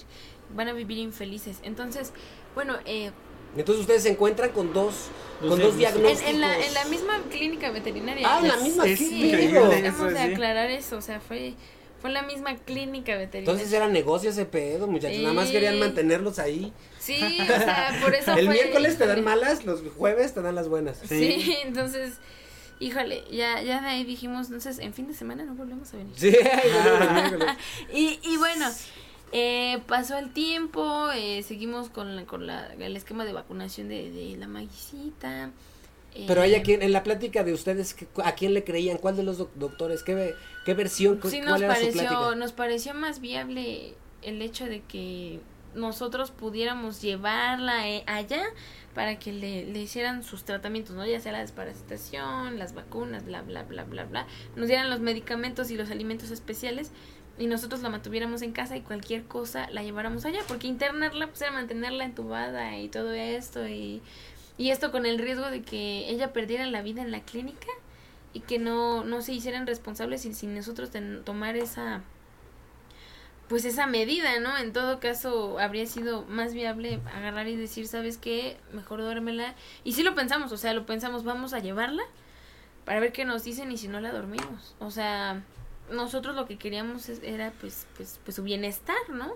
Van 0.55 0.67
a 0.69 0.73
vivir 0.73 0.97
infelices. 0.97 1.59
Entonces, 1.63 2.13
bueno, 2.55 2.75
eh, 2.85 3.11
Entonces 3.55 3.81
ustedes 3.81 4.03
se 4.03 4.09
encuentran 4.09 4.51
con 4.51 4.73
dos, 4.73 4.93
con 5.39 5.59
dos 5.59 5.77
diagnósticos. 5.77 6.21
en, 6.23 6.35
en, 6.35 6.41
la, 6.41 6.57
en 6.65 6.73
la 6.73 6.85
misma 6.85 7.21
clínica 7.29 7.71
veterinaria. 7.71 8.27
Ah, 8.29 8.39
en 8.41 8.47
la 8.47 8.57
misma 8.57 8.85
es 8.85 8.99
¿qué 8.99 9.05
Sí, 9.05 9.15
digo? 9.35 9.61
increíble. 9.65 9.87
eso 9.87 10.05
de 10.05 10.15
sí. 10.15 10.31
aclarar 10.33 10.69
eso, 10.69 10.97
o 10.97 11.01
sea, 11.01 11.19
fue, 11.19 11.53
fue 12.01 12.11
la 12.11 12.21
misma 12.23 12.55
clínica 12.57 13.15
veterinaria. 13.15 13.39
Entonces 13.51 13.71
era 13.73 13.87
negocio 13.87 14.29
ese 14.29 14.45
pedo, 14.45 14.87
muchachos. 14.87 15.19
Nada 15.21 15.33
más 15.33 15.47
Sí. 15.47 15.53
querían 15.53 15.79
mantenerlos 15.79 16.37
ahí. 16.39 16.71
Sí, 16.99 17.19
o 17.41 17.45
sea, 17.47 17.97
por 18.03 18.13
eso 18.13 18.33
El 18.33 18.45
fue- 18.45 18.53
miércoles 18.53 18.97
te 18.97 19.07
dan 19.07 19.23
malas, 19.23 19.65
los 19.65 19.81
jueves 19.97 20.33
te 20.33 20.41
dan 20.41 20.53
las 20.55 20.67
buenas. 20.69 20.97
Sí. 21.07 21.41
Sí. 21.41 21.57
entonces, 21.63 22.13
híjole, 22.79 23.23
ya, 23.31 23.61
ya 23.63 23.81
de 23.81 23.87
ahí 23.87 24.03
dijimos, 24.03 24.47
entonces, 24.47 24.77
en 24.79 24.93
fin 24.93 25.07
de 25.07 25.13
semana 25.15 25.43
no 25.45 25.55
volvemos 25.55 25.91
a 25.93 25.97
venir. 25.97 26.13
Sí. 26.15 26.35
Y, 27.93 28.19
y 28.23 28.37
bueno, 28.37 28.69
eh, 29.31 29.81
pasó 29.87 30.17
el 30.17 30.31
tiempo, 30.31 31.09
eh, 31.11 31.43
seguimos 31.43 31.89
con, 31.89 32.15
la, 32.15 32.25
con 32.25 32.47
la, 32.47 32.73
el 32.73 32.95
esquema 32.95 33.25
de 33.25 33.33
vacunación 33.33 33.89
de, 33.89 34.11
de 34.11 34.37
la 34.37 34.47
maguicita. 34.47 35.51
eh, 36.15 36.25
Pero 36.27 36.41
hay 36.41 36.55
aquí 36.55 36.73
en 36.73 36.91
la 36.91 37.03
plática 37.03 37.43
de 37.43 37.53
ustedes, 37.53 37.93
¿qué- 37.93 38.07
¿a 38.23 38.33
quién 38.35 38.53
le 38.53 38.63
creían? 38.63 38.97
¿Cuál 38.97 39.17
de 39.17 39.23
los 39.23 39.37
doc- 39.37 39.53
doctores? 39.55 40.03
¿Qué, 40.03 40.33
qué 40.65 40.73
versión? 40.73 41.19
Sí, 41.23 41.39
¿Cuál 41.39 41.45
nos 41.45 41.61
era 41.61 41.73
pareció, 41.73 42.35
nos 42.35 42.51
pareció 42.53 42.93
más 42.93 43.19
viable 43.19 43.95
el 44.21 44.41
hecho 44.41 44.65
de 44.65 44.81
que 44.81 45.39
nosotros 45.75 46.31
pudiéramos 46.31 47.01
llevarla 47.01 47.87
eh, 47.87 48.03
allá 48.07 48.41
para 48.95 49.19
que 49.19 49.31
le, 49.31 49.65
le 49.65 49.79
hicieran 49.79 50.23
sus 50.23 50.43
tratamientos, 50.43 50.95
¿no? 50.95 51.05
Ya 51.05 51.19
sea 51.19 51.31
la 51.33 51.39
desparasitación, 51.41 52.57
las 52.57 52.73
vacunas, 52.73 53.25
bla, 53.25 53.43
bla, 53.43 53.61
bla, 53.63 53.83
bla, 53.83 54.05
bla. 54.05 54.25
Nos 54.55 54.67
dieran 54.67 54.89
los 54.89 55.01
medicamentos 55.01 55.69
y 55.69 55.75
los 55.75 55.91
alimentos 55.91 56.31
especiales 56.31 56.91
y 57.37 57.47
nosotros 57.47 57.81
la 57.81 57.89
mantuviéramos 57.89 58.41
en 58.41 58.51
casa 58.51 58.75
y 58.75 58.81
cualquier 58.81 59.23
cosa 59.23 59.69
la 59.71 59.83
lleváramos 59.83 60.25
allá, 60.25 60.39
porque 60.47 60.67
internarla 60.67 61.27
pues 61.27 61.41
era 61.41 61.51
mantenerla 61.51 62.05
entubada 62.05 62.77
y 62.77 62.89
todo 62.89 63.13
esto 63.13 63.67
y, 63.67 64.01
y 64.57 64.71
esto 64.71 64.91
con 64.91 65.05
el 65.05 65.19
riesgo 65.19 65.49
de 65.49 65.61
que 65.61 66.09
ella 66.09 66.33
perdiera 66.33 66.65
la 66.65 66.81
vida 66.81 67.01
en 67.01 67.11
la 67.11 67.21
clínica 67.21 67.67
y 68.33 68.41
que 68.41 68.59
no, 68.59 69.03
no 69.03 69.21
se 69.21 69.33
hicieran 69.33 69.67
responsables 69.67 70.21
sin, 70.21 70.35
sin 70.35 70.55
nosotros 70.55 70.89
tomar 71.23 71.55
esa 71.55 72.01
pues 73.47 73.63
esa 73.63 73.87
medida, 73.87 74.39
¿no? 74.39 74.57
En 74.57 74.73
todo 74.73 74.99
caso 74.99 75.57
habría 75.59 75.85
sido 75.85 76.23
más 76.23 76.53
viable 76.53 76.99
agarrar 77.13 77.47
y 77.47 77.55
decir, 77.55 77.87
¿sabes 77.87 78.17
qué? 78.17 78.57
Mejor 78.73 79.01
duérmela. 79.01 79.55
Y 79.85 79.93
sí 79.93 80.03
lo 80.03 80.15
pensamos, 80.15 80.51
o 80.51 80.57
sea, 80.57 80.73
lo 80.73 80.85
pensamos, 80.85 81.23
vamos 81.23 81.53
a 81.53 81.59
llevarla 81.59 82.03
para 82.83 82.99
ver 82.99 83.13
qué 83.13 83.25
nos 83.25 83.43
dicen 83.43 83.71
y 83.71 83.77
si 83.77 83.87
no 83.87 84.01
la 84.01 84.11
dormimos. 84.11 84.75
O 84.79 84.91
sea, 84.91 85.43
nosotros 85.91 86.35
lo 86.35 86.45
que 86.45 86.57
queríamos 86.57 87.09
era 87.09 87.51
pues, 87.59 87.87
pues, 87.95 88.19
pues 88.23 88.35
su 88.35 88.43
bienestar, 88.43 88.97
¿no? 89.09 89.33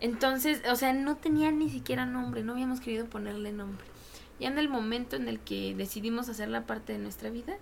Entonces, 0.00 0.62
o 0.68 0.76
sea, 0.76 0.92
no 0.92 1.16
tenía 1.16 1.50
ni 1.52 1.70
siquiera 1.70 2.06
nombre, 2.06 2.42
no 2.42 2.52
habíamos 2.52 2.80
querido 2.80 3.06
ponerle 3.06 3.52
nombre. 3.52 3.84
Ya 4.40 4.48
en 4.48 4.58
el 4.58 4.68
momento 4.68 5.14
en 5.16 5.28
el 5.28 5.38
que 5.38 5.74
decidimos 5.76 6.28
hacerla 6.28 6.66
parte 6.66 6.92
de 6.92 6.98
nuestra 6.98 7.30
vida, 7.30 7.56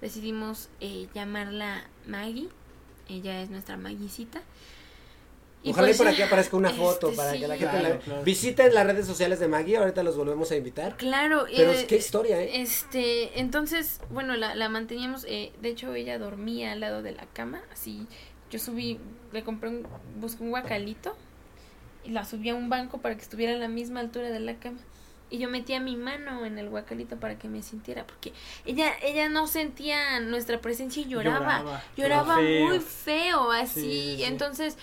decidimos 0.00 0.68
eh, 0.80 1.08
llamarla 1.14 1.84
Maggie. 2.06 2.50
Ella 3.08 3.40
es 3.40 3.48
nuestra 3.48 3.78
Ojalá 5.64 5.88
y 5.88 5.90
pues 5.90 5.98
por 5.98 6.08
aquí 6.08 6.22
aparezca 6.22 6.56
una 6.56 6.68
este, 6.68 6.80
foto 6.80 7.12
para 7.14 7.32
que 7.32 7.48
la 7.48 7.56
gente 7.56 7.78
Claro, 7.78 7.94
la 7.94 7.98
claro. 8.00 8.22
visiten 8.22 8.72
las 8.74 8.86
redes 8.86 9.06
sociales 9.06 9.40
de 9.40 9.48
Maggie, 9.48 9.76
ahorita 9.76 10.02
los 10.04 10.16
volvemos 10.16 10.50
a 10.52 10.56
invitar. 10.56 10.96
Claro, 10.96 11.46
Pero 11.54 11.72
eh, 11.72 11.80
es 11.80 11.84
qué 11.86 11.96
historia, 11.96 12.40
¿eh? 12.40 12.60
Este, 12.62 13.40
entonces, 13.40 14.00
bueno, 14.10 14.36
la, 14.36 14.54
la 14.54 14.68
manteníamos, 14.68 15.24
eh, 15.28 15.52
de 15.60 15.68
hecho 15.70 15.94
ella 15.94 16.18
dormía 16.18 16.72
al 16.72 16.80
lado 16.80 17.02
de 17.02 17.12
la 17.12 17.26
cama, 17.26 17.60
así, 17.72 18.06
yo 18.50 18.58
subí, 18.58 19.00
le 19.32 19.42
compré 19.42 19.68
un, 19.70 19.86
busqué 20.20 20.42
un 20.44 20.50
guacalito 20.50 21.16
y 22.04 22.10
la 22.10 22.24
subí 22.24 22.48
a 22.50 22.54
un 22.54 22.68
banco 22.70 22.98
para 22.98 23.16
que 23.16 23.22
estuviera 23.22 23.52
a 23.54 23.56
la 23.58 23.68
misma 23.68 24.00
altura 24.00 24.30
de 24.30 24.40
la 24.40 24.54
cama. 24.60 24.78
Y 25.30 25.36
yo 25.36 25.50
metía 25.50 25.78
mi 25.78 25.94
mano 25.94 26.46
en 26.46 26.58
el 26.58 26.70
guacalito 26.70 27.16
para 27.16 27.36
que 27.38 27.48
me 27.48 27.62
sintiera, 27.62 28.06
porque 28.06 28.32
ella, 28.64 28.90
ella 29.02 29.28
no 29.28 29.46
sentía 29.46 30.20
nuestra 30.20 30.58
presencia 30.62 31.02
y 31.02 31.06
lloraba, 31.06 31.58
Lloraba, 31.58 31.82
lloraba 31.96 32.36
feo. 32.36 32.66
muy 32.68 32.80
feo, 32.80 33.50
así, 33.52 33.80
Sí, 33.80 33.90
sí, 33.90 34.16
sí. 34.16 34.24
entonces 34.24 34.78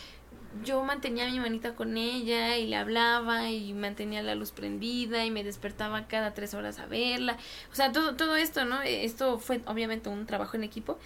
yo 0.63 0.83
mantenía 0.83 1.29
mi 1.29 1.39
manita 1.39 1.75
con 1.75 1.97
ella 1.97 2.57
y 2.57 2.67
le 2.67 2.75
hablaba 2.75 3.49
y 3.49 3.73
mantenía 3.73 4.23
la 4.23 4.35
luz 4.35 4.51
prendida 4.51 5.25
y 5.25 5.31
me 5.31 5.43
despertaba 5.43 6.07
cada 6.07 6.33
tres 6.33 6.53
horas 6.53 6.79
a 6.79 6.85
verla. 6.85 7.37
O 7.71 7.75
sea, 7.75 7.91
todo, 7.91 8.15
todo 8.15 8.35
esto, 8.35 8.65
¿no? 8.65 8.81
Esto 8.81 9.39
fue 9.39 9.61
obviamente 9.65 10.09
un 10.09 10.25
trabajo 10.25 10.57
en 10.57 10.63
equipo, 10.63 10.97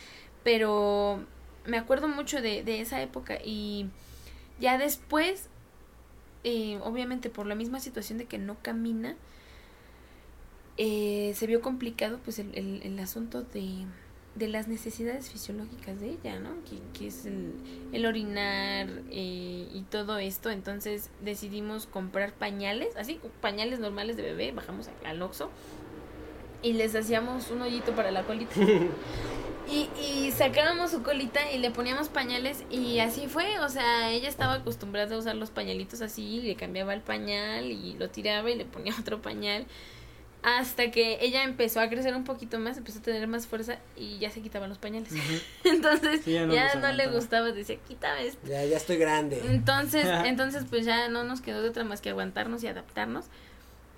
pero 0.43 1.23
me 1.65 1.77
acuerdo 1.77 2.07
mucho 2.07 2.41
de, 2.41 2.63
de 2.63 2.81
esa 2.81 3.01
época 3.01 3.37
y 3.43 3.87
ya 4.59 4.77
después, 4.77 5.49
eh, 6.43 6.79
obviamente 6.83 7.29
por 7.29 7.45
la 7.45 7.55
misma 7.55 7.79
situación 7.79 8.17
de 8.17 8.25
que 8.25 8.37
no 8.37 8.57
camina, 8.61 9.15
eh, 10.77 11.33
se 11.35 11.47
vio 11.47 11.61
complicado 11.61 12.19
pues 12.23 12.39
el, 12.39 12.55
el 12.55 12.99
asunto 12.99 13.43
de, 13.43 13.85
de 14.39 14.47
las 14.47 14.67
necesidades 14.67 15.29
fisiológicas 15.29 15.99
de 15.99 16.11
ella, 16.11 16.39
¿no? 16.39 16.49
Que, 16.67 16.79
que 16.97 17.07
es 17.07 17.25
el, 17.25 17.53
el 17.93 18.05
orinar 18.05 18.87
eh, 19.11 19.67
y 19.71 19.81
todo 19.91 20.17
esto. 20.17 20.49
Entonces 20.49 21.09
decidimos 21.21 21.85
comprar 21.85 22.33
pañales, 22.33 22.95
así, 22.95 23.19
pañales 23.41 23.79
normales 23.79 24.17
de 24.17 24.23
bebé, 24.23 24.51
bajamos 24.51 24.89
al- 25.05 25.21
Oxxo 25.21 25.51
y 26.63 26.73
les 26.73 26.95
hacíamos 26.95 27.51
un 27.51 27.61
hoyito 27.61 27.93
para 27.95 28.09
la 28.11 28.23
colita. 28.23 28.55
Y, 29.71 29.87
y 30.01 30.31
sacábamos 30.31 30.89
su 30.89 31.03
colita 31.03 31.51
y 31.51 31.59
le 31.59 31.69
poníamos 31.69 32.09
pañales 32.09 32.63
y 32.71 32.97
así 33.01 33.27
fue, 33.27 33.59
o 33.59 33.69
sea, 33.69 34.09
ella 34.09 34.27
estaba 34.27 34.53
acostumbrada 34.55 35.13
a 35.15 35.19
usar 35.19 35.35
los 35.35 35.51
pañalitos 35.51 36.01
así, 36.01 36.41
le 36.41 36.55
cambiaba 36.55 36.95
el 36.95 37.01
pañal 37.01 37.65
y 37.69 37.93
lo 37.93 38.09
tiraba 38.09 38.49
y 38.49 38.55
le 38.55 38.65
ponía 38.65 38.95
otro 38.99 39.21
pañal. 39.21 39.67
Hasta 40.41 40.89
que 40.91 41.17
ella 41.21 41.43
empezó 41.43 41.81
a 41.81 41.89
crecer 41.89 42.15
un 42.15 42.23
poquito 42.23 42.59
más, 42.59 42.77
empezó 42.77 42.99
a 42.99 43.01
tener 43.01 43.27
más 43.27 43.45
fuerza 43.47 43.79
y 43.97 44.19
ya 44.19 44.31
se 44.31 44.41
quitaban 44.41 44.69
los 44.69 44.77
pañales. 44.77 45.11
Entonces 45.65 46.21
Sí, 46.23 46.31
ya 46.33 46.45
ya 46.47 46.75
no 46.75 46.91
le 46.93 47.07
gustaba, 47.07 47.51
decía, 47.51 47.77
quítame 47.87 48.25
esto. 48.27 48.47
Ya, 48.47 48.63
ya 48.65 48.77
estoy 48.77 48.97
grande. 48.97 49.41
Entonces, 49.49 50.13
entonces 50.23 50.65
pues 50.69 50.85
ya 50.85 51.09
no 51.09 51.23
nos 51.25 51.41
quedó 51.41 51.61
de 51.61 51.69
otra 51.69 51.83
más 51.83 51.99
que 52.01 52.09
aguantarnos 52.09 52.63
y 52.63 52.67
adaptarnos. 52.67 53.25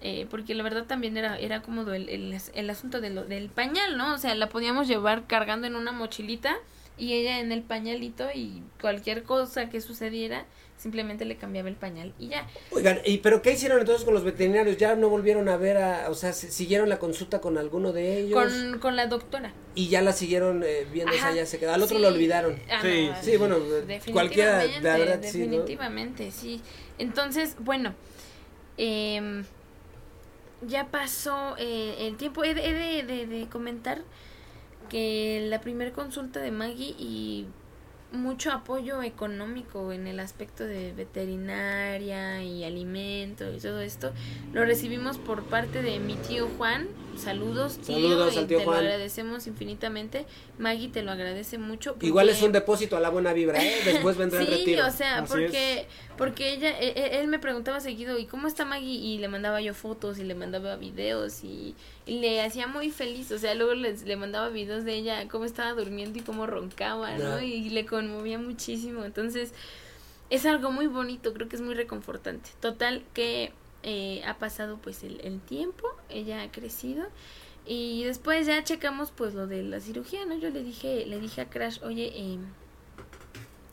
eh, 0.02 0.28
porque 0.32 0.56
la 0.56 0.64
verdad 0.64 0.86
también 0.86 1.16
era, 1.18 1.38
era 1.40 1.62
cómodo 1.62 1.94
el, 1.94 2.10
el, 2.10 2.36
el 2.54 2.70
asunto 2.72 3.02
de 3.02 3.12
lo, 3.12 3.26
del 3.26 3.50
pañal, 3.50 3.98
¿no? 3.98 4.14
O 4.16 4.18
sea, 4.18 4.34
la 4.36 4.50
podíamos 4.50 4.88
llevar 4.88 5.28
cargando 5.28 5.68
en 5.68 5.76
una 5.76 5.92
mochilita 5.92 6.56
y 6.98 7.14
ella 7.14 7.40
en 7.40 7.52
el 7.52 7.62
pañalito 7.64 8.28
y 8.34 8.64
cualquier 8.82 9.24
cosa 9.24 9.70
que 9.70 9.80
sucediera, 9.82 10.46
simplemente 10.82 11.26
le 11.26 11.36
cambiaba 11.38 11.70
el 11.70 11.76
pañal 11.76 12.14
y 12.18 12.30
ya. 12.30 12.48
Oigan, 12.72 13.00
¿y 13.06 13.20
pero 13.20 13.42
qué 13.44 13.52
hicieron 13.52 13.80
entonces 13.80 14.04
con 14.04 14.14
los 14.16 14.24
veterinarios? 14.24 14.78
¿Ya 14.78 14.96
no 14.96 15.10
volvieron 15.10 15.48
a 15.48 15.56
ver 15.58 15.78
a, 15.78 16.10
o 16.10 16.16
sea, 16.16 16.34
si- 16.34 16.50
siguieron 16.50 16.90
la 16.90 16.98
consulta 16.98 17.40
con 17.40 17.58
alguno 17.60 17.92
de 17.94 18.20
ellos? 18.20 18.42
Con, 18.42 18.80
con 18.80 18.96
la 18.96 19.06
doctora. 19.06 19.54
Y 19.76 19.90
ya 19.90 20.02
la 20.02 20.12
siguieron 20.12 20.64
eh, 20.66 20.88
viendo, 20.92 21.14
esa 21.14 21.28
Ajá, 21.28 21.36
ya 21.36 21.46
se 21.46 21.60
quedó. 21.60 21.74
Al 21.74 21.84
otro 21.84 21.98
sí. 21.98 22.02
lo 22.02 22.08
olvidaron. 22.08 22.60
Ah, 22.70 22.80
Sí, 22.82 23.10
no, 23.10 23.22
Sí, 23.22 23.38
bueno, 23.38 23.58
cualquiera, 24.12 24.64
la 24.82 24.98
verdad, 24.98 25.20
sí, 25.22 25.40
¿no? 25.40 25.46
definitivamente, 25.46 26.32
sí. 26.32 26.62
Entonces, 26.98 27.56
bueno, 27.60 27.94
em, 28.78 29.44
ya 30.68 30.88
pasó 30.88 31.56
eh, 31.58 31.96
el 32.08 32.18
tiempo. 32.18 32.44
He, 32.44 32.54
de, 32.54 32.62
de- 32.74 33.04
de- 33.04 33.28
de 33.28 33.48
comentar 33.50 34.02
que 34.90 35.46
la 35.48 35.62
primer 35.62 35.92
consulta 35.94 36.40
de 36.42 36.52
Maggie 36.52 36.96
y 37.00 37.46
mucho 38.12 38.52
apoyo 38.52 39.02
económico 39.04 39.92
en 39.94 40.06
el 40.08 40.20
aspecto 40.20 40.66
de 40.66 40.92
veterinaria 40.94 42.44
y 42.44 42.64
alimento 42.64 43.52
y 43.54 43.58
todo 43.60 43.80
esto 43.82 44.12
lo 44.54 44.66
recibimos 44.66 45.18
por 45.18 45.44
parte 45.44 45.82
de 45.82 46.00
mi 46.00 46.16
tío 46.16 46.50
Juan. 46.58 46.88
Saludos, 47.18 47.78
tío, 47.78 47.96
Saludos 47.96 48.36
y 48.36 48.38
al 48.40 48.48
tío 48.48 48.58
te 48.60 48.64
Juan. 48.66 48.78
lo 48.78 48.84
agradecemos 48.90 49.46
infinitamente. 49.48 50.26
Maggie 50.58 50.90
te 50.90 51.04
lo 51.04 51.12
agradece 51.12 51.58
mucho. 51.58 51.96
Igual 52.02 52.30
es 52.30 52.42
un 52.42 52.52
depósito 52.52 52.96
a 52.98 53.00
la 53.00 53.10
buena 53.10 53.34
vibra, 53.34 53.64
¿eh? 53.64 53.76
Después 53.86 54.18
vendrá 54.18 54.40
el 54.42 54.48
Sí, 54.48 54.54
retiro. 54.54 54.88
o 54.88 54.92
sea, 54.92 55.20
Así 55.20 55.28
porque 55.32 55.88
porque 56.22 56.54
ella 56.54 56.80
e- 56.80 56.94
e- 56.96 57.20
él 57.20 57.28
me 57.28 57.40
preguntaba 57.40 57.80
seguido, 57.80 58.20
¿y 58.20 58.28
cómo 58.28 58.48
está 58.48 58.64
Maggie? 58.64 58.94
Y 58.94 59.18
le 59.18 59.28
mandaba 59.28 59.60
yo 59.60 59.74
fotos 59.74 60.20
y 60.20 60.24
le 60.24 60.36
mandaba 60.36 60.76
videos 60.76 61.44
y, 61.44 61.74
y 62.06 62.20
le 62.20 62.44
hacía 62.44 62.68
muy 62.68 62.92
feliz, 62.92 63.32
o 63.32 63.40
sea, 63.40 63.56
luego 63.56 63.74
les, 63.74 64.04
le 64.04 64.16
mandaba 64.18 64.50
videos 64.50 64.86
de 64.86 64.94
ella 64.94 65.28
cómo 65.30 65.46
estaba 65.46 65.74
durmiendo 65.74 66.20
y 66.20 66.22
cómo 66.22 66.46
roncaba, 66.46 67.18
¿no? 67.18 67.42
Y 67.42 67.72
le 67.72 67.88
conmovía 67.88 68.38
muchísimo. 68.38 69.04
Entonces, 69.04 69.52
es 70.30 70.46
algo 70.46 70.70
muy 70.70 70.86
bonito, 70.86 71.34
creo 71.34 71.50
que 71.50 71.56
es 71.56 71.62
muy 71.64 71.74
reconfortante. 71.74 72.52
Total 72.60 73.04
que 73.16 73.52
eh, 73.82 74.22
ha 74.28 74.38
pasado 74.38 74.78
pues 74.78 75.02
el, 75.02 75.22
el 75.22 75.40
tiempo, 75.42 75.88
ella 76.08 76.44
ha 76.44 76.52
crecido 76.52 77.08
y 77.66 78.04
después 78.04 78.46
ya 78.46 78.64
checamos 78.64 79.10
pues 79.10 79.34
lo 79.34 79.48
de 79.48 79.64
la 79.64 79.80
cirugía, 79.80 80.24
¿no? 80.26 80.36
Yo 80.38 80.52
le 80.52 80.62
dije, 80.62 81.04
le 81.08 81.20
dije 81.20 81.42
a 81.42 81.50
Crash, 81.50 81.80
oye, 81.82 82.14
eh, 82.16 82.38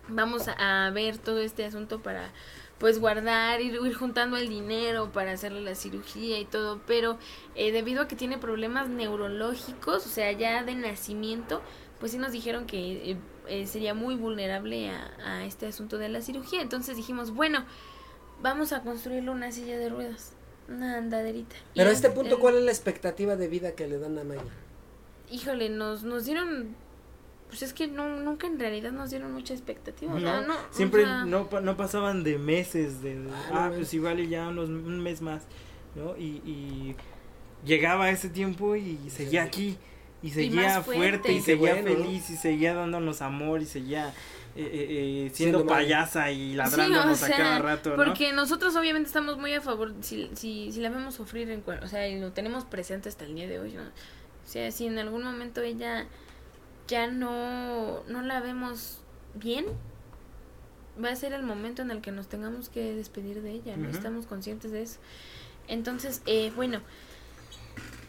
vamos 0.09 0.49
a, 0.49 0.91
ver 0.91 1.19
todo 1.19 1.39
este 1.39 1.65
asunto 1.65 2.01
para 2.01 2.31
pues 2.79 3.01
guardar, 3.01 3.61
ir, 3.61 3.75
ir 3.75 3.95
juntando 3.95 4.37
el 4.37 4.49
dinero 4.49 5.11
para 5.13 5.33
hacerle 5.33 5.61
la 5.63 5.75
cirugía 5.75 6.39
y 6.39 6.45
todo, 6.45 6.81
pero 6.87 7.19
eh, 7.57 7.73
debido 7.73 8.03
a 8.03 8.09
que 8.09 8.15
tiene 8.15 8.39
problemas 8.39 8.89
neurológicos, 8.89 10.07
o 10.07 10.09
sea, 10.09 10.31
ya 10.33 10.63
de 10.63 10.77
nacimiento, 10.77 11.61
pues 11.99 12.13
sí 12.13 12.19
nos 12.19 12.31
dijeron 12.31 12.67
que 12.67 13.11
eh, 13.11 13.17
eh, 13.49 13.67
sería 13.67 13.95
muy 13.95 14.15
vulnerable 14.15 14.91
a, 14.91 15.11
a 15.25 15.45
este 15.45 15.67
asunto 15.67 15.99
de 15.99 16.09
la 16.09 16.23
cirugía. 16.23 16.63
Entonces 16.63 16.97
dijimos, 16.97 17.33
bueno, 17.33 17.65
vamos 18.43 18.73
a 18.73 18.83
construirle 18.83 19.31
una 19.31 19.51
silla 19.53 19.79
de 19.79 19.89
ruedas, 19.89 20.33
una 20.69 20.99
andaderita. 20.99 21.57
Y 21.75 21.79
Pero 21.79 21.91
a 21.91 21.93
este 21.93 22.11
punto, 22.11 22.39
¿cuál 22.39 22.57
es 22.57 22.63
la 22.63 22.71
expectativa 22.71 23.37
de 23.37 23.49
vida 23.49 23.73
que 23.73 23.87
le 23.87 23.99
dan 23.99 24.19
a 24.19 24.25
Maggie? 24.25 24.43
Híjole, 25.31 25.69
nos, 25.69 26.05
nos 26.05 26.25
dieron, 26.25 26.75
pues 27.49 27.63
es 27.63 27.73
que 27.73 27.87
no, 27.89 28.09
nunca 28.21 28.47
en 28.47 28.59
realidad 28.59 28.93
nos 28.93 29.11
dieron 29.11 29.33
mucha 29.33 29.55
expectativa. 29.55 30.13
o 30.15 30.21
sea, 30.21 30.41
No, 30.43 30.47
no, 30.49 30.55
o 30.55 30.59
siempre 30.71 31.03
sea, 31.05 31.25
no, 31.25 31.49
pa- 31.49 31.61
no 31.61 31.77
pasaban 31.77 32.23
de 32.25 32.39
meses, 32.39 33.03
de, 33.03 33.19
Ah, 33.51 33.67
ah, 33.67 33.73
pues 33.75 33.93
igual 33.95 34.21
y 34.21 34.29
ya 34.29 34.49
unos, 34.49 34.69
un 34.69 35.01
mes 35.01 35.21
más, 35.23 35.43
¿no? 35.95 36.17
Y, 36.17 36.43
y 36.45 36.95
llegaba 37.65 38.11
ese 38.11 38.29
tiempo 38.29 38.77
y 38.77 38.99
seguía 39.11 39.43
aquí, 39.43 39.77
y 40.23 40.31
seguía 40.31 40.83
fuerte. 40.83 40.99
fuerte, 41.11 41.33
y 41.33 41.41
seguía 41.41 41.75
bueno, 41.75 41.91
¿no? 41.91 42.05
feliz, 42.05 42.31
y 42.31 42.37
seguía 42.37 42.75
dándonos 42.75 43.23
amor, 43.23 43.63
y 43.63 43.67
seguía 43.67 44.09
eh, 44.57 44.63
eh, 44.63 45.27
eh, 45.27 45.31
Siendo 45.33 45.65
payasa 45.67 46.31
y 46.33 46.51
Sí, 46.51 46.55
ladrándonos 46.57 47.23
o 47.23 47.25
a 47.25 47.29
cada 47.29 47.59
rato, 47.61 47.91
¿no? 47.97 48.05
Porque 48.05 48.33
nosotros 48.33 48.75
obviamente 48.77 49.07
estamos 49.07 49.39
muy 49.39 49.53
a 49.55 49.61
favor, 49.61 49.95
si, 50.01 50.31
si, 50.35 50.73
si 50.73 50.81
la 50.81 50.91
vemos 50.91 51.15
sufrir, 51.15 51.49
en, 51.51 51.61
cual- 51.61 51.83
o 51.85 51.89
sea, 51.89 52.09
y 52.09 52.19
lo 52.21 52.33
tenemos 52.33 52.65
presente 52.65 53.09
hasta 53.09 53.25
el 53.25 53.35
día 53.35 53.47
de 53.47 53.59
hoy, 53.61 53.73
¿no? 53.73 53.83
O 53.83 54.51
sea, 54.51 54.71
si 54.73 54.87
en 54.87 54.99
algún 54.99 55.23
momento 55.23 55.61
ella 55.61 56.07
ya 56.89 57.07
no, 57.07 58.03
no 58.09 58.23
la 58.23 58.41
vemos 58.41 58.99
bien, 59.35 59.67
va 61.03 61.11
a 61.11 61.17
ser 61.17 61.33
el 61.33 61.43
momento 61.45 61.83
en 61.83 61.91
el 61.93 62.01
que 62.01 62.11
nos 62.11 62.29
tengamos 62.29 62.69
que 62.69 62.95
despedir 62.95 63.43
de 63.43 63.53
ella, 63.53 63.77
¿no? 63.77 63.89
Estamos 63.97 64.27
conscientes 64.27 64.73
de 64.73 64.83
eso. 64.83 64.99
Entonces, 65.69 66.23
eh, 66.27 66.51
bueno, 66.57 66.81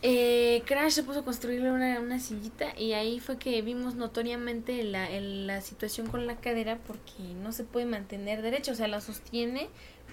eh, 0.01 0.63
Crash 0.65 0.93
se 0.93 1.03
puso 1.03 1.19
a 1.19 1.25
construirle 1.25 1.71
una, 1.71 1.99
una 1.99 2.19
sillita 2.19 2.73
y 2.77 2.93
ahí 2.93 3.19
fue 3.19 3.37
que 3.37 3.61
vimos 3.61 3.95
notoriamente 3.95 4.81
la, 4.83 5.09
el- 5.09 5.45
la 5.45 5.59
situación 5.61 6.07
con 6.07 6.25
la 6.25 6.37
cadera 6.37 6.77
porque 6.87 7.33
no 7.43 7.51
se 7.51 7.65
puede 7.65 7.85
mantener 7.85 8.41
derecha, 8.41 8.71
o 8.71 8.75
sea, 8.75 8.87
la 8.87 9.01
sostiene, 9.01 9.67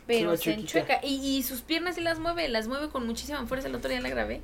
pero 0.09 0.31
se 0.37 0.51
enchueca 0.63 1.01
y, 1.05 1.15
y 1.39 1.43
sus 1.45 1.63
piernas 1.63 1.95
sí 1.95 2.01
las 2.01 2.19
mueve, 2.19 2.49
las 2.49 2.67
mueve 2.67 2.89
con 2.89 3.07
muchísima 3.07 3.47
fuerza, 3.47 3.69
el 3.69 3.77
otro 3.77 3.89
día 3.89 4.01
la 4.01 4.09
grabé 4.09 4.41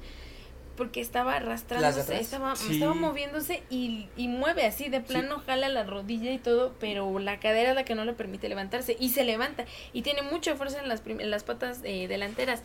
porque 0.76 1.00
estaba 1.00 1.32
¿Las 1.32 1.40
de 1.40 1.46
arrastrándose, 1.46 2.20
estaba, 2.20 2.56
Sí. 2.56 2.74
estaba 2.74 2.94
moviéndose 2.94 3.62
y, 3.70 4.08
y 4.16 4.28
mueve 4.28 4.64
así, 4.66 4.88
de 4.88 5.00
plano 5.00 5.38
jala 5.46 5.68
la 5.68 5.84
rodilla 5.84 6.32
y 6.32 6.38
todo, 6.38 6.74
pero 6.80 7.18
la 7.18 7.38
cadera 7.40 7.70
es 7.70 7.74
la 7.74 7.84
que 7.84 7.94
no 7.94 8.04
le 8.04 8.12
permite 8.14 8.48
levantarse 8.48 8.96
y 8.98 9.10
se 9.10 9.24
levanta 9.24 9.64
y 9.92 10.02
tiene 10.02 10.22
mucha 10.22 10.56
fuerza 10.56 10.80
en 10.80 10.88
las, 10.88 11.02
en 11.06 11.30
las 11.30 11.44
patas 11.44 11.80
eh, 11.84 12.08
delanteras, 12.08 12.62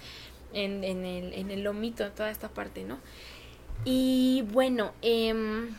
en, 0.53 0.83
en, 0.83 1.05
el, 1.05 1.33
en 1.33 1.51
el 1.51 1.63
lomito, 1.63 2.09
toda 2.11 2.31
esta 2.31 2.49
parte, 2.49 2.83
¿no? 2.83 2.97
Y 3.85 4.43
bueno, 4.51 4.93
em, 5.01 5.69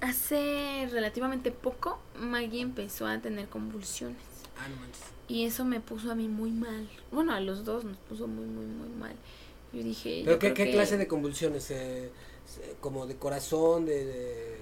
hace 0.00 0.88
relativamente 0.90 1.50
poco 1.50 1.98
Maggie 2.18 2.60
empezó 2.60 3.06
a 3.06 3.18
tener 3.18 3.48
convulsiones. 3.48 4.16
Ah, 4.58 4.68
no. 4.68 4.76
Y 5.26 5.46
eso 5.46 5.64
me 5.64 5.80
puso 5.80 6.12
a 6.12 6.14
mí 6.14 6.28
muy 6.28 6.50
mal. 6.50 6.86
Bueno, 7.10 7.32
a 7.32 7.40
los 7.40 7.64
dos 7.64 7.84
nos 7.84 7.96
puso 7.96 8.26
muy, 8.26 8.44
muy, 8.44 8.66
muy 8.66 8.88
mal. 8.90 9.14
Yo 9.74 9.82
dije. 9.82 10.20
¿Pero 10.24 10.36
yo 10.36 10.38
qué, 10.38 10.46
creo 10.52 10.54
qué 10.54 10.64
que 10.66 10.72
clase 10.72 10.96
de 10.96 11.06
convulsiones? 11.08 11.70
Eh, 11.70 12.10
se- 12.46 12.76
¿Como 12.80 13.06
de 13.06 13.16
corazón, 13.16 13.84
de, 13.86 14.56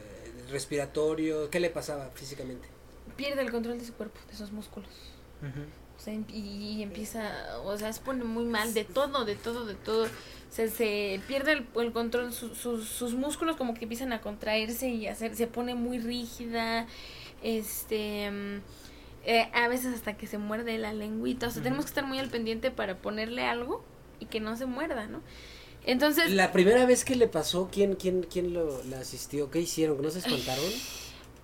respiratorio? 0.50 1.50
¿Qué 1.50 1.60
le 1.60 1.70
pasaba 1.70 2.10
físicamente? 2.14 2.68
Pierde 3.16 3.42
el 3.42 3.50
control 3.50 3.78
de 3.78 3.84
su 3.84 3.92
cuerpo, 3.94 4.18
de 4.28 4.36
sus 4.36 4.52
músculos. 4.52 4.88
O 5.98 6.00
sea, 6.04 6.14
y, 6.14 6.22
y 6.38 6.82
empieza. 6.82 7.58
O 7.64 7.76
sea, 7.76 7.92
se 7.92 8.00
pone 8.00 8.24
muy 8.24 8.44
mal 8.44 8.74
de 8.74 8.84
todo, 8.84 9.24
de 9.24 9.34
todo, 9.36 9.64
de 9.66 9.74
todo. 9.74 10.06
Se, 10.50 10.68
se 10.68 11.20
pierde 11.28 11.52
el, 11.52 11.66
el 11.76 11.92
control, 11.92 12.32
su- 12.32 12.54
sus- 12.54 12.88
sus 12.88 13.14
músculos 13.14 13.56
como 13.56 13.74
que 13.74 13.84
empiezan 13.84 14.12
a 14.12 14.20
contraerse 14.20 14.88
y 14.88 15.06
hacer. 15.08 15.34
Se 15.36 15.46
pone 15.46 15.74
muy 15.74 15.98
rígida. 15.98 16.86
Este. 17.42 18.30
mm, 18.30 18.60
eh, 19.24 19.48
a 19.54 19.68
veces 19.68 19.94
hasta 19.94 20.16
que 20.16 20.26
se 20.26 20.38
muerde 20.38 20.78
la 20.78 20.92
lengüita. 20.92 21.48
O 21.48 21.50
sea, 21.50 21.62
tenemos 21.62 21.84
que 21.84 21.90
estar 21.90 22.04
muy 22.06 22.18
al 22.18 22.28
pendiente 22.28 22.70
para 22.70 22.96
ponerle 22.98 23.44
algo 23.44 23.84
y 24.22 24.26
que 24.26 24.40
no 24.40 24.56
se 24.56 24.66
muerda, 24.66 25.06
¿no? 25.06 25.20
Entonces. 25.84 26.30
La 26.30 26.52
primera 26.52 26.86
vez 26.86 27.04
que 27.04 27.16
le 27.16 27.28
pasó, 27.28 27.68
¿quién, 27.72 27.96
quién, 27.96 28.22
quién 28.22 28.54
lo, 28.54 28.82
la 28.84 29.00
asistió? 29.00 29.50
¿Qué 29.50 29.60
hicieron? 29.60 30.00
¿No 30.00 30.10
se 30.10 30.18
espantaron? 30.20 30.64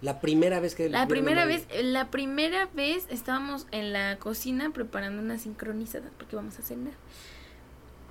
La 0.01 0.21
primera 0.21 0.61
vez 0.61 0.77
que 0.77 0.89
La 0.89 1.09
primera 1.09 1.45
vez, 1.45 1.67
la 1.83 2.09
primera 2.11 2.67
vez 2.73 3.07
estábamos 3.11 3.67
en 3.73 3.93
la 3.93 4.17
cocina 4.19 4.71
preparando 4.71 5.21
una 5.21 5.39
sincronizada 5.39 6.11
porque 6.17 6.37
vamos 6.37 6.59
a 6.59 6.63
cenar. 6.63 6.93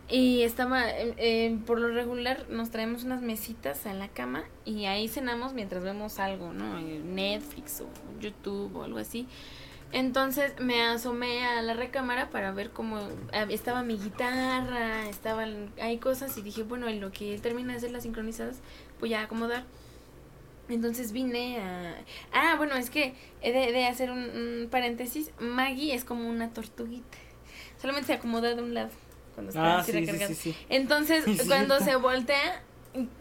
Y 0.10 0.44
estaba, 0.44 0.90
eh, 0.90 1.14
eh, 1.18 1.60
por 1.66 1.80
lo 1.80 1.90
regular, 1.90 2.46
nos 2.50 2.72
traemos 2.72 3.04
unas 3.04 3.22
mesitas 3.22 3.86
a 3.86 3.94
la 3.94 4.08
cama 4.08 4.44
y 4.64 4.86
ahí 4.86 5.10
cenamos 5.10 5.54
mientras 5.54 5.84
vemos 5.84 6.20
algo, 6.20 6.54
¿no? 6.54 6.78
Eh, 6.80 7.02
Netflix 7.04 7.82
o 7.82 7.88
YouTube 8.22 8.74
o 8.76 8.84
algo 8.84 9.00
así. 9.00 9.28
Entonces 9.92 10.54
me 10.60 10.82
asomé 10.84 11.46
a 11.46 11.62
la 11.62 11.74
recámara 11.74 12.30
para 12.30 12.52
ver 12.52 12.72
cómo 12.72 13.00
ah, 13.34 13.46
estaba 13.50 13.84
mi 13.84 13.98
guitarra, 13.98 15.08
estaban, 15.10 15.72
hay 15.82 15.98
cosas 15.98 16.38
y 16.38 16.42
dije, 16.42 16.64
bueno, 16.64 16.88
en 16.88 17.00
lo 17.00 17.12
que 17.12 17.34
él 17.34 17.42
termina 17.42 17.72
de 17.72 17.78
hacer 17.78 17.92
las 17.92 18.04
sincronizadas, 18.04 18.58
voy 19.00 19.14
a 19.14 19.24
acomodar. 19.24 19.64
Entonces 20.70 21.14
vine 21.14 21.60
a... 21.60 21.96
Ah, 22.34 22.56
bueno, 22.58 22.76
es 22.76 22.90
que 22.90 23.14
he 23.42 23.54
de, 23.54 23.72
de 23.72 23.86
hacer 23.86 24.12
un, 24.12 24.20
un 24.20 24.68
paréntesis. 24.70 25.32
Maggie 25.40 25.94
es 25.94 26.04
como 26.04 26.30
una 26.30 26.50
tortuguita. 26.50 27.18
Solamente 27.82 28.08
se 28.08 28.14
acomoda 28.14 28.54
de 28.54 28.62
un 28.62 28.74
lado 28.74 28.90
cuando 29.34 29.52
está 29.52 29.78
Ah, 29.78 29.80
así 29.80 30.34
sí. 30.34 30.56
Entonces, 30.68 31.28
Es 31.28 31.48
cuando 31.48 31.80
se 31.80 31.96
voltea, 31.96 32.64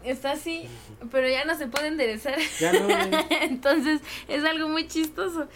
está 0.03 0.31
así, 0.31 0.67
pero 1.11 1.29
ya 1.29 1.45
no 1.45 1.55
se 1.55 1.67
puede 1.67 1.87
enderezar. 1.87 2.37
Ya 2.59 2.73
no. 2.73 2.87
Entonces, 3.41 4.01
es 4.27 4.43
algo 4.43 4.67
muy 4.67 4.87
chistoso. 4.87 5.47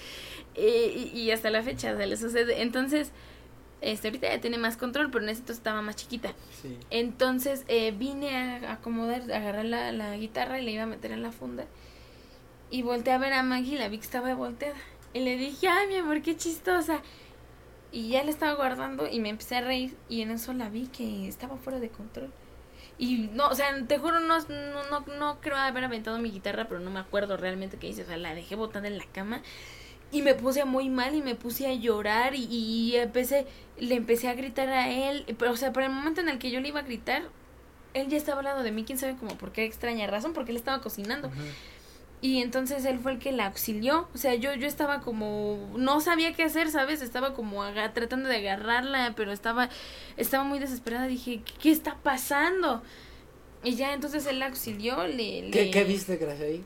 Eh, 0.56 1.11
y, 1.14 1.19
y 1.19 1.32
hasta 1.32 1.49
la 1.49 1.64
fecha 1.64 1.95
se 1.95 2.07
le 2.07 2.18
sucede. 2.18 2.61
Entonces, 2.61 3.11
este, 3.82 4.10
ahorita 4.10 4.30
ya 4.30 4.40
tiene 4.40 4.57
más 4.60 4.78
control, 4.78 5.10
pero 5.10 5.23
en 5.23 5.30
ese 5.30 5.40
entonces 5.40 5.57
estaba 5.57 5.82
más 5.82 5.95
chiquita. 5.95 6.34
Sí. 6.61 6.78
Entonces 6.91 7.65
eh, 7.68 7.91
vine 7.91 8.36
a 8.36 8.73
acomodar, 8.73 9.32
a 9.32 9.38
agarrar 9.38 9.65
la, 9.65 9.91
la 9.91 10.15
guitarra 10.18 10.60
y 10.60 10.65
le 10.65 10.72
iba 10.72 10.84
a 10.84 10.88
meter 10.88 11.11
en 11.11 11.23
la 11.23 11.32
funda. 11.32 11.65
Y 12.69 12.84
volteé 12.84 13.14
a 13.14 13.18
ver 13.18 13.34
a 13.34 13.44
Maggie 13.44 13.76
y 13.76 13.78
la 13.80 13.90
vi 13.90 13.98
que 13.98 14.06
estaba 14.06 14.34
volteada. 14.36 14.78
Y 15.14 15.19
le 15.22 15.36
dije, 15.36 15.68
ay, 15.68 15.88
mi 15.88 15.95
amor, 15.95 16.22
qué 16.22 16.38
chistosa. 16.38 17.02
Y 17.91 18.10
ya 18.10 18.23
la 18.23 18.30
estaba 18.30 18.53
guardando 18.53 19.07
y 19.07 19.19
me 19.19 19.30
empecé 19.30 19.57
a 19.57 19.61
reír 19.61 19.98
y 20.07 20.22
en 20.22 20.32
eso 20.32 20.53
la 20.53 20.69
vi 20.69 20.88
que 20.88 21.28
estaba 21.28 21.57
fuera 21.57 21.80
de 21.80 21.90
control. 21.90 22.32
Y 22.98 23.30
no, 23.34 23.48
o 23.48 23.56
sea, 23.56 23.76
te 23.88 23.98
juro, 23.98 24.19
no, 24.19 24.40
no, 24.40 24.90
no, 24.90 25.06
no 25.18 25.41
creo 25.41 25.57
haber 25.57 25.84
aventado 25.84 26.19
mi 26.19 26.30
guitarra, 26.30 26.68
pero 26.68 26.80
no 26.80 26.91
me 26.91 26.99
acuerdo 26.99 27.36
realmente 27.36 27.78
qué 27.78 27.88
hice. 27.88 28.03
O 28.03 28.06
sea, 28.06 28.15
la 28.18 28.36
dejé 28.36 28.56
botada 28.56 28.88
en 28.88 28.99
la 28.99 29.06
cama 29.06 29.41
y 30.12 30.22
me 30.22 30.34
puse 30.36 30.66
muy 30.66 30.90
mal 30.90 31.16
y 31.16 31.22
me 31.22 31.36
puse 31.36 31.68
a 31.68 31.74
llorar 31.74 32.36
y, 32.36 32.46
y 32.50 32.96
empecé, 32.98 33.46
le 33.80 33.96
empecé 33.96 34.28
a 34.28 34.34
gritar 34.34 34.70
a 34.70 34.90
él. 34.90 35.26
Pero, 35.38 35.52
o 35.52 35.58
sea, 35.58 35.72
para 35.74 35.86
el 35.88 35.92
momento 35.94 36.22
en 36.22 36.30
el 36.30 36.38
que 36.40 36.52
yo 36.52 36.60
le 36.60 36.68
iba 36.70 36.80
a 36.82 36.84
gritar, 36.84 37.24
él 37.94 38.08
ya 38.10 38.18
estaba 38.18 38.40
al 38.40 38.46
lado 38.46 38.64
de 38.64 38.72
mí, 38.72 38.84
quién 38.84 38.98
sabe 38.98 39.16
como 39.16 39.38
por 39.38 39.52
qué 39.52 39.64
extraña 39.66 40.08
razón, 40.08 40.34
porque 40.34 40.52
él 40.52 40.58
estaba 40.58 40.82
cocinando. 40.82 41.32
Y 42.24 42.42
entonces 42.44 42.86
él 42.86 43.00
fue 43.00 43.14
el 43.14 43.20
que 43.20 43.32
la 43.32 43.48
auxilió. 43.48 44.08
O 44.14 44.18
sea, 44.18 44.36
yo, 44.36 44.54
yo 44.54 44.68
estaba 44.68 45.02
como. 45.02 45.74
No 45.76 46.02
sabía 46.02 46.34
qué 46.34 46.44
hacer, 46.44 46.70
¿sabes? 46.70 47.02
Estaba 47.02 47.34
como 47.34 47.64
aga- 47.64 47.94
tratando 47.94 48.30
de 48.30 48.36
agarrarla, 48.38 49.14
pero 49.16 49.32
estaba, 49.32 49.70
estaba 50.18 50.44
muy 50.44 50.60
desesperada. 50.60 51.08
Dije, 51.08 51.42
¿qué, 51.44 51.54
qué 51.60 51.72
está 51.72 51.96
pasando? 52.04 52.84
Y 53.64 53.74
ya 53.76 53.94
entonces 53.94 54.28
él 54.28 54.38
la 54.38 54.48
auxilió. 54.48 55.08
Le, 55.08 55.50
¿Qué, 55.52 55.66
le- 55.66 55.72
qué 55.72 55.84
viste, 55.84 56.18
Gracia, 56.18 56.46
ahí? 56.46 56.64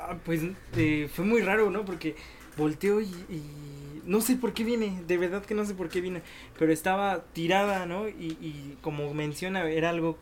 Ah, 0.00 0.16
Pues 0.24 0.42
eh, 0.76 1.08
fue 1.14 1.24
muy 1.24 1.42
raro, 1.42 1.70
¿no? 1.70 1.84
Porque 1.84 2.16
volteó 2.56 3.00
y, 3.00 3.06
y 3.28 4.02
no 4.04 4.20
sé 4.20 4.36
por 4.36 4.52
qué 4.52 4.64
viene, 4.64 5.02
de 5.06 5.18
verdad 5.18 5.44
que 5.44 5.54
no 5.54 5.64
sé 5.64 5.74
por 5.74 5.88
qué 5.88 6.00
viene, 6.00 6.22
pero 6.58 6.72
estaba 6.72 7.24
tirada, 7.32 7.86
¿no? 7.86 8.08
Y, 8.08 8.36
y 8.40 8.76
como 8.82 9.12
menciona, 9.14 9.68
era 9.68 9.90
algo 9.90 10.16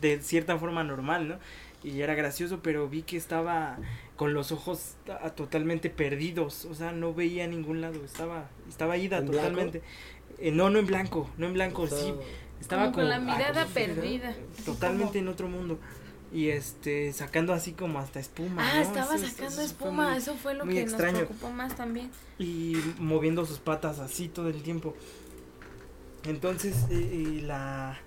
de 0.00 0.20
cierta 0.20 0.58
forma 0.58 0.84
normal, 0.84 1.28
¿no? 1.28 1.38
Y 1.84 2.00
era 2.00 2.14
gracioso, 2.14 2.60
pero 2.62 2.88
vi 2.88 3.02
que 3.02 3.16
estaba 3.16 3.76
con 4.16 4.34
los 4.34 4.52
ojos 4.52 4.94
a- 5.20 5.30
totalmente 5.30 5.90
perdidos, 5.90 6.64
o 6.66 6.74
sea, 6.74 6.92
no 6.92 7.12
veía 7.14 7.44
a 7.44 7.48
ningún 7.48 7.80
lado, 7.80 8.04
estaba, 8.04 8.48
estaba 8.68 8.96
ida 8.96 9.24
totalmente. 9.24 9.82
Eh, 10.38 10.50
no, 10.52 10.70
no 10.70 10.78
en 10.78 10.86
blanco, 10.86 11.28
no 11.38 11.46
en 11.46 11.54
blanco, 11.54 11.86
sí, 11.88 12.14
estaba 12.60 12.84
Como 12.92 12.94
con 12.94 13.08
la 13.08 13.18
mirada 13.18 13.66
perdida. 13.66 14.34
Totalmente 14.64 15.18
en 15.18 15.28
otro 15.28 15.48
mundo. 15.48 15.78
Y 16.32 16.48
este, 16.48 17.12
sacando 17.12 17.52
así 17.52 17.72
como 17.72 17.98
hasta 17.98 18.18
espuma. 18.18 18.62
Ah, 18.66 18.76
¿no? 18.76 18.80
estaba 18.82 19.14
Eso- 19.16 19.26
sacando 19.26 19.52
eso 19.52 19.60
espuma. 19.62 20.08
muy- 20.10 20.18
Eso 20.18 20.34
fue 20.34 20.54
lo 20.54 20.64
que 20.64 20.80
extraño. 20.80 21.12
nos 21.18 21.22
preocupó 21.28 21.50
más 21.50 21.76
también. 21.76 22.10
y 22.38 22.76
moviendo 22.98 23.44
sus 23.44 23.58
patas 23.58 23.98
así 23.98 24.28
todo 24.28 24.48
el 24.48 24.62
tiempo. 24.62 24.94
Entonces 26.24 26.74
eh, 26.90 27.10
eh, 27.38 27.42
la, 27.42 27.98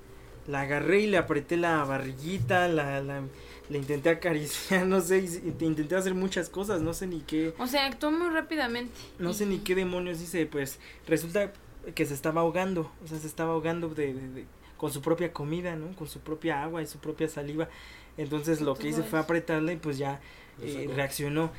la 0.48 0.62
agarré 0.62 1.02
y 1.02 1.08
le 1.08 1.18
apreté 1.18 1.58
la 1.58 1.84
barriguita, 1.84 2.68
la, 2.68 3.02
la, 3.02 3.22
le 3.70 3.78
intenté 3.78 4.10
acariciar, 4.10 4.86
no 4.88 5.02
sé, 5.02 5.20
y, 5.20 5.26
y 5.62 5.66
intenté 5.66 5.96
hacer 5.96 6.14
muchas 6.16 6.50
cosas, 6.50 6.82
no 6.82 6.94
sé 6.94 7.08
ni 7.08 7.20
qué, 7.22 7.54
O 7.60 7.68
sea, 7.68 7.86
actuó 7.86 8.12
muy 8.12 8.30
rápidamente. 8.30 8.94
no 9.20 9.34
sé 9.34 9.46
ni 9.46 9.60
qué 9.60 9.76
demonios 9.76 10.22
hice, 10.22 10.46
pues 10.46 10.80
resulta 11.08 11.52
que 11.94 12.06
se 12.06 12.14
estaba 12.14 12.42
ahogando, 12.42 12.92
o 13.04 13.08
sea, 13.08 13.20
se 13.20 13.28
estaba 13.28 13.52
ahogando 13.54 13.90
de, 13.90 14.14
de- 14.14 14.30
de- 14.30 14.46
con 14.78 14.92
su 14.92 15.02
propia 15.02 15.32
comida, 15.32 15.76
¿no? 15.76 15.96
Con 15.96 16.08
su 16.08 16.20
propia 16.20 16.64
agua 16.64 16.82
y 16.82 16.88
su 16.88 16.98
propia 17.00 17.28
saliva. 17.30 17.70
Entonces 18.18 18.62
lo 18.62 18.76
que 18.76 18.90
hice 18.90 19.02
fue 19.02 19.20
eso. 19.20 19.26
apretarle 19.26 19.74
y 19.74 19.78
pues 19.78 19.98
ya 19.98 20.20
eh, 20.62 20.90
reaccionó. 20.96 21.52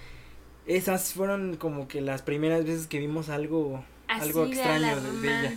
Esas 0.66 1.12
fueron 1.12 1.56
como 1.56 1.86
que 1.86 2.00
las 2.00 2.22
primeras 2.22 2.64
veces 2.64 2.86
que 2.86 2.98
vimos 2.98 3.28
algo 3.28 3.84
Así 4.08 4.22
algo 4.28 4.46
extraño 4.46 5.00
de, 5.00 5.20
de 5.20 5.28
ella. 5.28 5.56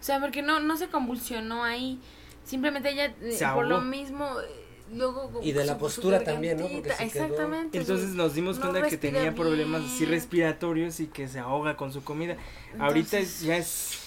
O 0.00 0.02
sea, 0.02 0.20
porque 0.20 0.42
no, 0.42 0.60
no 0.60 0.76
se 0.76 0.88
convulsionó 0.88 1.64
ahí. 1.64 1.98
Simplemente 2.44 2.90
ella, 2.90 3.14
eh, 3.22 3.32
Se 3.32 3.46
por 3.46 3.66
lo 3.66 3.80
mismo, 3.80 4.26
eh, 4.40 4.46
luego... 4.92 5.40
Y 5.42 5.52
de 5.52 5.64
la 5.64 5.78
postura 5.78 6.24
también, 6.24 6.58
¿no? 6.58 6.66
Porque 6.68 6.90
se 6.90 6.96
quedó- 6.96 7.24
Exactamente. 7.24 7.78
Entonces 7.78 8.08
nos 8.10 8.34
dimos 8.34 8.58
no 8.58 8.70
cuenta 8.70 8.88
que 8.88 8.96
tenía 8.96 9.34
problemas 9.34 9.82
así 9.84 10.04
respiratorios 10.04 10.98
y 11.00 11.06
que 11.06 11.28
se 11.28 11.38
ahoga 11.38 11.76
con 11.76 11.92
su 11.92 12.02
comida. 12.02 12.36
Ahorita 12.78 13.18
entonces, 13.18 13.40
es- 13.40 13.46
ya 13.46 13.56
es 13.56 13.98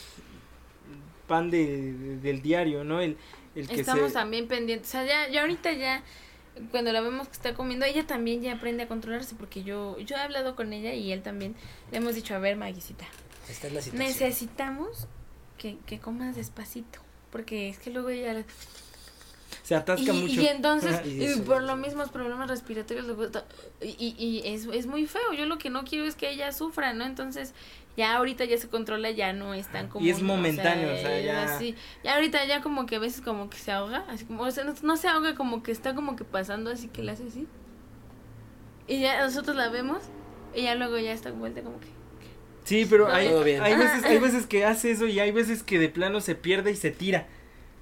pan 1.27 1.49
de, 1.51 1.93
de- 1.93 2.17
del 2.17 2.41
diario, 2.41 2.83
¿no? 2.83 2.99
El, 3.01 3.17
el 3.55 3.67
que 3.67 3.81
Estamos 3.81 4.09
se... 4.09 4.13
también 4.13 4.47
pendientes. 4.47 4.89
O 4.89 4.91
sea, 4.91 5.05
ya, 5.05 5.29
ya 5.29 5.41
ahorita 5.41 5.71
ya, 5.73 6.03
cuando 6.71 6.91
la 6.91 7.01
vemos 7.01 7.27
que 7.27 7.33
está 7.33 7.53
comiendo, 7.53 7.85
ella 7.85 8.05
también 8.05 8.41
ya 8.41 8.53
aprende 8.53 8.83
a 8.83 8.87
controlarse 8.87 9.35
porque 9.35 9.63
yo, 9.63 9.97
yo 9.99 10.15
he 10.15 10.19
hablado 10.19 10.55
con 10.55 10.73
ella 10.73 10.93
y 10.93 11.11
él 11.11 11.21
también 11.21 11.55
le 11.91 11.97
hemos 11.97 12.15
dicho, 12.15 12.35
a 12.35 12.39
ver, 12.39 12.57
Maguisita, 12.57 13.05
Esta 13.49 13.67
es 13.67 13.73
la 13.73 13.81
situación. 13.81 14.07
necesitamos 14.09 15.07
que, 15.57 15.77
que 15.85 15.99
comas 15.99 16.35
despacito. 16.35 16.99
Porque 17.31 17.69
es 17.69 17.79
que 17.79 17.89
luego 17.89 18.09
ella... 18.09 18.43
se 19.63 19.73
atasca 19.73 20.13
y, 20.13 20.21
mucho. 20.21 20.33
y 20.41 20.47
entonces, 20.47 21.03
Y 21.03 21.23
eso, 21.23 21.43
por 21.43 21.57
eso. 21.57 21.65
los 21.65 21.79
mismos 21.79 22.11
problemas 22.11 22.47
respiratorios, 22.47 23.07
y, 23.81 24.15
y 24.19 24.43
es, 24.45 24.65
es 24.65 24.85
muy 24.85 25.07
feo. 25.07 25.33
Yo 25.33 25.47
lo 25.47 25.57
que 25.57 25.71
no 25.71 25.83
quiero 25.83 26.05
es 26.05 26.13
que 26.13 26.29
ella 26.29 26.51
sufra, 26.51 26.93
¿no? 26.93 27.05
Entonces, 27.05 27.55
ya 27.97 28.15
ahorita 28.17 28.45
ya 28.45 28.57
se 28.57 28.67
controla, 28.69 29.11
ya 29.11 29.33
no 29.33 29.53
es 29.53 29.67
tan 29.67 29.87
como. 29.87 30.05
Y 30.05 30.09
es 30.09 30.21
momentáneo, 30.21 30.93
o 30.93 30.97
sea, 30.97 31.19
ya- 31.19 31.43
Así, 31.43 31.75
ya 32.03 32.15
ahorita 32.15 32.43
ya 32.45 32.61
como 32.61 32.85
que 32.85 32.95
a 32.95 32.99
veces 32.99 33.21
como 33.21 33.49
que 33.49 33.57
se 33.57 33.71
ahoga, 33.71 34.05
así 34.09 34.25
como, 34.25 34.43
o 34.43 34.51
sea, 34.51 34.63
no, 34.63 34.73
no 34.81 34.97
se 34.97 35.07
ahoga, 35.07 35.35
como 35.35 35.61
que 35.63 35.71
está 35.71 35.93
como 35.95 36.15
que 36.15 36.23
pasando, 36.23 36.71
así 36.71 36.87
que 36.87 37.03
le 37.03 37.11
hace 37.11 37.27
así. 37.27 37.47
Y 38.87 38.99
ya 39.01 39.23
nosotros 39.23 39.55
la 39.55 39.69
vemos, 39.69 39.99
y 40.53 40.63
ya 40.63 40.75
luego 40.75 40.97
ya 40.97 41.13
está 41.13 41.31
vuelta 41.31 41.61
como 41.61 41.79
que. 41.79 41.87
Sí, 42.65 42.85
pero 42.89 43.07
hay 43.09 43.75
veces, 43.75 44.03
hay 44.05 44.19
veces 44.19 44.45
que 44.45 44.65
hace 44.65 44.91
eso 44.91 45.05
y 45.05 45.19
hay 45.19 45.31
veces 45.31 45.63
que 45.63 45.79
de 45.79 45.89
plano 45.89 46.21
se 46.21 46.35
pierde 46.35 46.71
y 46.71 46.75
se 46.75 46.91
tira. 46.91 47.27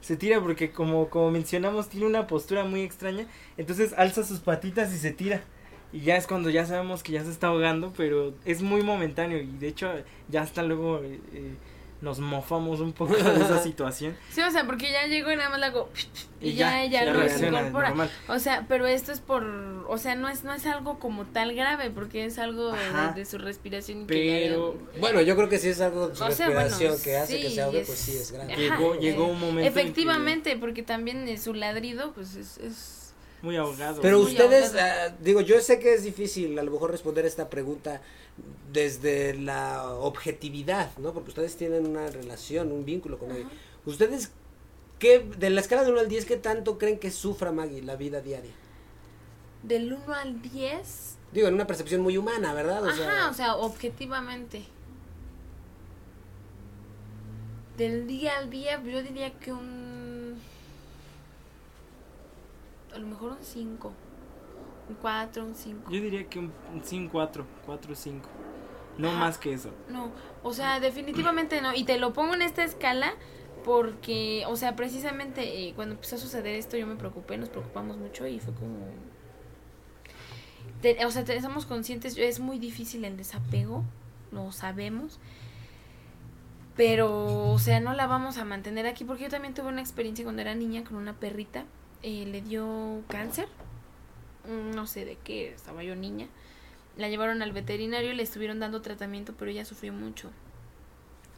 Se 0.02 0.18
tira 0.18 0.42
porque 0.42 0.72
como, 0.72 1.10
como 1.12 1.30
mencionamos 1.30 1.88
tiene 1.88 2.08
una 2.08 2.26
postura 2.26 2.64
muy 2.64 2.82
extraña, 2.82 3.28
entonces 3.58 3.94
alza 3.96 4.24
sus 4.24 4.40
patitas 4.40 4.92
y 4.94 4.98
se 4.98 5.12
tira. 5.12 5.42
Y 5.94 6.02
ya 6.02 6.16
es 6.16 6.26
cuando 6.28 6.50
ya 6.50 6.66
sabemos 6.66 7.04
que 7.04 7.12
ya 7.12 7.24
se 7.24 7.32
está 7.32 7.48
ahogando, 7.48 7.92
pero 7.98 8.34
es 8.46 8.62
muy 8.62 8.82
momentáneo 8.82 9.40
y 9.40 9.46
de 9.46 9.68
hecho 9.68 9.92
ya 10.30 10.42
hasta 10.42 10.64
luego 10.64 11.00
eh, 11.04 11.20
eh, 11.34 11.54
nos 12.02 12.20
mofamos 12.20 12.80
un 12.80 12.94
poco 12.94 13.14
de 13.16 13.20
esa 13.44 13.60
situación. 13.64 14.16
Sí, 14.32 14.42
o 14.42 14.50
sea, 14.50 14.66
porque 14.66 14.90
ya 14.92 15.06
llegó 15.08 15.32
y 15.32 15.36
nada 15.36 15.50
más 15.50 15.60
la 15.60 15.68
hago. 15.68 15.90
Y, 16.40 16.50
Y 16.50 16.54
ya, 16.56 16.72
ya, 16.72 16.84
ella 16.84 17.06
ya 17.06 17.14
lo 17.14 17.20
reacciona 17.20 17.60
incorpora. 17.60 17.90
normal. 17.90 18.10
O 18.30 18.40
sea, 18.40 18.66
pero 18.70 18.88
esto 18.88 19.12
es 19.12 19.20
por, 19.20 19.44
o 19.88 19.98
sea, 20.00 20.16
no 20.16 20.28
es 20.30 20.44
no 20.44 20.54
es 20.54 20.66
algo 20.66 20.98
como 20.98 21.26
tal 21.26 21.54
grave 21.54 21.92
porque 21.92 22.26
es 22.26 22.40
algo 22.40 22.72
de, 22.72 22.80
de 23.14 23.26
su 23.26 23.38
respiración 23.38 24.04
y 24.04 24.06
que 24.08 24.42
ya- 24.44 24.48
Pero 24.48 24.78
Bueno, 25.00 25.22
yo 25.22 25.36
creo 25.36 25.50
que 25.50 25.60
si 25.60 25.68
es 25.68 25.82
algo 25.82 26.08
de 26.08 26.16
su 26.16 26.24
O 26.24 26.32
sea, 26.32 26.48
bueno, 26.48 26.62
respiración 26.64 27.04
que 27.04 27.18
hace 27.18 27.40
que 27.42 27.50
sí, 27.50 27.56
se 27.56 27.62
ahogue, 27.62 27.82
es- 27.82 27.88
pues 27.88 28.00
sí 28.00 28.14
es 28.18 28.32
grave. 28.32 28.54
Ajá, 28.54 28.62
llegó, 28.78 28.96
eh, 28.96 29.00
llegó 29.02 29.26
un 29.26 29.40
momento 29.40 29.68
en 29.68 29.74
que 29.74 29.80
efectivamente, 29.82 30.58
porque 30.58 30.82
también 30.84 31.28
eh, 31.28 31.38
su 31.38 31.54
ladrido 31.54 32.14
pues 32.14 32.36
es, 32.36 32.58
es 32.60 33.01
muy 33.42 33.56
ahogado. 33.58 34.02
Pero 34.02 34.20
Muy 34.20 34.28
ustedes, 34.32 34.70
ahogada. 34.70 35.06
ah, 35.06 35.16
digo, 35.22 35.42
yo 35.42 35.60
sé 35.62 35.80
que 35.80 35.94
es 35.94 36.04
difícil 36.04 36.58
a 36.60 36.64
lo 36.64 36.72
mejor 36.72 36.92
responder 36.92 37.26
esta 37.26 37.50
pregunta 37.50 38.02
desde 38.72 39.34
la 39.36 39.92
objetividad, 39.94 40.96
¿no? 40.98 41.14
Porque 41.14 41.30
ustedes 41.30 41.56
tienen 41.58 41.88
una 41.88 42.08
relación, 42.10 42.72
un 42.72 42.86
vínculo 42.86 43.18
con 43.18 43.32
ella. 43.32 43.48
¿Ustedes 43.86 44.32
qué, 45.00 45.20
de 45.38 45.50
la 45.50 45.62
escala 45.62 45.84
de 45.84 45.92
1 45.92 46.00
al 46.02 46.08
10, 46.08 46.26
qué 46.26 46.38
tanto 46.38 46.78
creen 46.78 47.00
que 47.00 47.12
sufra 47.12 47.52
Maggie 47.52 47.82
la 47.82 47.96
vida 47.96 48.22
diaria? 48.22 48.52
del 49.64 49.94
1 49.94 50.14
al 50.16 50.42
10. 50.42 51.18
Digo, 51.34 51.48
en 51.48 51.54
una 51.54 51.68
percepción 51.68 52.02
muy 52.02 52.18
humana, 52.18 52.52
¿verdad? 52.54 52.84
O 52.84 52.88
Ajá, 52.90 52.96
sea, 52.98 53.30
o 53.30 53.34
sea, 53.34 53.56
objetivamente. 53.58 54.64
Del 57.78 58.08
día 58.08 58.38
al 58.38 58.50
día, 58.50 58.82
yo 58.84 59.02
diría 59.02 59.32
que 59.40 59.54
un. 59.54 59.91
A 62.94 63.00
lo 63.00 63.08
mejor 63.08 63.32
un 63.32 63.44
5. 63.44 63.92
Un 64.90 64.96
4, 64.96 65.46
un 65.46 65.56
5. 65.56 65.90
Yo 65.92 66.02
diría 66.02 66.28
que 66.28 66.40
un 66.40 66.52
5, 66.84 67.10
4, 67.12 67.46
4, 67.66 67.96
5. 67.96 68.30
No 68.98 69.10
Ajá. 69.10 69.20
más 69.20 69.38
que 69.38 69.54
eso. 69.54 69.72
No, 69.90 70.12
o 70.44 70.54
sea, 70.54 70.80
definitivamente 70.80 71.62
no. 71.62 71.74
Y 71.74 71.86
te 71.86 71.98
lo 71.98 72.12
pongo 72.14 72.34
en 72.34 72.42
esta 72.42 72.64
escala 72.64 73.14
porque, 73.64 74.44
o 74.48 74.56
sea, 74.58 74.76
precisamente 74.76 75.44
eh, 75.68 75.74
cuando 75.76 75.96
empezó 75.96 76.16
a 76.16 76.20
suceder 76.20 76.56
esto 76.56 76.78
yo 76.78 76.88
me 76.88 76.96
preocupé, 76.96 77.38
nos 77.38 77.50
preocupamos 77.50 77.98
mucho 77.98 78.28
y 78.28 78.40
fue 78.40 78.54
como... 78.54 78.76
Te- 80.82 81.06
o 81.06 81.12
sea, 81.12 81.24
te- 81.24 81.36
estamos 81.36 81.66
conscientes, 81.66 82.18
es 82.18 82.40
muy 82.40 82.58
difícil 82.60 83.06
el 83.06 83.16
desapego, 83.18 83.84
lo 84.32 84.52
sabemos. 84.52 85.20
Pero, 86.76 87.52
o 87.52 87.60
sea, 87.60 87.80
no 87.80 87.94
la 87.94 88.08
vamos 88.08 88.38
a 88.38 88.46
mantener 88.46 88.88
aquí 88.88 89.04
porque 89.04 89.24
yo 89.24 89.30
también 89.30 89.54
tuve 89.54 89.68
una 89.68 89.82
experiencia 89.82 90.24
cuando 90.26 90.42
era 90.42 90.56
niña 90.56 90.84
con 90.84 90.96
una 90.98 91.14
perrita. 91.14 91.66
Eh, 92.04 92.26
le 92.26 92.42
dio 92.42 93.02
cáncer. 93.08 93.48
Mm, 94.48 94.72
No 94.76 94.88
sé 94.88 95.06
de 95.06 95.18
qué, 95.24 95.50
estaba 95.54 95.84
yo 95.84 95.96
niña. 95.96 96.28
La 96.98 97.10
llevaron 97.10 97.42
al 97.42 97.52
veterinario 97.54 98.12
y 98.12 98.16
le 98.16 98.24
estuvieron 98.24 98.60
dando 98.60 98.82
tratamiento, 98.82 99.34
pero 99.38 99.52
ella 99.52 99.66
sufrió 99.66 99.94
mucho. 99.94 100.30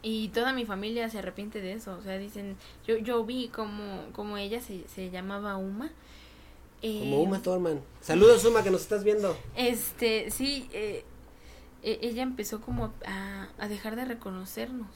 Y 0.02 0.30
toda 0.30 0.52
mi 0.52 0.66
familia 0.66 1.10
se 1.10 1.20
arrepiente 1.20 1.62
de 1.62 1.74
eso. 1.74 1.96
O 1.98 2.02
sea, 2.02 2.18
dicen, 2.18 2.58
yo, 2.86 2.98
yo 2.98 3.24
vi 3.24 3.48
como, 3.50 4.02
como 4.14 4.38
ella 4.38 4.60
se, 4.62 4.88
se 4.90 5.10
llamaba 5.12 5.56
Uma. 5.58 5.92
Eh, 6.82 7.00
como 7.00 7.22
Uma 7.24 7.42
Thurman. 7.42 7.80
Saludos, 8.02 8.44
Uma, 8.44 8.64
que 8.64 8.72
nos 8.72 8.82
estás 8.82 9.04
viendo. 9.06 9.38
Este, 9.56 10.30
sí, 10.32 10.68
eh, 10.74 11.06
e- 11.84 12.00
ella 12.02 12.24
empezó 12.24 12.60
como 12.60 12.92
a, 13.06 13.48
a 13.58 13.68
dejar 13.70 13.96
de 13.96 14.04
reconocernos 14.06 14.88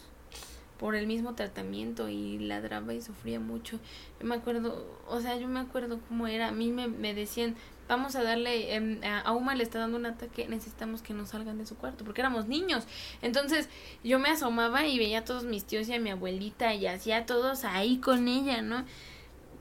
por 0.79 0.95
el 0.95 1.07
mismo 1.07 1.33
tratamiento 1.33 2.09
y 2.09 2.39
ladraba 2.39 2.93
y 2.93 3.01
sufría 3.01 3.39
mucho. 3.39 3.79
Yo 4.19 4.27
me 4.27 4.35
acuerdo, 4.35 4.85
o 5.07 5.21
sea, 5.21 5.37
yo 5.37 5.47
me 5.47 5.59
acuerdo 5.59 5.99
cómo 6.07 6.27
era. 6.27 6.49
A 6.49 6.51
mí 6.51 6.71
me, 6.71 6.87
me 6.87 7.13
decían, 7.13 7.55
vamos 7.87 8.15
a 8.15 8.23
darle, 8.23 8.75
em, 8.75 8.99
a 9.03 9.31
Uma 9.33 9.55
le 9.55 9.63
está 9.63 9.79
dando 9.79 9.97
un 9.97 10.05
ataque, 10.05 10.47
necesitamos 10.47 11.01
que 11.01 11.13
nos 11.13 11.29
salgan 11.29 11.57
de 11.57 11.65
su 11.65 11.75
cuarto, 11.75 12.03
porque 12.03 12.21
éramos 12.21 12.47
niños. 12.47 12.85
Entonces 13.21 13.69
yo 14.03 14.19
me 14.19 14.29
asomaba 14.29 14.85
y 14.85 14.97
veía 14.97 15.19
a 15.19 15.25
todos 15.25 15.45
mis 15.45 15.63
tíos 15.65 15.87
y 15.89 15.93
a 15.93 15.99
mi 15.99 16.09
abuelita 16.11 16.73
y 16.73 16.87
hacía 16.87 17.25
todos 17.25 17.63
ahí 17.63 17.97
con 17.97 18.27
ella, 18.27 18.61
¿no? 18.61 18.85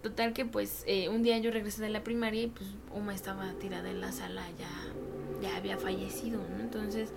Total 0.02 0.32
que 0.32 0.44
pues 0.44 0.84
eh, 0.86 1.08
un 1.08 1.22
día 1.22 1.38
yo 1.38 1.50
regresé 1.50 1.82
de 1.82 1.88
la 1.88 2.04
primaria 2.04 2.42
y 2.42 2.46
pues 2.48 2.68
Uma 2.94 3.14
estaba 3.14 3.52
tirada 3.54 3.90
en 3.90 4.00
la 4.00 4.12
sala, 4.12 4.44
ya, 4.58 5.48
ya 5.48 5.56
había 5.56 5.78
fallecido, 5.78 6.40
¿no? 6.48 6.60
Entonces 6.60 7.10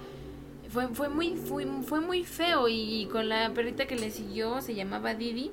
fue, 0.69 0.87
fue 0.89 1.09
muy, 1.09 1.35
fue, 1.35 1.65
fue 1.83 2.01
muy 2.01 2.23
feo 2.23 2.67
y, 2.67 3.07
con 3.11 3.29
la 3.29 3.53
perrita 3.53 3.87
que 3.87 3.95
le 3.95 4.11
siguió 4.11 4.61
se 4.61 4.75
llamaba 4.75 5.15
Didi 5.15 5.51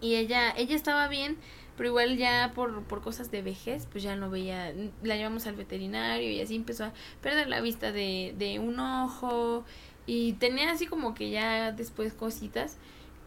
y 0.00 0.14
ella, 0.14 0.52
ella 0.56 0.76
estaba 0.76 1.08
bien, 1.08 1.36
pero 1.76 1.90
igual 1.90 2.16
ya 2.16 2.52
por, 2.54 2.82
por 2.84 3.02
cosas 3.02 3.30
de 3.30 3.42
vejez, 3.42 3.86
pues 3.90 4.02
ya 4.02 4.16
no 4.16 4.30
veía, 4.30 4.72
la 5.02 5.16
llevamos 5.16 5.46
al 5.46 5.56
veterinario 5.56 6.30
y 6.30 6.40
así 6.40 6.56
empezó 6.56 6.84
a 6.84 6.92
perder 7.20 7.48
la 7.48 7.60
vista 7.60 7.92
de, 7.92 8.34
de 8.38 8.58
un 8.58 8.80
ojo 8.80 9.64
y 10.06 10.34
tenía 10.34 10.72
así 10.72 10.86
como 10.86 11.14
que 11.14 11.30
ya 11.30 11.72
después 11.72 12.12
cositas 12.14 12.78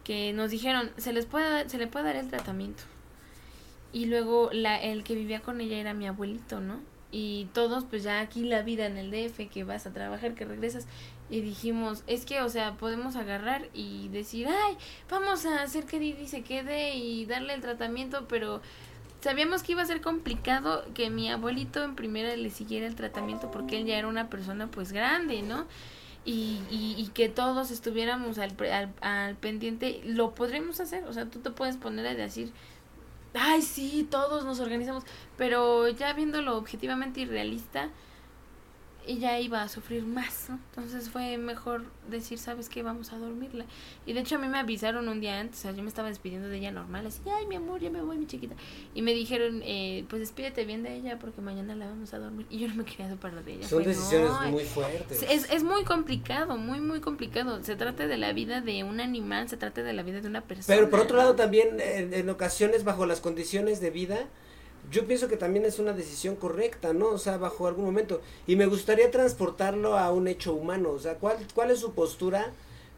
que 0.04 0.34
nos 0.34 0.52
dijeron, 0.52 0.92
se 0.98 1.14
les 1.14 1.26
puede, 1.26 1.70
se 1.70 1.78
le 1.78 1.88
puede 1.88 2.06
dar 2.06 2.16
el 2.16 2.30
tratamiento. 2.30 2.84
Y 3.92 4.06
luego 4.06 4.50
la, 4.52 4.82
el 4.82 5.04
que 5.04 5.16
vivía 5.16 5.42
con 5.42 5.62
ella 5.62 5.78
era 5.78 5.94
mi 5.94 6.08
abuelito, 6.08 6.60
¿no? 6.60 6.80
Y 7.16 7.48
todos, 7.54 7.86
pues 7.86 8.02
ya 8.02 8.22
aquí 8.22 8.44
la 8.44 8.64
vida 8.64 8.88
en 8.88 8.98
el 8.98 9.12
DF, 9.12 9.48
que 9.48 9.64
vas 9.64 9.86
a 9.86 9.94
trabajar, 9.94 10.34
que 10.34 10.46
regresas. 10.46 10.88
Y 11.30 11.42
dijimos, 11.42 12.04
es 12.08 12.26
que, 12.26 12.42
o 12.42 12.50
sea, 12.50 12.74
podemos 12.74 13.16
agarrar 13.16 13.70
y 13.72 14.08
decir, 14.08 14.48
ay, 14.48 14.76
vamos 15.12 15.46
a 15.46 15.62
hacer 15.62 15.86
que 15.86 16.00
Didi 16.00 16.28
se 16.28 16.42
quede 16.42 16.96
y 16.96 17.26
darle 17.28 17.54
el 17.54 17.62
tratamiento, 17.62 18.28
pero 18.28 18.62
sabíamos 19.22 19.62
que 19.62 19.74
iba 19.74 19.84
a 19.84 19.86
ser 19.86 20.02
complicado 20.02 20.84
que 20.96 21.12
mi 21.12 21.30
abuelito 21.30 21.84
en 21.84 21.94
primera 21.94 22.36
le 22.36 22.50
siguiera 22.50 22.88
el 22.88 22.96
tratamiento 22.96 23.52
porque 23.52 23.80
él 23.80 23.86
ya 23.86 23.98
era 24.00 24.08
una 24.08 24.32
persona 24.32 24.66
pues 24.72 24.92
grande, 24.92 25.44
¿no? 25.44 25.68
Y, 26.26 26.62
y, 26.72 26.96
y 26.98 27.10
que 27.14 27.30
todos 27.30 27.70
estuviéramos 27.70 28.40
al, 28.40 28.56
al 29.02 29.36
pendiente, 29.36 30.02
lo 30.04 30.34
podremos 30.34 30.80
hacer, 30.80 31.04
o 31.04 31.14
sea, 31.14 31.26
tú 31.28 31.40
te 31.42 31.52
puedes 31.52 31.78
poner 31.78 32.08
a 32.08 32.16
decir, 32.16 32.52
ay, 33.34 33.62
sí, 33.62 34.08
todos 34.10 34.46
nos 34.46 34.60
organizamos, 34.60 35.04
pero 35.38 35.88
ya 35.90 36.14
viéndolo 36.14 36.58
objetivamente 36.58 37.22
y 37.22 37.26
realista, 37.26 37.90
ella 39.08 39.40
iba 39.40 39.62
a 39.62 39.70
sufrir 39.70 40.04
más, 40.06 40.46
¿no? 40.50 40.60
Entonces 40.70 41.10
fue 41.10 41.38
mejor 41.38 41.84
decir, 42.10 42.38
¿sabes 42.38 42.70
qué? 42.70 42.84
Vamos 42.84 43.12
a 43.14 43.18
dormirla. 43.18 43.66
Y 44.06 44.14
de 44.14 44.22
hecho 44.22 44.36
a 44.36 44.40
mí 44.40 44.48
me 44.48 44.58
avisaron 44.58 45.08
un 45.10 45.20
día 45.20 45.40
antes, 45.40 45.60
o 45.60 45.62
sea, 45.64 45.72
yo 45.72 45.84
me 45.84 45.90
estaba 45.90 46.08
despidiendo 46.10 46.48
de 46.50 46.58
ella 46.58 46.72
normal, 46.72 47.06
así, 47.08 47.22
ay, 47.38 47.46
mi 47.48 47.56
amor, 47.56 47.82
ya 47.82 47.90
me 47.90 48.02
voy, 48.02 48.18
mi 48.18 48.28
chiquita. 48.28 48.56
Y 48.94 49.02
me 49.02 49.14
dijeron, 49.14 49.62
eh, 49.64 50.06
pues 50.10 50.20
despídete 50.22 50.66
bien 50.66 50.84
de 50.84 50.96
ella 50.96 51.20
porque 51.20 51.42
mañana 51.42 51.76
la 51.76 51.88
vamos 51.88 52.14
a 52.14 52.20
dormir. 52.20 52.46
Y 52.50 52.60
yo 52.60 52.68
no 52.68 52.76
me 52.76 52.86
quería 52.86 53.10
separar 53.10 53.44
de 53.44 53.54
ella. 53.56 53.68
Son 53.68 53.84
Fue, 53.84 53.94
decisiones 53.94 54.30
"No, 54.32 54.52
muy 54.52 54.64
fuertes. 54.64 55.24
es, 55.30 55.50
es 55.52 55.64
muy 55.64 55.84
complicado, 55.84 56.58
muy, 56.58 56.80
muy 56.80 57.00
complicado. 57.00 57.64
Se 57.64 57.76
trata 57.76 58.08
de 58.08 58.18
la 58.18 58.34
vida 58.34 58.62
de 58.62 58.84
un 58.84 59.00
animal, 59.00 59.50
se 59.50 59.58
trata 59.58 59.84
de 59.84 59.94
la 59.94 60.04
vida 60.04 60.22
de 60.22 60.28
una 60.28 60.42
persona. 60.42 60.76
Pero 60.78 60.90
por 60.90 61.00
otro 61.02 61.18
lado 61.18 61.36
también 61.36 61.80
en, 61.80 62.14
en 62.14 62.30
ocasiones 62.30 62.84
bajo 62.84 63.06
las 63.06 63.20
condiciones 63.22 63.82
de 63.82 63.90
vida, 63.90 64.18
yo 64.92 65.06
pienso 65.06 65.28
que 65.28 65.38
también 65.38 65.66
es 65.66 65.80
una 65.80 65.94
decisión 65.94 66.36
correcta, 66.36 66.94
¿no? 66.94 67.08
O 67.08 67.18
sea, 67.18 67.38
bajo 67.38 67.68
algún 67.68 67.86
momento. 67.86 68.22
Y 68.48 68.56
me 68.56 68.66
gustaría 68.66 69.10
transportarlo 69.12 69.98
a 69.98 70.12
un 70.12 70.28
hecho 70.28 70.54
humano. 70.54 70.92
O 70.92 71.00
sea, 71.00 71.16
¿cuál, 71.16 71.38
cuál 71.54 71.72
es 71.72 71.80
su 71.80 71.94
postura? 71.94 72.52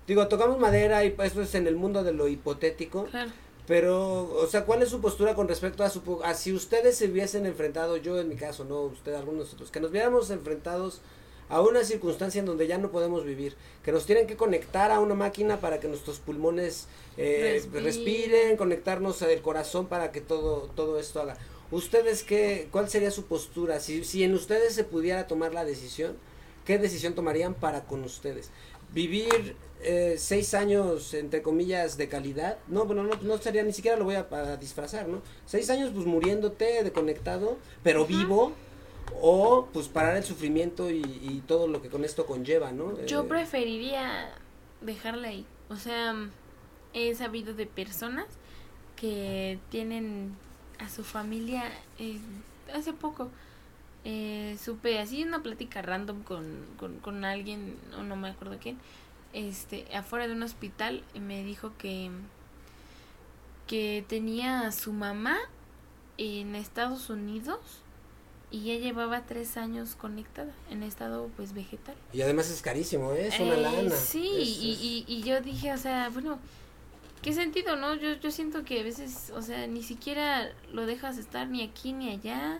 Digo, 0.07 0.27
tocamos 0.27 0.59
madera 0.59 1.03
y 1.03 1.15
eso 1.17 1.41
es 1.41 1.55
en 1.55 1.67
el 1.67 1.75
mundo 1.75 2.03
de 2.03 2.13
lo 2.13 2.27
hipotético. 2.27 3.05
Claro. 3.05 3.31
Pero, 3.67 4.31
o 4.35 4.47
sea, 4.47 4.65
¿cuál 4.65 4.83
es 4.83 4.89
su 4.89 5.01
postura 5.01 5.33
con 5.33 5.47
respecto 5.47 5.83
a 5.83 5.89
su... 5.89 6.21
a 6.23 6.33
si 6.35 6.53
ustedes 6.53 6.97
se 6.97 7.09
hubiesen 7.09 7.45
enfrentado, 7.45 7.97
yo 7.97 8.19
en 8.19 8.29
mi 8.29 8.35
caso, 8.35 8.63
no, 8.63 8.81
usted, 8.81 9.13
algunos 9.13 9.39
de 9.39 9.45
nosotros, 9.45 9.71
que 9.71 9.79
nos 9.79 9.91
viéramos 9.91 10.29
enfrentados 10.29 11.01
a 11.49 11.61
una 11.61 11.83
circunstancia 11.83 12.39
en 12.39 12.45
donde 12.45 12.67
ya 12.67 12.77
no 12.77 12.91
podemos 12.91 13.23
vivir, 13.25 13.55
que 13.83 13.91
nos 13.91 14.05
tienen 14.05 14.27
que 14.27 14.35
conectar 14.35 14.91
a 14.91 14.99
una 14.99 15.15
máquina 15.15 15.59
para 15.59 15.79
que 15.79 15.87
nuestros 15.87 16.19
pulmones 16.19 16.87
eh, 17.17 17.51
Respiren. 17.53 17.83
respiren, 17.83 18.57
conectarnos 18.57 19.21
al 19.21 19.41
corazón 19.41 19.87
para 19.87 20.11
que 20.11 20.21
todo, 20.21 20.69
todo 20.75 20.99
esto 20.99 21.21
haga. 21.21 21.37
¿Ustedes 21.71 22.23
qué, 22.23 22.67
cuál 22.71 22.89
sería 22.89 23.11
su 23.11 23.25
postura? 23.25 23.79
Si, 23.79 24.03
si 24.03 24.23
en 24.23 24.33
ustedes 24.33 24.73
se 24.75 24.83
pudiera 24.83 25.27
tomar 25.27 25.53
la 25.53 25.65
decisión, 25.65 26.15
¿qué 26.65 26.77
decisión 26.77 27.15
tomarían 27.15 27.53
para 27.53 27.85
con 27.85 28.03
ustedes? 28.03 28.51
vivir 28.93 29.57
eh, 29.81 30.15
seis 30.17 30.53
años, 30.53 31.13
entre 31.13 31.41
comillas, 31.41 31.97
de 31.97 32.07
calidad. 32.07 32.57
No, 32.67 32.85
bueno, 32.85 33.03
no, 33.03 33.15
no 33.21 33.37
sería, 33.39 33.61
ni 33.63 33.73
siquiera 33.73 33.97
lo 33.97 34.05
voy 34.05 34.15
a, 34.15 34.25
a 34.31 34.57
disfrazar, 34.57 35.07
¿no? 35.07 35.21
Seis 35.45 35.69
años, 35.69 35.91
pues, 35.93 36.05
muriéndote, 36.05 36.81
desconectado, 36.83 37.57
pero 37.83 38.05
vivo. 38.05 38.53
O, 39.21 39.67
pues, 39.73 39.89
parar 39.89 40.15
el 40.15 40.23
sufrimiento 40.23 40.89
y, 40.89 41.01
y 41.01 41.43
todo 41.45 41.67
lo 41.67 41.81
que 41.81 41.89
con 41.89 42.05
esto 42.05 42.25
conlleva, 42.25 42.71
¿no? 42.71 43.05
Yo 43.05 43.23
Eh, 43.23 43.27
preferiría 43.27 44.33
dejarla 44.79 45.27
ahí. 45.29 45.45
O 45.69 45.75
sea, 45.75 46.15
he 46.93 47.13
sabido 47.15 47.53
de 47.53 47.65
personas 47.65 48.27
que 48.95 49.59
tienen 49.69 50.37
a 50.79 50.89
su 50.89 51.03
familia 51.03 51.63
eh, 51.99 52.19
hace 52.73 52.93
poco. 52.93 53.29
Eh, 54.03 54.57
supe 54.63 54.99
así 54.99 55.23
una 55.23 55.41
plática 55.41 55.81
random 55.81 56.21
con, 56.23 56.45
con, 56.77 56.99
con 56.99 57.25
alguien, 57.25 57.75
o 57.97 58.03
no 58.03 58.15
me 58.15 58.29
acuerdo 58.29 58.57
quién, 58.61 58.77
este, 59.33 59.87
afuera 59.95 60.27
de 60.27 60.33
un 60.33 60.43
hospital, 60.43 61.03
me 61.19 61.43
dijo 61.43 61.73
que, 61.77 62.11
que 63.67 64.05
tenía 64.07 64.61
a 64.67 64.71
su 64.71 64.93
mamá 64.93 65.37
en 66.17 66.55
Estados 66.55 67.09
Unidos 67.09 67.59
y 68.51 68.65
ya 68.65 68.75
llevaba 68.75 69.21
tres 69.25 69.57
años 69.57 69.95
conectada 69.95 70.53
en 70.69 70.83
estado 70.83 71.29
pues 71.35 71.53
vegetal. 71.53 71.95
Y 72.13 72.21
además 72.21 72.49
es 72.51 72.61
carísimo, 72.61 73.11
¿eh? 73.13 73.27
Es 73.27 73.39
una 73.39 73.55
Eh, 73.55 73.61
lana. 73.61 73.95
Sí, 73.95 74.29
Es- 74.39 74.47
y, 74.59 74.71
es- 74.71 74.81
y, 74.81 75.05
y 75.07 75.23
yo 75.23 75.41
dije, 75.41 75.73
o 75.73 75.77
sea, 75.77 76.09
bueno, 76.09 76.37
¿qué 77.21 77.33
sentido, 77.33 77.75
no? 77.75 77.95
Yo, 77.95 78.13
yo 78.15 78.31
siento 78.31 78.63
que 78.63 78.79
a 78.79 78.83
veces, 78.83 79.31
o 79.35 79.41
sea, 79.41 79.67
ni 79.67 79.83
siquiera 79.83 80.49
lo 80.71 80.85
dejas 80.85 81.17
estar 81.17 81.47
ni 81.47 81.63
aquí 81.63 81.93
ni 81.93 82.09
allá. 82.11 82.59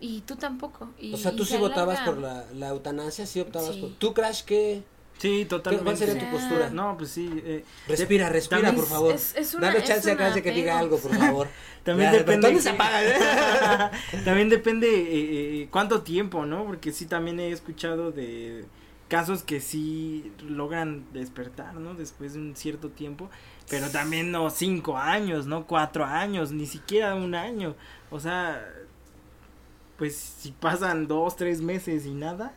Y 0.00 0.22
tú 0.22 0.34
tampoco. 0.36 0.90
Y, 0.98 1.14
O 1.14 1.16
sea, 1.16 1.30
tú 1.36 1.44
sí 1.44 1.52
se 1.52 1.58
votabas 1.58 2.00
por 2.00 2.18
la, 2.18 2.44
la 2.54 2.68
eutanasia, 2.70 3.24
sí 3.24 3.38
optabas 3.40 3.74
Sí. 3.74 3.80
por... 3.80 3.90
¿Tú, 3.94 4.12
Crash, 4.14 4.42
qué? 4.42 4.82
Sí, 5.18 5.44
totalmente. 5.44 5.84
¿Cuál 5.84 5.96
sería 5.96 6.18
tu 6.18 6.28
postura? 6.36 6.70
No, 6.70 6.96
pues 6.98 7.10
sí. 7.10 7.30
eh, 7.44 7.64
Respira, 7.86 8.28
respira, 8.28 8.62
también 8.62 8.74
por 8.84 8.86
favor. 8.92 9.14
es- 9.14 9.36
es 9.36 9.54
una- 9.54 9.68
Dale 9.68 9.84
chance 9.84 10.10
a 10.10 10.14
una 10.14 10.18
Crash 10.24 10.34
de 10.34 10.42
que 10.42 10.50
diga 10.50 10.76
algo, 10.80 10.98
por 10.98 11.14
favor. 11.14 11.46
También 11.84 12.10
Ya, 12.10 12.18
depende. 12.18 12.46
¿Dónde 12.48 12.60
se 12.62 12.70
que- 12.70 12.74
apaga? 12.74 13.90
también 14.24 14.48
depende 14.48 14.88
eh, 14.88 15.62
eh, 15.62 15.68
cuánto 15.70 16.02
tiempo, 16.02 16.46
¿no? 16.46 16.64
Porque 16.64 16.90
sí 16.92 17.06
también 17.06 17.38
he 17.38 17.50
escuchado 17.52 18.10
de 18.10 18.64
casos 19.08 19.42
que 19.44 19.60
sí 19.60 20.32
logran 20.48 21.04
despertar, 21.12 21.74
¿no? 21.74 21.94
Después 21.94 22.32
de 22.34 22.40
un 22.40 22.56
cierto 22.56 22.88
tiempo, 22.90 23.30
pero 23.72 23.88
también 23.88 24.30
no 24.30 24.50
cinco 24.50 24.98
años, 24.98 25.46
¿no? 25.46 25.66
Cuatro 25.66 26.04
años, 26.04 26.52
ni 26.52 26.66
siquiera 26.66 27.14
un 27.14 27.34
año. 27.34 27.74
O 28.10 28.20
sea, 28.20 28.70
pues 29.96 30.14
si 30.14 30.52
pasan 30.52 31.08
dos, 31.08 31.36
tres 31.36 31.62
meses 31.62 32.04
y 32.04 32.12
nada, 32.12 32.52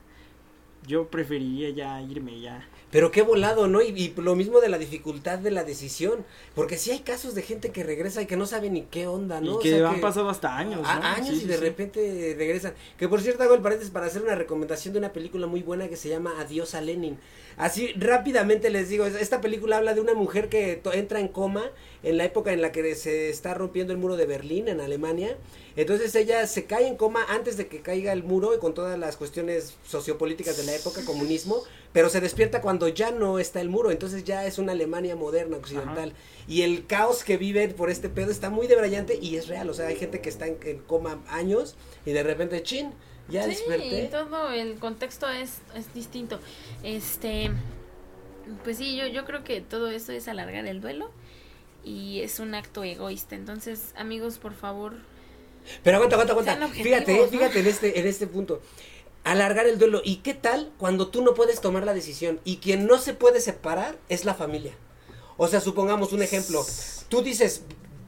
yo 0.86 1.08
preferiría 1.08 1.70
ya 1.70 2.02
irme 2.02 2.42
ya. 2.42 2.68
Pero 2.96 3.12
qué 3.12 3.24
volado, 3.24 3.68
¿no? 3.68 3.82
Y, 3.82 3.88
y 3.90 4.14
lo 4.22 4.38
mismo 4.38 4.62
de 4.62 4.70
la 4.70 4.78
dificultad 4.78 5.38
de 5.40 5.52
la 5.52 5.66
decisión. 5.66 6.24
Porque 6.54 6.78
sí 6.78 6.92
hay 6.92 7.00
casos 7.00 7.36
de 7.36 7.42
gente 7.42 7.72
que 7.74 7.84
regresa 7.84 8.22
y 8.22 8.26
que 8.26 8.38
no 8.38 8.46
sabe 8.46 8.70
ni 8.70 8.84
qué 8.84 9.06
onda, 9.06 9.42
¿no? 9.42 9.52
y 9.52 9.56
O 9.56 9.60
que 9.60 9.70
sea, 9.72 9.90
han 9.90 10.00
pasado 10.00 10.30
hasta 10.30 10.56
años, 10.58 10.82
¿no? 10.82 10.88
a- 10.88 11.16
años 11.16 11.32
Sí, 11.32 11.36
y 11.36 11.40
sí, 11.42 11.46
de 11.48 11.56
sí. 11.56 11.60
repente 11.60 12.36
regresan. 12.38 12.74
Que 12.98 13.10
por 13.10 13.20
cierto 13.20 13.44
hago 13.44 13.54
el 13.54 13.62
paréntesis 13.62 13.92
para 13.92 14.06
hacer 14.06 14.22
una 14.22 14.36
recomendación 14.36 14.94
de 14.94 15.00
una 15.00 15.12
película 15.12 15.46
muy 15.46 15.62
buena 15.62 15.90
que 15.90 15.98
se 15.98 16.08
llama 16.08 16.36
Adiós 16.40 16.74
a 16.74 16.80
Lenin. 16.80 17.18
Así 17.58 17.92
rápidamente 17.98 18.70
les 18.70 18.88
digo, 18.88 19.06
es- 19.06 19.16
esta 19.16 19.42
película 19.42 19.76
habla 19.76 19.94
de 19.94 20.00
una 20.00 20.14
mujer 20.14 20.48
que 20.48 20.82
entra 20.94 21.20
en 21.20 21.28
coma 21.28 21.64
en 22.06 22.18
la 22.18 22.24
época 22.24 22.54
en 22.54 22.62
la 22.62 22.72
que 22.72 22.94
se 22.94 23.30
está 23.30 23.56
rompiendo 23.56 23.92
el 23.92 23.98
muro 23.98 24.16
de 24.16 24.28
Berlín 24.28 24.68
en 24.68 24.80
Alemania. 24.80 25.36
Entonces 25.76 26.14
ella 26.14 26.46
se 26.46 26.66
cae 26.66 26.88
en 26.88 26.96
coma 26.96 27.26
antes 27.28 27.58
de 27.58 27.68
que 27.68 27.82
caiga 27.82 28.14
el 28.14 28.24
muro 28.24 28.56
y 28.56 28.60
con 28.60 28.76
todas 28.76 28.98
las 28.98 29.18
cuestiones 29.18 29.76
sociopolíticas 29.88 30.56
de 30.56 30.66
la 30.66 30.76
época, 30.76 31.04
comunismo, 31.04 31.64
pero 31.92 32.10
se 32.10 32.22
despierta 32.22 32.62
cuando 32.62 32.88
ya 32.88 33.10
no 33.10 33.40
está 33.40 33.60
el 33.60 33.70
muro, 33.70 33.90
entonces 33.90 34.24
ya 34.24 34.46
es 34.46 34.60
una 34.60 34.74
Alemania 34.74 35.16
moderna, 35.16 35.58
occidental. 35.58 36.14
Y 36.48 36.62
el 36.62 36.86
caos 36.86 37.24
que 37.24 37.38
viven 37.38 37.74
por 37.74 37.90
este 37.90 38.08
pedo 38.08 38.30
está 38.30 38.52
muy 38.52 38.68
debrayante 38.68 39.18
y 39.20 39.38
es 39.38 39.48
real, 39.48 39.68
o 39.70 39.74
sea, 39.74 39.88
hay 39.88 39.96
gente 39.96 40.22
que 40.22 40.30
está 40.30 40.46
en, 40.46 40.60
en 40.64 40.78
coma 40.80 41.24
años 41.28 41.76
y 42.06 42.12
de 42.12 42.22
repente, 42.22 42.62
chin, 42.62 42.92
ya 43.30 43.44
sí, 43.44 43.50
desperté. 43.50 44.10
todo 44.12 44.52
el 44.52 44.76
contexto 44.76 45.28
es, 45.28 45.58
es 45.76 45.92
distinto. 45.96 46.40
Este, 46.84 47.50
pues 48.64 48.78
sí, 48.78 48.96
yo, 48.96 49.08
yo 49.08 49.26
creo 49.26 49.44
que 49.44 49.62
todo 49.62 49.90
esto 49.90 50.12
es 50.12 50.28
alargar 50.28 50.68
el 50.68 50.82
duelo 50.82 51.10
y 51.86 52.22
es 52.22 52.40
un 52.40 52.56
acto 52.56 52.84
egoísta. 52.84 53.36
Entonces, 53.36 53.94
amigos, 53.96 54.40
por 54.40 54.54
favor, 54.54 54.96
Pero 55.84 55.98
aguanta, 55.98 56.16
aguanta, 56.16 56.34
aguanta. 56.34 56.68
Fíjate, 56.70 57.18
¿no? 57.18 57.28
fíjate 57.28 57.60
en 57.60 57.68
este, 57.68 58.00
en 58.00 58.08
este 58.08 58.28
punto. 58.28 58.62
Alargar 59.24 59.68
el 59.68 59.78
duelo. 59.78 60.02
¿Y 60.04 60.18
qué 60.18 60.34
tal 60.34 60.72
cuando 60.78 61.08
tú 61.08 61.22
no 61.22 61.34
puedes 61.34 61.62
tomar 61.62 61.86
la 61.86 61.94
decisión? 61.94 62.40
Y 62.44 62.58
quien 62.58 62.88
no 62.88 62.98
se 62.98 63.14
puede 63.14 63.40
separar 63.40 63.98
es 64.10 64.26
la 64.26 64.34
familia. 64.34 64.74
O 65.38 65.48
sea, 65.48 65.62
supongamos 65.62 66.12
un 66.12 66.22
ejemplo. 66.22 66.66
Tú 67.10 67.22
dices 67.22 67.64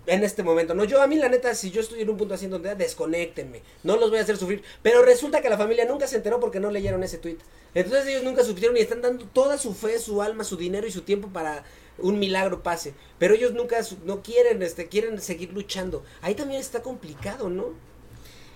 en 0.07 0.23
este 0.23 0.41
momento, 0.41 0.73
no, 0.73 0.85
yo 0.85 1.01
a 1.01 1.07
mí 1.07 1.17
la 1.17 1.27
neta, 1.27 1.53
si 1.53 1.69
yo 1.69 1.81
estoy 1.81 2.01
en 2.01 2.09
un 2.09 2.17
punto 2.17 2.33
así 2.33 2.45
en 2.45 2.51
donde 2.51 2.73
desconéctenme, 2.75 3.61
no 3.83 3.97
los 3.97 4.09
voy 4.09 4.19
a 4.19 4.21
hacer 4.21 4.37
sufrir. 4.37 4.63
Pero 4.81 5.03
resulta 5.03 5.41
que 5.41 5.49
la 5.49 5.57
familia 5.57 5.85
nunca 5.85 6.07
se 6.07 6.15
enteró 6.15 6.39
porque 6.39 6.59
no 6.61 6.71
leyeron 6.71 7.03
ese 7.03 7.17
tweet. 7.17 7.37
Entonces 7.73 8.07
ellos 8.07 8.23
nunca 8.23 8.43
supieron 8.43 8.77
y 8.77 8.79
están 8.79 9.01
dando 9.01 9.25
toda 9.25 9.57
su 9.57 9.73
fe, 9.73 9.99
su 9.99 10.21
alma, 10.21 10.43
su 10.45 10.55
dinero 10.55 10.87
y 10.87 10.91
su 10.91 11.01
tiempo 11.01 11.27
para 11.27 11.63
un 11.99 12.19
milagro 12.19 12.63
pase. 12.63 12.93
Pero 13.19 13.33
ellos 13.33 13.53
nunca 13.53 13.81
su- 13.83 13.97
no 14.05 14.21
quieren, 14.21 14.61
este, 14.63 14.87
quieren 14.87 15.19
seguir 15.21 15.53
luchando. 15.53 16.03
Ahí 16.21 16.35
también 16.35 16.59
está 16.61 16.81
complicado, 16.81 17.49
¿no? 17.49 17.65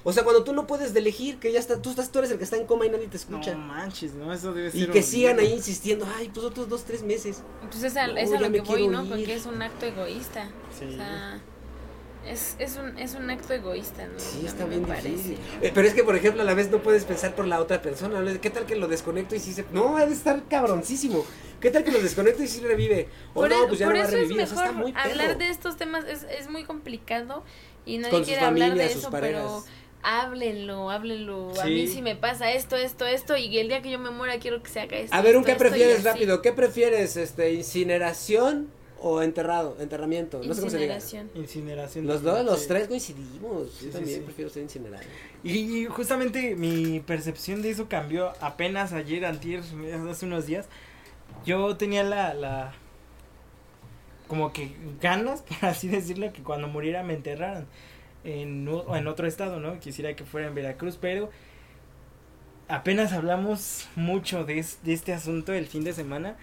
O 0.03 0.11
sea, 0.13 0.23
cuando 0.23 0.43
tú 0.43 0.51
no 0.53 0.65
puedes 0.65 0.93
de 0.95 0.99
elegir, 0.99 1.37
que 1.37 1.51
ya 1.51 1.59
está, 1.59 1.79
tú 1.79 1.91
estás, 1.91 2.11
tú 2.11 2.17
eres 2.19 2.31
el 2.31 2.39
que 2.39 2.43
está 2.43 2.57
en 2.57 2.65
coma 2.65 2.87
y 2.87 2.89
nadie 2.89 3.07
te 3.07 3.17
escucha. 3.17 3.53
No 3.53 3.59
manches, 3.59 4.13
¿no? 4.15 4.33
Eso 4.33 4.51
debe 4.51 4.71
ser 4.71 4.79
y 4.79 4.83
que 4.85 4.89
horrible. 4.89 5.07
sigan 5.07 5.39
ahí 5.39 5.53
insistiendo, 5.53 6.07
ay, 6.17 6.31
pues 6.33 6.43
otros 6.45 6.67
dos, 6.67 6.83
tres 6.85 7.03
meses. 7.03 7.43
pues 7.69 7.83
es 7.83 7.95
a, 7.95 8.07
No, 8.07 8.17
es 8.17 8.31
a 8.31 8.39
lo 8.39 8.51
que 8.51 8.61
voy, 8.61 8.87
¿no? 8.87 9.03
ir. 9.03 9.09
Porque 9.09 9.33
es 9.35 9.45
un 9.45 9.61
acto 9.61 9.85
egoísta. 9.85 10.49
Sí. 10.77 10.85
O 10.85 10.91
sea, 10.93 11.39
es, 12.27 12.55
es, 12.59 12.77
un, 12.77 12.97
es 12.97 13.15
un 13.15 13.29
acto 13.29 13.53
egoísta, 13.53 14.05
¿no? 14.05 14.19
Sí, 14.19 14.45
está 14.45 14.65
bien 14.65 14.85
difícil. 14.85 15.37
Eh, 15.61 15.71
pero 15.73 15.87
es 15.87 15.93
que, 15.93 16.03
por 16.03 16.15
ejemplo, 16.15 16.41
a 16.41 16.45
la 16.45 16.53
vez 16.53 16.69
no 16.69 16.81
puedes 16.81 17.05
pensar 17.05 17.35
por 17.35 17.47
la 17.47 17.59
otra 17.59 17.81
persona. 17.81 18.23
¿Qué 18.39 18.49
tal 18.49 18.65
que 18.65 18.75
lo 18.75 18.87
desconecto 18.87 19.35
y 19.35 19.39
sí 19.39 19.53
se... 19.53 19.65
No, 19.71 19.97
ha 19.97 20.05
de 20.05 20.13
estar 20.13 20.43
cabroncísimo. 20.47 21.25
¿Qué 21.59 21.71
tal 21.71 21.83
que 21.83 21.91
lo 21.91 22.01
desconecto 22.01 22.43
y 22.43 22.47
sí 22.47 22.61
revive? 22.61 23.07
O 23.33 23.41
Por, 23.41 23.49
no, 23.49 23.63
e- 23.63 23.67
pues 23.67 23.79
ya 23.79 23.87
no 23.87 23.93
va 23.93 23.99
a 24.01 24.03
es 24.03 24.11
revivir. 24.11 24.41
O 24.41 24.47
sea, 24.47 24.55
mejor 24.55 24.65
está 24.65 24.71
muy 24.79 24.93
hablar 24.95 25.37
de 25.37 25.49
estos 25.49 25.77
temas, 25.77 26.05
es, 26.05 26.23
es 26.23 26.49
muy 26.49 26.63
complicado 26.63 27.43
y 27.85 27.97
nadie 27.97 28.11
Con 28.11 28.23
quiere 28.23 28.41
hablar 28.41 28.75
de 28.75 28.85
eso, 28.85 29.09
parejas. 29.11 29.43
pero 29.43 29.63
háblenlo, 30.03 30.89
háblenlo. 30.89 31.59
A 31.61 31.65
mí 31.65 31.87
sí 31.87 32.01
me 32.01 32.15
pasa 32.15 32.51
esto, 32.51 32.75
esto, 32.75 33.05
esto 33.05 33.37
y 33.37 33.57
el 33.59 33.67
día 33.67 33.81
que 33.81 33.91
yo 33.91 33.99
me 33.99 34.09
muera 34.11 34.39
quiero 34.39 34.61
que 34.63 34.69
se 34.69 34.79
haga 34.79 34.97
esto. 34.97 35.15
A 35.15 35.21
ver, 35.21 35.37
¿un 35.37 35.41
esto, 35.41 35.53
qué 35.53 35.59
prefieres 35.59 36.03
rápido? 36.03 36.41
¿Qué 36.41 36.51
prefieres, 36.53 37.17
este, 37.17 37.53
incineración 37.53 38.69
o 39.03 39.21
enterrado? 39.21 39.75
Enterramiento. 39.79 40.41
No 40.45 40.53
sé 40.53 40.61
cómo 40.61 40.69
se 40.71 40.77
diga. 40.77 40.97
Incineración. 41.35 42.05
Los 42.07 42.21
dos, 42.23 42.45
los 42.45 42.59
Sí. 42.61 42.67
tres 42.67 42.87
coincidimos. 42.87 43.69
Sí, 43.71 43.85
Yo 43.85 43.91
sí, 43.91 43.97
también 43.97 44.19
sí. 44.19 44.25
prefiero 44.25 44.49
ser 44.51 44.63
incinerado. 44.63 45.03
Y 45.43 45.85
justamente 45.85 46.55
mi 46.55 46.99
percepción 46.99 47.61
de 47.61 47.71
eso 47.71 47.87
cambió 47.89 48.31
apenas 48.41 48.93
ayer, 48.93 49.25
antier, 49.25 49.61
hace 50.09 50.25
unos 50.25 50.45
días. 50.45 50.67
Yo 51.45 51.75
tenía 51.77 52.03
la, 52.03 52.33
la, 52.33 52.73
como 54.27 54.53
que 54.53 54.75
ganas, 55.01 55.41
por 55.59 55.69
así 55.69 55.87
decirlo, 55.87 56.31
que 56.31 56.43
cuando 56.43 56.67
muriera 56.67 57.03
me 57.03 57.13
enterraran 57.15 57.65
en, 58.23 58.67
o 58.67 58.95
en 58.95 59.07
otro 59.07 59.27
estado, 59.27 59.59
¿no? 59.59 59.79
Quisiera 59.79 60.15
que 60.15 60.25
fuera 60.25 60.47
en 60.47 60.55
Veracruz, 60.55 60.97
pero 61.01 61.29
apenas 62.67 63.13
hablamos 63.13 63.87
mucho 63.95 64.45
de, 64.45 64.59
es- 64.59 64.79
de 64.83 64.93
este 64.93 65.13
asunto 65.13 65.53
el 65.53 65.65
fin 65.67 65.83
de 65.83 65.93
semana 65.93 66.37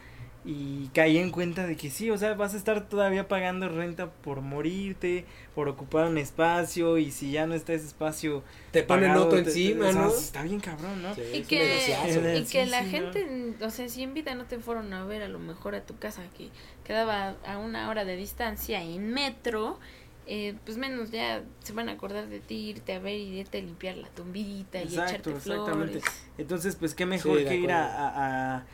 y 0.51 0.89
caí 0.95 1.19
en 1.19 1.31
cuenta 1.31 1.67
de 1.67 1.77
que 1.77 1.91
sí, 1.91 2.11
o 2.11 2.17
sea, 2.17 2.33
vas 2.33 2.55
a 2.55 2.57
estar 2.57 2.89
todavía 2.89 3.29
pagando 3.29 3.69
renta 3.69 4.11
por 4.11 4.41
morirte, 4.41 5.27
por 5.55 5.69
ocupar 5.69 6.07
un 6.07 6.17
espacio 6.17 6.97
y 6.97 7.11
si 7.11 7.33
ya 7.33 7.47
no 7.47 7.53
está 7.55 7.75
ese 7.75 7.87
espacio 7.87 8.43
Te 8.73 8.83
ponen 8.83 9.09
pagado, 9.11 9.27
otro 9.27 9.37
te- 9.39 9.45
te- 9.45 9.51
encima, 9.51 9.89
o 9.89 9.93
sea, 9.93 10.03
¿no? 10.05 10.09
Está 10.09 10.43
bien 10.45 10.61
cabrón, 10.61 11.03
¿no? 11.03 11.15
Sí, 11.15 11.21
Y 11.35 11.43
que, 11.43 11.59
negociazo. 11.59 12.21
y 12.39 12.45
que 12.45 12.65
Sí, 12.65 12.71
la 12.71 12.83
sí, 12.85 12.91
gente, 12.91 13.55
o 13.63 13.71
sea, 13.71 13.89
si 13.91 14.03
en 14.03 14.15
vida 14.15 14.35
no 14.35 14.45
te 14.45 14.59
fueron 14.59 14.91
a 14.95 15.05
ver 15.05 15.23
a 15.23 15.29
lo 15.29 15.39
mejor 15.39 15.75
a 15.75 15.83
tu 15.85 15.99
casa 15.99 16.23
que 16.39 16.49
quedaba 16.85 17.35
a 17.47 17.59
una 17.59 17.91
hora 17.91 18.07
de 18.07 18.17
distancia 18.17 18.83
en 18.83 19.13
metro, 19.13 19.79
eh, 20.27 20.55
pues 20.65 20.77
menos 20.79 21.11
ya 21.11 21.43
se 21.63 21.73
van 21.73 21.89
a 21.89 21.93
acordar 21.93 22.29
de 22.29 22.41
ti, 22.41 22.71
irte 22.71 22.95
a 22.95 22.99
ver 22.99 23.15
y 23.17 23.39
irte 23.41 23.59
a 23.59 23.63
limpiar 23.63 23.97
la 23.97 24.09
tumbita 24.09 24.79
y 24.83 24.85
echarte 24.85 25.31
exactamente. 25.31 26.01
flores. 26.01 26.23
Entonces, 26.39 26.77
pues 26.77 26.95
qué 26.95 27.07
mejor 27.07 27.39
Sí, 27.39 27.45
que 27.45 27.57
ir 27.57 27.73
a, 27.73 27.85
a- 27.87 28.57
a, 28.57 28.67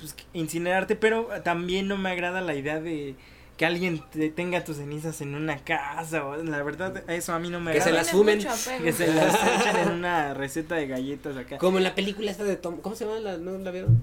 pues, 0.00 0.16
incinerarte, 0.32 0.96
pero 0.96 1.28
también 1.44 1.86
no 1.86 1.96
me 1.96 2.10
agrada 2.10 2.40
la 2.40 2.54
idea 2.54 2.80
de 2.80 3.14
que 3.56 3.66
alguien 3.66 4.02
te 4.10 4.30
tenga 4.30 4.64
tus 4.64 4.78
cenizas 4.78 5.20
en 5.20 5.34
una 5.34 5.58
casa, 5.58 6.24
o, 6.24 6.36
la 6.36 6.62
verdad, 6.62 7.04
eso 7.10 7.34
a 7.34 7.38
mí 7.38 7.50
no 7.50 7.60
me 7.60 7.72
Que 7.72 7.80
se 7.80 7.90
agrada. 7.90 8.02
las 8.02 8.10
Tienes 8.10 8.46
fumen. 8.46 8.82
Que 8.82 8.92
se 8.92 9.12
las 9.12 9.34
echen 9.34 9.76
en 9.76 9.90
una 9.90 10.32
receta 10.32 10.76
de 10.76 10.86
galletas 10.86 11.36
acá. 11.36 11.58
Como 11.58 11.76
en 11.76 11.84
la 11.84 11.94
película 11.94 12.30
esta 12.30 12.44
de 12.44 12.56
Tom, 12.56 12.78
¿cómo 12.78 12.96
se 12.96 13.04
llama? 13.04 13.20
La, 13.20 13.36
¿No 13.36 13.58
la 13.58 13.70
vieron? 13.70 14.02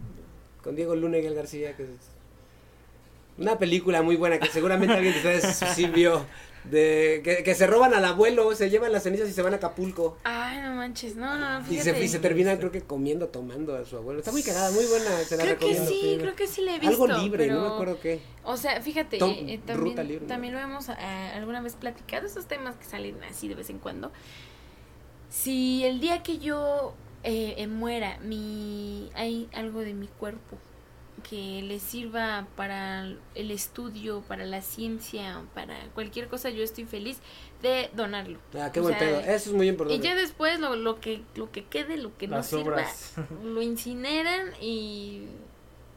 Con 0.64 0.76
Diego 0.76 0.96
Luna 0.96 1.18
y 1.18 1.24
Gael 1.24 1.34
García, 1.34 1.76
que 1.76 1.84
es 1.84 1.90
una 3.38 3.58
película 3.58 4.02
muy 4.02 4.16
buena 4.16 4.40
que 4.40 4.48
seguramente 4.48 4.94
alguien 4.94 5.14
de 5.14 5.20
ustedes 5.20 5.56
sí 5.76 5.86
vio. 5.88 6.26
De 6.70 7.22
que, 7.24 7.44
que 7.44 7.56
se 7.56 7.66
roban 7.68 7.94
al 7.94 8.04
abuelo, 8.06 8.54
se 8.56 8.70
llevan 8.70 8.92
las 8.92 9.04
cenizas 9.04 9.30
y 9.30 9.34
se 9.34 9.42
van 9.42 9.54
a 9.54 9.58
Acapulco. 9.58 10.18
Ay, 10.24 10.62
no 10.62 10.76
manches, 10.76 11.16
no, 11.16 11.38
no, 11.38 11.60
no, 11.60 11.72
Y 11.72 11.80
se, 11.80 12.04
y 12.04 12.08
se 12.08 12.20
terminan, 12.20 12.58
creo 12.58 12.72
que 12.72 12.82
comiendo, 12.82 13.30
tomando 13.30 13.76
a 13.76 13.86
su 13.86 13.98
abuelo. 13.98 14.20
Está 14.20 14.32
muy 14.32 14.44
cagada, 14.44 14.72
muy 14.72 14.86
buena, 14.86 15.10
se 15.24 15.38
la 15.38 15.44
Creo 15.44 15.58
que 15.58 15.76
sí, 15.76 16.18
creo 16.20 16.36
que 16.36 16.48
sí 16.48 16.62
le 16.62 16.76
he 16.76 16.80
visto. 16.80 17.04
Algo 17.04 17.08
libre, 17.20 17.48
no 17.48 17.54
pero- 17.56 17.68
me 17.70 17.74
acuerdo 17.74 18.00
qué. 18.02 18.20
O 18.44 18.58
sea, 18.58 18.82
fíjate, 18.82 19.18
Tom- 19.18 19.32
eh, 19.32 19.60
eh, 19.66 19.74
Ruta 19.74 19.96
también, 19.96 20.08
libre, 20.08 20.22
¿no? 20.22 20.28
también 20.28 20.54
lo 20.54 20.60
hemos 20.60 20.90
ah, 20.90 21.32
alguna 21.36 21.62
vez 21.62 21.76
platicado, 21.76 22.26
esos 22.28 22.46
temas 22.48 22.76
que 22.76 22.86
salen 22.86 23.22
así 23.24 23.48
de 23.48 23.56
vez 23.56 23.70
en 23.70 23.80
cuando. 23.80 24.12
Si 25.30 25.84
el 25.86 26.00
día 26.00 26.24
que 26.24 26.38
yo 26.40 26.94
eh, 27.24 27.56
eh, 27.58 27.68
muera, 27.68 28.18
mi 28.20 29.10
hay 29.16 29.50
algo 29.54 29.82
de 29.82 29.94
mi 29.94 30.08
cuerpo 30.08 30.58
que 31.30 31.62
le 31.62 31.80
sirva 31.80 32.48
para 32.56 33.06
el 33.36 33.52
estudio, 33.52 34.22
para 34.28 34.46
la 34.46 34.62
ciencia, 34.62 35.44
para 35.54 35.90
cualquier 35.94 36.28
cosa, 36.30 36.50
yo 36.50 36.64
estoy 36.64 36.86
feliz 36.86 37.20
de 37.62 37.90
donarlo. 37.94 38.40
Ah, 38.54 38.72
qué 38.72 38.80
O 38.80 38.84
buen 38.84 38.96
sea, 38.96 38.98
pedo. 38.98 39.20
Eso 39.20 39.50
es 39.50 39.56
muy 39.56 39.68
Y 39.68 39.70
importante. 39.70 40.08
ya 40.08 40.16
después 40.16 40.60
lo, 40.60 40.76
lo 40.76 41.00
que 41.00 41.24
lo 41.36 41.52
que 41.52 41.66
quede, 41.66 41.98
lo 41.98 42.18
que 42.18 42.28
no 42.28 42.44
sirva, 42.44 43.02
lo 43.44 43.62
incineran 43.62 44.54
y 44.62 45.28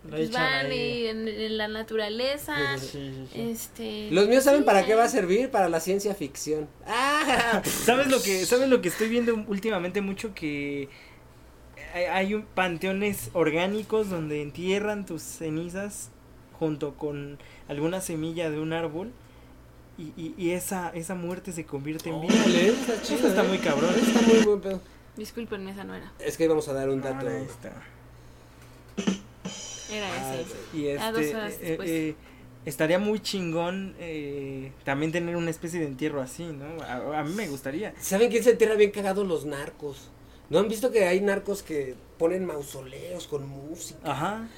Lo 0.02 0.10
pues 0.16 0.30
van 0.30 0.72
y 0.72 1.06
en, 1.06 1.28
en 1.28 1.58
la 1.58 1.68
naturaleza. 1.68 2.78
Sí, 2.78 2.88
sí, 2.88 3.26
sí. 3.26 3.50
Este. 3.50 4.10
Los 4.10 4.28
míos 4.28 4.44
saben 4.44 4.64
sí, 4.64 4.64
para 4.64 4.84
qué 4.86 4.94
va 4.94 5.04
a 5.04 5.08
servir, 5.08 5.50
para 5.50 5.68
la 5.68 5.80
ciencia 5.80 6.14
ficción. 6.14 6.68
¡Ah! 6.86 7.62
¿Sabes 7.64 8.08
lo 8.08 8.22
que 8.22 8.46
sabes 8.46 8.68
lo 8.68 8.80
que 8.80 8.88
estoy 8.88 9.08
viendo 9.08 9.34
últimamente 9.48 10.00
mucho 10.00 10.34
que 10.34 10.88
hay, 11.94 12.04
hay 12.04 12.34
un 12.34 12.42
panteones 12.42 13.30
orgánicos 13.32 14.08
donde 14.10 14.42
entierran 14.42 15.06
tus 15.06 15.22
cenizas 15.22 16.10
junto 16.58 16.94
con 16.94 17.38
alguna 17.68 18.00
semilla 18.00 18.50
de 18.50 18.60
un 18.60 18.72
árbol 18.72 19.10
y, 19.98 20.12
y, 20.16 20.34
y 20.38 20.50
esa 20.52 20.90
esa 20.90 21.14
muerte 21.14 21.52
se 21.52 21.64
convierte 21.64 22.10
en 22.10 22.20
vida. 22.22 22.34
Órale, 22.34 22.68
está 22.68 23.02
chido. 23.02 23.18
Eso 23.18 23.28
está 23.28 23.44
¿eh? 23.44 23.48
muy 23.48 23.58
cabrón. 23.58 23.94
Está 23.94 24.20
muy 24.22 24.38
buen 24.44 24.60
pedo. 24.60 24.80
Disculpenme, 25.16 25.70
esa 25.72 25.84
no 25.84 25.94
era. 25.94 26.12
Es 26.18 26.36
que 26.36 26.44
íbamos 26.44 26.68
a 26.68 26.72
dar 26.72 26.88
un 26.88 27.00
dato. 27.02 27.26
Ahora 27.26 27.38
está. 27.40 27.72
Era 29.90 30.06
Ah, 30.08 30.36
ese. 30.36 30.76
Y 30.78 30.88
Ah, 30.96 31.12
dos 31.12 31.20
este 31.22 31.36
horas 31.36 31.52
eh, 31.60 31.78
eh, 31.82 32.14
estaría 32.64 32.98
muy 32.98 33.20
chingón 33.20 33.94
eh, 33.98 34.72
también 34.84 35.10
tener 35.12 35.36
una 35.36 35.50
especie 35.50 35.80
de 35.80 35.86
entierro 35.86 36.20
así, 36.22 36.44
¿no? 36.44 36.82
A, 36.84 37.20
a 37.20 37.24
mí 37.24 37.34
me 37.34 37.48
gustaría. 37.48 37.92
¿Saben 38.00 38.30
quién 38.30 38.44
se 38.44 38.52
entierra 38.52 38.74
bien 38.76 38.90
cagado? 38.92 39.24
Los 39.24 39.44
narcos. 39.46 40.10
¿No 40.50 40.58
han 40.58 40.68
visto 40.68 40.90
que 40.90 41.04
hay 41.06 41.20
narcos 41.20 41.62
que 41.62 41.94
ponen 42.18 42.44
mausoleos 42.44 43.26
con 43.28 43.48
música? 43.48 44.00
Ajá. 44.04 44.48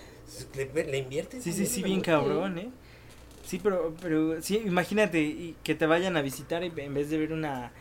Le, 0.57 0.85
le 0.85 0.99
invierten. 0.99 1.43
Sí, 1.43 1.53
sí, 1.53 1.67
sí, 1.67 1.83
bien 1.83 2.01
cabrón, 2.01 2.59
¿eh? 2.59 2.71
Sí, 3.45 3.61
pero, 3.63 3.95
pero, 4.01 4.41
sí, 4.41 4.63
imagínate 4.65 5.21
y 5.21 5.57
que 5.63 5.75
te 5.75 5.85
vayan 5.85 6.17
a 6.17 6.23
visitar 6.23 6.65
y 6.65 6.73
en 6.77 6.95
vez 6.95 7.11
de 7.11 7.19
ver 7.19 7.33
una, 7.33 7.73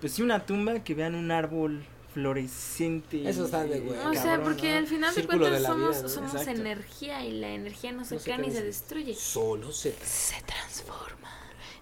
pues 0.00 0.12
sí, 0.12 0.22
una 0.22 0.46
tumba, 0.46 0.84
que 0.84 0.94
vean 0.94 1.14
un 1.16 1.32
árbol 1.32 1.82
florescente. 2.14 3.28
Eso 3.28 3.46
está 3.46 3.64
de 3.64 3.80
güey. 3.80 3.98
O 3.98 4.12
sea, 4.14 4.40
porque 4.42 4.70
¿no? 4.70 4.78
al 4.78 4.86
final 4.86 5.14
de 5.14 5.26
cuentas 5.26 5.62
somos, 5.62 5.90
vida, 5.90 6.02
¿no? 6.02 6.08
somos 6.08 6.34
Exacto. 6.34 6.60
energía 6.60 7.24
y 7.24 7.32
la 7.32 7.48
energía 7.48 7.92
no 7.92 8.04
se 8.04 8.14
No 8.14 8.20
se 8.20 8.24
crea 8.24 8.38
ni 8.38 8.52
se- 8.52 8.62
destruye. 8.62 9.14
Solo 9.14 9.72
se. 9.72 9.92
Se 10.04 10.40
transforma. 10.42 11.30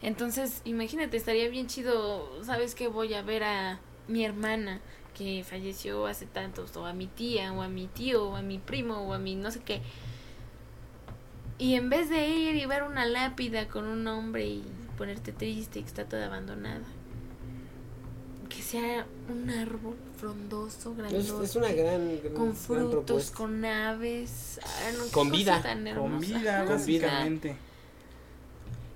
Entonces, 0.00 0.62
imagínate, 0.64 1.16
estaría 1.16 1.48
bien 1.48 1.66
chido, 1.66 2.42
¿sabes 2.44 2.74
qué? 2.74 2.88
Voy 2.88 3.12
a 3.14 3.22
ver 3.22 3.42
a 3.42 3.80
mi 4.06 4.24
hermana 4.24 4.80
que 5.18 5.44
falleció 5.44 6.06
hace 6.06 6.26
tantos, 6.26 6.76
o 6.76 6.86
a 6.86 6.92
mi 6.92 7.08
tía, 7.08 7.52
o 7.52 7.62
a 7.62 7.68
mi 7.68 7.88
tío, 7.88 8.28
o 8.30 8.36
a 8.36 8.42
mi 8.42 8.58
primo, 8.58 8.98
o 9.08 9.12
a 9.12 9.18
mi 9.18 9.34
no 9.34 9.50
sé 9.50 9.60
qué. 9.60 9.82
Y 11.58 11.74
en 11.74 11.90
vez 11.90 12.08
de 12.08 12.28
ir 12.28 12.54
y 12.54 12.66
ver 12.66 12.84
una 12.84 13.04
lápida 13.04 13.66
con 13.66 13.84
un 13.84 14.04
nombre 14.04 14.46
y 14.46 14.64
ponerte 14.96 15.32
triste 15.32 15.80
que 15.80 15.86
está 15.86 16.04
toda 16.04 16.26
abandonada, 16.26 16.84
que 18.48 18.62
sea 18.62 19.06
un 19.28 19.50
árbol 19.50 19.96
frondoso, 20.16 20.92
Es, 20.92 20.96
grandote, 20.96 21.44
es 21.44 21.56
una 21.56 21.72
gran, 21.72 22.20
gran, 22.22 22.34
con 22.34 22.54
frutos, 22.54 23.30
con 23.32 23.64
aves, 23.64 24.60
ah, 24.62 24.90
no, 24.96 25.10
Con 25.10 25.30
vida. 25.30 25.60
tan 25.62 25.84
Con 25.94 26.20
vida, 26.20 26.64
Con 26.64 26.84
vida. 26.86 27.08
básicamente. 27.08 27.56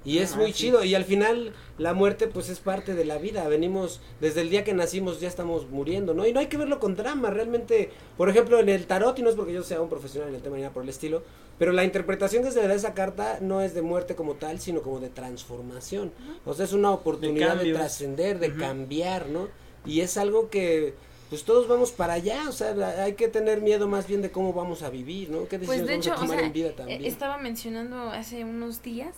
Y 0.05 0.19
es 0.19 0.33
Ah, 0.33 0.37
muy 0.39 0.53
sí. 0.53 0.65
chido. 0.65 0.85
Y 0.85 0.95
al 0.95 1.05
final, 1.05 1.53
la 1.79 1.95
muerte, 1.95 2.27
pues 2.27 2.49
es 2.49 2.59
parte 2.59 2.95
de 2.95 3.05
la 3.05 3.19
vida. 3.19 3.47
Venimos, 3.49 4.01
desde 4.21 4.41
el 4.41 4.51
día 4.51 4.65
que 4.65 4.75
nacimos, 4.75 5.21
ya 5.21 5.29
estamos 5.29 5.69
muriendo, 5.71 6.13
¿no? 6.15 6.27
Y 6.27 6.33
no 6.33 6.41
hay 6.41 6.47
que 6.47 6.57
verlo 6.57 6.81
con 6.81 6.97
drama. 6.97 7.31
Realmente, 7.31 7.91
por 8.17 8.29
ejemplo, 8.29 8.59
en 8.59 8.69
el 8.69 8.87
tarot, 8.87 9.19
y 9.19 9.23
no 9.23 9.31
es 9.31 9.37
porque 9.37 9.53
yo 9.53 9.63
sea 9.63 9.81
un 9.81 9.89
profesional 9.89 10.31
en 10.31 10.35
el 10.35 10.43
tema 10.43 10.57
ni 10.57 10.63
nada 10.63 10.75
por 10.75 10.83
el 10.83 10.89
estilo, 10.89 11.23
pero 11.59 11.71
la 11.73 11.85
interpretación 11.85 12.43
que 12.43 12.51
se 12.51 12.61
le 12.61 12.67
da 12.67 12.73
a 12.75 12.77
esa 12.77 12.95
carta 12.95 13.39
no 13.41 13.61
es 13.63 13.75
de 13.75 13.83
muerte 13.83 14.17
como 14.17 14.35
tal, 14.35 14.59
sino 14.59 14.83
como 14.83 14.99
de 14.99 15.09
transformación. 15.11 16.11
O 16.45 16.55
sea, 16.55 16.65
es 16.65 16.73
una 16.73 16.91
oportunidad 16.91 17.51
de, 17.53 17.57
cambios. 17.57 17.79
trascender, 17.79 18.39
de 18.39 18.49
Ujú. 18.51 18.59
cambiar, 18.59 19.29
¿no? 19.29 19.49
Y 19.87 20.01
es 20.01 20.17
algo 20.17 20.51
que. 20.51 20.95
Pues 21.31 21.45
todos 21.45 21.67
vamos 21.67 21.93
para 21.93 22.13
allá, 22.13 22.47
o 22.47 22.53
sea, 22.53 22.75
hay 23.05 23.15
que 23.15 23.27
tener 23.27 23.63
miedo 23.63 23.89
más 23.89 24.07
bien 24.07 24.21
de 24.21 24.31
cómo 24.31 24.53
vamos 24.53 24.83
a 24.83 24.91
vivir, 24.91 25.31
¿no? 25.31 25.49
¿Qué 25.49 25.59
Pues 25.59 25.81
decisiones 25.81 25.87
de 25.87 25.93
vamos 25.95 26.07
hecho, 26.07 26.13
a 26.13 26.17
o 26.17 26.21
tomar 26.21 26.37
sea, 26.37 26.47
en 26.47 26.53
vida 26.53 26.69
eh, 26.69 26.75
también? 26.77 27.05
estaba 27.07 27.39
mencionando 27.39 27.97
hace 28.11 28.45
unos 28.45 28.83
días 28.83 29.15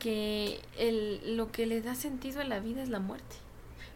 que 0.00 0.60
el, 0.76 1.36
lo 1.36 1.52
que 1.52 1.66
le 1.66 1.80
da 1.80 1.94
sentido 1.94 2.40
a 2.40 2.44
la 2.44 2.58
vida 2.58 2.82
es 2.82 2.88
la 2.88 2.98
muerte. 2.98 3.36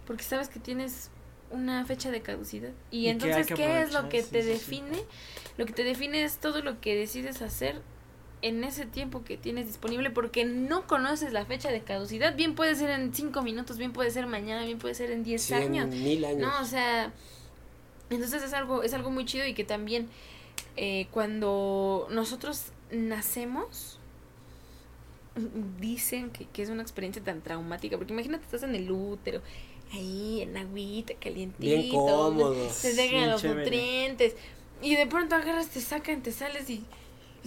Porque 0.07 0.23
sabes 0.23 0.49
que 0.49 0.61
tienes 0.61 1.11
una 1.51 1.85
fecha 1.85 2.13
de 2.13 2.21
caducidad. 2.21 2.71
Y, 2.93 3.09
entonces, 3.09 3.49
¿qué 3.49 3.81
es 3.83 3.93
lo 3.93 4.09
que 4.09 4.23
sí, 4.23 4.31
te 4.31 4.43
sí, 4.43 4.49
sí. 4.49 4.53
define? 4.55 5.05
Lo 5.57 5.67
que 5.67 5.73
te 5.73 5.83
define 5.83 6.23
es 6.23 6.39
todo 6.39 6.63
lo 6.63 6.81
que 6.81 6.95
decides 6.95 7.43
hacer 7.43 7.83
en 8.43 8.63
ese 8.63 8.85
tiempo 8.85 9.25
que 9.25 9.39
tienes 9.39 9.67
disponible 9.67 10.11
porque 10.11 10.45
no 10.45 10.87
conoces 10.87 11.33
la 11.33 11.47
fecha 11.47 11.71
de 11.71 11.81
caducidad. 11.81 12.37
Bien 12.37 12.55
puede 12.55 12.75
ser 12.75 12.91
en 12.91 13.15
cinco 13.15 13.41
minutos, 13.41 13.79
bien 13.79 13.93
puede 13.93 14.11
ser 14.11 14.27
mañana, 14.27 14.67
bien 14.67 14.79
puede 14.79 14.95
ser 14.95 15.11
en 15.11 15.25
diez 15.25 15.43
Cien 15.43 15.63
años. 15.63 15.89
mil 15.89 16.23
años. 16.25 16.41
No, 16.41 16.61
o 16.61 16.65
sea, 16.67 17.11
entonces 18.11 18.43
es 18.43 18.53
algo, 18.53 18.83
es 18.83 18.93
algo 18.93 19.11
muy 19.11 19.25
chido 19.25 19.47
y 19.47 19.55
que 19.55 19.65
también 19.65 20.09
eh, 20.77 21.07
cuando 21.11 22.07
nosotros 22.11 22.67
nacemos, 22.91 23.94
dicen 25.81 26.31
que, 26.31 26.44
que 26.47 26.62
es 26.62 26.69
una 26.70 26.82
experiencia 26.82 27.23
tan 27.23 27.40
traumática, 27.43 27.97
porque 27.97 28.12
imagínate, 28.12 28.44
estás 28.44 28.62
en 28.62 28.74
el 28.74 28.90
útero, 28.90 29.43
ahí 29.93 30.43
en 30.43 30.56
agüita, 30.56 31.15
calientito, 31.15 31.61
Bien 31.61 31.89
cómodo. 31.89 32.70
se 32.70 32.93
Sí, 32.93 32.97
dejan 32.97 33.31
los 33.31 33.43
chévere. 33.43 33.61
nutrientes, 33.62 34.35
y 34.82 34.97
de 34.97 35.06
pronto 35.06 35.35
agarras, 35.35 35.69
te 35.69 35.81
sacan, 35.81 36.23
te 36.23 36.31
sales 36.32 36.69
y, 36.70 36.85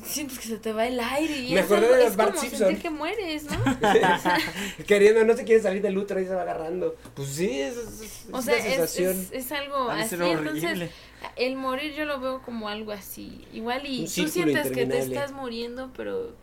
sientes 0.03 0.38
que 0.38 0.47
se 0.47 0.57
te 0.57 0.73
va 0.73 0.85
el 0.85 0.99
aire 0.99 1.38
y 1.39 1.53
Me 1.53 1.59
es, 1.61 1.65
acordé 1.65 1.88
algo- 1.88 1.97
de 1.97 2.05
es 2.05 2.15
Bart 2.15 2.30
como 2.31 2.41
Simpson. 2.41 2.59
sentir 2.68 2.81
que 2.84 2.89
mueres, 2.91 3.45
¿no? 3.45 3.57
Queriendo, 4.85 5.23
no 5.26 5.35
se 5.35 5.43
quiere 5.43 5.61
salir 5.61 5.81
del 5.81 5.97
útero 5.97 6.19
y 6.19 6.26
se 6.26 6.35
va 6.35 6.43
agarrando. 6.43 6.95
Pues 7.15 7.30
sí, 7.30 7.49
es, 7.61 7.76
es, 7.77 8.26
O 8.31 8.34
una 8.34 8.41
sea, 8.43 8.57
es, 8.57 8.64
sensación. 8.64 9.18
es, 9.31 9.45
es 9.45 9.51
algo 9.51 9.89
así, 9.89 10.15
entonces 10.15 10.89
el 11.35 11.55
morir 11.55 11.93
yo 11.95 12.05
lo 12.05 12.19
veo 12.19 12.41
como 12.43 12.69
algo 12.69 12.91
así. 12.91 13.45
Igual 13.53 13.85
y 13.88 14.01
Un 14.01 14.05
tú 14.05 14.27
sientes 14.27 14.69
que 14.72 14.85
te 14.85 14.99
estás 14.99 15.31
muriendo, 15.31 15.91
pero 15.97 16.35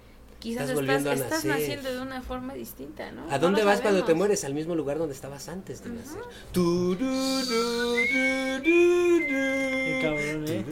quizás 0.44 0.68
Estás 0.68 1.06
a 1.06 1.12
estás 1.14 1.44
naciendo 1.46 1.90
de 1.90 2.00
una 2.02 2.20
forma 2.20 2.52
distinta, 2.52 3.10
¿no? 3.12 3.22
¿A 3.30 3.38
dónde 3.38 3.64
vas 3.64 3.80
cuando 3.80 4.04
te 4.04 4.12
mueres? 4.12 4.44
Al 4.44 4.52
mismo 4.52 4.74
lugar 4.74 4.98
donde 4.98 5.14
estabas 5.14 5.48
antes 5.48 5.82
de 5.82 5.88
nacer. 5.90 6.20
Du, 6.52 6.94
du, 6.94 7.06
du. 7.06 7.96
Qué 8.62 9.98
cabrón, 10.02 10.44
¿eh? 10.48 10.64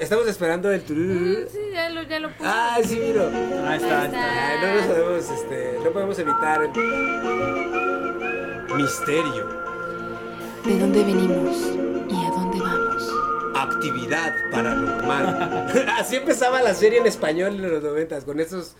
Estamos 0.00 0.26
esperando 0.26 0.72
el 0.72 0.80
Mm, 0.80 0.84
tururú. 0.86 1.46
sí, 1.52 1.58
ya 1.74 1.90
lo, 1.90 2.02
ya 2.04 2.18
lo 2.20 2.28
puse. 2.30 2.48
Ah, 2.48 2.78
sí, 2.82 2.96
miro. 2.98 3.26
Ahí 3.66 3.76
está, 3.76 4.00
ahí 4.00 4.06
está. 4.06 4.48
Ay, 4.50 4.58
no 4.62 4.74
nos 4.74 4.86
podemos, 4.86 5.30
este, 5.30 5.78
no 5.84 5.90
podemos 5.92 6.18
evitar 6.18 6.62
el 6.62 6.70
misterio, 8.76 9.60
¿De 10.64 10.78
dónde 10.78 11.04
venimos 11.04 11.56
actividad 13.54 14.34
paranormal. 14.50 15.68
Así 15.98 16.16
empezaba 16.16 16.62
la 16.62 16.74
serie 16.74 16.98
en 16.98 17.06
español 17.06 17.54
en 17.56 17.70
los 17.70 17.82
noventas, 17.82 18.24
con 18.24 18.40
esos 18.40 18.74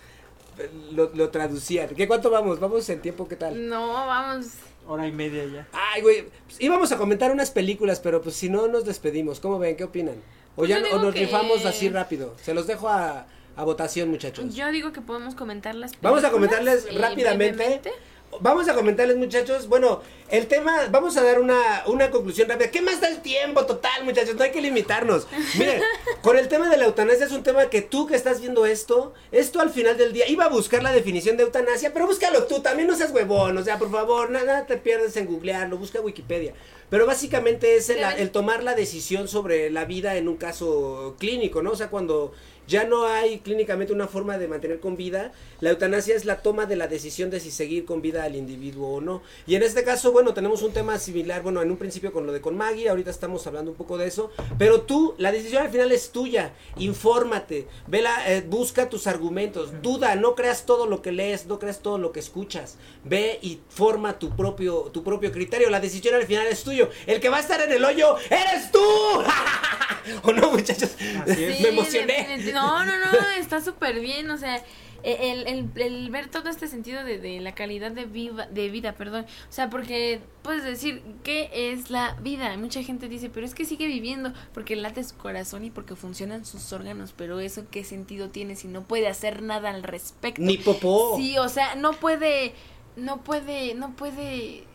eh, 0.57 0.69
lo, 0.91 1.11
lo 1.13 1.29
traducían. 1.29 1.89
¿Qué 1.89 2.07
cuánto 2.07 2.29
vamos? 2.29 2.59
¿Vamos 2.59 2.87
en 2.89 3.01
tiempo 3.01 3.27
qué 3.27 3.35
tal? 3.35 3.67
No, 3.69 3.93
vamos. 3.93 4.47
Hora 4.87 5.07
y 5.07 5.11
media 5.11 5.45
ya. 5.45 5.67
Ay, 5.71 6.01
güey, 6.01 6.25
pues, 6.45 6.59
íbamos 6.59 6.91
a 6.91 6.97
comentar 6.97 7.31
unas 7.31 7.51
películas, 7.51 7.99
pero 8.01 8.21
pues 8.21 8.35
si 8.35 8.49
no 8.49 8.67
nos 8.67 8.83
despedimos, 8.85 9.39
¿cómo 9.39 9.57
ven? 9.57 9.75
¿Qué 9.77 9.85
opinan? 9.85 10.15
O 10.55 10.57
Pues 10.57 10.69
ya 10.69 10.81
o 10.93 10.99
nos 10.99 11.13
que- 11.13 11.21
rifamos 11.21 11.65
así 11.65 11.89
rápido. 11.89 12.35
Se 12.41 12.53
los 12.53 12.67
dejo 12.67 12.89
a, 12.89 13.25
a 13.55 13.63
votación, 13.63 14.09
muchachos. 14.09 14.53
Yo 14.53 14.69
digo 14.71 14.91
que 14.91 14.99
podemos 15.01 15.35
comentar 15.35 15.73
las 15.75 15.93
Vamos 16.01 16.23
a 16.23 16.31
comentarles 16.31 16.85
eh, 16.85 16.97
rápidamente. 16.99 17.55
brevemente. 17.55 17.91
Vamos 18.39 18.67
a 18.67 18.73
comentarles, 18.73 19.17
muchachos. 19.17 19.67
Bueno, 19.67 20.01
el 20.29 20.47
tema, 20.47 20.87
vamos 20.89 21.17
a 21.17 21.23
dar 21.23 21.39
una, 21.39 21.83
una 21.87 22.09
conclusión 22.11 22.49
rápida. 22.49 22.71
¿Qué 22.71 22.81
más 22.81 23.01
da 23.01 23.07
el 23.07 23.21
tiempo 23.21 23.65
total, 23.65 24.03
muchachos? 24.03 24.35
No 24.35 24.43
hay 24.43 24.51
que 24.51 24.61
limitarnos. 24.61 25.27
Miren, 25.57 25.81
con 26.21 26.37
el 26.37 26.47
tema 26.47 26.69
de 26.69 26.77
la 26.77 26.85
eutanasia 26.85 27.25
es 27.25 27.31
un 27.31 27.43
tema 27.43 27.69
que 27.69 27.81
tú 27.81 28.07
que 28.07 28.15
estás 28.15 28.41
viendo 28.41 28.65
esto, 28.65 29.13
esto 29.31 29.61
al 29.61 29.69
final 29.69 29.97
del 29.97 30.13
día, 30.13 30.27
iba 30.27 30.45
a 30.45 30.49
buscar 30.49 30.81
la 30.83 30.91
definición 30.91 31.37
de 31.37 31.43
eutanasia, 31.43 31.93
pero 31.93 32.07
búscalo 32.07 32.43
tú, 32.45 32.61
también 32.61 32.87
no 32.87 32.95
seas 32.95 33.11
huevón, 33.11 33.57
o 33.57 33.63
sea, 33.63 33.77
por 33.77 33.91
favor, 33.91 34.29
nada 34.29 34.65
te 34.65 34.77
pierdes 34.77 35.15
en 35.17 35.27
googlearlo, 35.27 35.77
busca 35.77 36.01
Wikipedia. 36.01 36.53
Pero 36.89 37.05
básicamente 37.05 37.75
es 37.75 37.89
el, 37.89 38.03
el 38.03 38.31
tomar 38.31 38.63
la 38.63 38.75
decisión 38.75 39.27
sobre 39.27 39.69
la 39.71 39.85
vida 39.85 40.15
en 40.15 40.27
un 40.27 40.37
caso 40.37 41.15
clínico, 41.17 41.63
¿no? 41.63 41.71
O 41.71 41.75
sea, 41.75 41.89
cuando 41.89 42.33
ya 42.67 42.85
no 42.85 43.05
hay 43.05 43.39
clínicamente 43.39 43.93
una 43.93 44.07
forma 44.07 44.37
de 44.37 44.47
mantener 44.47 44.79
con 44.79 44.97
vida. 44.97 45.31
La 45.59 45.71
eutanasia 45.71 46.15
es 46.15 46.25
la 46.25 46.41
toma 46.41 46.65
de 46.65 46.75
la 46.75 46.87
decisión 46.87 47.29
de 47.29 47.39
si 47.39 47.51
seguir 47.51 47.85
con 47.85 48.01
vida 48.01 48.23
al 48.23 48.35
individuo 48.35 48.95
o 48.95 49.01
no. 49.01 49.21
Y 49.47 49.55
en 49.55 49.63
este 49.63 49.83
caso, 49.83 50.11
bueno, 50.11 50.33
tenemos 50.33 50.61
un 50.61 50.73
tema 50.73 50.97
similar, 50.99 51.41
bueno, 51.41 51.61
en 51.61 51.71
un 51.71 51.77
principio 51.77 52.11
con 52.11 52.25
lo 52.25 52.33
de 52.33 52.41
con 52.41 52.57
Maggie, 52.57 52.89
ahorita 52.89 53.09
estamos 53.09 53.45
hablando 53.47 53.71
un 53.71 53.77
poco 53.77 53.97
de 53.97 54.07
eso, 54.07 54.31
pero 54.57 54.81
tú, 54.81 55.15
la 55.17 55.31
decisión 55.31 55.63
al 55.63 55.69
final 55.69 55.91
es 55.91 56.11
tuya. 56.11 56.53
Infórmate, 56.77 57.67
vela, 57.87 58.31
eh, 58.31 58.43
busca 58.47 58.89
tus 58.89 59.07
argumentos, 59.07 59.81
duda, 59.81 60.15
no 60.15 60.35
creas 60.35 60.65
todo 60.65 60.85
lo 60.85 61.01
que 61.01 61.11
lees, 61.11 61.45
no 61.45 61.59
creas 61.59 61.79
todo 61.79 61.97
lo 61.97 62.11
que 62.11 62.19
escuchas. 62.19 62.77
Ve 63.03 63.39
y 63.41 63.59
forma 63.69 64.19
tu 64.19 64.35
propio 64.35 64.83
tu 64.91 65.03
propio 65.03 65.31
criterio. 65.31 65.69
La 65.69 65.79
decisión 65.79 66.15
al 66.15 66.25
final 66.25 66.47
es 66.47 66.63
tuyo. 66.63 66.89
El 67.05 67.19
que 67.19 67.29
va 67.29 67.37
a 67.37 67.39
estar 67.41 67.61
en 67.61 67.71
el 67.71 67.83
hoyo 67.83 68.15
eres 68.29 68.71
tú. 68.71 68.79
¿O 70.23 70.31
no, 70.31 70.51
muchachos? 70.51 70.91
Me 71.25 71.69
emocioné. 71.69 72.52
No, 72.63 72.85
no, 72.85 72.97
no, 72.97 73.29
está 73.37 73.61
súper 73.61 73.99
bien, 73.99 74.29
o 74.29 74.37
sea, 74.37 74.63
e, 75.03 75.31
el, 75.31 75.47
el, 75.47 75.81
el, 75.81 76.09
ver 76.09 76.29
todo 76.29 76.49
este 76.49 76.67
sentido 76.67 77.03
de, 77.03 77.19
de 77.19 77.41
la 77.41 77.53
calidad 77.53 77.91
de, 77.91 78.05
viva, 78.05 78.45
de 78.47 78.69
vida, 78.69 78.93
perdón, 78.93 79.25
o 79.25 79.51
sea, 79.51 79.69
porque 79.69 80.21
puedes 80.41 80.63
decir, 80.63 81.01
¿qué 81.23 81.49
es 81.53 81.89
la 81.89 82.15
vida? 82.21 82.55
Mucha 82.57 82.81
gente 82.83 83.09
dice, 83.09 83.29
pero 83.29 83.45
es 83.45 83.53
que 83.53 83.65
sigue 83.65 83.87
viviendo 83.87 84.31
porque 84.53 84.75
late 84.75 85.03
su 85.03 85.15
corazón 85.17 85.65
y 85.65 85.71
porque 85.71 85.95
funcionan 85.95 86.45
sus 86.45 86.71
órganos, 86.71 87.13
pero 87.17 87.39
eso 87.39 87.65
qué 87.69 87.83
sentido 87.83 88.29
tiene 88.29 88.55
si 88.55 88.67
no 88.67 88.83
puede 88.83 89.07
hacer 89.07 89.41
nada 89.41 89.71
al 89.71 89.83
respecto. 89.83 90.41
Ni 90.41 90.57
popó. 90.57 91.17
Sí, 91.17 91.37
o 91.37 91.49
sea, 91.49 91.75
no 91.75 91.93
puede, 91.93 92.53
no 92.95 93.23
puede, 93.23 93.75
no 93.75 93.95
puede 93.95 94.65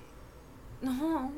no. 0.82 1.32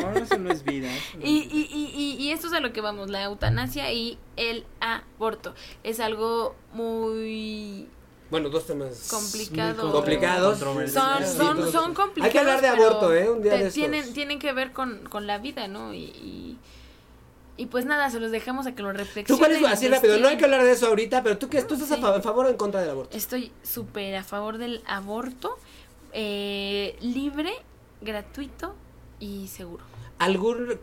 No, 0.00 0.12
eso 0.12 0.38
no 0.38 0.52
es 0.52 0.64
vida. 0.64 0.88
y, 1.20 1.48
y, 1.50 1.68
y, 1.72 2.16
y, 2.22 2.30
esto 2.30 2.46
es 2.46 2.52
a 2.52 2.60
lo 2.60 2.72
que 2.72 2.80
vamos, 2.80 3.10
la 3.10 3.24
eutanasia 3.24 3.92
y 3.92 4.18
el 4.36 4.64
aborto. 4.80 5.54
Es 5.82 6.00
algo 6.00 6.54
muy... 6.72 7.88
Bueno, 8.30 8.50
dos 8.50 8.66
temas 8.66 9.08
complicado. 9.10 9.90
complicados. 9.90 10.58
Son, 10.58 10.90
son, 10.90 11.72
son, 11.72 11.94
complicados. 11.94 12.24
Hay 12.24 12.30
que 12.30 12.38
hablar 12.38 12.60
de 12.60 12.68
aborto, 12.68 13.14
¿eh? 13.14 13.30
Un 13.30 13.42
día 13.42 13.56
de 13.56 13.70
tienen, 13.70 14.12
tienen 14.12 14.38
que 14.38 14.52
ver 14.52 14.72
con, 14.72 15.00
con 15.08 15.26
la 15.26 15.38
vida, 15.38 15.66
¿no? 15.66 15.94
Y, 15.94 16.58
y, 17.56 17.66
pues 17.66 17.86
nada, 17.86 18.10
se 18.10 18.20
los 18.20 18.30
dejamos 18.30 18.66
a 18.66 18.74
que 18.74 18.82
lo 18.82 18.92
reflexionen. 18.92 19.26
¿Tú 19.26 19.38
cuál 19.38 19.52
es 19.52 19.64
así 19.64 19.88
rápido? 19.88 20.18
No 20.18 20.28
hay 20.28 20.36
que 20.36 20.44
hablar 20.44 20.62
de 20.62 20.72
eso 20.72 20.88
ahorita, 20.88 21.22
pero 21.22 21.38
¿tú 21.38 21.48
qué? 21.48 21.62
¿Tú 21.62 21.74
estás 21.74 21.90
a 21.90 22.20
favor 22.20 22.46
o 22.46 22.48
en 22.50 22.56
contra 22.56 22.82
del 22.82 22.90
aborto? 22.90 23.16
Estoy 23.16 23.50
súper 23.62 24.14
a 24.16 24.24
favor 24.24 24.58
del 24.58 24.82
aborto. 24.86 25.58
Eh, 26.12 26.96
libre 27.00 27.52
gratuito 28.00 28.74
y 29.20 29.48
seguro. 29.48 29.84
¿Algún, 30.18 30.80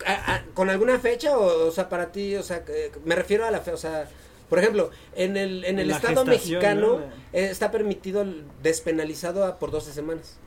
¿Con 0.54 0.70
alguna 0.70 1.00
fecha? 1.00 1.38
O, 1.38 1.68
o, 1.68 1.72
sea, 1.72 1.90
para 1.90 2.12
ti, 2.12 2.36
o 2.36 2.44
sea, 2.44 2.64
me 3.04 3.16
refiero 3.16 3.46
a 3.46 3.52
la 3.52 3.60
fe, 3.60 3.72
o 3.72 3.78
sea, 3.78 4.08
por 4.50 4.60
ejemplo, 4.60 4.92
en 5.16 5.38
el, 5.38 5.66
en 5.66 5.80
el 5.80 5.92
Estado 5.92 6.24
mexicano 6.26 7.00
¿no? 7.00 7.06
está 7.34 7.72
permitido 7.72 8.26
despenalizado 8.62 9.58
por 9.58 9.72
12 9.72 9.92
semanas. 9.92 10.38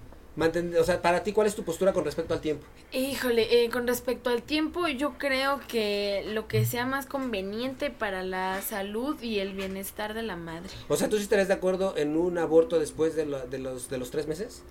O 0.78 0.84
sea, 0.84 1.02
para 1.02 1.22
ti, 1.22 1.32
¿cuál 1.32 1.46
es 1.46 1.54
tu 1.54 1.64
postura 1.64 1.92
con 1.92 2.04
respecto 2.04 2.34
al 2.34 2.40
tiempo? 2.40 2.64
Híjole, 2.92 3.64
eh, 3.64 3.70
con 3.70 3.86
respecto 3.86 4.30
al 4.30 4.42
tiempo, 4.42 4.86
yo 4.86 5.18
creo 5.18 5.60
que 5.66 6.24
lo 6.28 6.46
que 6.46 6.64
sea 6.64 6.86
más 6.86 7.06
conveniente 7.06 7.90
para 7.90 8.22
la 8.22 8.62
salud 8.62 9.20
y 9.20 9.40
el 9.40 9.54
bienestar 9.54 10.14
de 10.14 10.22
la 10.22 10.36
madre. 10.36 10.70
O 10.88 10.96
sea, 10.96 11.08
¿tú 11.08 11.16
sí 11.16 11.24
estarías 11.24 11.48
de 11.48 11.54
acuerdo 11.54 11.96
en 11.96 12.16
un 12.16 12.38
aborto 12.38 12.78
después 12.78 13.16
de, 13.16 13.26
lo, 13.26 13.46
de, 13.46 13.58
los, 13.58 13.88
de 13.90 13.98
los 13.98 14.10
tres 14.10 14.26
meses? 14.26 14.62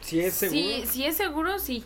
Si 0.00 0.20
es 0.20 0.34
seguro. 0.34 0.60
Sí, 0.60 0.84
si 0.86 1.04
es 1.04 1.16
seguro, 1.16 1.58
sí. 1.58 1.84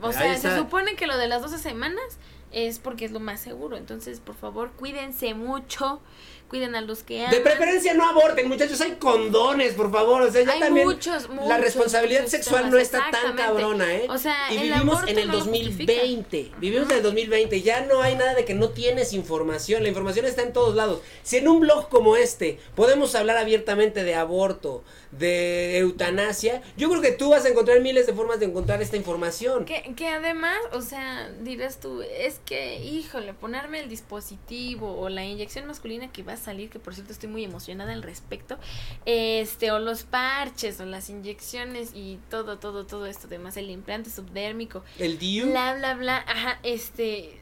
O 0.00 0.12
sea, 0.12 0.36
se 0.38 0.56
supone 0.56 0.94
que 0.94 1.06
lo 1.06 1.18
de 1.18 1.26
las 1.26 1.42
12 1.42 1.58
semanas 1.58 2.18
es 2.52 2.78
porque 2.78 3.04
es 3.04 3.10
lo 3.10 3.20
más 3.20 3.40
seguro. 3.40 3.76
Entonces, 3.76 4.20
por 4.20 4.36
favor, 4.36 4.70
cuídense 4.72 5.34
mucho 5.34 6.00
cuiden 6.48 6.74
a 6.74 6.80
los 6.80 7.02
que 7.02 7.20
aman. 7.20 7.30
De 7.30 7.40
preferencia 7.40 7.94
no 7.94 8.08
aborten, 8.08 8.48
muchachos, 8.48 8.80
hay 8.80 8.92
condones, 8.92 9.74
por 9.74 9.92
favor, 9.92 10.22
o 10.22 10.32
sea, 10.32 10.44
ya 10.44 10.52
hay 10.52 10.60
también 10.60 10.86
muchos, 10.86 11.28
muchos, 11.28 11.48
la 11.48 11.58
responsabilidad 11.58 12.20
muchos 12.20 12.30
sexual 12.32 12.62
temas, 12.62 12.72
no 12.72 12.78
está 12.78 13.10
tan 13.10 13.36
cabrona, 13.36 13.94
¿eh? 13.94 14.06
O 14.08 14.18
sea, 14.18 14.52
y 14.52 14.56
el 14.56 14.62
vivimos 14.62 15.02
en 15.06 15.18
el 15.18 15.28
no 15.28 15.38
2020, 15.38 16.52
vivimos 16.58 16.90
en 16.90 16.96
el 16.96 17.02
2020, 17.02 17.62
ya 17.62 17.82
no 17.82 18.02
hay 18.02 18.16
nada 18.16 18.34
de 18.34 18.44
que 18.44 18.54
no 18.54 18.70
tienes 18.70 19.12
información, 19.12 19.82
la 19.82 19.88
información 19.88 20.26
está 20.26 20.42
en 20.42 20.52
todos 20.52 20.74
lados. 20.74 21.00
Si 21.22 21.36
en 21.36 21.48
un 21.48 21.60
blog 21.60 21.88
como 21.88 22.16
este 22.16 22.58
podemos 22.74 23.14
hablar 23.14 23.36
abiertamente 23.36 24.04
de 24.04 24.14
aborto, 24.14 24.82
de 25.10 25.78
eutanasia, 25.78 26.62
yo 26.76 26.88
creo 26.90 27.00
que 27.00 27.12
tú 27.12 27.30
vas 27.30 27.44
a 27.44 27.48
encontrar 27.48 27.80
miles 27.80 28.06
de 28.06 28.12
formas 28.12 28.40
de 28.40 28.46
encontrar 28.46 28.82
esta 28.82 28.96
información. 28.96 29.64
Que, 29.64 29.94
que 29.96 30.08
además, 30.08 30.58
o 30.72 30.82
sea, 30.82 31.30
dirás 31.40 31.80
tú, 31.80 32.02
es 32.02 32.40
que, 32.44 32.82
híjole, 32.82 33.32
ponerme 33.34 33.80
el 33.80 33.88
dispositivo 33.88 34.98
o 34.98 35.08
la 35.08 35.24
inyección 35.24 35.66
masculina 35.66 36.12
que 36.12 36.22
va 36.22 36.32
a 36.32 36.36
salir, 36.38 36.70
que 36.70 36.78
por 36.78 36.94
cierto 36.94 37.12
estoy 37.12 37.28
muy 37.28 37.44
emocionada 37.44 37.92
al 37.92 38.02
respecto, 38.02 38.58
este, 39.04 39.70
o 39.70 39.78
los 39.78 40.04
parches, 40.04 40.80
o 40.80 40.86
las 40.86 41.10
inyecciones 41.10 41.90
y 41.94 42.18
todo, 42.30 42.58
todo, 42.58 42.86
todo 42.86 43.06
esto, 43.06 43.26
además 43.26 43.56
el 43.56 43.70
implante 43.70 44.10
subdérmico. 44.10 44.84
El 44.98 45.18
DIU. 45.18 45.50
Bla, 45.50 45.74
bla, 45.74 45.94
bla, 45.94 46.24
ajá, 46.26 46.60
este, 46.62 47.38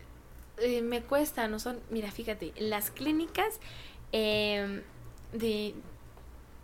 eh, 0.59 0.83
me 0.83 1.03
cuesta, 1.03 1.49
no 1.49 1.59
son, 1.59 1.79
mira, 1.91 2.11
fíjate, 2.11 2.53
las 2.59 2.91
clínicas 2.91 3.61
eh, 4.13 4.83
de 5.33 5.75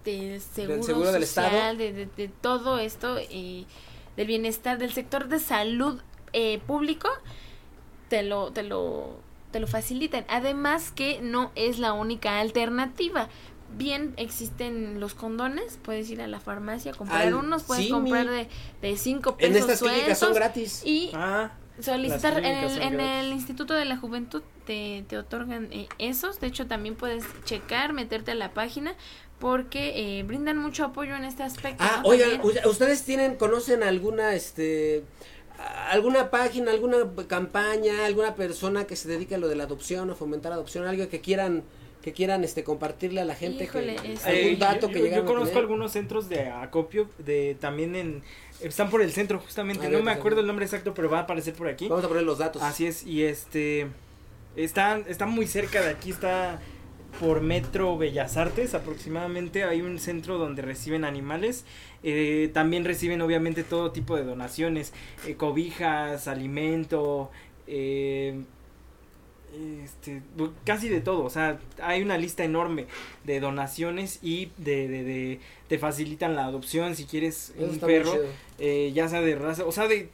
del 0.04 0.40
seguro, 0.40 0.74
del 0.76 0.84
seguro 0.84 1.12
del 1.12 1.26
social, 1.26 1.46
Estado. 1.46 1.76
De, 1.76 1.92
de, 1.92 2.06
de, 2.06 2.28
todo 2.28 2.78
esto, 2.78 3.18
eh, 3.18 3.64
del 4.16 4.26
bienestar, 4.26 4.78
del 4.78 4.92
sector 4.92 5.28
de 5.28 5.38
salud 5.38 6.00
eh, 6.32 6.60
público, 6.66 7.08
te 8.08 8.22
lo, 8.22 8.52
te 8.52 8.62
lo, 8.62 9.20
te 9.52 9.60
lo 9.60 9.66
facilitan. 9.68 10.24
Además 10.28 10.90
que 10.90 11.20
no 11.22 11.52
es 11.54 11.78
la 11.78 11.92
única 11.92 12.40
alternativa. 12.40 13.28
Bien 13.74 14.12
existen 14.18 15.00
los 15.00 15.14
condones, 15.14 15.78
puedes 15.82 16.10
ir 16.10 16.20
a 16.20 16.26
la 16.26 16.40
farmacia 16.40 16.92
a 16.92 16.94
comprar 16.94 17.22
Al 17.22 17.34
unos, 17.34 17.62
puedes 17.62 17.84
Simi. 17.86 17.94
comprar 18.10 18.28
de, 18.28 18.48
de 18.82 18.96
cinco 18.96 19.36
pesos 19.36 19.50
En 19.50 19.56
estas 19.56 19.80
clínicas 19.80 20.18
son 20.18 20.34
sueltos 20.34 20.34
gratis. 20.34 20.82
y 20.84 21.10
Ah, 21.14 21.52
solicitar 21.80 22.38
en, 22.38 22.44
el, 22.44 23.00
en 23.00 23.32
Instituto 23.32 23.72
de 23.72 23.86
la 23.86 23.96
Juventud 23.96 24.42
te, 24.66 25.04
te 25.08 25.16
otorgan 25.16 25.68
eh, 25.72 25.88
esos 25.98 26.38
de 26.38 26.48
hecho 26.48 26.66
también 26.66 26.94
puedes 26.96 27.24
checar 27.44 27.94
meterte 27.94 28.32
a 28.32 28.34
la 28.34 28.52
página 28.52 28.94
porque 29.38 30.18
eh, 30.18 30.22
brindan 30.22 30.58
mucho 30.58 30.84
apoyo 30.84 31.16
en 31.16 31.24
este 31.24 31.42
aspecto 31.42 31.82
Ah, 31.82 32.00
¿no? 32.02 32.10
oigan, 32.10 32.40
ustedes 32.66 33.04
tienen, 33.04 33.36
conocen 33.36 33.82
alguna, 33.82 34.34
este, 34.34 35.02
alguna 35.90 36.30
página, 36.30 36.70
alguna 36.70 36.98
campaña, 37.28 38.06
alguna 38.06 38.34
persona 38.34 38.86
que 38.86 38.96
se 38.96 39.08
dedique 39.08 39.34
a 39.34 39.38
lo 39.38 39.48
de 39.48 39.56
la 39.56 39.64
adopción 39.64 40.10
o 40.10 40.14
fomentar 40.14 40.50
la 40.50 40.56
adopción, 40.56 40.86
algo 40.86 41.08
que 41.08 41.20
quieran, 41.20 41.62
que 42.02 42.12
quieran, 42.12 42.42
este, 42.44 42.64
compartirle 42.64 43.20
a 43.20 43.24
la 43.24 43.34
gente, 43.34 43.64
Híjole, 43.64 43.94
que, 43.96 44.08
algún 44.24 44.24
Eh, 44.26 44.56
dato 44.58 44.88
yo, 44.88 44.92
que 44.94 45.10
yo- 45.14 45.24
conozco 45.24 45.58
algunos 45.58 45.92
centros 45.92 46.28
de 46.28 46.48
acopio 46.48 47.08
de 47.18 47.56
también 47.60 47.94
en 47.94 48.22
están 48.60 48.90
por 48.90 49.02
el 49.02 49.12
centro 49.12 49.38
justamente 49.40 49.88
no 49.88 49.98
me 49.98 50.04
pues, 50.04 50.16
acuerdo 50.16 50.40
el 50.40 50.46
nombre 50.46 50.64
exacto 50.64 50.94
pero 50.94 51.10
va 51.10 51.18
a 51.18 51.22
aparecer 51.22 51.52
por 51.54 51.66
aquí 51.68 51.88
Vamos 51.88 52.04
a 52.04 52.08
poner 52.08 52.22
los 52.22 52.38
datos. 52.38 52.62
así 52.62 52.86
es 52.86 53.04
y 53.04 53.24
este 53.24 53.88
está 54.54 54.98
está 55.08 55.26
muy 55.26 55.46
cerca 55.46 55.80
de 55.82 55.90
aquí 55.90 56.10
está 56.10 56.60
por 57.20 57.40
Metro 57.40 57.98
Bellas 57.98 58.36
Artes 58.36 58.74
aproximadamente 58.74 59.64
hay 59.64 59.80
un 59.82 59.98
centro 59.98 60.38
donde 60.38 60.62
reciben 60.62 61.04
animales 61.04 61.64
eh, 62.02 62.50
también 62.52 62.84
reciben 62.84 63.20
obviamente 63.22 63.62
todo 63.64 63.92
tipo 63.92 64.16
de 64.16 64.24
donaciones 64.24 64.92
eh, 65.26 65.34
cobijas 65.36 66.26
alimento 66.28 67.30
eh, 67.66 68.42
este, 69.84 70.22
casi 70.64 70.88
de 70.88 71.02
todo, 71.02 71.24
o 71.24 71.30
sea, 71.30 71.58
hay 71.82 72.00
una 72.02 72.16
lista 72.16 72.42
enorme 72.42 72.86
de 73.24 73.38
donaciones 73.38 74.18
y 74.22 74.50
de, 74.56 74.88
de, 74.88 75.04
de- 75.04 75.40
te 75.68 75.78
facilitan 75.78 76.34
la 76.36 76.46
adopción 76.46 76.96
si 76.96 77.04
quieres 77.04 77.52
Eso 77.56 77.66
un 77.70 77.78
perro, 77.78 78.14
eh, 78.58 78.92
ya 78.94 79.08
sea 79.08 79.20
de 79.20 79.34
raza, 79.36 79.66
o 79.66 79.72
sea, 79.72 79.88
de 79.88 80.08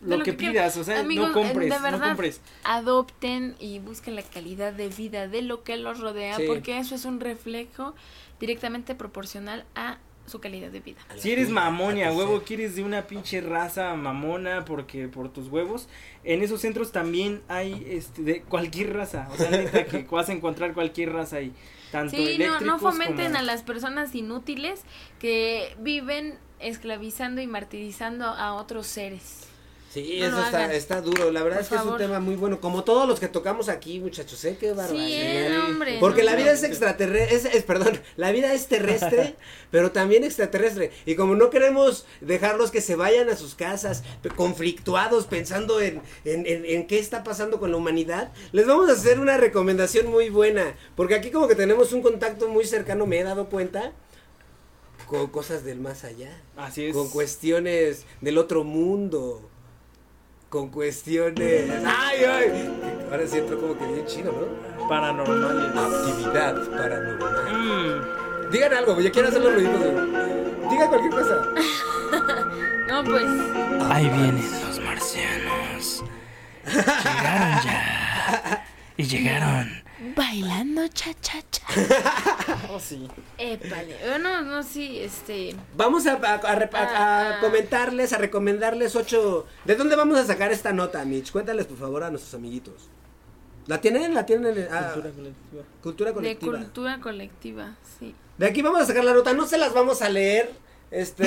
lo, 0.00 0.16
lo 0.16 0.24
que, 0.24 0.32
pidas, 0.32 0.76
o 0.78 0.84
sea, 0.84 1.00
Amigos, 1.00 1.28
no 1.28 1.34
compres, 1.34 1.82
de 1.82 1.90
no 1.90 2.00
compres. 2.00 2.40
adopten 2.64 3.56
y 3.58 3.78
busquen 3.80 4.14
la 4.16 4.22
calidad 4.22 4.72
de 4.72 4.88
vida 4.88 5.28
de 5.28 5.42
lo 5.42 5.64
que 5.64 5.76
los 5.76 6.00
rodea 6.00 6.36
Sí. 6.36 6.44
porque 6.46 6.78
eso 6.78 6.94
es 6.94 7.04
un 7.04 7.20
reflejo 7.20 7.94
directamente 8.40 8.94
proporcional 8.94 9.66
a 9.74 9.98
su 10.28 10.40
calidad 10.40 10.70
de 10.70 10.80
vida. 10.80 11.00
Si 11.16 11.32
eres 11.32 11.48
tuya, 11.48 11.60
mamón 11.60 11.96
y 11.98 12.02
a 12.02 12.08
a 12.08 12.12
tu 12.12 12.18
huevo 12.18 12.42
quieres 12.42 12.76
de 12.76 12.82
una 12.84 13.06
pinche 13.06 13.40
raza 13.40 13.94
mamona 13.94 14.64
porque 14.64 15.08
por 15.08 15.32
tus 15.32 15.48
huevos, 15.48 15.88
en 16.24 16.42
esos 16.42 16.60
centros 16.60 16.92
también 16.92 17.42
hay 17.48 17.84
este 17.88 18.22
de 18.22 18.42
cualquier 18.42 18.94
raza, 18.94 19.28
o 19.32 19.36
sea, 19.36 19.50
neta 19.50 19.84
que 19.86 20.02
vas 20.10 20.28
a 20.28 20.32
encontrar 20.32 20.74
cualquier 20.74 21.12
raza 21.12 21.36
ahí, 21.36 21.52
tanto 21.90 22.16
Sí, 22.16 22.36
no, 22.38 22.60
no 22.60 22.78
fomenten 22.78 23.26
como- 23.26 23.38
a 23.38 23.42
las 23.42 23.62
personas 23.62 24.14
inútiles 24.14 24.82
que 25.18 25.74
viven 25.80 26.38
esclavizando 26.60 27.40
y 27.40 27.46
martirizando 27.46 28.26
a 28.26 28.54
otros 28.54 28.86
seres. 28.86 29.47
Sí, 29.90 30.18
No 30.20 30.26
eso 30.26 30.44
está, 30.44 30.74
está 30.74 31.00
duro. 31.00 31.30
La 31.30 31.42
verdad 31.42 31.58
Por 31.58 31.62
es 31.64 31.68
que 31.70 31.74
es 31.76 31.82
un 31.82 31.96
tema 31.96 32.20
muy 32.20 32.36
bueno. 32.36 32.60
Como 32.60 32.84
todos 32.84 33.08
los 33.08 33.18
que 33.18 33.28
tocamos 33.28 33.70
aquí, 33.70 34.00
muchachos, 34.00 34.44
¿eh? 34.44 34.56
Qué 34.60 34.72
barbaridad. 34.72 35.06
Sí, 35.06 35.12
eh, 35.14 35.58
hombre. 35.66 35.96
Porque 35.98 36.22
no, 36.22 36.30
la 36.30 36.36
vida 36.36 36.52
es 36.52 36.62
extraterrestre, 36.62 37.34
es, 37.34 37.44
es- 37.46 37.62
perdón, 37.64 37.98
la 38.16 38.30
vida 38.30 38.52
es 38.52 38.66
terrestre, 38.66 39.36
pero 39.70 39.90
también 39.90 40.24
extraterrestre. 40.24 40.92
Y 41.06 41.14
como 41.14 41.36
no 41.36 41.48
queremos 41.48 42.04
dejarlos 42.20 42.70
que 42.70 42.82
se 42.82 42.96
vayan 42.96 43.30
a 43.30 43.36
sus 43.36 43.54
casas 43.54 44.02
conflictuados 44.36 45.24
pensando 45.26 45.80
en, 45.80 46.02
en, 46.26 46.46
en- 46.46 46.66
en 46.66 46.86
qué 46.86 46.98
está 46.98 47.24
pasando 47.24 47.58
con 47.58 47.70
la 47.70 47.78
humanidad, 47.78 48.30
les 48.52 48.66
vamos 48.66 48.90
a 48.90 48.92
hacer 48.92 49.18
una 49.18 49.38
recomendación 49.38 50.06
muy 50.08 50.28
buena. 50.28 50.74
Porque 50.96 51.14
aquí 51.14 51.30
como 51.30 51.48
que 51.48 51.54
tenemos 51.54 51.92
un 51.94 52.02
contacto 52.02 52.48
muy 52.48 52.66
cercano, 52.66 53.06
me 53.06 53.20
he 53.20 53.24
dado 53.24 53.48
cuenta, 53.48 53.92
con 55.06 55.28
cosas 55.28 55.64
del 55.64 55.80
más 55.80 56.04
allá. 56.04 56.42
Así 56.56 56.84
es. 56.86 56.94
Con 56.94 57.08
cuestiones 57.08 58.04
del 58.20 58.36
otro 58.36 58.64
mundo. 58.64 59.48
Con 60.48 60.70
cuestiones... 60.70 61.70
¡Ay, 61.84 62.24
ay! 62.24 62.70
Ahora 63.10 63.26
sí 63.26 63.36
entró 63.36 63.60
como 63.60 63.78
que 63.78 63.84
bien 63.84 64.06
chino, 64.06 64.32
¿no? 64.32 64.88
Paranormales. 64.88 65.76
Actividad 65.76 66.54
paranormal. 66.70 67.52
Mm. 67.52 68.50
Digan 68.50 68.72
algo, 68.72 68.98
yo 68.98 69.12
quiero 69.12 69.28
hacer 69.28 69.42
los 69.42 69.52
ruiditos. 69.52 69.82
Digan 70.70 70.88
cualquier 70.88 71.12
cosa. 71.12 71.44
No, 72.88 73.04
pues. 73.04 73.22
Ahí 73.90 74.08
vienen 74.08 74.36
los 74.66 74.80
marcianos. 74.80 76.04
Llegaron 76.64 77.62
ya. 77.62 78.64
Y 78.96 79.02
llegaron. 79.02 79.82
Bailando 80.16 80.86
cha 80.88 81.10
cha 81.20 81.42
cha. 81.50 81.66
Oh, 82.70 82.78
sí. 82.80 83.08
Épale. 83.36 83.96
Bueno, 84.08 84.42
no, 84.42 84.62
sí, 84.62 84.98
este. 85.00 85.54
Vamos 85.76 86.06
a, 86.06 86.12
a- 86.12 86.34
a 86.34 86.58
rep- 86.58 86.74
a- 86.74 86.78
a 86.82 87.38
Ah. 87.38 87.40
comentarles, 87.40 88.12
a 88.12 88.18
recomendarles 88.18 88.94
ocho... 88.96 89.46
¿De 89.64 89.74
dónde 89.74 89.96
vamos 89.96 90.18
a 90.18 90.24
sacar 90.26 90.52
esta 90.52 90.72
nota, 90.72 91.04
Mitch? 91.04 91.32
Cuéntales, 91.32 91.66
por 91.66 91.78
favor, 91.78 92.04
a 92.04 92.10
nuestros 92.10 92.34
amiguitos. 92.34 92.74
¿La 93.66 93.80
tienen? 93.80 94.14
¿La 94.14 94.24
tienen? 94.24 94.68
Ah, 94.70 94.92
Cultura 94.94 95.10
colectiva. 95.12 95.62
cultura 95.82 96.10
De 96.10 96.14
colectiva. 96.14 96.58
cultura 96.58 97.00
colectiva, 97.00 97.76
sí. 97.98 98.14
De 98.38 98.46
aquí 98.46 98.62
vamos 98.62 98.80
a 98.82 98.86
sacar 98.86 99.04
la 99.04 99.12
nota, 99.14 99.32
no 99.34 99.46
se 99.46 99.58
las 99.58 99.74
vamos 99.74 100.00
a 100.02 100.08
leer. 100.08 100.52
Este... 100.90 101.24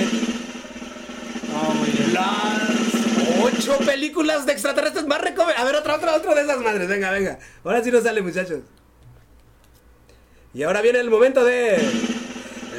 Ah, 1.54 1.74
muy 1.76 1.90
bien. 1.90 2.14
Las 2.14 3.01
ocho 3.44 3.78
películas 3.80 4.46
de 4.46 4.54
extraterrestres 4.54 5.06
más 5.08 5.22
recomendadas. 5.22 5.62
A 5.62 5.66
ver, 5.66 5.76
otra, 5.76 5.96
otra, 5.96 6.16
otra 6.16 6.36
de 6.36 6.42
esas 6.42 6.60
madres. 6.60 6.88
Venga, 6.88 7.12
venga. 7.12 7.40
Ahora 7.64 7.84
sí 7.84 7.92
nos 7.92 8.04
sale, 8.04 8.22
muchachos. 8.22 8.62
Y 10.54 10.64
ahora 10.64 10.82
viene 10.82 11.00
el 11.00 11.10
momento 11.10 11.44
de. 11.44 11.78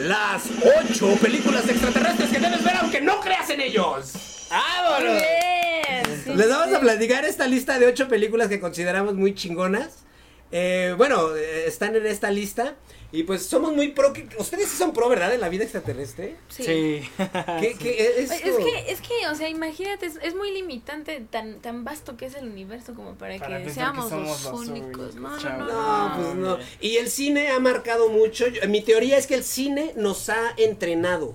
Las 0.01 0.44
ocho 0.80 1.14
películas 1.20 1.68
extraterrestres 1.68 2.30
que 2.30 2.39
debes 2.39 2.64
ver 2.64 2.76
aunque 2.76 3.01
no 3.01 3.20
creas 3.20 3.51
en 3.51 3.60
ellos. 3.60 4.47
¡Vámonos! 4.51 5.12
Bien, 5.12 6.22
sí, 6.24 6.34
Les 6.34 6.48
vamos 6.48 6.68
sí. 6.70 6.74
a 6.74 6.80
platicar 6.80 7.24
esta 7.24 7.47
lista 7.47 7.78
de 7.78 7.86
ocho 7.86 8.09
películas 8.09 8.48
que 8.48 8.59
consideramos 8.59 9.14
muy 9.14 9.34
chingonas. 9.34 10.05
Eh, 10.51 10.94
bueno, 10.97 11.36
eh, 11.36 11.66
están 11.66 11.94
en 11.94 12.06
esta 12.06 12.30
lista. 12.30 12.74
Y 13.14 13.24
pues 13.24 13.44
somos 13.44 13.74
muy 13.76 13.89
pro. 13.89 14.12
que- 14.14 14.26
Ustedes 14.39 14.68
sí 14.70 14.76
son 14.78 14.94
pro, 14.94 15.09
¿verdad? 15.10 15.34
En 15.34 15.40
la 15.43 15.51
vida 15.51 15.64
extraterrestre. 15.64 16.36
Sí. 16.48 16.64
Sí. 16.64 17.10
¿Qué, 17.60 17.76
qué 17.78 18.14
es, 18.18 18.30
que, 18.32 18.90
es 18.90 19.01
que, 19.02 19.28
o 19.30 19.34
sea, 19.34 19.51
imagínate, 19.51 20.06
es, 20.06 20.18
es 20.22 20.34
muy 20.34 20.51
limitante, 20.52 21.20
tan, 21.30 21.60
tan 21.60 21.84
vasto 21.84 22.16
que 22.16 22.24
es 22.24 22.34
el 22.36 22.48
universo 22.48 22.94
como 22.94 23.14
para, 23.16 23.36
Para 23.39 23.62
que 23.62 23.70
seamos 23.70 24.10
los 24.10 24.44
los 24.44 24.60
únicos. 24.68 25.14
No, 25.16 25.39
no, 25.39 25.59
no. 25.59 25.66
No, 25.66 26.09
no. 26.09 26.16
pues 26.16 26.34
no. 26.36 26.59
Y 26.80 26.97
el 26.97 27.10
cine 27.10 27.48
ha 27.51 27.59
marcado 27.60 28.09
mucho. 28.09 28.48
Yo- 28.48 28.66
mi 28.68 28.80
teoría 28.80 29.18
es 29.18 29.26
que 29.26 29.34
el 29.34 29.44
cine 29.44 29.93
nos 29.97 30.30
ha 30.30 30.55
entrenado. 30.56 31.34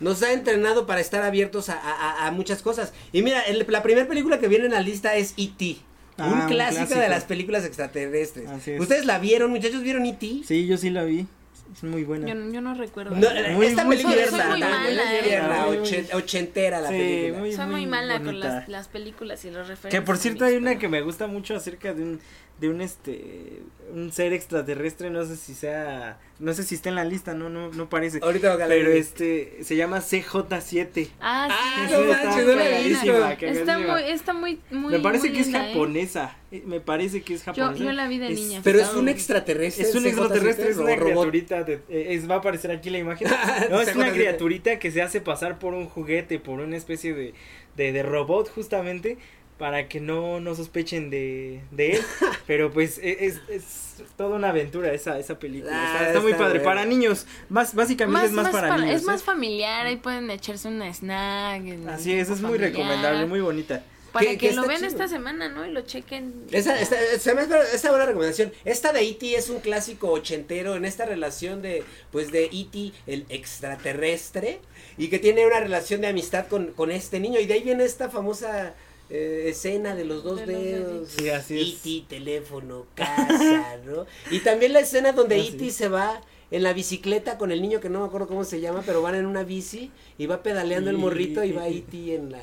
Nos 0.00 0.22
ha 0.22 0.32
entrenado 0.32 0.86
para 0.86 1.00
estar 1.00 1.22
abiertos 1.22 1.68
a, 1.70 1.74
a- 1.78 1.92
a- 2.24 2.26
a 2.26 2.30
muchas 2.30 2.60
cosas. 2.62 2.92
Y 3.12 3.22
mira, 3.22 3.40
el- 3.42 3.64
la 3.68 3.82
primera 3.82 4.06
película 4.06 4.38
que 4.38 4.48
viene 4.48 4.66
en 4.66 4.72
la 4.72 4.80
lista 4.80 5.16
es 5.16 5.32
E.T. 5.38 5.78
Ah, 6.20 6.26
un 6.32 6.40
un 6.40 6.46
clásico 6.48 6.94
de 6.98 7.08
las 7.08 7.24
películas 7.24 7.64
extraterrestres. 7.64 8.48
Así 8.48 8.72
es. 8.72 8.80
¿Ustedes 8.80 9.06
la 9.06 9.18
vieron, 9.18 9.50
muchachos? 9.50 9.82
¿Vieron 9.82 10.04
E.T.? 10.06 10.42
Sí, 10.44 10.66
yo 10.66 10.76
sí 10.76 10.90
la 10.90 11.04
vi. 11.04 11.26
Es 11.72 11.84
muy 11.84 12.02
buena. 12.02 12.26
Yo, 12.26 12.34
no- 12.34 12.52
yo 12.52 12.60
no 12.60 12.74
recuerdo. 12.74 13.14
No, 13.14 13.28
Muy- 13.54 13.66
esta 13.66 13.84
muy 13.84 13.96
película 13.96 14.22
es 14.22 14.32
muy 14.32 14.40
mala, 14.40 15.20
eh. 15.24 16.08
ochentera 16.14 16.80
la 16.80 16.88
Sí, 16.88 16.94
película. 16.94 17.38
muy- 17.38 17.52
Soy 17.52 17.66
muy 17.66 17.86
mala 17.86 18.20
con 18.22 18.40
las, 18.40 18.68
las 18.68 18.88
películas 18.88 19.44
y 19.44 19.50
los 19.50 19.68
referentes. 19.68 19.90
Que 20.00 20.04
por 20.04 20.18
cierto 20.18 20.44
hay 20.44 20.56
una 20.56 20.78
que 20.78 20.88
me 20.88 21.00
gusta 21.00 21.26
mucho 21.28 21.54
acerca 21.54 21.94
de 21.94 22.02
un 22.02 22.20
de 22.60 22.68
un 22.68 22.80
este 22.80 23.62
un 23.92 24.12
ser 24.12 24.32
extraterrestre, 24.32 25.10
no 25.10 25.24
sé 25.24 25.36
si 25.36 25.54
sea 25.54 26.20
no 26.38 26.52
sé 26.52 26.62
si 26.62 26.74
está 26.76 26.88
en 26.90 26.94
la 26.94 27.04
lista, 27.04 27.34
no 27.34 27.48
no 27.50 27.70
no 27.72 27.88
parece. 27.88 28.20
Ahorita 28.22 28.54
voy 28.54 28.62
a 28.62 28.68
Pero 28.68 28.90
este 28.92 29.58
se 29.64 29.76
llama 29.76 29.98
CJ7. 30.00 31.08
Ah, 31.20 31.48
sí, 31.50 31.54
Ah, 31.56 31.86
sí, 31.88 31.92
no 31.94 32.00
manches, 32.00 32.26
está 32.28 32.42
no 32.42 32.52
la 32.54 32.68
he 32.68 32.70
buena. 32.82 32.88
visto. 32.88 33.38
que 33.38 33.48
Está 33.50 33.78
me 33.78 33.86
muy, 33.86 34.02
está 34.04 34.32
muy, 34.32 34.60
muy. 34.70 34.92
me 34.92 34.98
parece 35.00 35.26
muy 35.28 35.34
que 35.36 35.40
es 35.40 35.46
linda, 35.48 35.66
japonesa. 35.68 36.36
eh, 36.52 36.62
Me 36.66 36.80
parece 36.80 37.22
que 37.22 37.34
es 37.34 37.42
japonesa. 37.42 37.82
yo 37.84 37.92
la 37.92 38.06
vi 38.08 38.18
de 38.18 38.28
Es- 38.32 38.38
niña. 38.38 38.60
Pero 38.62 38.80
es 38.80 38.92
un 38.94 39.08
extraterrestre. 39.08 39.84
Es 39.88 39.94
un 39.94 40.02
CJ7, 40.04 40.08
extraterrestre, 40.08 40.70
es 40.70 40.76
una 40.76 40.96
robot. 40.96 41.02
criaturita, 41.30 41.64
de- 41.64 41.80
eh, 41.88 42.06
es, 42.14 42.30
va 42.30 42.36
a 42.36 42.38
aparecer 42.38 42.70
aquí 42.70 42.90
la 42.90 42.98
imagen. 42.98 43.26
No, 43.70 43.80
es 43.80 43.94
una 43.96 44.08
CJ7. 44.08 44.12
criaturita 44.14 44.78
que 44.78 44.90
se 44.90 45.02
hace 45.02 45.20
pasar 45.20 45.58
por 45.58 45.74
un 45.74 45.86
juguete, 45.86 46.38
por 46.38 46.60
una 46.60 46.76
especie 46.76 47.14
de, 47.14 47.34
de, 47.76 47.92
de 47.92 48.02
robot 48.02 48.48
justamente, 48.54 49.18
para 49.60 49.88
que 49.88 50.00
no, 50.00 50.40
no 50.40 50.54
sospechen 50.56 51.10
de, 51.10 51.60
de 51.70 51.92
él. 51.92 52.02
Pero 52.46 52.72
pues 52.72 52.98
e- 52.98 53.26
es, 53.26 53.38
es 53.48 53.96
toda 54.16 54.36
una 54.36 54.48
aventura 54.48 54.90
esa, 54.92 55.18
esa 55.18 55.38
película. 55.38 55.70
Ah, 55.72 55.92
está, 55.92 56.06
está 56.08 56.20
muy 56.20 56.32
está 56.32 56.44
padre. 56.44 56.60
Para 56.60 56.84
niños, 56.86 57.26
más, 57.50 57.74
básicamente 57.74 58.26
es 58.26 58.32
más, 58.32 58.48
para, 58.50 58.68
para- 58.70 58.82
niños. 58.82 59.02
Es 59.02 59.06
más 59.06 59.20
¿eh? 59.20 59.24
familiar, 59.24 59.86
ahí 59.86 59.96
pueden 59.96 60.30
echarse 60.30 60.66
una 60.68 60.92
snack. 60.92 61.62
Así 61.88 62.14
es, 62.14 62.30
es 62.30 62.40
muy 62.40 62.56
recomendable, 62.58 63.26
muy 63.26 63.40
bonita. 63.40 63.84
Para 64.12 64.26
Que- 64.26 64.38
que, 64.38 64.48
que 64.48 64.54
lo 64.56 64.62
vean 64.66 64.78
chido. 64.80 64.88
esta 64.88 65.06
semana, 65.06 65.48
¿no? 65.50 65.64
Y 65.66 65.70
lo 65.70 65.82
chequen. 65.82 66.32
Esa, 66.50 66.80
esta, 66.80 66.96
se 67.18 67.34
me 67.34 67.42
hace- 67.42 67.76
esta 67.76 67.90
buena 67.90 68.06
recomendación. 68.06 68.52
Esta 68.64 68.92
de 68.92 69.02
E.T. 69.08 69.36
es 69.36 69.50
un 69.50 69.60
clásico 69.60 70.10
ochentero 70.10 70.74
en 70.74 70.84
esta 70.84 71.04
relación 71.04 71.62
de, 71.62 71.84
pues, 72.10 72.32
de 72.32 72.46
E.T., 72.46 72.92
el 73.06 73.26
extraterrestre, 73.28 74.58
y 74.98 75.08
que 75.08 75.18
tiene 75.20 75.46
una 75.46 75.60
relación 75.60 76.00
de 76.00 76.08
amistad 76.08 76.46
con, 76.48 76.72
con 76.72 76.90
este 76.90 77.20
niño. 77.20 77.38
Y 77.38 77.46
de 77.46 77.54
ahí 77.54 77.62
viene 77.62 77.84
esta 77.84 78.08
famosa 78.10 78.74
eh, 79.10 79.44
escena 79.48 79.94
de 79.94 80.04
los 80.04 80.22
dos 80.24 80.40
De 80.40 80.46
los 80.46 80.62
dedos. 80.62 80.88
deditos. 80.92 81.08
Sí, 81.18 81.28
así 81.30 81.60
es. 81.60 81.68
E.T., 81.86 82.04
teléfono, 82.08 82.86
casa, 82.94 83.76
¿no? 83.84 84.06
Y 84.30 84.40
también 84.40 84.72
la 84.72 84.80
escena 84.80 85.12
donde 85.12 85.40
Así 85.40 85.48
E.T. 85.54 85.66
es. 85.66 85.74
se 85.74 85.88
va 85.88 86.20
en 86.50 86.62
la 86.62 86.72
bicicleta 86.72 87.38
con 87.38 87.52
el 87.52 87.62
niño 87.62 87.80
que 87.80 87.88
no 87.88 88.00
me 88.00 88.06
acuerdo 88.06 88.26
cómo 88.28 88.44
se 88.44 88.60
llama, 88.60 88.82
pero 88.84 89.02
van 89.02 89.14
en 89.14 89.26
una 89.26 89.44
bici 89.44 89.90
y 90.18 90.26
va 90.26 90.42
pedaleando 90.42 90.90
el 90.90 90.98
morrito 90.98 91.44
y 91.44 91.52
va 91.52 91.68
E.T. 91.68 92.14
en 92.14 92.32
la... 92.32 92.40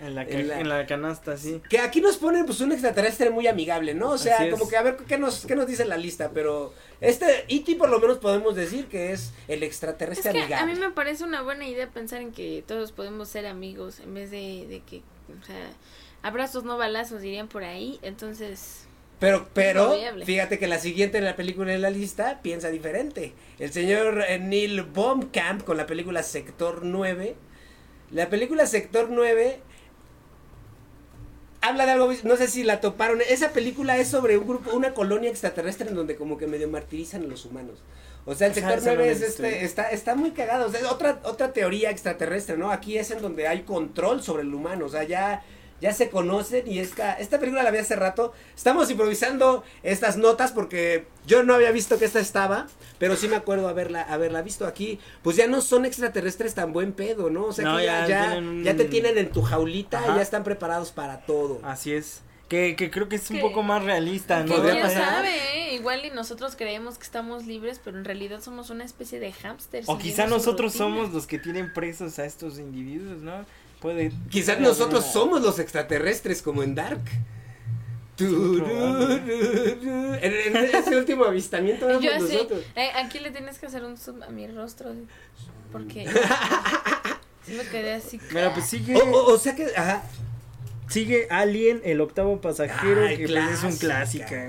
En 0.00 0.16
la, 0.16 0.22
En 0.24 0.48
la- 0.48 0.60
en 0.60 0.68
la 0.68 0.86
canasta, 0.86 1.36
sí. 1.36 1.62
Que 1.70 1.78
aquí 1.78 2.00
nos 2.00 2.16
ponen 2.16 2.44
pues 2.46 2.60
un 2.60 2.72
extraterrestre 2.72 3.30
muy 3.30 3.46
amigable, 3.46 3.94
¿no? 3.94 4.10
O 4.10 4.18
sea, 4.18 4.50
como 4.50 4.68
que 4.68 4.76
a 4.76 4.82
ver 4.82 4.96
qué 5.08 5.18
nos, 5.18 5.46
qué 5.46 5.54
nos 5.54 5.68
dice 5.68 5.84
la 5.84 5.96
lista, 5.96 6.32
pero 6.34 6.74
este 7.00 7.44
E.T. 7.48 7.76
por 7.76 7.88
lo 7.88 8.00
menos 8.00 8.18
podemos 8.18 8.56
decir 8.56 8.86
que 8.86 9.12
es 9.12 9.32
el 9.46 9.62
Es 9.62 9.68
extraterrestre 9.68 10.32
que 10.32 10.38
a 10.40 10.42
amigable. 10.42 10.74
mí 10.74 10.80
me 10.80 10.90
parece 10.90 11.22
una 11.22 11.42
buena 11.42 11.66
idea 11.68 11.88
pensar 11.90 12.20
en 12.22 12.32
que 12.32 12.64
todos 12.66 12.90
podemos 12.90 13.28
ser 13.28 13.46
amigos 13.46 14.00
en 14.00 14.12
vez 14.14 14.32
de, 14.32 14.66
de 14.68 14.82
que, 14.84 14.98
o 15.40 15.46
sea, 15.46 15.70
abrazos 16.24 16.64
no 16.64 16.76
balazos 16.78 17.20
dirían 17.20 17.46
por 17.48 17.62
ahí. 17.62 18.00
Entonces, 18.02 18.86
Pero, 19.20 19.46
pero, 19.52 19.94
fíjate 20.24 20.58
que 20.58 20.66
la 20.66 20.78
siguiente 20.78 21.18
en 21.18 21.24
la 21.24 21.36
película 21.36 21.72
en 21.72 21.82
la 21.82 21.90
lista 21.90 22.40
piensa 22.42 22.70
diferente. 22.70 23.34
El 23.58 23.72
señor 23.72 24.24
eh, 24.26 24.38
Neil 24.40 24.82
Blomkamp 24.82 25.62
con 25.62 25.76
la 25.76 25.86
película 25.86 26.22
Sector 26.22 26.80
9. 26.82 27.36
La 28.10 28.28
película 28.30 28.66
Sector 28.66 29.08
9 29.10 29.60
habla 31.60 31.84
de 31.86 31.92
algo, 31.92 32.10
no 32.22 32.36
sé 32.36 32.48
si 32.48 32.64
la 32.64 32.80
toparon. 32.80 33.20
Esa 33.28 33.50
película 33.50 33.98
es 33.98 34.08
sobre 34.08 34.38
un 34.38 34.46
grupo, 34.46 34.74
una 34.74 34.94
colonia 34.94 35.30
extraterrestre 35.30 35.88
en 35.90 35.94
donde 35.94 36.16
como 36.16 36.38
que 36.38 36.46
medio 36.46 36.68
martirizan 36.68 37.24
a 37.24 37.26
los 37.26 37.44
humanos. 37.44 37.82
O 38.24 38.34
sea, 38.34 38.46
el 38.46 38.54
sector 38.54 38.78
esa 38.78 38.92
no 38.92 38.96
9 38.96 39.04
la 39.04 39.10
he 39.10 39.12
es 39.12 39.20
este, 39.20 39.46
¿eh? 39.46 39.64
está, 39.64 39.90
está 39.90 40.14
muy 40.14 40.30
cagado. 40.30 40.68
O 40.68 40.70
sea, 40.70 40.80
es 40.80 40.86
otra, 40.86 41.20
otra 41.24 41.52
teoría 41.52 41.90
extraterrestre, 41.90 42.56
¿no? 42.56 42.70
Aquí 42.70 42.96
es 42.96 43.10
en 43.10 43.20
donde 43.20 43.46
hay 43.46 43.62
control 43.62 44.22
sobre 44.22 44.42
el 44.42 44.54
humano. 44.54 44.86
O 44.86 44.88
sea, 44.88 45.04
ya, 45.04 45.42
ya 45.80 45.92
se 45.92 46.08
conocen 46.08 46.66
y 46.70 46.78
esta, 46.78 47.14
esta 47.14 47.38
película 47.38 47.62
la 47.62 47.70
vi 47.70 47.78
hace 47.78 47.96
rato. 47.96 48.32
Estamos 48.56 48.90
improvisando 48.90 49.64
estas 49.82 50.16
notas 50.16 50.52
porque 50.52 51.06
yo 51.26 51.42
no 51.42 51.54
había 51.54 51.70
visto 51.72 51.98
que 51.98 52.04
esta 52.06 52.20
estaba, 52.20 52.66
pero 52.98 53.16
sí 53.16 53.28
me 53.28 53.36
acuerdo 53.36 53.68
haberla, 53.68 54.02
haberla 54.02 54.40
visto 54.42 54.66
aquí. 54.66 54.98
Pues 55.22 55.36
ya 55.36 55.46
no 55.46 55.60
son 55.60 55.84
extraterrestres 55.84 56.54
tan 56.54 56.72
buen 56.72 56.92
pedo, 56.92 57.28
¿no? 57.30 57.44
O 57.46 57.52
sea, 57.52 57.64
No, 57.66 57.76
que 57.78 57.84
ya, 57.84 58.06
ya 58.06 58.30
tienen 58.32 58.76
te 58.76 58.84
tienen 58.86 59.18
en 59.18 59.30
tu 59.30 59.42
jaulita 59.42 60.00
y 60.02 60.16
ya 60.16 60.22
están 60.22 60.44
preparados 60.44 60.90
para 60.92 61.20
todo. 61.26 61.60
Así 61.62 61.92
es. 61.92 62.22
Que, 62.48 62.76
que 62.76 62.90
creo 62.90 63.08
que 63.08 63.16
es 63.16 63.28
un 63.30 63.36
Que- 63.36 63.42
poco 63.42 63.62
más 63.62 63.82
realista, 63.82 64.42
¿no? 64.44 64.54
Podría 64.54 64.72
quién 64.72 64.82
pasar. 64.84 65.04
sabe, 65.16 65.30
¿eh? 65.70 65.74
igual 65.74 66.04
y 66.04 66.10
nosotros 66.10 66.56
creemos 66.56 66.98
que 66.98 67.04
estamos 67.04 67.46
libres, 67.46 67.80
pero 67.82 67.98
en 67.98 68.04
realidad 68.04 68.40
somos 68.42 68.68
una 68.70 68.84
especie 68.84 69.18
de 69.18 69.32
hámster. 69.32 69.82
O 69.86 69.98
quizá 69.98 70.26
nosotros 70.26 70.74
somos 70.74 71.10
los 71.12 71.26
que 71.26 71.38
tienen 71.38 71.72
presos 71.72 72.18
a 72.18 72.26
estos 72.26 72.58
individuos, 72.58 73.22
¿no? 73.22 73.44
Puede. 73.84 74.12
Quizás 74.30 74.58
nosotros 74.60 75.04
somos 75.04 75.42
los 75.42 75.58
extraterrestres 75.58 76.40
como 76.40 76.62
en 76.62 76.74
Dark. 76.74 77.02
En, 78.18 80.16
en 80.22 80.56
ese 80.74 80.96
último 80.96 81.26
avistamiento 81.26 82.00
Yo 82.00 82.14
así, 82.14 82.38
eh, 82.76 82.88
aquí 82.96 83.18
le 83.18 83.30
tienes 83.30 83.58
que 83.58 83.66
hacer 83.66 83.84
un 83.84 83.98
zoom 83.98 84.22
a 84.22 84.30
mi 84.30 84.46
rostro, 84.46 84.90
porque 85.70 86.08
sí 87.46 87.52
me 87.52 87.64
quedé 87.64 87.92
así. 87.92 88.18
Mira, 88.30 88.54
pues 88.54 88.70
sigue. 88.70 88.96
O, 88.96 89.04
o- 89.04 89.34
o 89.34 89.38
sea 89.38 89.54
que, 89.54 89.66
ajá. 89.76 90.02
Sigue 90.88 91.26
Alien, 91.30 91.80
el 91.84 92.00
octavo 92.00 92.40
pasajero, 92.40 93.04
Ay, 93.06 93.16
que 93.18 93.28
pues, 93.28 93.52
es 93.54 93.62
un 93.64 93.76
clásica, 93.76 94.48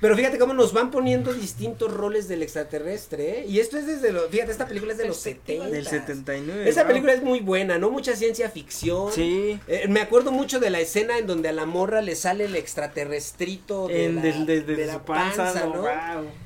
Pero 0.00 0.16
fíjate 0.16 0.38
cómo 0.38 0.54
nos 0.54 0.72
van 0.72 0.90
poniendo 0.90 1.32
distintos 1.32 1.92
roles 1.92 2.28
del 2.28 2.42
extraterrestre, 2.42 3.40
¿eh? 3.40 3.46
Y 3.48 3.58
esto 3.60 3.78
es 3.78 3.86
desde 3.86 4.12
los, 4.12 4.28
fíjate, 4.28 4.52
esta 4.52 4.66
película 4.66 4.92
es 4.92 4.98
de 4.98 5.06
los 5.08 5.18
Perspectiva. 5.18 5.64
70. 5.64 5.76
del 5.76 5.86
79. 5.86 6.68
Esa 6.68 6.82
wow. 6.82 6.88
película 6.88 7.12
es 7.14 7.22
muy 7.22 7.40
buena, 7.40 7.78
¿no? 7.78 7.90
Mucha 7.90 8.14
ciencia 8.16 8.50
ficción. 8.50 9.12
Sí. 9.12 9.58
Eh, 9.66 9.86
me 9.88 10.00
acuerdo 10.00 10.30
mucho 10.32 10.60
de 10.60 10.70
la 10.70 10.80
escena 10.80 11.18
en 11.18 11.26
donde 11.26 11.48
a 11.48 11.52
la 11.52 11.66
morra 11.66 12.00
le 12.02 12.14
sale 12.14 12.44
el 12.44 12.54
extraterrestrito 12.56 13.88
de 13.88 14.04
En, 14.06 14.16
la, 14.16 14.22
del- 14.22 14.46
de, 14.46 14.60
de 14.62 14.76
de 14.76 14.86
la 14.86 15.04
panza, 15.04 15.44
panza, 15.44 15.60
no, 15.66 15.72
wow, 15.82 15.88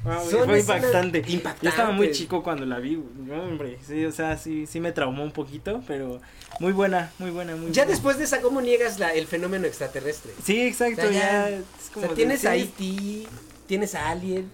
wow, 0.05 0.21
fue 0.45 0.59
impactante. 0.61 1.19
impactantes. 1.27 1.63
Yo 1.63 1.69
estaba 1.69 1.91
muy 1.93 2.11
chico 2.13 2.43
cuando 2.43 2.65
la 2.67 2.79
vi, 2.79 2.97
hombre, 3.31 3.79
sí, 3.87 4.05
o 4.05 4.13
sea, 4.13 4.37
sí, 4.37 4.67
sí 4.67 4.81
me 4.81 4.93
traumó 4.93 5.23
un 5.23 5.33
poquito, 5.33 5.83
pero 5.87 6.21
muy 6.61 6.73
buena, 6.73 7.13
muy 7.19 7.31
buena, 7.31 7.57
muy 7.57 7.73
Ya 7.73 7.83
buena. 7.83 7.91
después 7.93 8.19
de 8.19 8.25
esa, 8.25 8.41
¿cómo 8.41 8.61
niegas 8.61 8.99
la, 8.99 9.13
el 9.13 9.27
fenómeno 9.27 9.67
extraterrestre? 9.67 10.33
Sí, 10.45 10.61
exacto, 10.63 11.03
O 11.03 11.05
sea, 11.05 11.13
ya- 11.13 11.51
ya, 11.51 11.57
es 11.57 11.63
O 11.97 12.01
sea, 12.01 12.09
de- 12.11 12.15
tienes 12.15 12.41
sí, 12.41 12.47
a 12.47 12.57
E.T., 12.57 13.29
tienes 13.67 13.95
a 13.95 14.11
Alien, 14.11 14.51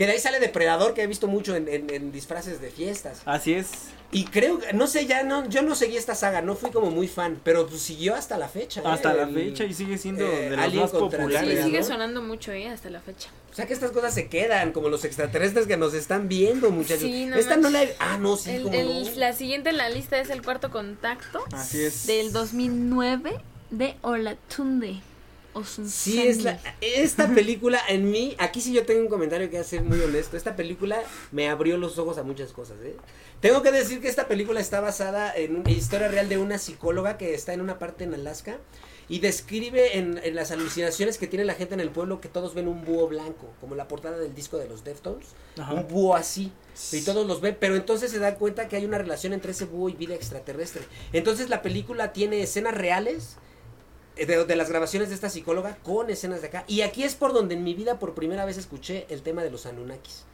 que 0.00 0.06
de 0.06 0.12
ahí 0.12 0.18
sale 0.18 0.40
Depredador, 0.40 0.94
que 0.94 1.02
he 1.02 1.06
visto 1.06 1.26
mucho 1.26 1.54
en, 1.54 1.68
en- 1.68 1.90
en 1.90 2.10
disfraces 2.10 2.58
de 2.62 2.70
fiestas. 2.70 3.20
Así 3.26 3.52
es. 3.52 3.68
Y 4.12 4.24
creo, 4.24 4.58
que- 4.58 4.72
no 4.72 4.86
sé, 4.86 5.04
ya 5.04 5.24
no, 5.24 5.46
yo 5.50 5.60
no 5.60 5.74
seguí 5.74 5.98
esta 5.98 6.14
saga, 6.14 6.40
no 6.40 6.56
fui 6.56 6.70
como 6.70 6.90
muy 6.90 7.06
fan, 7.06 7.38
pero 7.44 7.66
pues 7.66 7.82
siguió 7.82 8.14
hasta 8.14 8.38
la 8.38 8.48
fecha. 8.48 8.80
¿eh? 8.80 8.84
Hasta 8.86 9.12
la 9.12 9.24
El- 9.24 9.34
fecha 9.34 9.64
y 9.64 9.74
sigue 9.74 9.98
siendo 9.98 10.24
eh, 10.24 10.48
de 10.48 10.56
más 10.56 10.70
Sí, 10.72 10.78
populares. 10.78 11.20
Depredador. 11.42 11.64
sigue 11.66 11.80
¿no? 11.80 11.84
sonando 11.84 12.22
mucho, 12.22 12.50
¿eh? 12.50 12.68
Hasta 12.70 12.88
la 12.88 13.00
fecha. 13.02 13.28
O 13.52 13.54
sea 13.54 13.66
que 13.66 13.74
estas 13.74 13.90
cosas 13.90 14.14
se 14.14 14.28
quedan, 14.28 14.72
como 14.72 14.88
los 14.88 15.04
extraterrestres 15.04 15.66
que 15.66 15.76
nos 15.76 15.92
están 15.92 16.28
viendo, 16.28 16.70
muchachos. 16.70 17.02
Sí, 17.02 17.26
no 17.26 17.36
Esta 17.36 17.58
no 17.58 17.68
la 17.68 17.82
he... 17.82 17.94
Ah, 17.98 18.16
no, 18.18 18.38
sí, 18.38 18.52
El- 18.52 18.62
como 18.62 18.74
el- 18.74 19.04
no. 19.04 19.10
La 19.16 19.34
siguiente 19.34 19.68
en 19.68 19.76
la 19.76 19.90
lista 19.90 20.18
es 20.18 20.30
El 20.30 20.40
Cuarto 20.40 20.70
Contacto 20.70 21.44
Así 21.52 21.82
es. 21.82 22.06
del 22.06 22.32
2009 22.32 23.32
de 23.70 23.96
Olatunde. 24.00 25.02
Sí, 25.88 26.22
es 26.22 26.42
la, 26.44 26.60
esta 26.80 27.28
película 27.28 27.80
en 27.88 28.10
mí, 28.10 28.36
aquí 28.38 28.60
sí 28.60 28.72
yo 28.72 28.86
tengo 28.86 29.00
un 29.00 29.08
comentario 29.08 29.50
que 29.50 29.58
hacer 29.58 29.82
muy 29.82 30.00
honesto, 30.00 30.36
esta 30.36 30.54
película 30.56 31.02
me 31.32 31.48
abrió 31.48 31.76
los 31.76 31.98
ojos 31.98 32.18
a 32.18 32.22
muchas 32.22 32.52
cosas, 32.52 32.76
¿eh? 32.82 32.96
Tengo 33.40 33.62
que 33.62 33.72
decir 33.72 34.00
que 34.00 34.08
esta 34.08 34.28
película 34.28 34.60
está 34.60 34.80
basada 34.80 35.34
en 35.34 35.56
una 35.56 35.70
historia 35.70 36.08
real 36.08 36.28
de 36.28 36.38
una 36.38 36.58
psicóloga 36.58 37.18
que 37.18 37.34
está 37.34 37.52
en 37.52 37.60
una 37.60 37.78
parte 37.78 38.04
en 38.04 38.14
Alaska 38.14 38.58
y 39.08 39.18
describe 39.18 39.98
en, 39.98 40.20
en 40.22 40.36
las 40.36 40.52
alucinaciones 40.52 41.18
que 41.18 41.26
tiene 41.26 41.44
la 41.44 41.54
gente 41.54 41.74
en 41.74 41.80
el 41.80 41.90
pueblo 41.90 42.20
que 42.20 42.28
todos 42.28 42.54
ven 42.54 42.68
un 42.68 42.84
búho 42.84 43.08
blanco, 43.08 43.48
como 43.60 43.74
la 43.74 43.88
portada 43.88 44.18
del 44.18 44.34
disco 44.36 44.56
de 44.56 44.68
los 44.68 44.84
Deftones, 44.84 45.28
Ajá. 45.58 45.74
un 45.74 45.88
búho 45.88 46.14
así, 46.14 46.52
y 46.92 47.00
todos 47.00 47.26
los 47.26 47.40
ven, 47.40 47.56
pero 47.58 47.74
entonces 47.74 48.12
se 48.12 48.20
da 48.20 48.36
cuenta 48.36 48.68
que 48.68 48.76
hay 48.76 48.84
una 48.84 48.98
relación 48.98 49.32
entre 49.32 49.50
ese 49.50 49.64
búho 49.64 49.88
y 49.88 49.94
vida 49.94 50.14
extraterrestre. 50.14 50.82
Entonces 51.12 51.48
la 51.48 51.60
película 51.60 52.12
tiene 52.12 52.40
escenas 52.42 52.74
reales 52.74 53.36
de, 54.26 54.44
de 54.44 54.56
las 54.56 54.68
grabaciones 54.70 55.08
de 55.08 55.14
esta 55.14 55.30
psicóloga 55.30 55.76
con 55.82 56.10
escenas 56.10 56.40
de 56.40 56.48
acá. 56.48 56.64
Y 56.68 56.82
aquí 56.82 57.04
es 57.04 57.14
por 57.14 57.32
donde 57.32 57.54
en 57.54 57.64
mi 57.64 57.74
vida 57.74 57.98
por 57.98 58.14
primera 58.14 58.44
vez 58.44 58.56
escuché 58.58 59.06
el 59.10 59.22
tema 59.22 59.42
de 59.42 59.50
los 59.50 59.66
Anunnakis. 59.66 60.24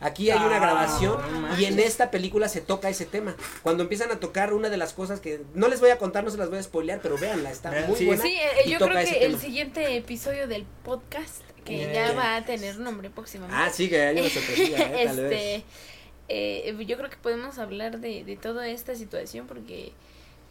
Aquí 0.00 0.30
hay 0.30 0.38
una 0.38 0.56
Ah, 0.56 0.60
grabación 0.60 1.18
y 1.58 1.64
en 1.64 1.78
esta 1.78 2.10
película 2.10 2.48
se 2.48 2.60
toca 2.60 2.88
ese 2.90 3.06
tema. 3.06 3.36
Cuando 3.62 3.84
empiezan 3.84 4.10
a 4.10 4.20
tocar 4.20 4.52
una 4.52 4.68
de 4.68 4.76
las 4.76 4.92
cosas 4.92 5.20
que 5.20 5.40
no 5.54 5.68
les 5.68 5.80
voy 5.80 5.90
a 5.90 5.98
contar, 5.98 6.24
no 6.24 6.30
se 6.30 6.36
las 6.36 6.50
voy 6.50 6.58
a 6.58 6.62
spoilear, 6.62 7.00
pero 7.00 7.16
véanla, 7.16 7.50
está 7.50 7.70
muy 7.86 7.96
sí. 7.96 8.04
buena. 8.06 8.22
Sí, 8.22 8.34
eh, 8.36 8.68
yo 8.68 8.78
creo 8.78 8.90
que 9.02 9.24
el 9.24 9.30
tema. 9.32 9.38
siguiente 9.42 9.96
episodio 9.96 10.46
del 10.48 10.66
podcast, 10.84 11.42
que 11.64 11.76
Bien. 11.76 11.92
ya 11.92 12.12
va 12.12 12.36
a 12.36 12.44
tener 12.44 12.78
nombre 12.78 13.08
próximamente. 13.08 13.56
Ah, 13.58 13.70
sí, 13.72 13.88
que 13.88 14.12
una 14.18 14.28
sorpresilla, 14.28 14.78
eh, 15.00 15.04
tal 15.06 15.16
vez. 15.16 15.32
este, 15.32 15.64
eh, 16.28 16.84
yo 16.86 16.96
creo 16.98 17.08
que 17.08 17.16
podemos 17.16 17.58
hablar 17.58 18.00
de, 18.00 18.24
de 18.24 18.36
toda 18.36 18.68
esta 18.68 18.94
situación 18.96 19.46
porque 19.46 19.92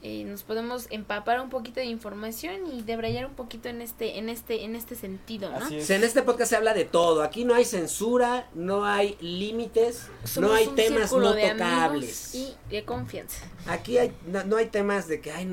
eh, 0.06 0.26
nos 0.26 0.44
podemos 0.44 0.88
empapar 0.90 1.40
un 1.40 1.50
poquito 1.50 1.80
de 1.80 1.86
información 1.86 2.68
y 2.74 2.82
debrayar 2.82 3.26
un 3.26 3.36
poquito 3.36 3.70
en 3.70 3.82
este, 3.82 4.18
en 4.18 4.28
este, 4.28 4.66
en 4.66 4.76
este 4.76 4.96
sentido, 4.96 5.50
¿no? 5.50 5.66
Así 5.66 5.78
es. 5.78 5.90
en 5.92 6.04
este 6.04 6.24
podcast 6.24 6.50
se 6.50 6.58
habla 6.58 6.74
de 6.74 6.84
todo. 6.84 7.24
Aquí 7.24 7.46
no 7.46 7.56
hay 7.56 7.64
censura, 7.64 8.50
no 8.54 8.84
hay 8.84 9.16
límites, 9.22 10.08
Somos 10.26 10.50
no 10.50 10.56
hay 10.56 10.68
un 10.68 10.76
temas 10.76 11.10
no 11.14 11.32
de 11.32 11.52
tocables. 11.52 12.36
y 12.36 12.54
de 12.70 12.84
confianza. 12.84 13.46
Aquí 13.66 13.98
hay, 13.98 14.12
no, 14.28 14.44
no 14.44 14.58
hay 14.58 14.66
temas 14.66 15.08
de 15.08 15.22
que 15.22 15.32
hay, 15.32 15.48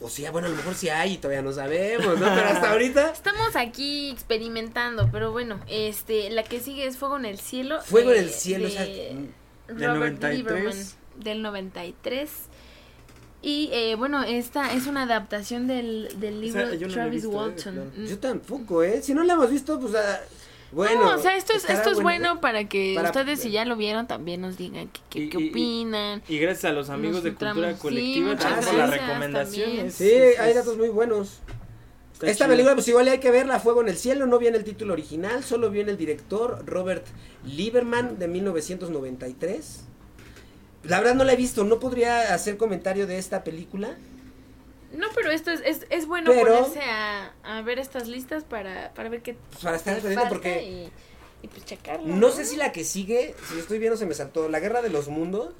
o 0.00 0.08
sea, 0.08 0.30
bueno, 0.30 0.46
a 0.46 0.50
lo 0.50 0.56
mejor 0.56 0.74
sí 0.74 0.88
hay 0.88 1.12
y 1.12 1.16
todavía 1.18 1.42
no 1.42 1.52
sabemos, 1.52 2.18
¿no? 2.18 2.26
Pero 2.34 2.48
hasta 2.48 2.70
ahorita, 2.70 3.10
Estamos 3.12 3.54
aquí 3.54 4.08
experimentando, 4.08 5.10
pero 5.12 5.30
bueno, 5.30 5.60
este, 5.68 6.30
la 6.30 6.42
que 6.42 6.60
sigue 6.60 6.86
es 6.86 6.96
Fuego 6.96 7.18
en 7.18 7.26
el 7.26 7.38
cielo. 7.38 7.82
fuego 7.82 8.12
en 8.12 8.16
eh, 8.16 8.20
el 8.20 8.30
cielo, 8.30 8.66
o 8.66 8.70
sea, 8.70 8.86
de 8.86 9.12
mm, 9.68 9.76
Del 9.76 9.94
Robert 9.94 10.14
93. 10.14 10.38
Lieberman, 10.38 10.76
del 11.16 11.42
93. 11.42 12.30
Y 13.42 13.70
eh, 13.72 13.94
bueno, 13.94 14.22
esta 14.22 14.72
es 14.74 14.86
una 14.86 15.04
adaptación 15.04 15.66
del, 15.66 16.08
del 16.20 16.40
libro 16.42 16.68
de 16.68 16.78
yo 16.78 16.88
no 16.88 16.94
la 16.94 17.02
he 17.02 17.04
Travis 17.06 17.24
eh, 17.24 17.26
Walton. 17.28 17.74
claro. 17.74 17.90
Mm. 17.96 18.06
yo 18.06 18.18
tampoco, 18.18 18.82
¿eh? 18.82 19.00
Si 19.02 19.14
no 19.14 19.22
la 19.24 19.32
hemos 19.32 19.50
visto, 19.50 19.80
pues, 19.80 19.94
ah, 19.94 20.20
bueno. 20.72 21.00
no, 21.04 21.14
o 21.16 21.18
sea, 21.18 21.36
esto 21.36 21.54
es, 21.54 21.68
esto 21.68 21.90
es 21.90 22.00
bueno, 22.02 22.34
¿eh? 22.34 22.38
para 22.42 22.68
que 22.68 22.92
Para- 22.94 23.08
ustedes, 23.08 23.40
si 23.40 23.50
ya 23.50 23.64
lo 23.64 23.76
vieron, 23.76 24.06
también 24.06 24.42
nos 24.42 24.58
digan 24.58 24.88
qué, 24.88 25.00
qué- 25.08 25.18
Y- 25.20 25.28
qué 25.30 25.38
y- 25.40 25.46
y- 25.46 25.50
opinan. 25.50 26.22
Y 26.28 26.38
gracias 26.38 26.66
a 26.66 26.72
los 26.74 26.90
amigos 26.90 27.22
de 27.22 27.30
Cultura. 27.34 27.72
Sí, 27.72 27.78
Colectiva 27.80 28.36
también 28.36 28.64
por 28.66 28.74
las 28.74 28.90
recomendaciones. 28.90 29.96
también. 29.96 30.34
Sí, 30.34 30.38
hay 30.38 30.52
datos 30.54 30.76
muy 30.76 30.88
buenos. 30.90 31.38
está 32.12 32.26
Esta 32.30 32.44
chido. 32.44 32.52
película, 32.52 32.74
pues 32.74 32.88
igual 32.88 33.08
hay 33.08 33.18
que 33.20 33.30
verla, 33.30 33.58
Fuego 33.60 33.80
en 33.80 33.88
el 33.88 33.96
Cielo, 33.96 34.26
no 34.26 34.38
viene 34.38 34.58
el 34.58 34.64
título 34.64 34.92
original, 34.92 35.42
solo 35.42 35.70
viene 35.70 35.92
el 35.92 35.96
director 35.96 36.62
Robert 36.66 37.06
Lieberman 37.46 38.18
de 38.18 38.28
1993. 38.28 39.84
La 40.84 40.98
verdad 40.98 41.14
no 41.14 41.24
la 41.24 41.32
he 41.34 41.36
visto, 41.36 41.64
no 41.64 41.78
podría 41.78 42.32
hacer 42.34 42.56
comentario 42.56 43.06
de 43.06 43.18
esta 43.18 43.44
película. 43.44 43.96
No, 44.92 45.06
pero 45.14 45.30
esto 45.30 45.50
es, 45.50 45.60
es, 45.64 45.86
es 45.90 46.06
bueno 46.06 46.30
Pero- 46.32 46.64
ponerse 46.64 46.80
a, 46.82 47.32
a 47.44 47.62
ver 47.62 47.78
estas 47.78 48.08
listas 48.08 48.44
para, 48.44 48.92
para 48.94 49.08
ver 49.08 49.22
qué 49.22 49.34
Pues, 49.50 49.62
para 49.62 49.76
estar 49.76 50.00
falta 50.00 50.28
porque 50.28 50.62
y, 50.62 50.92
y 51.44 51.48
pues 51.48 51.64
checarlo. 51.64 52.06
no 52.16 52.30
sé 52.30 52.44
si 52.44 52.56
la 52.56 52.72
que 52.72 52.84
sigue, 52.84 53.34
si 53.48 53.54
lo 53.54 53.60
estoy 53.60 53.78
viendo 53.78 53.96
se 53.96 54.06
me 54.06 54.14
saltó, 54.14 54.48
La 54.48 54.58
Guerra 54.58 54.82
de 54.82 54.88
los 54.90 55.08
Mundos. 55.08 55.54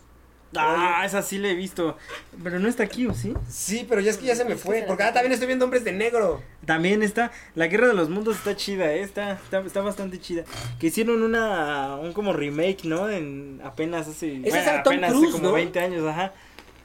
Ah, 0.57 1.03
esa 1.05 1.23
sí 1.23 1.39
la 1.39 1.49
he 1.49 1.55
visto. 1.55 1.97
Pero 2.43 2.59
no 2.59 2.69
está 2.69 2.83
aquí, 2.83 3.07
¿o 3.07 3.15
sí? 3.15 3.35
Sí, 3.49 3.87
pero 3.89 4.01
ya 4.01 4.11
es 4.11 4.19
que 4.19 4.27
ya 4.27 4.35
se 4.35 4.45
me 4.45 4.57
fue, 4.57 4.85
porque 4.87 5.05
ah, 5.05 5.13
también 5.13 5.33
estoy 5.33 5.47
viendo 5.47 5.65
Hombres 5.65 5.85
de 5.85 5.93
Negro. 5.93 6.43
También 6.67 7.03
está. 7.03 7.31
La 7.55 7.69
Guerra 7.69 7.89
de 7.89 7.95
los 7.95 8.09
Mundos 8.09 8.37
está 8.37 8.57
chida, 8.57 8.93
¿eh? 8.93 9.03
Está, 9.03 9.33
está, 9.33 9.61
está 9.61 9.81
bastante 9.81 10.19
chida. 10.19 10.45
Que 10.79 10.89
hicieron 10.89 11.23
una. 11.23 11.97
Un 11.97 12.13
como 12.13 12.33
remake, 12.33 12.85
¿no? 12.85 13.09
En 13.09 13.61
apenas 13.65 14.09
hace. 14.09 14.41
Esa 14.45 14.83
Tom 14.83 14.95
apenas 14.95 15.13
Cruise, 15.13 15.29
hace 15.29 15.39
como 15.39 15.49
¿no? 15.51 15.55
20 15.55 15.81
años, 15.81 16.07
ajá. 16.07 16.33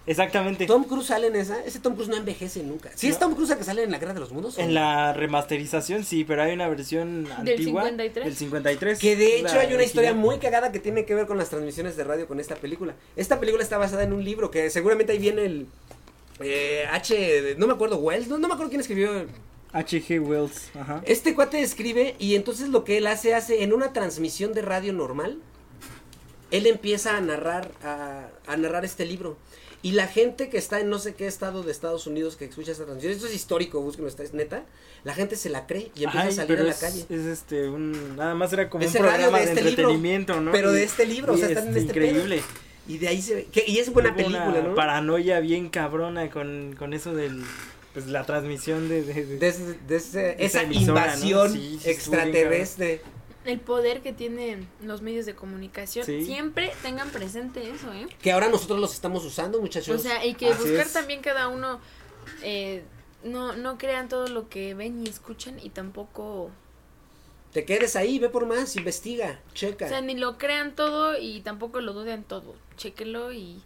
Exactamente. 0.07 0.65
Tom 0.67 0.83
Cruise 0.83 1.07
sale 1.07 1.27
en 1.27 1.35
esa, 1.35 1.63
ese 1.65 1.79
Tom 1.79 1.93
Cruise 1.95 2.09
no 2.09 2.15
envejece 2.15 2.61
nunca. 2.63 2.91
¿Sí 2.95 3.07
es. 3.07 3.17
Tom 3.17 3.33
Cruise 3.33 3.49
el 3.51 3.57
que 3.57 3.63
sale 3.63 3.83
en 3.83 3.91
La 3.91 3.97
Guerra 3.97 4.13
de 4.13 4.19
los 4.19 4.31
Mundos? 4.31 4.57
o 4.57 4.61
En 4.61 4.73
la 4.73 5.13
remasterización 5.13 6.03
sí, 6.03 6.23
pero 6.23 6.43
hay 6.43 6.53
una 6.53 6.67
versión 6.69 7.23
¿Del 7.43 7.57
antigua. 7.57 7.83
53? 7.83 8.25
Del 8.25 8.35
53. 8.35 8.99
Que 8.99 9.15
de 9.15 9.39
hecho 9.39 9.55
la 9.55 9.61
hay 9.61 9.73
una 9.73 9.83
historia 9.83 10.11
original. 10.11 10.15
muy 10.29 10.39
cagada 10.39 10.71
que 10.71 10.79
tiene 10.79 11.05
que 11.05 11.15
ver 11.15 11.25
con 11.25 11.37
las 11.37 11.49
transmisiones 11.49 11.97
de 11.97 12.03
radio 12.03 12.27
con 12.27 12.39
esta 12.39 12.55
película. 12.55 12.93
Esta 13.15 13.39
película 13.39 13.63
está 13.63 13.77
basada 13.77 14.03
en 14.03 14.13
un 14.13 14.23
libro 14.23 14.51
que 14.51 14.69
seguramente 14.69 15.13
ahí 15.13 15.19
viene 15.19 15.45
el 15.45 15.67
eh, 16.39 16.85
H, 16.91 17.55
no 17.57 17.65
me 17.65 17.73
acuerdo, 17.73 17.97
Wells, 17.97 18.27
no, 18.27 18.37
no 18.37 18.47
me 18.47 18.53
acuerdo 18.53 18.69
quién 18.69 18.81
escribió. 18.81 19.25
H.G. 19.73 20.19
Wells, 20.21 20.69
ajá. 20.73 21.01
Este 21.05 21.35
cuate 21.35 21.61
escribe 21.61 22.15
y 22.17 22.35
entonces 22.35 22.69
lo 22.69 22.83
que 22.85 22.97
él 22.97 23.07
hace, 23.07 23.33
hace 23.33 23.63
en 23.63 23.73
una 23.73 23.91
transmisión 23.91 24.53
de 24.53 24.61
radio 24.61 24.93
normal, 24.93 25.39
él 26.51 26.67
empieza 26.67 27.17
a 27.17 27.21
narrar, 27.21 27.71
a, 27.83 28.27
a 28.47 28.55
narrar 28.57 28.85
este 28.85 29.05
libro. 29.05 29.37
Y 29.85 29.91
la 29.91 30.07
gente 30.07 30.49
que 30.49 30.57
está 30.57 30.79
en 30.79 30.89
no 30.89 30.97
sé 30.97 31.13
qué 31.13 31.27
estado 31.27 31.61
de 31.61 31.71
Estados 31.71 32.07
Unidos 32.07 32.35
que 32.37 32.45
escucha 32.45 32.71
esta 32.71 32.85
transmisión, 32.85 33.13
esto 33.13 33.27
es 33.27 33.35
histórico, 33.35 33.81
búsquenlo, 33.81 34.09
está, 34.09 34.23
es 34.23 34.33
neta, 34.33 34.63
la 35.03 35.13
gente 35.13 35.35
se 35.35 35.49
la 35.49 35.67
cree 35.67 35.91
y 35.95 36.05
empieza 36.05 36.25
Ay, 36.25 36.29
a 36.29 36.35
salir 36.35 36.59
a 36.59 36.63
la 36.63 36.71
es, 36.71 36.77
calle. 36.77 37.01
Es 37.07 37.25
este, 37.25 37.69
un. 37.69 38.15
Nada 38.15 38.33
más 38.33 38.51
era 38.51 38.67
como 38.67 38.83
Es 38.83 38.95
un 38.95 39.01
programa 39.01 39.37
de 39.39 39.45
de, 39.45 39.51
este 39.51 39.61
libro, 39.61 39.69
entretenimiento, 39.69 40.41
¿no? 40.41 40.51
pero 40.51 40.71
de 40.71 40.83
este 40.83 41.05
libro, 41.05 41.33
o 41.33 41.37
sea, 41.37 41.49
están 41.49 41.67
en 41.67 41.77
es 41.77 41.83
este 41.83 41.93
pedo. 41.93 42.05
Increíble. 42.07 42.41
Y 42.87 42.97
de 42.97 43.07
ahí 43.09 43.21
se 43.21 43.35
ve, 43.35 43.47
que, 43.51 43.63
y 43.67 43.77
es 43.77 43.93
buena 43.93 44.09
Hubo 44.09 44.17
película, 44.17 44.45
una 44.47 44.61
¿no? 44.63 44.73
Paranoia 44.75 45.39
bien 45.39 45.69
cabrona 45.69 46.31
con, 46.31 46.75
con 46.79 46.93
eso 46.93 47.13
del. 47.13 47.43
Pues 47.93 48.07
la 48.07 48.25
transmisión 48.25 48.89
de. 48.89 49.03
de- 49.03 49.37
de- 49.37 49.95
ese- 49.95 50.35
esa 50.43 50.63
emisora, 50.63 51.01
¿no? 51.01 51.11
invasión 51.11 51.53
Sí, 51.53 51.59
sí, 51.59 51.89
estuvo 51.91 52.15
bien 52.15 52.25
extraterrestre. 52.25 53.01
El 53.45 53.59
poder 53.59 54.01
que 54.01 54.11
tienen 54.11 54.67
los 54.81 55.01
medios 55.01 55.25
de 55.25 55.35
comunicación. 55.35 56.05
Sí. 56.05 56.25
Siempre 56.25 56.73
tengan 56.81 57.09
presente 57.09 57.69
eso, 57.69 57.93
¿eh? 57.93 58.07
Que 58.21 58.31
ahora 58.31 58.49
nosotros 58.49 58.79
los 58.79 58.93
estamos 58.93 59.23
usando, 59.23 59.61
muchachos. 59.61 59.95
O 59.95 59.99
sea, 59.99 60.25
y 60.25 60.33
que 60.33 60.47
Así 60.49 60.63
buscar 60.63 60.87
es. 60.87 60.93
también 60.93 61.21
cada 61.21 61.47
uno, 61.47 61.79
eh, 62.41 62.83
no, 63.23 63.55
no 63.55 63.77
crean 63.77 64.09
todo 64.09 64.27
lo 64.27 64.49
que 64.49 64.73
ven 64.73 65.05
y 65.05 65.09
escuchan 65.09 65.59
y 65.61 65.69
tampoco, 65.69 66.49
Te 67.53 67.65
quedes 67.65 67.95
ahí, 67.95 68.19
ve 68.19 68.29
por 68.29 68.45
más, 68.47 68.75
investiga, 68.75 69.39
checa. 69.53 69.85
o 69.85 69.89
sea, 69.89 70.01
ni 70.01 70.15
lo 70.15 70.37
crean 70.37 70.75
todo 70.75 71.17
y 71.17 71.41
tampoco 71.41 71.79
lo 71.81 71.93
duden 71.93 72.23
todo. 72.23 72.55
Chéquenlo 72.77 73.31
y 73.31 73.61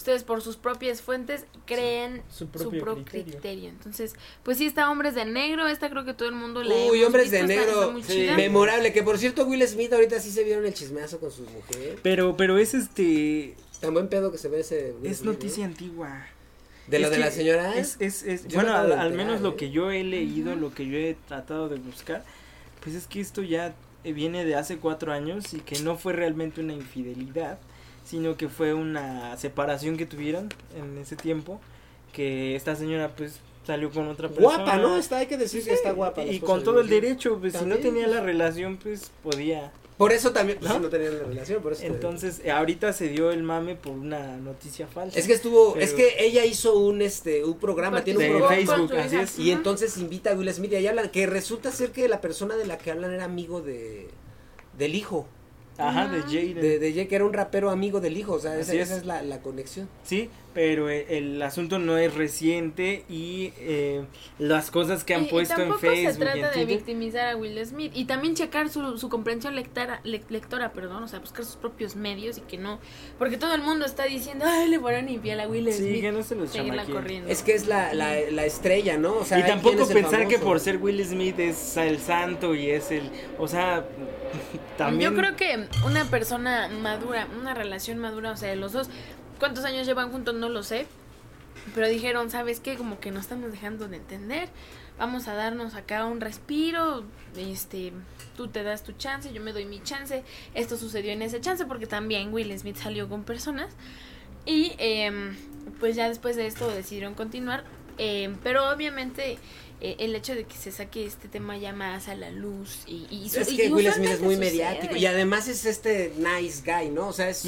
ustedes 0.00 0.24
por 0.24 0.40
sus 0.42 0.56
propias 0.56 1.02
fuentes 1.02 1.44
creen 1.66 2.22
Su 2.30 2.38
su 2.46 2.48
propio 2.48 2.80
propio, 2.82 3.04
criterio. 3.04 3.32
criterio. 3.34 3.68
Entonces, 3.68 4.14
pues 4.42 4.56
sí 4.58 4.66
está 4.66 4.90
Hombres 4.90 5.14
de 5.14 5.24
Negro, 5.26 5.68
esta 5.68 5.88
creo 5.90 6.04
que 6.04 6.14
todo 6.14 6.28
el 6.28 6.34
mundo 6.34 6.62
la 6.62 6.74
Uy, 6.74 6.98
hemos 6.98 7.06
hombres 7.06 7.30
de 7.30 7.42
visto, 7.42 7.52
está- 7.60 7.66
negro. 7.66 7.98
está 7.98 8.12
Sí. 8.12 8.26
Memorable, 8.34 8.92
que 8.92 9.02
por 9.02 9.18
cierto 9.18 9.44
Will 9.44 9.66
Smith 9.68 9.92
ahorita 9.92 10.18
sí 10.20 10.30
se 10.30 10.42
vieron 10.42 10.64
el 10.66 10.72
chismeazo 10.74 11.20
con 11.20 11.30
su 11.30 11.42
mujer. 11.42 11.98
Pero, 12.02 12.36
pero 12.36 12.58
es 12.58 12.74
este. 12.74 13.54
Tan 13.80 13.94
buen 13.94 14.08
pedo 14.08 14.32
que 14.32 14.38
se 14.38 14.48
ve 14.48 14.60
ese 14.60 14.94
Will 15.00 15.10
Es 15.10 15.18
Smith, 15.18 15.26
¿no? 15.26 15.32
noticia 15.32 15.64
antigua. 15.64 16.26
¿De 16.86 16.98
lo 16.98 17.04
Es 17.06 17.10
de 17.12 17.16
que 17.18 17.24
la 17.24 17.30
señora? 17.30 17.74
Es, 17.76 17.96
es, 18.00 18.22
es- 18.24 18.52
bueno, 18.54 18.70
de 18.72 18.78
al, 18.78 18.92
al 18.98 19.12
menos 19.12 19.40
¿eh? 19.40 19.42
lo 19.42 19.56
que 19.56 19.70
yo 19.70 19.90
he 19.92 20.02
leído, 20.02 20.56
lo 20.56 20.74
que 20.74 20.86
yo 20.86 20.96
he 20.98 21.16
tratado 21.28 21.68
de 21.68 21.76
buscar, 21.76 22.24
pues 22.82 22.96
es 22.96 23.06
que 23.06 23.20
esto 23.20 23.42
ya 23.42 23.74
eh, 24.02 24.12
viene 24.12 24.44
de 24.44 24.56
hace 24.56 24.78
cuatro 24.78 25.12
años 25.12 25.52
y 25.54 25.60
que 25.60 25.78
no 25.80 25.96
fue 25.96 26.14
realmente 26.14 26.60
una 26.62 26.72
infidelidad, 26.72 27.58
sino 28.10 28.36
que 28.36 28.48
fue 28.48 28.74
una 28.74 29.36
separación 29.36 29.96
que 29.96 30.04
tuvieron 30.04 30.48
en 30.76 30.98
ese 30.98 31.14
tiempo, 31.14 31.60
que 32.12 32.56
esta 32.56 32.74
señora 32.74 33.14
pues 33.16 33.38
salió 33.64 33.88
con 33.90 34.08
otra 34.08 34.28
persona. 34.28 34.56
Guapa, 34.56 34.78
¿no? 34.78 34.96
Está, 34.96 35.18
hay 35.18 35.26
que 35.26 35.36
decir 35.36 35.64
que 35.64 35.72
está 35.72 35.92
guapa. 35.92 36.24
Y 36.24 36.40
con 36.40 36.58
de 36.58 36.64
todo 36.64 36.80
el 36.80 36.88
derecho, 36.88 37.38
pues 37.38 37.52
si 37.52 37.64
no 37.64 37.76
tenía 37.76 38.08
la 38.08 38.20
relación, 38.20 38.78
pues 38.78 39.12
podía. 39.22 39.70
Por 39.96 40.12
eso 40.12 40.32
también, 40.32 40.58
pues, 40.58 40.72
¿No? 40.72 40.80
no 40.80 40.88
tenían 40.88 41.18
la 41.18 41.24
relación, 41.24 41.62
por 41.62 41.74
eso. 41.74 41.84
Entonces, 41.84 42.40
eh, 42.42 42.50
ahorita 42.50 42.92
se 42.92 43.06
dio 43.06 43.30
el 43.30 43.44
mame 43.44 43.76
por 43.76 43.92
una 43.92 44.38
noticia 44.38 44.88
falsa. 44.88 45.16
Es 45.16 45.28
que 45.28 45.34
estuvo, 45.34 45.74
Pero- 45.74 45.84
es 45.84 45.92
que 45.92 46.16
ella 46.18 46.44
hizo 46.44 46.76
un 46.76 47.02
este 47.02 47.44
un 47.44 47.60
programa, 47.60 48.02
tiene 48.02 48.18
un 48.18 48.24
de 48.24 48.30
programa 48.30 48.56
Facebook, 48.56 48.96
así 48.96 49.16
es. 49.16 49.38
y 49.38 49.52
entonces 49.52 49.96
invita 49.98 50.32
a 50.32 50.34
Will 50.34 50.52
Smith 50.52 50.72
y 50.72 50.76
ahí 50.76 50.88
hablan 50.88 51.10
que 51.10 51.26
resulta 51.26 51.70
ser 51.70 51.92
que 51.92 52.08
la 52.08 52.20
persona 52.20 52.56
de 52.56 52.66
la 52.66 52.76
que 52.76 52.90
hablan 52.90 53.12
era 53.12 53.24
amigo 53.24 53.60
de 53.60 54.08
del 54.76 54.96
hijo, 54.96 55.28
Ajá, 55.88 56.08
de. 56.08 56.22
Jaden. 56.22 56.54
de, 56.54 56.78
de 56.78 56.92
Jay, 56.94 57.06
que 57.06 57.14
era 57.16 57.24
un 57.24 57.32
rapero 57.32 57.70
amigo 57.70 58.00
del 58.00 58.16
hijo, 58.16 58.34
o 58.34 58.38
sea, 58.40 58.58
esa, 58.58 58.72
Así 58.72 58.78
esa 58.80 58.94
es. 58.94 59.00
es 59.00 59.06
la, 59.06 59.22
la 59.22 59.40
conexión. 59.40 59.88
Sí, 60.04 60.28
pero 60.52 60.90
eh, 60.90 61.06
el 61.18 61.40
asunto 61.42 61.78
no 61.78 61.96
es 61.96 62.12
reciente 62.14 63.04
y 63.08 63.52
eh, 63.58 64.02
las 64.38 64.70
cosas 64.70 65.04
que 65.04 65.14
han 65.14 65.22
Y- 65.22 65.26
y 65.26 65.30
puesto 65.30 65.54
en 65.54 65.68
tampoco 65.68 65.78
Facebook 65.80 66.12
se 66.14 66.18
trata 66.18 66.36
y 66.36 66.40
en 66.40 66.46
de 66.46 66.52
Twitter- 66.52 66.66
victimizar 66.76 67.26
a 67.28 67.36
Will 67.36 67.64
Smith 67.64 67.92
y 67.94 68.04
también 68.06 68.34
checar 68.34 68.68
su, 68.68 68.98
su 68.98 69.08
comprensión 69.08 69.54
lectora, 69.54 70.00
le- 70.04 70.22
lectora, 70.28 70.72
perdón, 70.72 71.02
o 71.04 71.08
sea, 71.08 71.20
buscar 71.20 71.44
sus 71.44 71.56
propios 71.56 71.94
medios 71.94 72.38
y 72.38 72.40
que 72.40 72.58
no, 72.58 72.80
porque 73.18 73.36
todo 73.36 73.54
el 73.54 73.62
mundo 73.62 73.86
está 73.86 74.04
diciendo, 74.04 74.44
ay, 74.48 74.68
le 74.68 74.80
fueron 74.80 75.08
infiel 75.08 75.40
a 75.40 75.46
Will 75.48 75.72
Sí, 75.72 75.84
Smith. 75.84 76.00
que 76.00 76.12
no 76.12 76.22
se 76.22 76.34
los 76.34 76.50
corriendo. 76.90 77.28
Es 77.30 77.42
que 77.42 77.54
es 77.54 77.66
la, 77.66 77.94
la, 77.94 78.14
la 78.32 78.44
estrella, 78.44 78.96
¿no? 78.96 79.14
O 79.18 79.24
sea, 79.24 79.38
y 79.38 79.42
tampoco 79.44 79.82
el 79.84 79.88
pensar 79.94 80.26
que 80.26 80.38
por 80.38 80.58
ser 80.60 80.78
Will 80.78 81.04
Smith 81.04 81.38
es 81.38 81.76
el 81.76 81.98
santo 81.98 82.54
y 82.54 82.70
es 82.70 82.90
el, 82.90 83.08
o 83.38 83.46
sea, 83.46 83.84
también 84.76 85.10
Yo 85.12 85.16
creo 85.16 85.36
que 85.36 85.66
una 85.86 86.04
persona 86.06 86.68
madura, 86.68 87.26
una 87.40 87.54
relación 87.54 87.98
madura, 87.98 88.32
o 88.32 88.36
sea, 88.36 88.54
los 88.56 88.72
dos, 88.72 88.88
¿cuántos 89.40 89.64
años 89.64 89.86
llevan 89.86 90.12
juntos? 90.12 90.34
No 90.36 90.48
lo 90.48 90.62
sé. 90.62 90.86
Pero 91.74 91.88
dijeron, 91.88 92.30
¿sabes 92.30 92.60
qué? 92.60 92.76
Como 92.76 93.00
que 93.00 93.10
no 93.10 93.18
estamos 93.18 93.50
dejando 93.50 93.88
de 93.88 93.96
entender. 93.96 94.48
Vamos 94.98 95.26
a 95.28 95.34
darnos 95.34 95.74
acá 95.74 96.04
un 96.04 96.20
respiro. 96.20 97.04
Este, 97.36 97.92
tú 98.36 98.48
te 98.48 98.62
das 98.62 98.84
tu 98.84 98.92
chance, 98.92 99.32
yo 99.32 99.42
me 99.42 99.52
doy 99.52 99.64
mi 99.64 99.82
chance. 99.82 100.22
Esto 100.54 100.76
sucedió 100.76 101.10
en 101.10 101.22
ese 101.22 101.40
chance 101.40 101.64
porque 101.64 101.86
también 101.86 102.32
Will 102.32 102.56
Smith 102.58 102.76
salió 102.76 103.08
con 103.08 103.24
personas. 103.24 103.74
Y 104.46 104.74
em, 104.78 105.36
pues 105.80 105.96
ya 105.96 106.08
después 106.08 106.36
de 106.36 106.46
esto 106.46 106.70
decidieron 106.70 107.14
continuar. 107.14 107.64
Em, 107.98 108.36
pero 108.42 108.70
obviamente 108.70 109.38
eh, 109.80 109.96
el 109.98 110.14
hecho 110.14 110.34
de 110.34 110.44
que 110.44 110.56
se 110.56 110.70
saque 110.72 111.06
este 111.06 111.28
tema 111.28 111.56
ya 111.56 111.72
más 111.72 112.08
a 112.08 112.14
la 112.14 112.30
luz 112.30 112.80
y, 112.86 113.06
y 113.10 113.28
su- 113.30 113.40
Es 113.40 113.52
y 113.52 113.56
que 113.56 113.68
Will 113.72 113.90
Smith 113.92 114.10
es 114.10 114.20
muy 114.20 114.34
sucede. 114.36 114.50
mediático 114.50 114.96
y 114.96 115.06
además 115.06 115.48
es 115.48 115.64
este 115.64 116.12
nice 116.18 116.62
guy, 116.64 116.90
¿no? 116.90 117.08
O 117.08 117.12
sea, 117.12 117.28
es, 117.28 117.44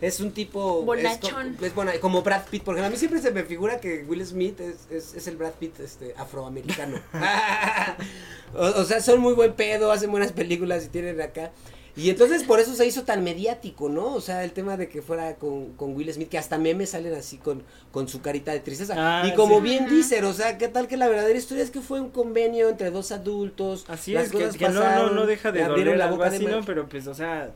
es 0.00 0.20
un 0.20 0.32
tipo... 0.32 0.82
Bonachón. 0.82 1.56
Es, 1.60 1.74
bona- 1.74 1.98
como 2.00 2.22
Brad 2.22 2.44
Pitt, 2.50 2.62
porque 2.64 2.82
a 2.84 2.90
mí 2.90 2.96
siempre 2.96 3.20
se 3.20 3.30
me 3.30 3.44
figura 3.44 3.80
que 3.80 4.04
Will 4.04 4.24
Smith 4.26 4.60
es, 4.60 4.86
es, 4.90 5.14
es 5.14 5.26
el 5.26 5.36
Brad 5.36 5.52
Pitt 5.52 5.78
este, 5.80 6.14
afroamericano. 6.16 7.00
o, 8.54 8.64
o 8.80 8.84
sea, 8.84 9.00
son 9.00 9.20
muy 9.20 9.34
buen 9.34 9.52
pedo, 9.54 9.90
hacen 9.92 10.10
buenas 10.10 10.32
películas 10.32 10.84
y 10.84 10.88
tienen 10.88 11.20
acá... 11.20 11.52
Y 11.96 12.10
entonces 12.10 12.42
por 12.42 12.60
eso 12.60 12.74
se 12.74 12.86
hizo 12.86 13.04
tan 13.04 13.24
mediático, 13.24 13.88
¿no? 13.88 14.12
O 14.14 14.20
sea, 14.20 14.44
el 14.44 14.52
tema 14.52 14.76
de 14.76 14.88
que 14.88 15.00
fuera 15.00 15.36
con, 15.36 15.72
con 15.72 15.96
Will 15.96 16.12
Smith, 16.12 16.28
que 16.28 16.36
hasta 16.36 16.58
memes 16.58 16.90
salen 16.90 17.14
así 17.14 17.38
con, 17.38 17.62
con 17.90 18.06
su 18.06 18.20
carita 18.20 18.52
de 18.52 18.60
tristeza. 18.60 18.94
Ah, 18.98 19.26
y 19.26 19.34
como 19.34 19.56
sí. 19.56 19.62
bien 19.62 19.88
dicen, 19.88 20.24
o 20.26 20.34
sea, 20.34 20.58
¿qué 20.58 20.68
tal 20.68 20.88
que 20.88 20.98
la 20.98 21.08
verdadera 21.08 21.38
historia 21.38 21.64
es 21.64 21.70
que 21.70 21.80
fue 21.80 22.00
un 22.00 22.10
convenio 22.10 22.68
entre 22.68 22.90
dos 22.90 23.12
adultos? 23.12 23.86
Así 23.88 24.12
las 24.12 24.26
es, 24.26 24.32
que, 24.32 24.38
cosas 24.38 24.56
que 24.58 24.68
no, 24.68 24.80
no, 24.84 25.10
no 25.10 25.26
deja 25.26 25.52
de 25.52 25.64
doler 25.64 25.96
la 25.96 26.08
boca 26.08 26.28
de 26.28 26.36
así, 26.36 26.44
ma- 26.44 26.50
¿no? 26.50 26.64
Pero 26.66 26.86
pues, 26.86 27.06
o 27.06 27.14
sea, 27.14 27.50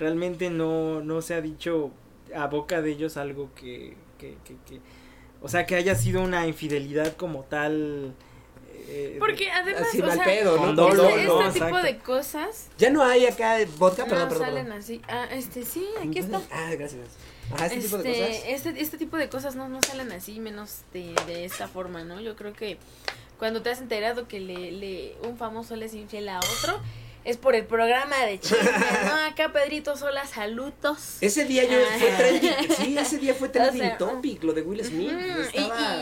realmente 0.00 0.50
no, 0.50 1.00
no 1.00 1.22
se 1.22 1.34
ha 1.34 1.40
dicho 1.40 1.92
a 2.34 2.48
boca 2.48 2.82
de 2.82 2.90
ellos 2.90 3.16
algo 3.16 3.50
que, 3.54 3.96
que, 4.18 4.36
que, 4.44 4.56
que- 4.68 4.80
o 5.42 5.48
sea, 5.48 5.64
que 5.64 5.76
haya 5.76 5.94
sido 5.94 6.22
una 6.22 6.46
infidelidad 6.48 7.14
como 7.16 7.44
tal. 7.44 8.14
Eh, 8.88 9.16
Porque 9.18 9.50
además, 9.50 9.82
Así 9.88 10.00
o 10.00 10.06
mal 10.06 10.16
sea, 10.16 10.24
pedo, 10.24 10.56
¿no? 10.56 10.76
con 10.76 10.90
este, 10.98 11.06
este 11.14 11.24
no, 11.26 11.38
tipo 11.38 11.66
exacto. 11.66 11.82
de 11.82 11.98
cosas 11.98 12.66
Ya 12.78 12.90
no 12.90 13.02
hay 13.02 13.26
acá 13.26 13.56
vodka, 13.78 14.04
no 14.04 14.08
perdón, 14.10 14.28
perdón. 14.28 14.46
salen 14.46 14.64
perdón. 14.66 14.78
así. 14.80 15.02
Ah, 15.08 15.26
este 15.30 15.64
sí, 15.64 15.86
aquí 16.06 16.18
está. 16.18 16.40
Ah, 16.50 16.70
gracias. 16.78 17.00
Ajá, 17.54 17.66
este, 17.66 17.80
tipo 17.80 17.98
de 17.98 18.10
Este, 18.10 18.26
cosas. 18.26 18.44
este, 18.66 18.80
este 18.82 18.98
tipo 18.98 19.16
de 19.16 19.28
cosas 19.28 19.54
no, 19.56 19.68
no 19.68 19.80
salen 19.82 20.10
así, 20.12 20.40
menos 20.40 20.80
de, 20.92 21.14
de 21.26 21.44
esta 21.44 21.68
forma, 21.68 22.02
¿no? 22.04 22.20
Yo 22.20 22.34
creo 22.36 22.52
que 22.52 22.78
cuando 23.38 23.62
te 23.62 23.70
has 23.70 23.80
enterado 23.80 24.26
que 24.28 24.40
le, 24.40 24.72
le, 24.72 25.14
un 25.22 25.36
famoso 25.36 25.76
le 25.76 25.86
es 25.86 25.94
infiel 25.94 26.28
a 26.28 26.38
otro, 26.40 26.80
es 27.24 27.36
por 27.36 27.54
el 27.54 27.64
programa 27.66 28.16
de 28.24 28.38
chismes, 28.40 28.64
¿no? 29.04 29.14
Acá 29.30 29.52
Pedrito 29.52 29.96
Sola, 29.96 30.26
saludos. 30.26 31.18
Ese 31.20 31.44
día 31.44 31.64
yo 31.64 31.76
Ah. 31.78 31.96
fue 31.98 32.08
trending, 32.12 32.76
sí, 32.76 32.98
ese 32.98 33.18
día 33.18 33.34
fue 33.34 33.48
trending 33.50 33.82
sea, 33.82 33.98
topic, 33.98 34.42
lo 34.44 34.52
de 34.52 34.62
Will 34.62 34.84
Smith. 34.84 35.12
Estaba... 35.52 35.95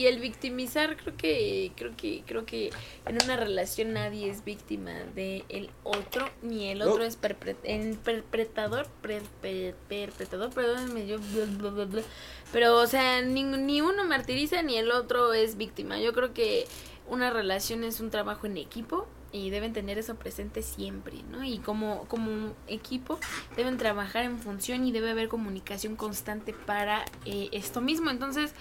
y, 0.00 0.06
el 0.06 0.18
victimizar 0.20 0.96
creo 0.96 1.16
que 1.16 1.72
creo 1.76 1.96
que 1.96 2.22
creo 2.26 2.44
que 2.46 2.70
en 3.06 3.18
una 3.22 3.36
relación 3.36 3.92
nadie 3.92 4.28
es 4.30 4.44
víctima 4.44 4.92
de 5.14 5.44
el 5.48 5.70
otro 5.82 6.28
ni 6.42 6.68
el 6.68 6.82
otro 6.82 6.98
No. 6.98 7.04
es 7.04 7.16
perpetrador 7.16 8.86
per- 9.02 9.22
per- 9.40 9.74
perpetrador 9.88 10.50
perdónenme 10.52 11.06
yo 11.06 11.18
bla, 11.18 11.44
bla, 11.58 11.70
bla, 11.70 11.84
bla. 11.84 12.02
pero 12.52 12.76
o 12.78 12.86
sea 12.86 13.22
ni, 13.22 13.42
ni 13.44 13.80
uno 13.80 14.04
martiriza 14.04 14.62
ni 14.62 14.76
el 14.76 14.90
otro 14.90 15.32
es 15.32 15.56
víctima 15.56 15.98
yo 15.98 16.12
creo 16.12 16.32
que 16.34 16.66
una 17.08 17.30
relación 17.30 17.82
es 17.84 18.00
un 18.00 18.10
trabajo 18.10 18.46
en 18.46 18.56
equipo 18.56 19.06
y 19.32 19.50
deben 19.50 19.72
tener 19.72 19.96
eso 19.96 20.16
presente 20.16 20.60
siempre, 20.60 21.22
¿no? 21.30 21.44
Y 21.44 21.58
como, 21.58 22.04
como 22.08 22.52
equipo 22.66 23.18
deben 23.56 23.78
trabajar 23.78 24.24
en 24.24 24.38
función 24.40 24.84
y 24.84 24.90
debe 24.90 25.10
haber 25.10 25.28
comunicación 25.28 25.94
constante 25.94 26.52
para 26.52 27.04
eh, 27.26 27.48
esto 27.52 27.80
mismo. 27.80 28.10
Entonces, 28.10 28.52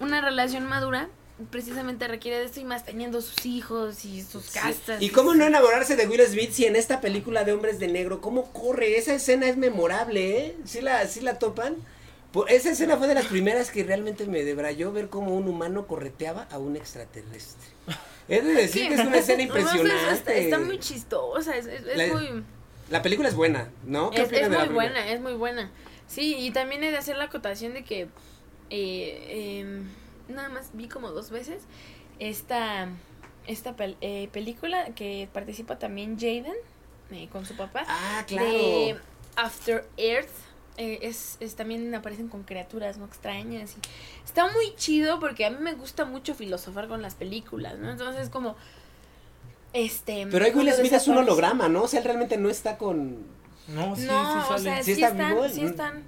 una 0.00 0.20
relación 0.20 0.66
madura 0.66 1.08
precisamente 1.50 2.08
requiere 2.08 2.38
de 2.40 2.44
esto 2.46 2.58
y 2.58 2.64
más 2.64 2.84
teniendo 2.84 3.20
sus 3.20 3.46
hijos 3.46 4.04
y 4.04 4.22
sus 4.22 4.44
Sí. 4.46 4.58
casas. 4.58 5.00
Y 5.00 5.10
cómo 5.10 5.34
no 5.34 5.46
enamorarse 5.46 5.94
de 5.94 6.08
Will 6.08 6.20
Smith 6.26 6.50
si 6.50 6.64
en 6.66 6.74
esta 6.74 7.00
película 7.00 7.44
de 7.44 7.52
Hombres 7.52 7.78
de 7.78 7.86
Negro, 7.86 8.20
cómo 8.20 8.52
corre, 8.52 8.96
esa 8.98 9.14
escena 9.14 9.46
es 9.48 9.56
memorable, 9.56 10.38
¿eh? 10.46 10.56
¿Sí 10.64 10.80
la, 10.80 11.06
sí 11.06 11.20
la 11.20 11.38
topan? 11.38 11.76
Por- 12.32 12.50
esa 12.50 12.70
escena 12.72 12.96
fue 12.96 13.06
de 13.06 13.14
las 13.14 13.26
primeras 13.26 13.70
que 13.70 13.84
realmente 13.84 14.26
me 14.26 14.42
debrayó 14.42 14.90
ver 14.92 15.08
cómo 15.08 15.34
un 15.34 15.46
humano 15.48 15.86
correteaba 15.86 16.48
a 16.50 16.58
un 16.58 16.76
extraterrestre. 16.76 17.68
Es 18.28 18.44
de 18.44 18.52
decir 18.52 18.88
que 18.88 18.94
es 18.94 19.00
una 19.00 19.16
escena 19.18 19.44
No, 19.46 19.54
no, 19.54 19.60
está- 19.60 19.76
impresionante. 19.78 20.44
Está, 20.44 20.58
muy 20.58 20.78
chistosa, 20.80 21.56
es, 21.56 21.66
es- 21.66 21.86
es 21.86 21.96
La- 21.96 22.06
muy... 22.08 22.42
La 22.90 23.00
película 23.00 23.28
es 23.28 23.34
buena, 23.34 23.70
¿no? 23.86 24.10
¿Qué 24.10 24.22
Es, 24.22 24.32
es 24.32 24.48
muy 24.50 24.68
buena, 24.68 25.08
es 25.12 25.20
muy 25.20 25.34
buena. 25.34 25.70
Sí, 26.08 26.34
y 26.38 26.50
también 26.50 26.82
he 26.84 26.90
de 26.90 26.96
hacer 26.98 27.16
la 27.16 27.24
acotación 27.24 27.74
de 27.74 27.84
que 27.84 28.08
eh, 28.70 29.60
em, 29.60 29.88
nada 30.28 30.48
más 30.48 30.70
vi 30.74 30.88
como 30.88 31.10
dos 31.10 31.30
veces 31.30 31.62
esta, 32.18 32.88
esta 33.46 33.76
pel- 33.76 33.96
eh, 34.00 34.28
película 34.32 34.86
que 34.94 35.28
participa 35.32 35.78
también 35.78 36.16
Jaden 36.18 36.54
eh, 37.10 37.28
con 37.32 37.46
su 37.46 37.56
papá 37.56 37.84
Ah, 37.88 38.24
claro. 38.26 38.48
de 38.48 38.96
After 39.36 39.86
Earth. 39.96 40.28
Eh, 40.76 41.00
es, 41.02 41.38
es- 41.40 41.56
también 41.56 41.92
aparecen 41.94 42.28
con 42.28 42.44
criaturas 42.44 42.98
no 42.98 43.04
extrañas 43.06 43.74
y 43.76 43.80
está 44.24 44.44
muy 44.52 44.74
chido 44.76 45.18
porque 45.18 45.44
a 45.44 45.50
mí 45.50 45.56
me 45.60 45.74
gusta 45.74 46.04
mucho 46.04 46.34
filosofar 46.36 46.86
con 46.86 47.02
las 47.02 47.14
películas, 47.16 47.78
¿no? 47.78 47.90
Entonces 47.90 48.28
como 48.28 48.54
este 49.72 50.26
Pero 50.30 50.44
ahí 50.44 50.52
Will 50.52 50.72
Smith 50.72 50.92
es 50.92 51.08
un 51.08 51.18
holograma, 51.18 51.68
¿no? 51.68 51.82
O 51.82 51.88
sea, 51.88 51.98
él 52.00 52.04
realmente 52.04 52.36
no 52.38 52.48
está 52.48 52.78
con... 52.78 53.26
No, 53.68 53.96
sí, 53.96 54.06
no, 54.06 54.32
sí 54.32 54.38
o 54.38 54.48
sale. 54.48 54.62
sea, 54.62 54.76
¿Sí 54.82 54.94
sí, 54.94 55.02
está 55.02 55.08
están, 55.08 55.34
vivo? 55.34 55.48
sí 55.48 55.62
están. 55.62 56.02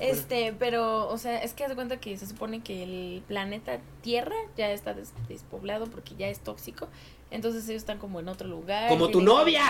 Este, 0.00 0.54
pero, 0.58 1.08
o 1.08 1.18
sea, 1.18 1.42
es 1.42 1.52
que 1.54 1.64
haz 1.64 1.68
de 1.70 1.74
cuenta 1.74 1.98
que 1.98 2.16
se 2.16 2.26
supone 2.26 2.62
que 2.62 2.82
el 2.82 3.22
planeta 3.28 3.78
Tierra 4.02 4.36
ya 4.56 4.70
está 4.70 4.94
des- 4.94 5.12
despoblado 5.28 5.86
porque 5.86 6.14
ya 6.16 6.28
es 6.28 6.40
tóxico. 6.40 6.88
Entonces 7.30 7.64
ellos 7.68 7.82
están 7.82 7.98
como 7.98 8.20
en 8.20 8.28
otro 8.28 8.48
lugar. 8.48 8.88
Como 8.88 9.08
tu 9.10 9.20
novia. 9.20 9.62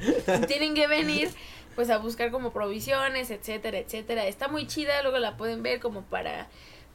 venir- 0.00 0.46
tienen 0.46 0.74
que 0.74 0.86
venir, 0.86 1.30
pues, 1.74 1.90
a 1.90 1.98
buscar 1.98 2.30
como 2.30 2.52
provisiones, 2.52 3.30
etcétera, 3.30 3.78
etcétera. 3.78 4.26
Está 4.26 4.48
muy 4.48 4.66
chida, 4.66 5.02
luego 5.02 5.18
la 5.18 5.36
pueden 5.36 5.62
ver 5.62 5.80
como 5.80 6.02
para, 6.02 6.48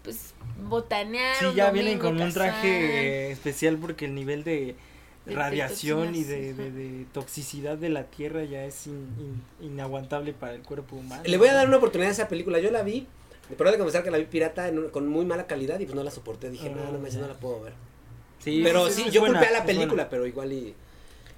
pues, 0.04 0.34
botanear. 0.68 1.36
Sí, 1.38 1.46
ya 1.56 1.70
vienen 1.72 2.00
con 2.00 2.22
un 2.22 2.34
traje 2.34 3.32
especial 3.32 3.78
porque 3.78 4.06
el 4.06 4.16
nivel 4.16 4.44
de 4.44 4.76
De- 5.26 5.36
radiación 5.36 6.16
y 6.16 6.24
de, 6.24 6.54
de- 6.54 6.72
de 6.72 7.06
toxicidad 7.14 7.78
de 7.78 7.90
la 7.90 8.06
Tierra 8.06 8.44
ya 8.44 8.66
es 8.66 8.88
in- 8.88 9.44
in- 9.62 9.68
inaguantable 9.68 10.34
para 10.34 10.54
el 10.56 10.62
cuerpo 10.64 10.96
humano. 10.96 11.22
Le 11.26 11.38
voy 11.38 11.48
a 11.50 11.54
dar 11.54 11.68
una 11.68 11.78
oportunidad 11.78 12.10
a 12.10 12.14
esa 12.14 12.28
película. 12.28 12.60
Yo 12.60 12.72
la 12.72 12.82
vi, 12.82 13.06
pero 13.58 13.70
he 13.70 13.74
de 13.74 13.78
confesar 13.78 14.04
que 14.04 14.10
la 14.12 14.18
vi 14.18 14.26
pirata 14.26 14.68
en 14.68 14.80
un- 14.80 14.90
con 14.90 15.08
muy 15.08 15.26
mala 15.26 15.46
calidad 15.46 15.80
y 15.80 15.86
pues 15.86 15.96
no 15.96 16.04
la 16.04 16.10
soporté. 16.12 16.50
Dije, 16.50 16.72
Ah, 16.74 16.78
no, 16.86 16.92
no, 16.92 16.98
me 17.00 17.10
no 17.12 17.28
la 17.28 17.36
puedo 17.36 17.62
ver. 17.62 17.74
Sí, 18.44 18.62
pero 18.64 18.90
sí, 18.90 19.12
yo 19.12 19.22
buena, 19.22 19.40
culpé 19.40 19.54
a 19.56 19.60
la 19.60 19.66
película, 19.66 20.10
pero 20.10 20.26
igual 20.26 20.52
y, 20.54 20.74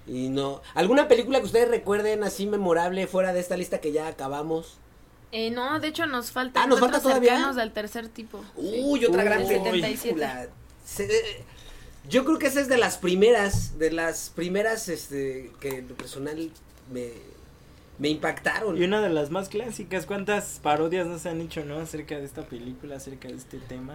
y 0.06 0.30
no. 0.30 0.62
¿Alguna 0.74 1.06
película 1.06 1.40
que 1.40 1.44
ustedes 1.46 1.68
recuerden 1.68 2.24
así 2.24 2.46
memorable 2.46 3.06
fuera 3.06 3.34
de 3.34 3.40
esta 3.40 3.58
lista 3.58 3.80
que 3.82 3.92
ya 3.92 4.06
acabamos? 4.08 4.78
Eh, 5.30 5.50
no, 5.50 5.78
de 5.80 5.88
hecho 5.88 6.06
nos 6.06 6.30
faltan 6.32 6.62
Ah, 6.62 6.66
¿nos 6.66 6.80
falta 6.80 7.00
todavía? 7.02 7.32
cercanos 7.32 7.56
del 7.56 7.72
tercer 7.72 8.08
tipo. 8.08 8.42
Uy, 8.56 9.04
otra 9.04 9.18
Uy, 9.20 9.24
gran 9.28 9.46
77. 9.46 10.00
película. 10.02 10.46
Se- 10.86 11.44
yo 12.08 12.24
creo 12.24 12.38
que 12.38 12.46
esa 12.46 12.60
es 12.60 12.68
de 12.68 12.76
las 12.76 12.98
primeras, 12.98 13.78
de 13.78 13.90
las 13.90 14.30
primeras, 14.30 14.88
este, 14.88 15.50
que 15.60 15.78
en 15.78 15.88
lo 15.88 15.94
personal 15.94 16.50
me, 16.92 17.10
me 17.98 18.08
impactaron. 18.08 18.76
Y 18.76 18.84
una 18.84 19.00
de 19.00 19.10
las 19.10 19.30
más 19.30 19.48
clásicas, 19.48 20.06
¿cuántas 20.06 20.60
parodias 20.62 21.06
no 21.06 21.18
se 21.18 21.30
han 21.30 21.40
hecho, 21.40 21.64
no? 21.64 21.78
Acerca 21.78 22.18
de 22.18 22.24
esta 22.24 22.42
película, 22.42 22.96
acerca 22.96 23.28
de 23.28 23.34
este 23.34 23.58
tema. 23.58 23.94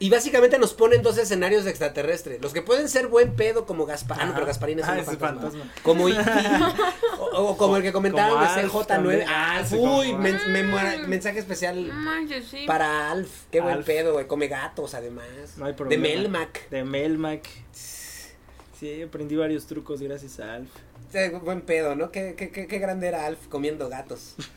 Y 0.00 0.08
básicamente 0.10 0.58
nos 0.58 0.72
ponen 0.72 1.02
dos 1.02 1.18
escenarios 1.18 1.62
de 1.64 1.70
extraterrestre. 1.70 2.38
Los 2.40 2.52
que 2.54 2.62
pueden 2.62 2.88
ser 2.88 3.06
buen 3.08 3.36
pedo 3.36 3.66
como 3.66 3.84
Gaspar. 3.84 4.16
Ah, 4.20 4.24
no, 4.26 4.32
pero 4.34 4.46
Gasparín 4.46 4.78
es 4.80 4.86
Ah, 4.88 4.96
un 4.98 5.04
fantasma. 5.04 5.40
fantasma. 5.42 5.72
Como 5.82 6.08
E.T. 6.08 6.18
o, 7.20 7.24
o 7.50 7.56
como 7.58 7.76
el 7.76 7.82
que 7.82 7.92
comentaron 7.92 8.30
Como 8.38 8.42
de 8.42 8.60
Alf 8.60 8.72
CJ9. 8.74 8.86
también. 8.86 9.24
Ah, 9.28 9.62
Sí, 9.64 9.76
uy, 9.78 10.14
men- 10.14 10.40
mensaje 11.08 11.38
especial 11.38 11.86
No 11.86 11.94
manches, 11.94 12.46
sí. 12.48 12.64
para 12.66 13.10
Alf. 13.10 13.28
Qué 13.52 13.60
buen 13.60 13.84
pedo, 13.84 14.14
güey. 14.14 14.26
Come 14.26 14.48
gatos, 14.48 14.94
además. 14.94 15.26
No 15.58 15.66
hay 15.66 15.72
de 15.72 15.76
problema. 15.76 16.02
Melmac. 16.02 16.68
De 16.70 16.82
Melmac. 16.82 17.46
Sí, 18.80 19.02
aprendí 19.02 19.36
varios 19.36 19.66
trucos 19.66 20.00
gracias 20.00 20.40
a 20.40 20.54
Alf. 20.54 20.70
Sí, 21.12 21.18
buen 21.42 21.60
pedo, 21.60 21.94
¿no? 21.96 22.10
Qué, 22.10 22.34
qué, 22.34 22.48
qué, 22.50 22.66
qué 22.66 22.78
grande 22.78 23.08
era 23.08 23.26
Alf 23.26 23.46
comiendo 23.50 23.90
gatos. 23.90 24.36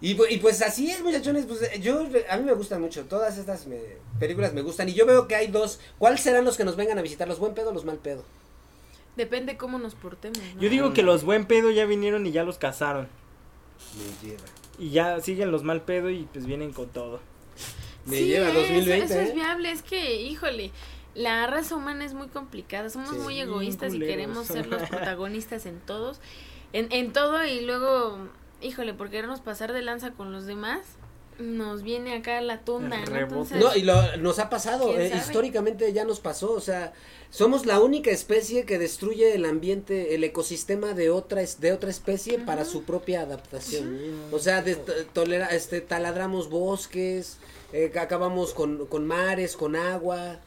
y, 0.00 0.10
y 0.32 0.38
pues 0.38 0.60
así 0.62 0.90
es, 0.90 1.02
muchachones. 1.02 1.46
Pues 1.46 1.62
eh, 1.62 1.80
yo, 1.80 2.06
a 2.30 2.36
mí 2.36 2.44
me 2.44 2.52
gustan 2.54 2.80
mucho. 2.80 3.04
Todas 3.04 3.38
estas 3.38 3.66
me- 3.66 3.96
películas 4.18 4.52
me 4.52 4.62
gustan. 4.62 4.88
Y 4.88 4.94
yo 4.94 5.06
veo 5.06 5.26
que 5.28 5.34
hay 5.36 5.46
dos. 5.48 5.80
¿Cuáles 5.98 6.20
serán 6.20 6.44
los 6.44 6.56
que 6.56 6.64
nos 6.64 6.76
vengan 6.76 6.98
a 6.98 7.02
visitar? 7.02 7.26
¿Los 7.28 7.38
buen 7.38 7.54
pedo 7.54 7.70
o 7.70 7.72
los 7.72 7.84
mal 7.84 7.96
pedo? 7.98 8.24
Depende 9.16 9.56
cómo 9.56 9.78
nos 9.78 9.94
portemos. 9.94 10.38
¿no? 10.54 10.60
Yo 10.60 10.68
digo 10.68 10.92
que 10.92 11.02
los 11.02 11.24
buen 11.24 11.46
pedo 11.46 11.70
ya 11.70 11.86
vinieron 11.86 12.26
y 12.26 12.32
ya 12.32 12.44
los 12.44 12.58
cazaron. 12.58 13.08
Me 13.96 14.28
lleva. 14.28 14.42
Y 14.78 14.90
ya 14.90 15.20
siguen 15.20 15.50
los 15.50 15.62
mal 15.62 15.82
pedo 15.82 16.10
y 16.10 16.24
pues 16.32 16.44
vienen 16.46 16.72
con 16.72 16.88
todo. 16.90 17.20
Me 18.04 18.18
Sí, 18.18 18.26
lleva 18.26 18.50
eso- 18.50 18.60
2020. 18.60 19.04
Eso, 19.06 19.20
es 19.20 19.30
¿eh? 19.30 19.32
viable, 19.34 19.70
es 19.72 19.82
que, 19.82 20.20
híjole, 20.20 20.70
la 21.14 21.46
raza 21.46 21.74
humana 21.74 22.04
es 22.04 22.12
muy 22.12 22.28
complicada, 22.28 22.90
somos 22.90 23.10
Sí. 23.10 23.16
muy 23.16 23.40
egoístas 23.40 23.94
y 23.94 23.98
queremos 24.00 24.46
ser 24.46 24.66
los 24.66 24.82
protagonistas 24.90 25.64
en 25.66 25.80
todos, 25.80 26.20
en, 26.74 26.92
en 26.92 27.12
todo 27.14 27.44
y 27.46 27.62
luego, 27.62 28.18
híjole, 28.66 28.94
por 28.94 29.08
querernos 29.10 29.40
pasar 29.40 29.72
de 29.72 29.82
lanza 29.82 30.10
con 30.12 30.32
los 30.32 30.46
demás, 30.46 30.80
nos 31.38 31.82
viene 31.82 32.14
acá 32.16 32.40
la 32.40 32.60
tunda, 32.60 32.96
¿no? 33.04 33.16
Entonces, 33.16 33.58
No, 33.62 33.74
y 33.76 33.82
lo, 33.82 34.16
nos 34.16 34.38
ha 34.38 34.48
pasado, 34.48 34.88
¿Quién 34.88 35.00
eh, 35.02 35.12
históricamente 35.16 35.92
ya 35.92 36.04
nos 36.04 36.18
pasó, 36.20 36.52
o 36.52 36.60
sea, 36.62 36.94
somos 37.30 37.66
la 37.66 37.78
única 37.80 38.10
especie 38.10 38.64
que 38.64 38.78
destruye 38.78 39.34
el 39.34 39.44
ambiente, 39.44 40.14
el 40.14 40.24
ecosistema 40.24 40.94
de 40.94 41.10
otra 41.10 41.42
es- 41.42 41.60
de 41.60 41.72
otra 41.72 41.90
especie 41.90 42.38
para 42.38 42.64
su 42.64 42.84
propia 42.84 43.20
adaptación. 43.20 44.14
O 44.32 44.38
sea, 44.38 44.62
de- 44.62 44.76
to- 44.76 44.92
tolera, 45.12 45.48
este, 45.48 45.82
taladramos 45.82 46.48
bosques, 46.48 47.36
eh, 47.74 47.92
acabamos 48.00 48.54
con, 48.54 48.86
con 48.86 49.06
mares, 49.06 49.56
con 49.56 49.76
agua. 49.76 50.40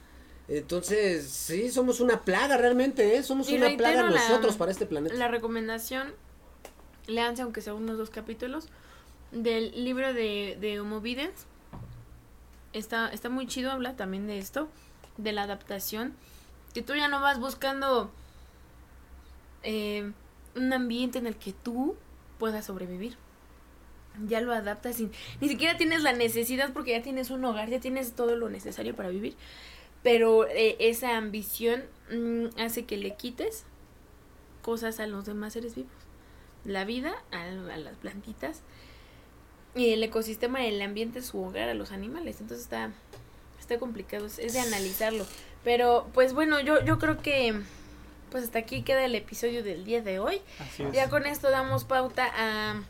Entonces, 0.48 1.28
sí, 1.30 1.70
somos 1.70 2.00
una 2.00 2.22
plaga 2.22 2.58
realmente, 2.58 3.16
¿eh? 3.16 3.22
Somos 3.22 3.50
Y 3.50 3.56
una 3.58 3.70
plaga 3.78 4.02
la- 4.04 4.10
nosotros 4.10 4.56
para 4.58 4.72
este 4.72 4.88
planeta. 4.88 5.14
La 5.16 5.28
recomendación, 5.28 6.12
leanse 7.10 7.42
aunque 7.42 7.62
sea 7.62 7.74
unos 7.74 7.98
dos 7.98 8.10
capítulos, 8.10 8.70
del 9.32 9.84
libro 9.84 10.14
de, 10.14 10.58
de 10.60 10.80
Homo 10.80 11.02
Videns. 11.02 11.46
Está, 12.74 13.10
está 13.10 13.30
muy 13.30 13.48
chido, 13.48 13.72
habla 13.72 13.96
también 13.96 14.28
de 14.28 14.38
esto, 14.38 14.70
de 15.18 15.32
la 15.32 15.44
adaptación. 15.44 16.14
Que 16.74 16.82
tú 16.82 16.96
ya 16.96 17.08
no 17.08 17.20
vas 17.20 17.40
buscando 17.40 18.12
eh, 19.64 20.12
un 20.56 20.74
ambiente 20.74 21.18
en 21.18 21.28
el 21.28 21.36
que 21.36 21.54
tú 21.54 21.96
puedas 22.38 22.66
sobrevivir. 22.66 23.18
Ya 24.28 24.42
lo 24.42 24.54
adaptas 24.54 24.98
sin... 24.98 25.12
Ni 25.42 25.50
siquiera 25.50 25.78
tienes 25.78 26.04
la 26.04 26.14
necesidad 26.14 26.74
porque 26.74 26.92
ya 26.92 27.02
tienes 27.02 27.30
un 27.30 27.44
hogar, 27.46 27.70
ya 27.70 27.80
tienes 27.80 28.14
todo 28.14 28.36
lo 28.36 28.50
necesario 28.50 28.96
para 28.96 29.10
vivir. 29.10 29.36
Pero 30.04 30.48
eh, 30.48 30.78
esa 30.80 31.18
ambición 31.18 31.84
mm, 32.12 32.60
hace 32.60 32.86
que 32.86 32.98
le 32.98 33.16
quites 33.16 33.66
cosas 34.62 35.00
a 35.00 35.08
los 35.08 35.26
demás 35.26 35.54
seres 35.54 35.76
vivos. 35.76 35.92
La 36.70 36.86
vida 36.86 37.14
a, 37.32 37.44
a 37.44 37.78
las 37.78 37.96
plantitas 37.98 38.62
y 39.76 39.92
el 39.92 40.04
ecosistema, 40.04 40.66
el 40.66 40.82
ambiente, 40.82 41.22
su 41.22 41.42
hogar 41.42 41.70
a 41.70 41.74
los 41.74 41.92
animales. 41.92 42.42
Entonces 42.42 42.64
está, 42.66 42.92
está 43.60 43.78
complicado, 43.80 44.26
es, 44.26 44.40
es 44.40 44.54
de 44.54 44.60
analizarlo. 44.60 45.26
Pero 45.64 46.08
pues 46.14 46.34
bueno, 46.34 46.60
yo, 46.60 46.84
yo 46.86 47.00
creo 47.00 47.22
que 47.22 47.60
pues 48.32 48.44
hasta 48.44 48.60
aquí 48.60 48.84
queda 48.84 49.04
el 49.06 49.16
episodio 49.16 49.64
del 49.64 49.84
día 49.86 50.02
de 50.02 50.20
hoy. 50.20 50.42
Así 50.60 50.84
es. 50.84 50.92
Ya 50.94 51.10
con 51.10 51.26
esto 51.26 51.50
damos 51.50 51.84
pauta 51.86 52.30
a 52.36 52.82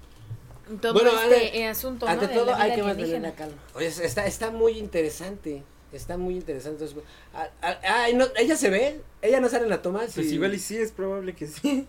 todo 0.81 0.93
Bueno, 0.93 1.11
este 1.23 1.47
ante- 1.47 1.67
asunto. 1.67 2.05
¿no? 2.05 2.11
Ante 2.11 2.27
de 2.27 2.33
todo 2.33 2.45
la 2.47 2.61
hay 2.61 2.75
que 2.75 2.83
mantener 2.83 3.21
la 3.21 3.33
calma. 3.33 3.55
Oye, 3.75 3.87
está, 3.87 4.25
está 4.25 4.51
muy 4.51 4.77
interesante. 4.77 5.63
Está 5.91 6.17
muy 6.17 6.35
interesante. 6.35 6.83
Entonces, 6.83 7.09
ah, 7.33 7.47
ah, 7.63 7.79
ay, 8.03 8.13
no, 8.13 8.25
ella 8.37 8.55
se 8.55 8.69
ve, 8.69 9.01
ella 9.23 9.39
no 9.39 9.49
sale 9.49 9.63
en 9.63 9.69
la 9.71 9.81
toma. 9.81 9.99
Pues 10.01 10.13
sí. 10.13 10.35
igual 10.35 10.53
y 10.53 10.59
sí, 10.59 10.77
es 10.77 10.91
probable 10.91 11.33
que 11.33 11.47
sí. 11.47 11.87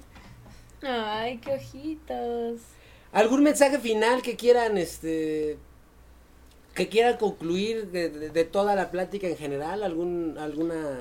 Ay, 0.82 1.38
qué 1.38 1.54
ojitos. 1.54 2.60
¿Algún 3.12 3.42
mensaje 3.42 3.78
final 3.78 4.22
que 4.22 4.36
quieran, 4.36 4.78
este, 4.78 5.58
que 6.74 6.88
quieran 6.88 7.16
concluir 7.16 7.88
de, 7.90 8.08
de- 8.10 8.30
de 8.30 8.44
toda 8.44 8.74
la 8.74 8.90
plática 8.90 9.26
en 9.28 9.36
general? 9.36 9.82
¿Algún, 9.82 10.36
alguna? 10.38 10.98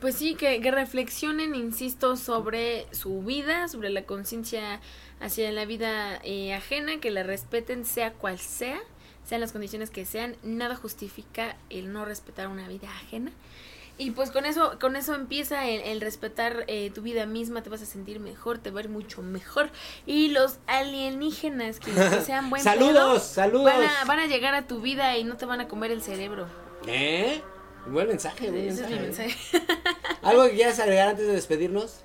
Pues 0.00 0.16
sí, 0.16 0.34
que, 0.34 0.60
que 0.60 0.70
reflexionen, 0.70 1.54
insisto, 1.54 2.16
sobre 2.16 2.86
su 2.92 3.22
vida, 3.22 3.68
sobre 3.68 3.88
la 3.90 4.04
conciencia 4.04 4.80
hacia 5.18 5.50
la 5.50 5.64
vida 5.64 6.20
eh, 6.24 6.52
ajena, 6.52 7.00
que 7.00 7.10
la 7.10 7.22
respeten 7.22 7.86
sea 7.86 8.12
cual 8.12 8.38
sea, 8.38 8.78
sean 9.24 9.40
las 9.40 9.52
condiciones 9.52 9.88
que 9.90 10.04
sean, 10.04 10.36
nada 10.42 10.76
justifica 10.76 11.56
el 11.70 11.90
no 11.92 12.04
respetar 12.04 12.48
una 12.48 12.68
vida 12.68 12.88
ajena. 12.90 13.32
Y 13.98 14.12
pues 14.12 14.30
con 14.30 14.46
eso, 14.46 14.78
con 14.80 14.94
eso 14.94 15.14
empieza 15.14 15.66
el, 15.66 15.80
el 15.80 16.00
respetar 16.00 16.64
eh, 16.68 16.90
tu 16.94 17.02
vida 17.02 17.26
misma, 17.26 17.62
te 17.62 17.68
vas 17.68 17.82
a 17.82 17.86
sentir 17.86 18.20
mejor, 18.20 18.58
te 18.58 18.70
va 18.70 18.78
a 18.80 18.84
ir 18.84 18.88
mucho 18.88 19.22
mejor. 19.22 19.70
Y 20.06 20.28
los 20.28 20.58
alienígenas 20.68 21.80
que, 21.80 21.90
que 21.90 22.20
sean 22.24 22.48
buen 22.48 22.62
saludos, 22.62 22.94
pedo, 22.94 23.18
saludos. 23.20 23.64
Van 23.64 23.82
a, 23.82 24.04
van 24.04 24.18
a 24.20 24.26
llegar 24.26 24.54
a 24.54 24.66
tu 24.68 24.80
vida 24.80 25.18
y 25.18 25.24
no 25.24 25.36
te 25.36 25.46
van 25.46 25.60
a 25.60 25.68
comer 25.68 25.90
el 25.90 26.00
cerebro. 26.02 26.46
¿Eh? 26.86 27.42
Buen 27.86 28.06
mensaje, 28.06 28.50
buen 28.50 28.68
Ese 28.68 28.84
es 28.84 28.90
mi 28.90 28.98
mensaje. 28.98 29.34
mensaje. 29.50 29.66
¿Algo 30.22 30.44
que 30.44 30.52
quieras 30.52 30.78
agregar 30.78 31.08
antes 31.08 31.26
de 31.26 31.32
despedirnos? 31.32 32.04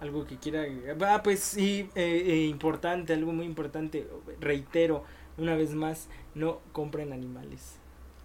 Algo 0.00 0.26
que 0.26 0.38
quiera. 0.38 0.64
Ah, 1.06 1.22
pues 1.22 1.40
sí, 1.40 1.90
eh, 1.94 2.22
eh, 2.26 2.46
importante, 2.46 3.12
algo 3.12 3.32
muy 3.32 3.46
importante. 3.46 4.06
Reitero, 4.40 5.04
una 5.36 5.54
vez 5.54 5.74
más, 5.74 6.08
no 6.34 6.60
compren 6.72 7.12
animales. 7.12 7.75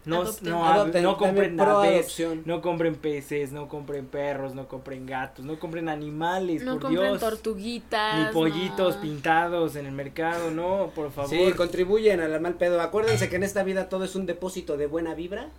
No, 0.03 0.21
Adopten. 0.21 0.49
no, 0.49 0.65
Adopten, 0.67 1.03
no 1.03 1.17
compren 1.17 1.55
también 1.55 1.57
pro 1.57 1.77
aves, 1.79 1.93
adopción. 1.99 2.41
no 2.45 2.61
compren 2.61 2.95
peces, 2.95 3.51
no 3.51 3.67
compren 3.67 4.07
perros, 4.07 4.55
no 4.55 4.67
compren 4.67 5.05
gatos, 5.05 5.45
no 5.45 5.59
compren 5.59 5.89
animales, 5.89 6.63
No 6.63 6.73
por 6.73 6.81
compren 6.83 7.09
Dios. 7.09 7.19
tortuguitas. 7.19 8.17
Ni 8.27 8.33
pollitos 8.33 8.95
no. 8.95 9.01
pintados 9.01 9.75
en 9.75 9.85
el 9.85 9.91
mercado, 9.91 10.49
no, 10.49 10.91
por 10.95 11.11
favor. 11.11 11.29
Sí, 11.29 11.53
contribuyen 11.55 12.19
al 12.19 12.41
mal 12.41 12.55
pedo. 12.55 12.81
Acuérdense 12.81 13.29
que 13.29 13.35
en 13.35 13.43
esta 13.43 13.61
vida 13.63 13.89
todo 13.89 14.03
es 14.03 14.15
un 14.15 14.25
depósito 14.25 14.75
de 14.75 14.87
buena 14.87 15.13
vibra 15.13 15.49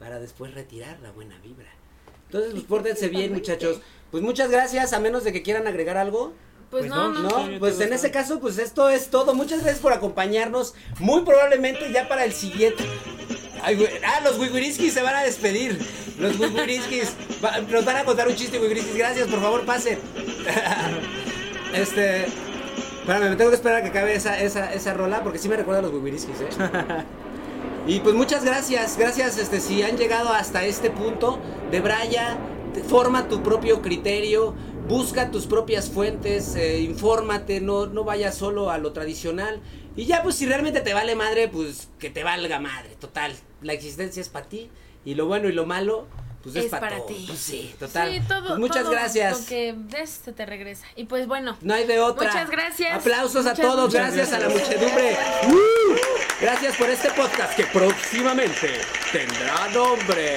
para 0.00 0.18
después 0.18 0.52
retirar 0.52 0.98
la 1.00 1.12
buena 1.12 1.38
vibra. 1.38 1.68
Entonces, 2.26 2.52
pues 2.52 2.64
pórtense 2.64 3.08
bien, 3.08 3.32
muchachos. 3.32 3.80
Pues 4.10 4.22
muchas 4.22 4.50
gracias, 4.50 4.92
a 4.94 4.98
menos 5.00 5.22
de 5.22 5.32
que 5.32 5.42
quieran 5.42 5.66
agregar 5.68 5.96
algo. 5.96 6.32
Pues, 6.70 6.86
Pues 6.86 6.90
no, 6.90 7.10
no, 7.12 7.22
no. 7.22 7.46
No, 7.48 7.58
pues 7.60 7.78
en 7.80 7.92
ese 7.92 8.10
caso, 8.10 8.40
pues 8.40 8.58
esto 8.58 8.88
es 8.88 9.10
todo. 9.10 9.34
Muchas 9.34 9.60
gracias 9.60 9.80
por 9.80 9.92
acompañarnos. 9.92 10.74
Muy 10.98 11.22
probablemente 11.22 11.92
ya 11.92 12.08
para 12.08 12.24
el 12.24 12.32
siguiente. 12.32 12.82
Ay, 13.62 13.76
güey. 13.76 13.88
Ah, 14.04 14.20
los 14.24 14.38
Wigwiriskis 14.38 14.92
se 14.92 15.02
van 15.02 15.14
a 15.14 15.22
despedir. 15.22 15.78
Los 16.18 16.38
Wigwiriskis 16.38 17.12
va- 17.44 17.58
nos 17.60 17.84
van 17.84 17.96
a 17.98 18.04
contar 18.04 18.28
un 18.28 18.34
chiste, 18.34 18.58
Wigwiriskis. 18.58 18.96
Gracias, 18.96 19.28
por 19.28 19.40
favor, 19.40 19.64
pasen. 19.64 19.98
este. 21.74 22.26
Espérame, 23.00 23.30
me 23.30 23.36
tengo 23.36 23.50
que 23.50 23.56
esperar 23.56 23.78
a 23.78 23.82
que 23.82 23.88
acabe 23.88 24.14
esa, 24.14 24.40
esa, 24.40 24.72
esa 24.72 24.94
rola 24.94 25.22
porque 25.24 25.38
sí 25.38 25.48
me 25.48 25.56
recuerda 25.56 25.80
a 25.80 25.82
los 25.82 25.92
Wigwiriskis, 25.92 26.40
¿eh? 26.40 26.48
Y 27.84 27.98
pues 27.98 28.14
muchas 28.14 28.44
gracias, 28.44 28.96
gracias 28.96 29.38
este 29.38 29.58
si 29.58 29.82
han 29.82 29.96
llegado 29.96 30.28
hasta 30.32 30.64
este 30.64 30.88
punto 30.88 31.40
de 31.72 31.80
Braya, 31.80 32.38
forma 32.88 33.26
tu 33.26 33.42
propio 33.42 33.82
criterio, 33.82 34.54
busca 34.88 35.32
tus 35.32 35.46
propias 35.46 35.90
fuentes, 35.90 36.54
eh, 36.54 36.78
infórmate, 36.82 37.60
no, 37.60 37.86
no 37.86 38.04
vayas 38.04 38.36
solo 38.36 38.70
a 38.70 38.78
lo 38.78 38.92
tradicional. 38.92 39.60
Y 39.96 40.06
ya 40.06 40.22
pues 40.22 40.36
si 40.36 40.46
realmente 40.46 40.80
te 40.80 40.94
vale 40.94 41.14
madre, 41.14 41.48
pues 41.48 41.88
que 41.98 42.10
te 42.10 42.24
valga 42.24 42.58
madre, 42.60 42.96
total. 43.00 43.34
La 43.60 43.72
existencia 43.72 44.20
es 44.20 44.28
para 44.28 44.48
ti 44.48 44.70
y 45.04 45.14
lo 45.14 45.26
bueno 45.26 45.48
y 45.48 45.52
lo 45.52 45.66
malo 45.66 46.06
pues 46.42 46.56
es, 46.56 46.64
Es 46.64 46.70
pa' 46.70 46.80
para 46.80 46.96
todo. 46.96 47.06
ti. 47.06 47.24
Pues 47.26 47.38
sí, 47.38 47.74
total. 47.78 48.12
Sí, 48.12 48.20
todo. 48.26 48.48
Pues 48.48 48.58
muchas 48.58 48.82
todo 48.82 48.92
gracias. 48.92 49.40
Lo 49.42 49.46
que 49.46 49.74
des 49.76 50.10
se 50.10 50.32
te 50.32 50.44
regresa. 50.44 50.86
Y 50.96 51.04
pues 51.04 51.26
bueno. 51.26 51.56
No 51.60 51.74
hay 51.74 51.86
de 51.86 52.00
otra. 52.00 52.26
Muchas 52.26 52.50
gracias. 52.50 52.94
Aplausos 52.94 53.46
a 53.46 53.54
todos, 53.54 53.92
gracias, 53.92 54.32
a 54.32 54.40
la 54.40 54.48
muchedumbre. 54.48 55.16
Gracias 56.40 56.76
por 56.76 56.90
este 56.90 57.10
podcast 57.10 57.54
que 57.54 57.64
próximamente 57.66 58.80
tendrá 59.12 59.68
nombre. 59.72 60.36